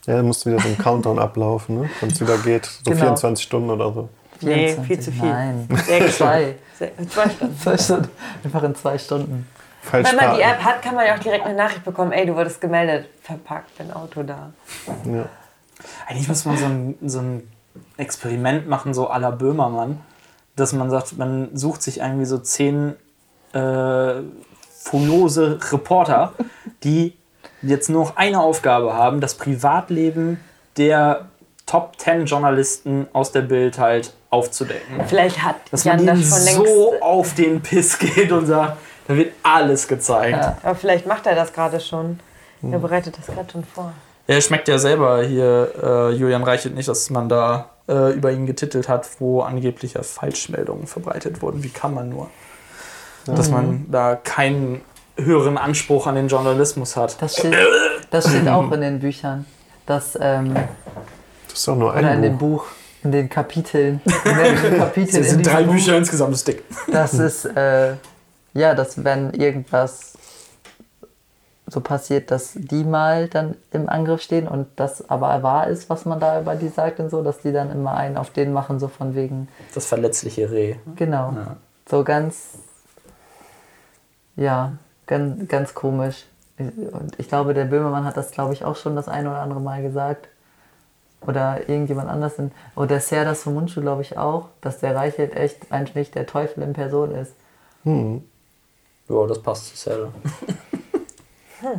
Ja, 0.07 0.17
dann 0.17 0.27
musst 0.27 0.45
du 0.45 0.51
wieder 0.51 0.61
so 0.61 0.69
einen 0.69 0.79
Countdown 0.79 1.19
ablaufen, 1.19 1.81
ne? 1.81 1.91
wenn 2.01 2.11
es 2.11 2.21
wieder 2.21 2.37
geht. 2.39 2.67
So 2.67 2.91
Genau. 2.91 3.01
24 3.05 3.45
Stunden 3.47 3.71
oder 3.71 3.93
so. 3.93 4.09
Nee, 4.41 4.69
24. 4.75 4.87
viel 4.87 5.01
zu 5.01 5.13
viel. 5.13 5.29
Nein, 5.29 5.69
zwei. 6.11 6.55
Zwei 7.09 7.29
Stunden. 7.31 7.59
Zwei 7.59 7.77
Stunden. 7.79 8.09
Einfach 8.45 8.63
in 8.63 8.75
zwei 8.75 8.99
Stunden. 8.99 9.47
Falsch 9.83 10.09
Wenn 10.11 10.17
man 10.17 10.37
die. 10.37 10.43
App 10.43 10.63
hat, 10.63 10.83
kann 10.83 10.95
man 10.95 11.07
ja 11.07 11.15
auch 11.15 11.19
direkt 11.21 11.45
eine 11.47 11.55
Nachricht 11.55 11.85
bekommen, 11.85 12.13
ey, 12.13 12.27
du 12.27 12.35
wurdest 12.35 12.61
gemeldet, 12.61 13.09
verpackt, 13.23 13.71
dein 13.79 13.93
Auto 13.93 14.23
da. 14.23 14.51
Ja. 15.05 15.27
Eigentlich 16.07 16.29
muss 16.29 16.45
man 16.45 16.57
so 16.57 16.65
ein, 16.65 16.99
so 17.07 17.19
ein 17.21 17.49
Experiment 17.97 18.69
machen, 18.69 18.93
so 18.95 19.11
à 19.11 19.19
la 19.19 19.31
Böhmermann, 19.31 20.01
dass 20.57 20.73
man 20.73 20.91
sagt, 20.91 21.17
man 21.17 21.57
sucht 21.57 21.83
sich 21.83 21.99
irgendwie 22.01 22.25
so 22.25 22.39
zehn 22.39 22.97
äh, 23.53 24.15
furiose 24.81 25.59
Reporter, 25.73 26.33
die 26.83 27.15
jetzt 27.63 27.89
nur 27.91 28.05
noch 28.05 28.17
eine 28.17 28.41
Aufgabe 28.41 28.95
haben, 28.95 29.21
das 29.21 29.35
Privatleben 29.35 30.41
der 30.77 31.27
Top 31.67 31.99
10 31.99 32.25
Journalisten 32.27 33.09
aus 33.13 33.31
der 33.33 33.43
Bild 33.43 33.79
halt 33.79 34.15
aufzudecken. 34.31 35.01
Vielleicht 35.07 35.43
hat 35.43 35.57
Dass 35.71 35.85
Jan 35.85 36.05
man 36.05 36.19
das 36.19 36.29
schon 36.29 36.45
längst. 36.45 36.75
so 36.75 36.95
auf 37.03 37.35
den 37.35 37.61
Piss 37.61 37.99
geht 37.99 38.33
und 38.33 38.47
sagt, 38.47 38.79
da 39.09 39.17
wird 39.17 39.33
alles 39.43 39.89
gezeigt. 39.89 40.37
Ja. 40.37 40.57
Aber 40.63 40.75
vielleicht 40.75 41.07
macht 41.07 41.27
er 41.27 41.35
das 41.35 41.53
gerade 41.53 41.81
schon. 41.81 42.21
Hm. 42.61 42.73
Er 42.73 42.79
bereitet 42.79 43.17
das 43.19 43.27
gerade 43.35 43.51
schon 43.51 43.65
vor. 43.65 43.93
Er 44.27 44.41
schmeckt 44.41 44.69
ja 44.69 44.79
selber 44.79 45.23
hier, 45.25 45.73
äh, 45.83 46.11
Julian 46.13 46.43
Reichelt, 46.45 46.75
nicht, 46.75 46.89
dass 46.89 47.09
man 47.09 47.29
da 47.29 47.71
äh, 47.89 48.13
über 48.13 48.31
ihn 48.31 48.45
getitelt 48.47 48.89
hat, 48.89 49.09
wo 49.19 49.41
angeblich 49.41 49.95
ja 49.95 50.03
Falschmeldungen 50.03 50.87
verbreitet 50.87 51.41
wurden. 51.41 51.63
Wie 51.63 51.71
kann 51.71 51.95
man 51.95 52.11
nur? 52.11 52.29
Dass 53.27 53.51
man 53.51 53.87
da 53.91 54.17
keinen 54.17 54.81
höheren 55.17 55.59
Anspruch 55.59 56.07
an 56.07 56.15
den 56.15 56.29
Journalismus 56.29 56.97
hat. 56.97 57.21
Das 57.21 57.37
steht, 57.37 57.55
das 58.11 58.29
steht 58.29 58.49
auch 58.49 58.71
in 58.73 58.81
den 58.81 59.01
Büchern. 59.01 59.45
Das, 59.87 60.17
ähm, 60.21 60.55
Das 61.49 61.59
ist 61.59 61.69
doch 61.69 61.77
nur 61.77 61.91
oder 61.91 62.01
in 62.01 62.07
ein 62.07 62.23
dem 62.23 62.39
Buch. 62.39 62.65
Buch, 62.65 62.67
in 63.05 63.13
den 63.13 63.29
Kapiteln. 63.29 64.01
In 64.25 64.37
mehreren 64.37 64.79
Kapiteln. 64.79 65.25
In 65.25 65.31
sind 65.31 65.47
drei 65.47 65.63
Buch. 65.65 65.73
Bücher 65.73 65.97
insgesamt, 65.97 66.33
das 66.33 66.41
ist 66.41 66.49
dick. 66.49 66.63
Das 66.91 67.15
ist, 67.15 67.45
äh, 67.47 67.95
ja, 68.59 68.75
dass 68.75 69.05
wenn 69.05 69.33
irgendwas 69.35 70.15
so 71.67 71.81
passiert, 71.81 72.31
dass 72.31 72.55
die 72.55 72.83
mal 72.85 73.29
dann 73.29 73.55
im 73.73 73.89
Angriff 73.89 74.23
stehen 74.23 74.49
und 74.49 74.69
das 74.77 75.09
aber 75.11 75.43
wahr 75.43 75.67
ist, 75.69 75.91
was 75.91 76.07
man 76.07 76.19
da 76.19 76.41
über 76.41 76.55
die 76.55 76.69
sagt 76.69 76.99
und 76.99 77.11
so, 77.11 77.23
dass 77.23 77.41
die 77.41 77.53
dann 77.53 77.71
immer 77.71 77.95
einen 77.95 78.17
auf 78.17 78.31
den 78.31 78.53
machen, 78.53 78.81
so 78.81 78.89
von 78.89 79.15
wegen, 79.15 79.49
Das 79.75 79.87
verletzliche 79.87 80.51
Reh. 80.51 80.77
genau, 80.97 81.35
so 81.89 82.05
ganz, 82.05 82.59
ja, 84.37 84.73
ganz, 85.07 85.49
ganz 85.49 85.75
komisch. 85.75 86.25
Und 86.59 87.19
ich 87.19 87.29
glaube, 87.29 87.55
der 87.55 87.67
Böhmermann 87.67 88.05
hat 88.05 88.17
das, 88.17 88.31
glaube 88.31 88.53
ich, 88.53 88.65
auch 88.65 88.77
schon 88.77 88.97
das 88.97 89.09
eine 89.09 89.31
oder 89.31 89.41
andere 89.41 89.61
Mal 89.61 89.83
gesagt. 89.83 90.29
Oder 91.21 91.69
irgendjemand 91.69 92.09
anders. 92.09 92.39
In, 92.39 92.53
oder 92.77 92.87
der 92.87 93.01
Serdas 93.01 93.43
von 93.43 93.55
Mundschuh, 93.55 93.81
glaube 93.81 94.03
ich, 94.03 94.19
auch, 94.19 94.49
dass 94.61 94.79
der 94.79 94.95
Reichelt 94.95 95.37
echt 95.37 95.71
eigentlich 95.71 96.11
der 96.11 96.27
Teufel 96.27 96.63
in 96.63 96.73
Person 96.73 97.13
ist. 97.15 97.33
Ja, 99.09 99.27
das 99.27 99.39
passt 99.43 99.69
zu 99.69 99.77
Sarah. 99.91 100.09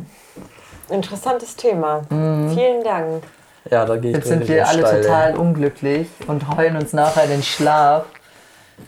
Interessantes 0.90 1.54
Thema. 1.56 2.02
Mhm. 2.10 2.50
Vielen 2.54 2.82
Dank. 2.84 3.22
Ja, 3.70 3.84
da 3.84 3.96
gehe 3.96 4.10
ich 4.10 4.16
Jetzt 4.16 4.28
sind 4.28 4.48
wir 4.48 4.66
alle 4.66 4.80
steil, 4.80 5.02
total 5.02 5.36
unglücklich 5.36 6.08
und 6.26 6.56
heulen 6.56 6.76
uns 6.76 6.92
nachher 6.92 7.26
den 7.26 7.42
Schlaf. 7.42 8.04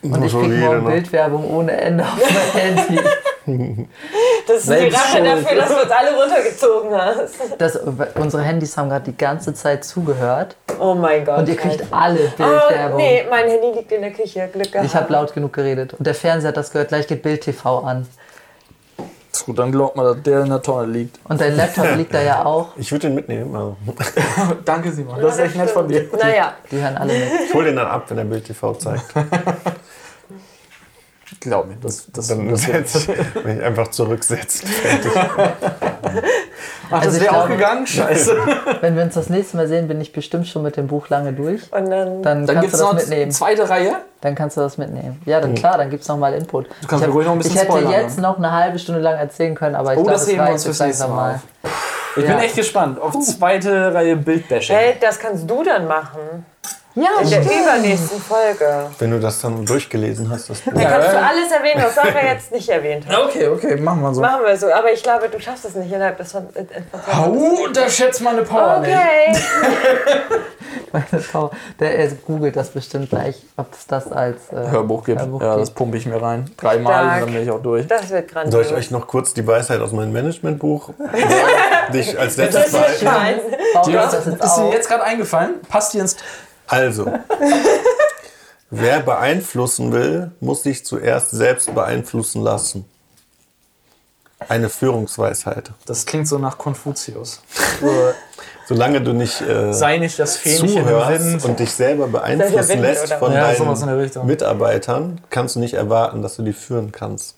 Und 0.03 0.25
ich 0.25 0.33
So 0.33 0.41
krieg 0.41 0.51
wie 0.51 0.55
jeder 0.55 0.67
morgen 0.67 0.85
noch. 0.85 0.91
Bildwerbung 0.91 1.51
ohne 1.55 1.73
Ende 1.81 2.03
auf 2.05 2.19
mein 2.55 2.77
Handy. 2.87 3.85
Das 4.47 4.57
ist 4.59 4.67
Selbst 4.67 4.89
die 4.91 4.95
Rache 4.97 5.17
schuld. 5.19 5.27
dafür, 5.27 5.57
dass 5.61 5.69
du 5.69 5.83
uns 5.83 5.91
alle 5.91 6.17
runtergezogen 6.23 6.91
hast. 6.95 7.35
Das, 7.59 7.77
unsere 8.17 8.43
Handys 8.43 8.77
haben 8.77 8.89
gerade 8.89 9.05
die 9.11 9.17
ganze 9.17 9.53
Zeit 9.53 9.85
zugehört 9.85 10.57
Oh 10.81 10.95
mein 10.95 11.25
Gott. 11.25 11.39
und 11.39 11.49
ihr 11.49 11.57
kriegt 11.57 11.83
Alter. 11.83 11.97
alle 11.97 12.21
Oh, 12.21 12.37
Bildwerbung. 12.37 12.97
nee, 12.97 13.25
mein 13.29 13.49
Handy 13.49 13.73
liegt 13.79 13.93
in 13.93 14.01
der 14.01 14.13
Küche. 14.13 14.49
Glück 14.53 14.73
gehabt. 14.73 14.87
Ich 14.89 14.95
habe 14.97 15.13
laut 15.13 15.35
genug 15.35 15.53
geredet. 15.53 15.93
Und 15.95 16.07
der 16.07 16.15
Fernseher 16.15 16.49
hat 16.49 16.57
das 16.57 16.71
gehört, 16.73 16.89
gleich 16.89 17.07
geht 17.07 17.23
Bild 17.23 17.43
TV 17.43 17.81
an. 17.81 18.09
Ist 19.35 19.47
gut, 19.47 19.59
dann 19.59 19.73
glaubt 19.73 19.97
man, 19.97 20.05
dass 20.05 20.23
der 20.23 20.43
in 20.43 20.51
der 20.51 20.61
Tonne 20.61 20.93
liegt. 20.93 21.19
Und 21.27 21.41
dein 21.41 21.57
Laptop 21.57 21.87
liegt 21.97 22.13
da 22.13 22.21
ja 22.21 22.45
auch. 22.45 22.77
Ich 22.77 22.93
würde 22.93 23.09
den 23.09 23.15
mitnehmen. 23.15 23.55
Also. 23.55 23.77
Danke, 24.65 24.93
Simon. 24.93 25.21
Das 25.21 25.35
ist 25.35 25.41
echt 25.41 25.57
nett 25.57 25.71
von 25.71 25.89
dir. 25.89 26.07
Naja, 26.21 26.53
Die 26.71 26.77
hören 26.77 26.97
alle 26.99 27.13
mit. 27.15 27.29
Ich 27.49 27.55
hole 27.55 27.65
den 27.67 27.77
dann 27.77 27.87
ab, 27.87 28.05
wenn 28.09 28.19
der 28.19 28.25
Bild 28.25 28.45
TV 28.45 28.75
zeigt. 28.75 29.07
Glaub 31.43 31.67
mir, 31.67 31.75
das, 31.83 32.07
das, 32.13 32.29
Dann 32.29 32.55
setz, 32.57 33.09
wenn 33.43 33.59
ich 33.59 33.65
einfach 33.65 33.89
zurücksetzt. 33.89 34.65
Ach, 36.91 37.01
das 37.01 37.03
Also 37.07 37.17
ich 37.17 37.23
wäre 37.25 37.33
auch 37.37 37.47
glaube- 37.47 37.57
gegangen? 37.57 37.87
Scheiße. 37.87 38.37
Wenn 38.81 38.97
wir 38.97 39.03
uns 39.03 39.15
das 39.15 39.29
nächste 39.29 39.57
Mal 39.57 39.67
sehen, 39.67 39.89
bin 39.89 40.01
ich 40.01 40.13
bestimmt 40.13 40.47
schon 40.47 40.63
mit 40.63 40.77
dem 40.77 40.87
Buch 40.87 41.09
lange 41.09 41.33
durch. 41.33 41.63
und 41.73 41.91
dann. 41.91 42.23
Dann, 42.23 42.47
Dann 42.47 42.47
kannst 42.47 42.61
gibt 42.61 42.63
du 42.63 42.67
es 42.67 42.73
das 42.73 42.81
noch 42.83 42.95
mitnehmen. 42.95 43.33
zweite 43.33 43.69
Reihe. 43.69 43.97
Dann 44.21 44.35
kannst 44.37 44.57
du 44.57 44.61
das 44.61 44.79
mitnehmen. 44.79 45.21
Ja, 45.25 45.41
dann 45.41 45.55
klar, 45.55 45.79
dann 45.79 45.91
gibt 45.91 46.03
es 46.03 46.09
nochmal 46.09 46.35
Input. 46.35 46.67
Du 46.83 46.87
kannst 46.87 47.03
ich, 47.03 47.09
mir 47.09 47.15
ruhig 47.15 47.27
noch 47.27 47.33
ein 47.33 47.39
bisschen 47.39 47.55
ich 47.55 47.61
hätte 47.63 47.73
spoilern, 47.73 47.91
jetzt 47.93 48.17
ne? 48.17 48.23
noch 48.23 48.39
eine 48.39 48.53
halbe 48.53 48.79
Stunde 48.79 49.01
lang 49.01 49.17
erzählen 49.17 49.55
können, 49.55 49.75
aber 49.75 49.95
ich 49.95 49.99
Oh, 49.99 50.03
glaube, 50.03 50.19
das 50.19 50.29
wir 50.29 50.39
reicht 50.39 50.53
uns 50.53 50.65
jetzt 50.67 50.79
langsam 50.79 51.17
Mal. 51.17 51.41
Ich 52.17 52.23
Ja. 52.25 52.31
bin 52.35 52.39
echt 52.45 52.55
gespannt 52.57 53.01
auf 53.01 53.19
zweite 53.19 53.93
Reihe 53.95 54.17
Bildbashing. 54.17 54.77
Hey, 54.77 54.95
das 55.01 55.19
kannst 55.19 55.51
du 55.51 55.65
dann 55.65 55.89
machen. 55.89 56.45
Ja, 56.95 57.09
In 57.23 57.31
der 57.31 57.41
übernächsten 57.41 58.21
Folge. 58.21 58.91
Wenn 58.99 59.11
du 59.13 59.21
das 59.21 59.41
dann 59.41 59.65
durchgelesen 59.65 60.29
hast, 60.31 60.51
das 60.51 60.61
Buch. 60.61 60.73
Dann 60.75 60.83
kannst 60.85 61.13
du 61.13 61.19
alles 61.19 61.51
erwähnen, 61.51 61.83
was 61.85 61.95
Sarah 61.95 62.27
jetzt 62.35 62.53
nicht 62.53 62.69
erwähnt 62.69 63.07
hat. 63.07 63.19
Okay, 63.33 63.49
okay, 63.49 63.77
machen 63.77 64.03
wir 64.03 64.15
so. 64.15 64.21
Machen 64.21 64.45
wir 64.45 64.57
so. 64.57 64.71
Aber 64.71 64.93
ich 64.93 65.03
glaube, 65.03 65.29
du 65.29 65.41
schaffst 65.41 65.65
es 65.65 65.75
nicht 65.75 65.91
innerhalb 65.91 66.19
des 66.19 66.33
von. 66.33 66.47
äh, 66.55 66.65
von- 66.91 67.17
Hau, 67.17 67.31
unterschätzt 67.65 68.21
meine 68.21 68.43
Power 68.43 68.81
nicht. 68.81 68.93
Okay. 68.95 69.33
meine 70.93 71.23
Frau, 71.23 71.51
der 71.81 71.99
er 71.99 72.09
googelt 72.09 72.57
das 72.57 72.71
bestimmt 72.71 73.11
gleich, 73.11 73.43
ob 73.57 73.73
es 73.73 73.87
das 73.87 74.11
als 74.13 74.53
äh, 74.53 74.71
Hörbuch 74.71 75.05
gibt. 75.05 75.21
Hörbuch 75.21 75.41
ja, 75.41 75.55
gibt. 75.55 75.63
das 75.63 75.71
pumpe 75.71 75.97
ich 75.97 76.07
mir 76.07 76.21
rein. 76.21 76.51
Dreimal 76.57 77.05
und 77.05 77.21
dann 77.21 77.33
bin 77.33 77.43
ich 77.43 77.51
auch 77.51 77.63
durch. 77.63 77.87
Das 77.87 78.11
wird 78.11 78.29
grandios. 78.31 78.53
Soll 78.53 78.65
ich 78.65 78.73
euch 78.85 78.91
noch 78.91 79.07
kurz 79.07 79.33
die 79.33 79.47
Weisheit 79.47 79.81
aus 79.81 79.93
meinem 79.93 80.13
Managementbuch, 80.13 80.91
die 81.93 82.01
ich 82.01 82.19
als 82.19 82.37
letztes. 82.37 82.73
Paul 82.73 83.93
Ja, 83.93 84.05
ist 84.05 84.15
das 84.15 84.27
jetzt 84.27 84.45
ist 84.45 84.57
dir 84.57 84.71
jetzt 84.73 84.89
gerade 84.89 85.05
eingefallen? 85.05 85.55
Passt 85.69 85.95
dir 85.95 86.03
ins. 86.03 86.17
Also, 86.73 87.05
wer 88.71 89.01
beeinflussen 89.01 89.93
will, 89.93 90.31
muss 90.41 90.63
sich 90.63 90.87
zuerst 90.87 91.33
selbst 91.33 91.75
beeinflussen 91.75 92.43
lassen. 92.43 92.87
Eine 94.49 94.71
Führungsweisheit. 94.71 95.71
Das 95.85 96.07
klingt 96.07 96.27
so 96.27 96.39
nach 96.39 96.57
Konfuzius. 96.57 97.43
Solange 98.67 99.03
du 99.03 99.13
nicht 99.13 99.43
äh, 99.43 99.75
Sei 99.75 99.99
nicht 99.99 100.19
das 100.19 100.39
Fähnchen 100.39 100.79
im 100.79 100.87
zuhörst 100.87 101.45
und 101.45 101.59
dich 101.61 101.73
selber 101.73 102.07
beeinflussen 102.07 102.69
Wind, 102.71 102.81
lässt 102.81 103.05
oder? 103.05 103.19
von 103.19 103.33
Ja, 103.35 103.55
sowas 103.55 103.81
in 103.81 103.89
der 103.89 103.97
deinen 103.97 104.05
Richtung. 104.05 104.27
Mitarbeitern, 104.27 105.21
kannst 105.29 105.57
du 105.57 105.61
nicht 105.61 105.75
erwarten, 105.75 106.23
dass 106.23 106.37
du 106.37 106.43
die 106.43 106.55
führen 106.55 106.91
kannst. 106.91 107.37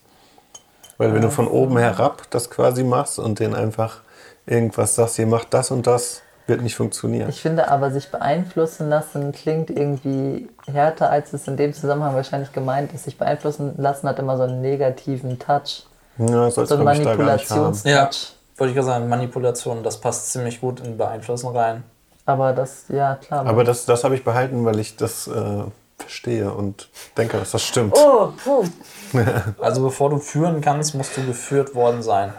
Weil 0.97 1.13
wenn 1.13 1.23
du 1.23 1.31
von 1.31 1.49
oben 1.49 1.77
herab 1.77 2.23
das 2.31 2.51
quasi 2.51 2.85
machst 2.85 3.19
und 3.19 3.41
denen 3.41 3.57
einfach 3.57 4.03
irgendwas 4.47 4.95
sagst, 4.95 5.19
ihr 5.19 5.27
macht 5.27 5.53
das 5.53 5.73
und 5.73 5.89
das, 5.89 6.23
wird 6.47 6.63
nicht 6.63 6.77
funktionieren. 6.77 7.29
Ich 7.29 7.41
finde 7.41 7.71
aber, 7.71 7.91
sich 7.91 8.11
beeinflussen 8.11 8.89
lassen 8.91 9.33
klingt 9.33 9.71
irgendwie 9.71 10.49
härter, 10.71 11.11
als 11.11 11.33
es 11.33 11.49
in 11.49 11.57
dem 11.57 11.73
Zusammenhang 11.73 12.15
wahrscheinlich 12.15 12.53
gemeint 12.53 12.93
ist. 12.93 13.05
Sich 13.05 13.17
beeinflussen 13.17 13.75
lassen 13.79 14.09
hat 14.09 14.19
immer 14.19 14.37
so 14.37 14.43
einen 14.43 14.61
negativen 14.61 15.39
Touch. 15.39 15.87
Ja, 16.19 16.27
das 16.45 16.55
sollst 16.55 16.71
So 16.71 16.77
du 16.77 16.87
einen. 16.87 17.03
Manipulationstouch. 17.03 17.91
Ja, 17.91 18.11
wollte 18.57 18.71
ich 18.71 18.75
gerade 18.75 18.87
sagen, 18.87 19.09
Manipulation, 19.09 19.83
das 19.83 20.01
passt 20.01 20.31
ziemlich 20.33 20.61
gut 20.61 20.81
in 20.81 20.97
Beeinflussen 20.99 21.49
rein. 21.49 21.83
Aber 22.27 22.53
das, 22.53 22.85
ja 22.89 23.17
klar. 23.17 23.47
Aber 23.47 23.65
das, 23.65 23.85
das 23.87 24.05
habe 24.05 24.15
ich 24.15 24.25
behalten, 24.25 24.65
weil 24.65 24.79
ich 24.79 24.97
das 24.97 25.27
äh, 25.27 25.63
verstehe 25.99 26.53
und 26.53 26.89
denke, 27.17 27.39
dass 27.39 27.51
das 27.51 27.63
stimmt. 27.63 27.95
Oh, 27.97 28.33
puh. 28.43 28.65
Also 29.61 29.83
bevor 29.83 30.11
du 30.11 30.19
führen 30.19 30.61
kannst, 30.61 30.95
musst 30.95 31.17
du 31.17 31.25
geführt 31.25 31.75
worden 31.75 32.03
sein. 32.03 32.33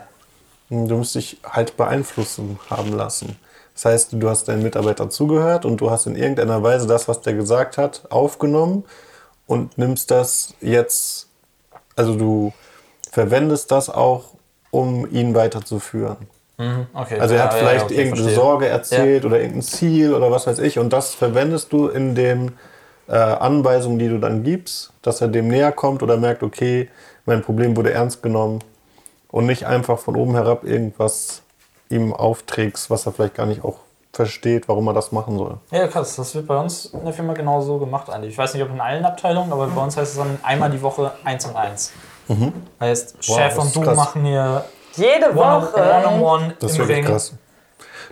Du 0.70 0.98
musst 0.98 1.16
dich 1.16 1.38
halt 1.44 1.78
beeinflussen 1.78 2.60
haben 2.70 2.92
lassen. 2.94 3.38
Das 3.76 3.86
heißt, 3.86 4.14
du 4.14 4.30
hast 4.30 4.48
deinen 4.48 4.64
Mitarbeitern 4.64 5.12
zugehört 5.12 5.66
und 5.66 5.82
du 5.82 5.92
hast 5.92 6.08
in 6.08 6.16
irgendeiner 6.16 6.64
Weise 6.64 6.88
das, 6.88 7.08
was 7.08 7.22
der 7.22 7.34
gesagt 7.34 7.78
hat, 7.78 8.04
aufgenommen 8.10 8.86
und 9.48 9.78
nimmst 9.78 10.10
das 10.12 10.56
jetzt, 10.62 11.28
also 11.96 12.16
du 12.16 12.54
verwendest 13.12 13.72
das 13.72 13.90
auch, 13.90 14.32
um 14.72 15.10
ihn 15.12 15.36
weiterzuführen. 15.36 16.18
Okay. 16.58 17.20
Also 17.20 17.36
er 17.36 17.44
hat 17.44 17.52
ja, 17.54 17.60
vielleicht 17.60 17.80
ja, 17.80 17.86
okay, 17.86 17.96
irgendeine 17.96 18.24
verstehe. 18.24 18.44
Sorge 18.44 18.68
erzählt 18.68 19.26
oder 19.26 19.40
irgendein 19.40 19.62
Ziel 19.62 20.14
oder 20.14 20.32
was 20.32 20.48
weiß 20.48 20.60
ich 20.60 20.80
und 20.80 20.94
das 20.94 21.14
verwendest 21.14 21.74
du 21.74 21.88
in 21.88 22.16
den 22.16 22.54
äh, 23.08 23.16
Anweisungen, 23.18 24.00
die 24.00 24.08
du 24.08 24.20
dann 24.20 24.44
gibst, 24.44 24.94
dass 25.02 25.20
er 25.20 25.28
dem 25.28 25.50
näher 25.50 25.74
kommt 25.74 26.02
oder 26.02 26.16
merkt, 26.16 26.44
okay, 26.44 26.90
mein 27.26 27.42
Problem 27.42 27.76
wurde 27.76 27.92
ernst 27.92 28.24
genommen 28.24 28.60
und 29.30 29.46
nicht 29.48 29.66
einfach 29.66 30.00
von 30.00 30.16
oben 30.16 30.34
herab 30.34 30.64
irgendwas 30.64 31.42
ihm 31.90 32.14
aufträgst, 32.14 32.90
was 32.90 33.06
er 33.06 33.12
vielleicht 33.14 33.36
gar 33.36 33.46
nicht 33.46 33.64
auch 33.64 33.76
versteht, 34.14 34.68
warum 34.70 34.88
er 34.88 34.94
das 34.94 35.12
machen 35.12 35.38
soll. 35.38 35.58
Ja, 35.72 35.88
krass. 35.88 36.16
Das 36.16 36.34
wird 36.36 36.48
bei 36.48 36.58
uns 36.58 36.86
in 36.86 37.04
der 37.04 37.14
Firma 37.14 37.34
genauso 37.34 37.78
gemacht 37.80 38.10
eigentlich. 38.10 38.32
Ich 38.32 38.38
weiß 38.38 38.54
nicht, 38.54 38.64
ob 38.64 38.70
in 38.70 38.80
allen 38.80 39.04
Abteilungen, 39.06 39.52
aber 39.52 39.68
bei 39.68 39.82
uns 39.82 39.98
heißt 39.98 40.14
es 40.14 40.18
dann 40.18 40.40
einmal 40.42 40.70
die 40.72 40.82
Woche 40.82 41.12
eins 41.26 41.46
und 41.46 41.56
eins. 41.56 41.92
Heißt, 42.80 43.16
Wow, 43.28 43.38
Chef 43.38 43.50
das 43.56 43.58
und 43.60 43.66
ist 43.68 43.76
du 43.76 43.82
krass. 43.82 43.98
machen 43.98 44.26
hier 44.26 44.64
Jede 44.96 45.36
Woche. 45.36 45.74
One-on-One 45.76 46.56
Das 46.60 46.72
ist 46.72 46.78
im 46.78 46.84
wirklich 46.88 46.98
Ring. 47.00 47.06
krass. 47.06 47.34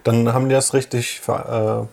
Dann 0.03 0.33
haben 0.33 0.49
die 0.49 0.55
das 0.55 0.73
richtig, 0.73 1.21
ver, 1.21 1.87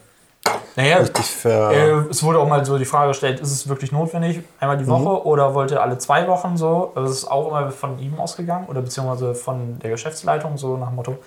Naja, 0.75 0.97
äh, 0.97 1.01
richtig 1.03 1.27
ver, 1.27 1.71
äh, 1.71 1.91
es 2.11 2.23
wurde 2.25 2.41
auch 2.41 2.49
mal 2.49 2.65
so 2.65 2.77
die 2.77 2.85
Frage 2.85 3.09
gestellt, 3.09 3.39
ist 3.41 3.53
es 3.53 3.69
wirklich 3.69 3.93
notwendig, 3.93 4.41
einmal 4.59 4.77
die 4.77 4.87
Woche 4.89 5.25
oder 5.25 5.55
wollt 5.55 5.71
ihr 5.71 5.81
alle 5.81 5.97
zwei 5.99 6.27
Wochen 6.27 6.57
so? 6.57 6.91
Also 6.97 7.09
es 7.11 7.19
ist 7.19 7.31
auch 7.31 7.47
immer 7.49 7.71
von 7.71 7.99
ihm 8.01 8.19
ausgegangen 8.19 8.67
oder 8.69 8.81
beziehungsweise 8.83 9.35
von 9.37 9.79
der 9.79 9.91
Geschäftsleitung 9.91 10.59
so 10.59 10.77
nach 10.77 10.89
dem 10.89 10.97
Motto, 10.97 11.19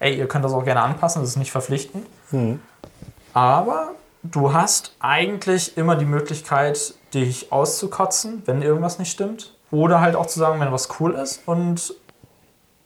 ey, 0.00 0.16
ihr 0.18 0.26
könnt 0.26 0.44
das 0.44 0.52
auch 0.52 0.64
gerne 0.64 0.82
anpassen, 0.82 1.22
das 1.22 1.30
ist 1.30 1.36
nicht 1.36 1.52
verpflichtend. 1.52 2.04
Aber 3.32 3.92
du 4.22 4.52
hast 4.52 4.96
eigentlich 4.98 5.76
immer 5.76 5.94
die 5.94 6.04
Möglichkeit, 6.04 6.94
dich 7.14 7.52
auszukotzen, 7.52 8.42
wenn 8.46 8.62
irgendwas 8.62 8.98
nicht 8.98 9.12
stimmt. 9.12 9.54
Oder 9.70 10.00
halt 10.00 10.16
auch 10.16 10.26
zu 10.26 10.40
sagen, 10.40 10.58
wenn 10.60 10.72
was 10.72 10.88
cool 10.98 11.14
ist. 11.14 11.42
Und 11.46 11.94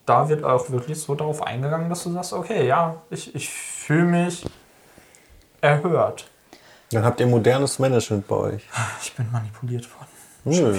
da 0.05 0.29
wird 0.29 0.45
auch 0.45 0.69
wirklich 0.71 1.01
so 1.01 1.15
darauf 1.15 1.43
eingegangen, 1.43 1.89
dass 1.89 2.03
du 2.05 2.11
sagst, 2.13 2.35
okay, 2.35 2.67
ja, 2.67 2.97
ich, 3.09 3.35
ich 3.35 3.49
fühle 3.49 4.05
mich 4.05 4.45
erhört. 5.63 6.29
dann 6.91 7.05
habt 7.05 7.21
ihr 7.21 7.27
modernes 7.27 7.79
Management 7.79 8.29
bei 8.29 8.37
euch. 8.37 8.69
Ich 9.03 9.15
bin 9.15 9.31
manipuliert 9.33 9.89
worden. 9.95 10.14
Nö, 10.47 10.73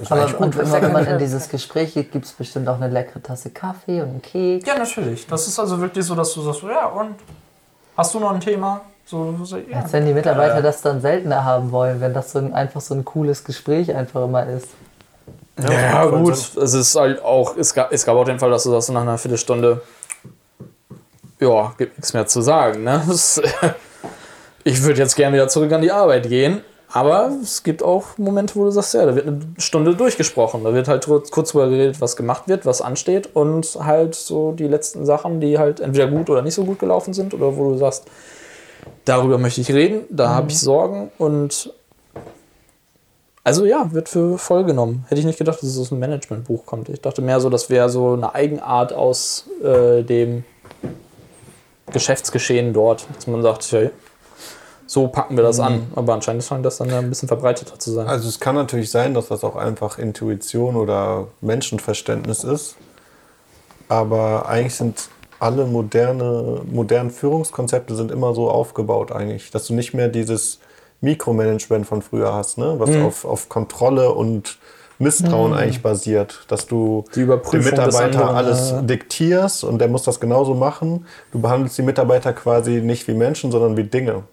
ist 0.00 0.10
Aber 0.10 0.26
gut. 0.26 0.40
und 0.40 0.56
immer 0.56 0.82
wenn 0.82 0.92
man 0.92 1.06
in 1.06 1.18
dieses 1.18 1.48
Gespräch 1.48 1.94
geht, 1.94 2.10
gibt 2.10 2.24
es 2.24 2.32
bestimmt 2.32 2.68
auch 2.68 2.76
eine 2.76 2.88
leckere 2.88 3.22
Tasse 3.22 3.50
Kaffee 3.50 4.00
und 4.00 4.08
einen 4.08 4.22
Keks. 4.22 4.66
Ja, 4.66 4.78
natürlich. 4.78 5.26
Das 5.26 5.46
ist 5.46 5.58
also 5.58 5.78
wirklich 5.80 6.04
so, 6.06 6.14
dass 6.14 6.32
du 6.32 6.40
sagst, 6.40 6.62
ja, 6.62 6.86
und 6.86 7.16
hast 7.96 8.14
du 8.14 8.20
noch 8.20 8.32
ein 8.32 8.40
Thema? 8.40 8.80
So, 9.04 9.34
so 9.42 9.56
ja. 9.56 9.80
Als 9.80 9.92
wenn 9.92 10.06
die 10.06 10.14
Mitarbeiter 10.14 10.58
Äh, 10.58 10.62
das 10.62 10.80
dann 10.82 11.00
seltener 11.00 11.44
haben 11.44 11.70
wollen, 11.72 12.00
wenn 12.00 12.14
das 12.14 12.32
so 12.32 12.38
ein, 12.38 12.54
einfach 12.54 12.80
so 12.80 12.94
ein 12.94 13.04
cooles 13.04 13.44
Gespräch 13.44 13.94
einfach 13.94 14.24
immer 14.24 14.46
ist. 14.46 14.68
Ja, 15.60 15.70
ja 15.72 16.04
gut. 16.06 16.32
Es 16.32 16.74
ist 16.74 16.94
halt 16.94 17.22
auch, 17.22 17.56
es 17.56 17.74
gab, 17.74 17.92
es 17.92 18.06
gab 18.06 18.16
auch 18.16 18.24
den 18.24 18.38
Fall, 18.38 18.50
dass 18.50 18.62
du 18.62 18.70
sagst, 18.70 18.90
nach 18.90 19.02
einer 19.02 19.18
Viertelstunde, 19.18 19.82
ja, 21.40 21.74
gibt 21.76 21.98
nichts 21.98 22.12
mehr 22.12 22.26
zu 22.26 22.40
sagen. 22.40 22.84
Ne? 22.84 23.02
Das, 23.08 23.42
ich 24.64 24.82
würde 24.82 25.00
jetzt 25.00 25.16
gerne 25.16 25.34
wieder 25.34 25.48
zurück 25.48 25.72
an 25.72 25.82
die 25.82 25.90
Arbeit 25.90 26.28
gehen, 26.28 26.62
Aber 26.92 27.30
es 27.40 27.62
gibt 27.62 27.82
auch 27.82 28.18
Momente, 28.18 28.56
wo 28.56 28.64
du 28.64 28.70
sagst, 28.70 28.94
ja, 28.94 29.06
da 29.06 29.14
wird 29.14 29.26
eine 29.26 29.40
Stunde 29.58 29.94
durchgesprochen. 29.94 30.64
Da 30.64 30.74
wird 30.74 30.88
halt 30.88 31.06
kurz 31.06 31.52
drüber 31.52 31.68
geredet, 31.68 32.00
was 32.00 32.16
gemacht 32.16 32.48
wird, 32.48 32.66
was 32.66 32.82
ansteht 32.82 33.30
und 33.34 33.78
halt 33.80 34.16
so 34.16 34.52
die 34.52 34.66
letzten 34.66 35.06
Sachen, 35.06 35.40
die 35.40 35.58
halt 35.58 35.78
entweder 35.78 36.08
gut 36.08 36.28
oder 36.30 36.42
nicht 36.42 36.54
so 36.54 36.64
gut 36.64 36.80
gelaufen 36.80 37.14
sind 37.14 37.32
oder 37.32 37.56
wo 37.56 37.70
du 37.70 37.78
sagst, 37.78 38.06
darüber 39.04 39.38
möchte 39.38 39.60
ich 39.60 39.72
reden, 39.72 40.02
da 40.10 40.30
habe 40.30 40.50
ich 40.50 40.58
Sorgen 40.58 41.12
und 41.18 41.72
also 43.44 43.64
ja, 43.64 43.92
wird 43.92 44.08
für 44.08 44.36
voll 44.36 44.64
genommen. 44.64 45.04
Hätte 45.08 45.20
ich 45.20 45.26
nicht 45.26 45.38
gedacht, 45.38 45.62
dass 45.62 45.68
es 45.68 45.78
aus 45.78 45.92
einem 45.92 46.00
Managementbuch 46.00 46.66
kommt. 46.66 46.88
Ich 46.88 47.00
dachte 47.00 47.22
mehr 47.22 47.40
so, 47.40 47.48
das 47.50 47.70
wäre 47.70 47.88
so 47.88 48.12
eine 48.12 48.34
Eigenart 48.34 48.92
aus 48.92 49.46
äh, 49.62 50.02
dem 50.02 50.44
Geschäftsgeschehen 51.90 52.72
dort, 52.72 53.06
dass 53.14 53.26
man 53.26 53.42
sagt, 53.42 53.70
hey, 53.72 53.90
so 54.90 55.06
packen 55.06 55.36
wir 55.36 55.44
das 55.44 55.60
an. 55.60 55.86
Aber 55.94 56.14
anscheinend 56.14 56.42
scheint 56.42 56.66
das 56.66 56.78
dann 56.78 56.90
ein 56.90 57.08
bisschen 57.08 57.28
verbreiteter 57.28 57.78
zu 57.78 57.92
sein. 57.92 58.08
Also 58.08 58.28
es 58.28 58.40
kann 58.40 58.56
natürlich 58.56 58.90
sein, 58.90 59.14
dass 59.14 59.28
das 59.28 59.44
auch 59.44 59.54
einfach 59.54 60.00
Intuition 60.00 60.74
oder 60.74 61.28
Menschenverständnis 61.40 62.42
ist. 62.42 62.74
Aber 63.88 64.48
eigentlich 64.48 64.74
sind 64.74 65.08
alle 65.38 65.66
moderne, 65.66 66.62
modernen 66.68 67.12
Führungskonzepte 67.12 67.94
sind 67.94 68.10
immer 68.10 68.34
so 68.34 68.50
aufgebaut 68.50 69.12
eigentlich, 69.12 69.52
dass 69.52 69.68
du 69.68 69.74
nicht 69.74 69.94
mehr 69.94 70.08
dieses 70.08 70.58
Mikromanagement 71.02 71.86
von 71.86 72.02
früher 72.02 72.34
hast, 72.34 72.58
ne? 72.58 72.74
was 72.78 72.90
auf, 72.96 73.24
auf 73.24 73.48
Kontrolle 73.48 74.10
und 74.10 74.58
Misstrauen 74.98 75.54
eigentlich 75.54 75.82
basiert, 75.82 76.40
dass 76.48 76.66
du 76.66 77.04
dem 77.14 77.28
Mitarbeiter 77.28 78.28
anderen, 78.28 78.36
alles 78.36 78.70
ja. 78.72 78.82
diktierst 78.82 79.62
und 79.62 79.78
der 79.78 79.86
muss 79.86 80.02
das 80.02 80.18
genauso 80.18 80.54
machen. 80.54 81.06
Du 81.30 81.40
behandelst 81.40 81.78
die 81.78 81.82
Mitarbeiter 81.82 82.32
quasi 82.32 82.80
nicht 82.80 83.06
wie 83.06 83.14
Menschen, 83.14 83.52
sondern 83.52 83.76
wie 83.76 83.84
Dinge. 83.84 84.24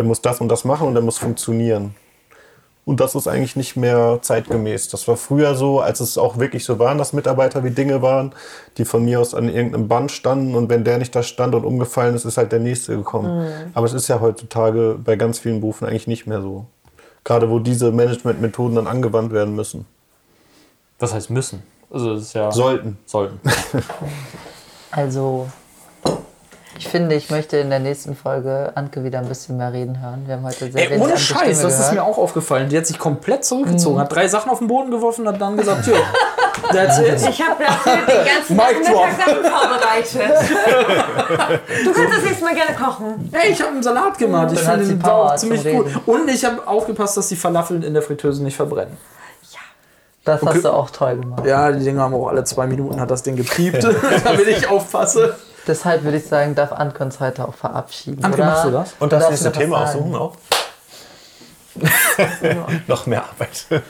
Der 0.00 0.06
muss 0.06 0.22
das 0.22 0.40
und 0.40 0.48
das 0.48 0.64
machen 0.64 0.88
und 0.88 0.94
der 0.94 1.02
muss 1.02 1.18
funktionieren. 1.18 1.94
Und 2.86 3.00
das 3.00 3.14
ist 3.14 3.28
eigentlich 3.28 3.54
nicht 3.54 3.76
mehr 3.76 4.20
zeitgemäß. 4.22 4.88
Das 4.88 5.06
war 5.06 5.18
früher 5.18 5.54
so, 5.54 5.80
als 5.80 6.00
es 6.00 6.16
auch 6.16 6.38
wirklich 6.38 6.64
so 6.64 6.78
waren, 6.78 6.96
dass 6.96 7.12
Mitarbeiter 7.12 7.64
wie 7.64 7.70
Dinge 7.70 8.00
waren, 8.00 8.32
die 8.78 8.86
von 8.86 9.04
mir 9.04 9.20
aus 9.20 9.34
an 9.34 9.50
irgendeinem 9.50 9.88
Band 9.88 10.10
standen 10.10 10.54
und 10.54 10.70
wenn 10.70 10.84
der 10.84 10.96
nicht 10.96 11.14
da 11.14 11.22
stand 11.22 11.54
und 11.54 11.66
umgefallen 11.66 12.14
ist, 12.14 12.24
ist 12.24 12.38
halt 12.38 12.50
der 12.50 12.60
nächste 12.60 12.96
gekommen. 12.96 13.46
Aber 13.74 13.84
es 13.84 13.92
ist 13.92 14.08
ja 14.08 14.20
heutzutage 14.22 14.98
bei 15.04 15.16
ganz 15.16 15.38
vielen 15.38 15.60
Berufen 15.60 15.86
eigentlich 15.86 16.06
nicht 16.06 16.26
mehr 16.26 16.40
so. 16.40 16.64
Gerade 17.22 17.50
wo 17.50 17.58
diese 17.58 17.92
Managementmethoden 17.92 18.76
dann 18.76 18.86
angewandt 18.86 19.34
werden 19.34 19.54
müssen. 19.54 19.84
Was 20.98 21.12
heißt 21.12 21.28
müssen? 21.28 21.62
Also 21.90 22.14
ja 22.32 22.50
Sollten. 22.50 22.96
sollten. 23.04 23.38
Also, 24.92 25.46
ich 26.78 26.88
finde, 26.88 27.14
ich 27.14 27.30
möchte 27.30 27.56
in 27.58 27.68
der 27.70 27.78
nächsten 27.80 28.14
Folge 28.16 28.72
Anke 28.74 29.04
wieder 29.04 29.18
ein 29.18 29.28
bisschen 29.28 29.56
mehr 29.56 29.72
reden 29.72 30.00
hören. 30.00 30.22
Wir 30.26 30.34
haben 30.36 30.44
heute 30.44 30.70
sehr 30.70 30.90
Ey, 30.90 30.98
ohne 30.98 31.18
Scheiß, 31.18 31.58
Stimme 31.58 31.62
das 31.62 31.80
ist 31.80 31.90
mir 31.90 31.96
gehört. 31.98 32.14
auch 32.14 32.18
aufgefallen. 32.18 32.68
Die 32.68 32.76
hat 32.78 32.86
sich 32.86 32.98
komplett 32.98 33.44
zurückgezogen, 33.44 33.98
hat 34.00 34.14
drei 34.14 34.28
Sachen 34.28 34.50
auf 34.50 34.58
den 34.58 34.68
Boden 34.68 34.90
geworfen 34.90 35.26
und 35.26 35.34
hat 35.34 35.40
dann 35.40 35.56
gesagt, 35.56 35.86
ja, 35.86 35.94
that's 36.72 36.98
it. 36.98 37.20
Ich 37.28 37.42
habe 37.42 37.62
dafür 37.62 38.06
den 38.06 38.26
ganzen 38.26 38.56
Mic 38.56 38.90
drop. 38.90 39.06
Mittag 39.06 39.26
Sachen 39.26 39.44
vorbereitet. 39.44 40.50
Du 41.84 41.92
kannst 41.92 42.16
das 42.16 42.24
nächste 42.24 42.44
Mal 42.44 42.54
gerne 42.54 42.74
kochen. 42.74 43.28
Hey, 43.32 43.52
ich 43.52 43.60
habe 43.60 43.72
einen 43.72 43.82
Salat 43.82 44.18
gemacht. 44.18 44.52
Ich 44.52 44.60
finde 44.60 44.86
den 44.86 44.98
Power 44.98 45.32
auch 45.32 45.36
ziemlich 45.36 45.64
gut. 45.64 45.86
Und 46.06 46.28
ich 46.28 46.44
habe 46.44 46.66
aufgepasst, 46.66 47.16
dass 47.16 47.28
die 47.28 47.36
Falafeln 47.36 47.82
in 47.82 47.94
der 47.94 48.02
Fritteuse 48.02 48.42
nicht 48.42 48.56
verbrennen. 48.56 48.96
Das 50.24 50.42
hast 50.42 50.64
du 50.64 50.70
auch 50.70 50.90
toll 50.90 51.16
gemacht. 51.16 51.46
Ja, 51.46 51.72
die 51.72 51.82
Dinger 51.82 52.02
haben 52.02 52.14
auch 52.14 52.28
alle 52.28 52.44
zwei 52.44 52.66
Minuten 52.66 53.00
hat 53.00 53.10
das 53.10 53.22
Ding 53.22 53.36
gepiept, 53.36 53.82
damit 54.24 54.46
ich 54.48 54.68
aufpasse. 54.68 55.34
Deshalb 55.66 56.02
würde 56.04 56.16
ich 56.18 56.26
sagen, 56.26 56.54
darf 56.54 56.72
Anke 56.72 57.02
uns 57.04 57.20
heute 57.20 57.46
auch 57.46 57.54
verabschieden. 57.54 58.24
Anke, 58.24 58.38
oder? 58.38 58.46
machst 58.46 58.64
du 58.64 58.70
das? 58.70 58.92
Und 58.98 59.12
das 59.12 59.24
Darfst 59.24 59.42
nächste 59.44 59.58
Thema 59.60 59.84
aussuchen 59.84 60.14
auch? 60.16 60.32
Noch 62.88 63.06
mehr 63.06 63.22
Arbeit. 63.22 63.64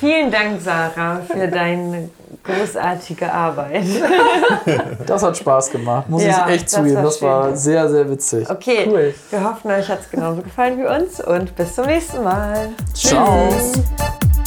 Vielen 0.00 0.30
Dank, 0.30 0.60
Sarah, 0.60 1.20
für 1.26 1.48
deine 1.48 2.10
großartige 2.44 3.32
Arbeit. 3.32 3.84
Das 5.06 5.22
hat 5.22 5.36
Spaß 5.38 5.70
gemacht, 5.70 6.08
muss 6.10 6.22
Ja, 6.24 6.46
ich 6.48 6.54
echt 6.56 6.64
das 6.66 6.72
zugeben. 6.72 6.96
war 6.96 7.02
Das 7.04 7.22
war 7.22 7.44
schön. 7.48 7.56
sehr, 7.56 7.88
sehr 7.88 8.10
witzig. 8.10 8.50
Okay, 8.50 8.86
Cool. 8.90 9.14
wir 9.30 9.44
hoffen, 9.44 9.70
euch 9.70 9.88
hat 9.88 10.00
es 10.00 10.10
genauso 10.10 10.42
gefallen 10.42 10.78
wie 10.78 10.84
uns 10.86 11.20
und 11.20 11.56
bis 11.56 11.74
zum 11.74 11.86
nächsten 11.86 12.22
Mal. 12.22 12.68
Ciao. 12.92 13.48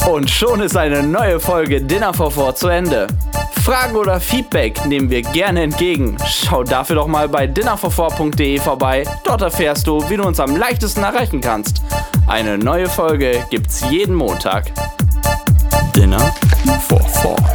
Und 0.06 0.28
schon 0.28 0.60
ist 0.60 0.76
eine 0.76 1.02
neue 1.02 1.38
Folge 1.38 1.80
Dinner 1.80 2.12
for 2.12 2.30
Four 2.30 2.54
zu 2.54 2.68
Ende. 2.68 3.06
Fragen 3.64 3.94
oder 3.94 4.18
Feedback 4.18 4.84
nehmen 4.86 5.08
wir 5.08 5.22
gerne 5.22 5.62
entgegen. 5.62 6.16
Schau 6.26 6.64
dafür 6.64 6.96
doch 6.96 7.06
mal 7.06 7.28
bei 7.28 7.46
dinnerforfour.de 7.46 8.58
vorbei. 8.58 9.04
Dort 9.22 9.42
erfährst 9.42 9.86
du, 9.86 10.02
wie 10.10 10.16
du 10.16 10.24
uns 10.24 10.40
am 10.40 10.56
leichtesten 10.56 11.04
erreichen 11.04 11.40
kannst. 11.40 11.82
Eine 12.26 12.58
neue 12.58 12.88
Folge 12.88 13.44
gibt's 13.50 13.84
jeden 13.88 14.16
Montag. 14.16 14.72
Dinner 15.94 16.34
for 16.88 17.00
Four. 17.00 17.51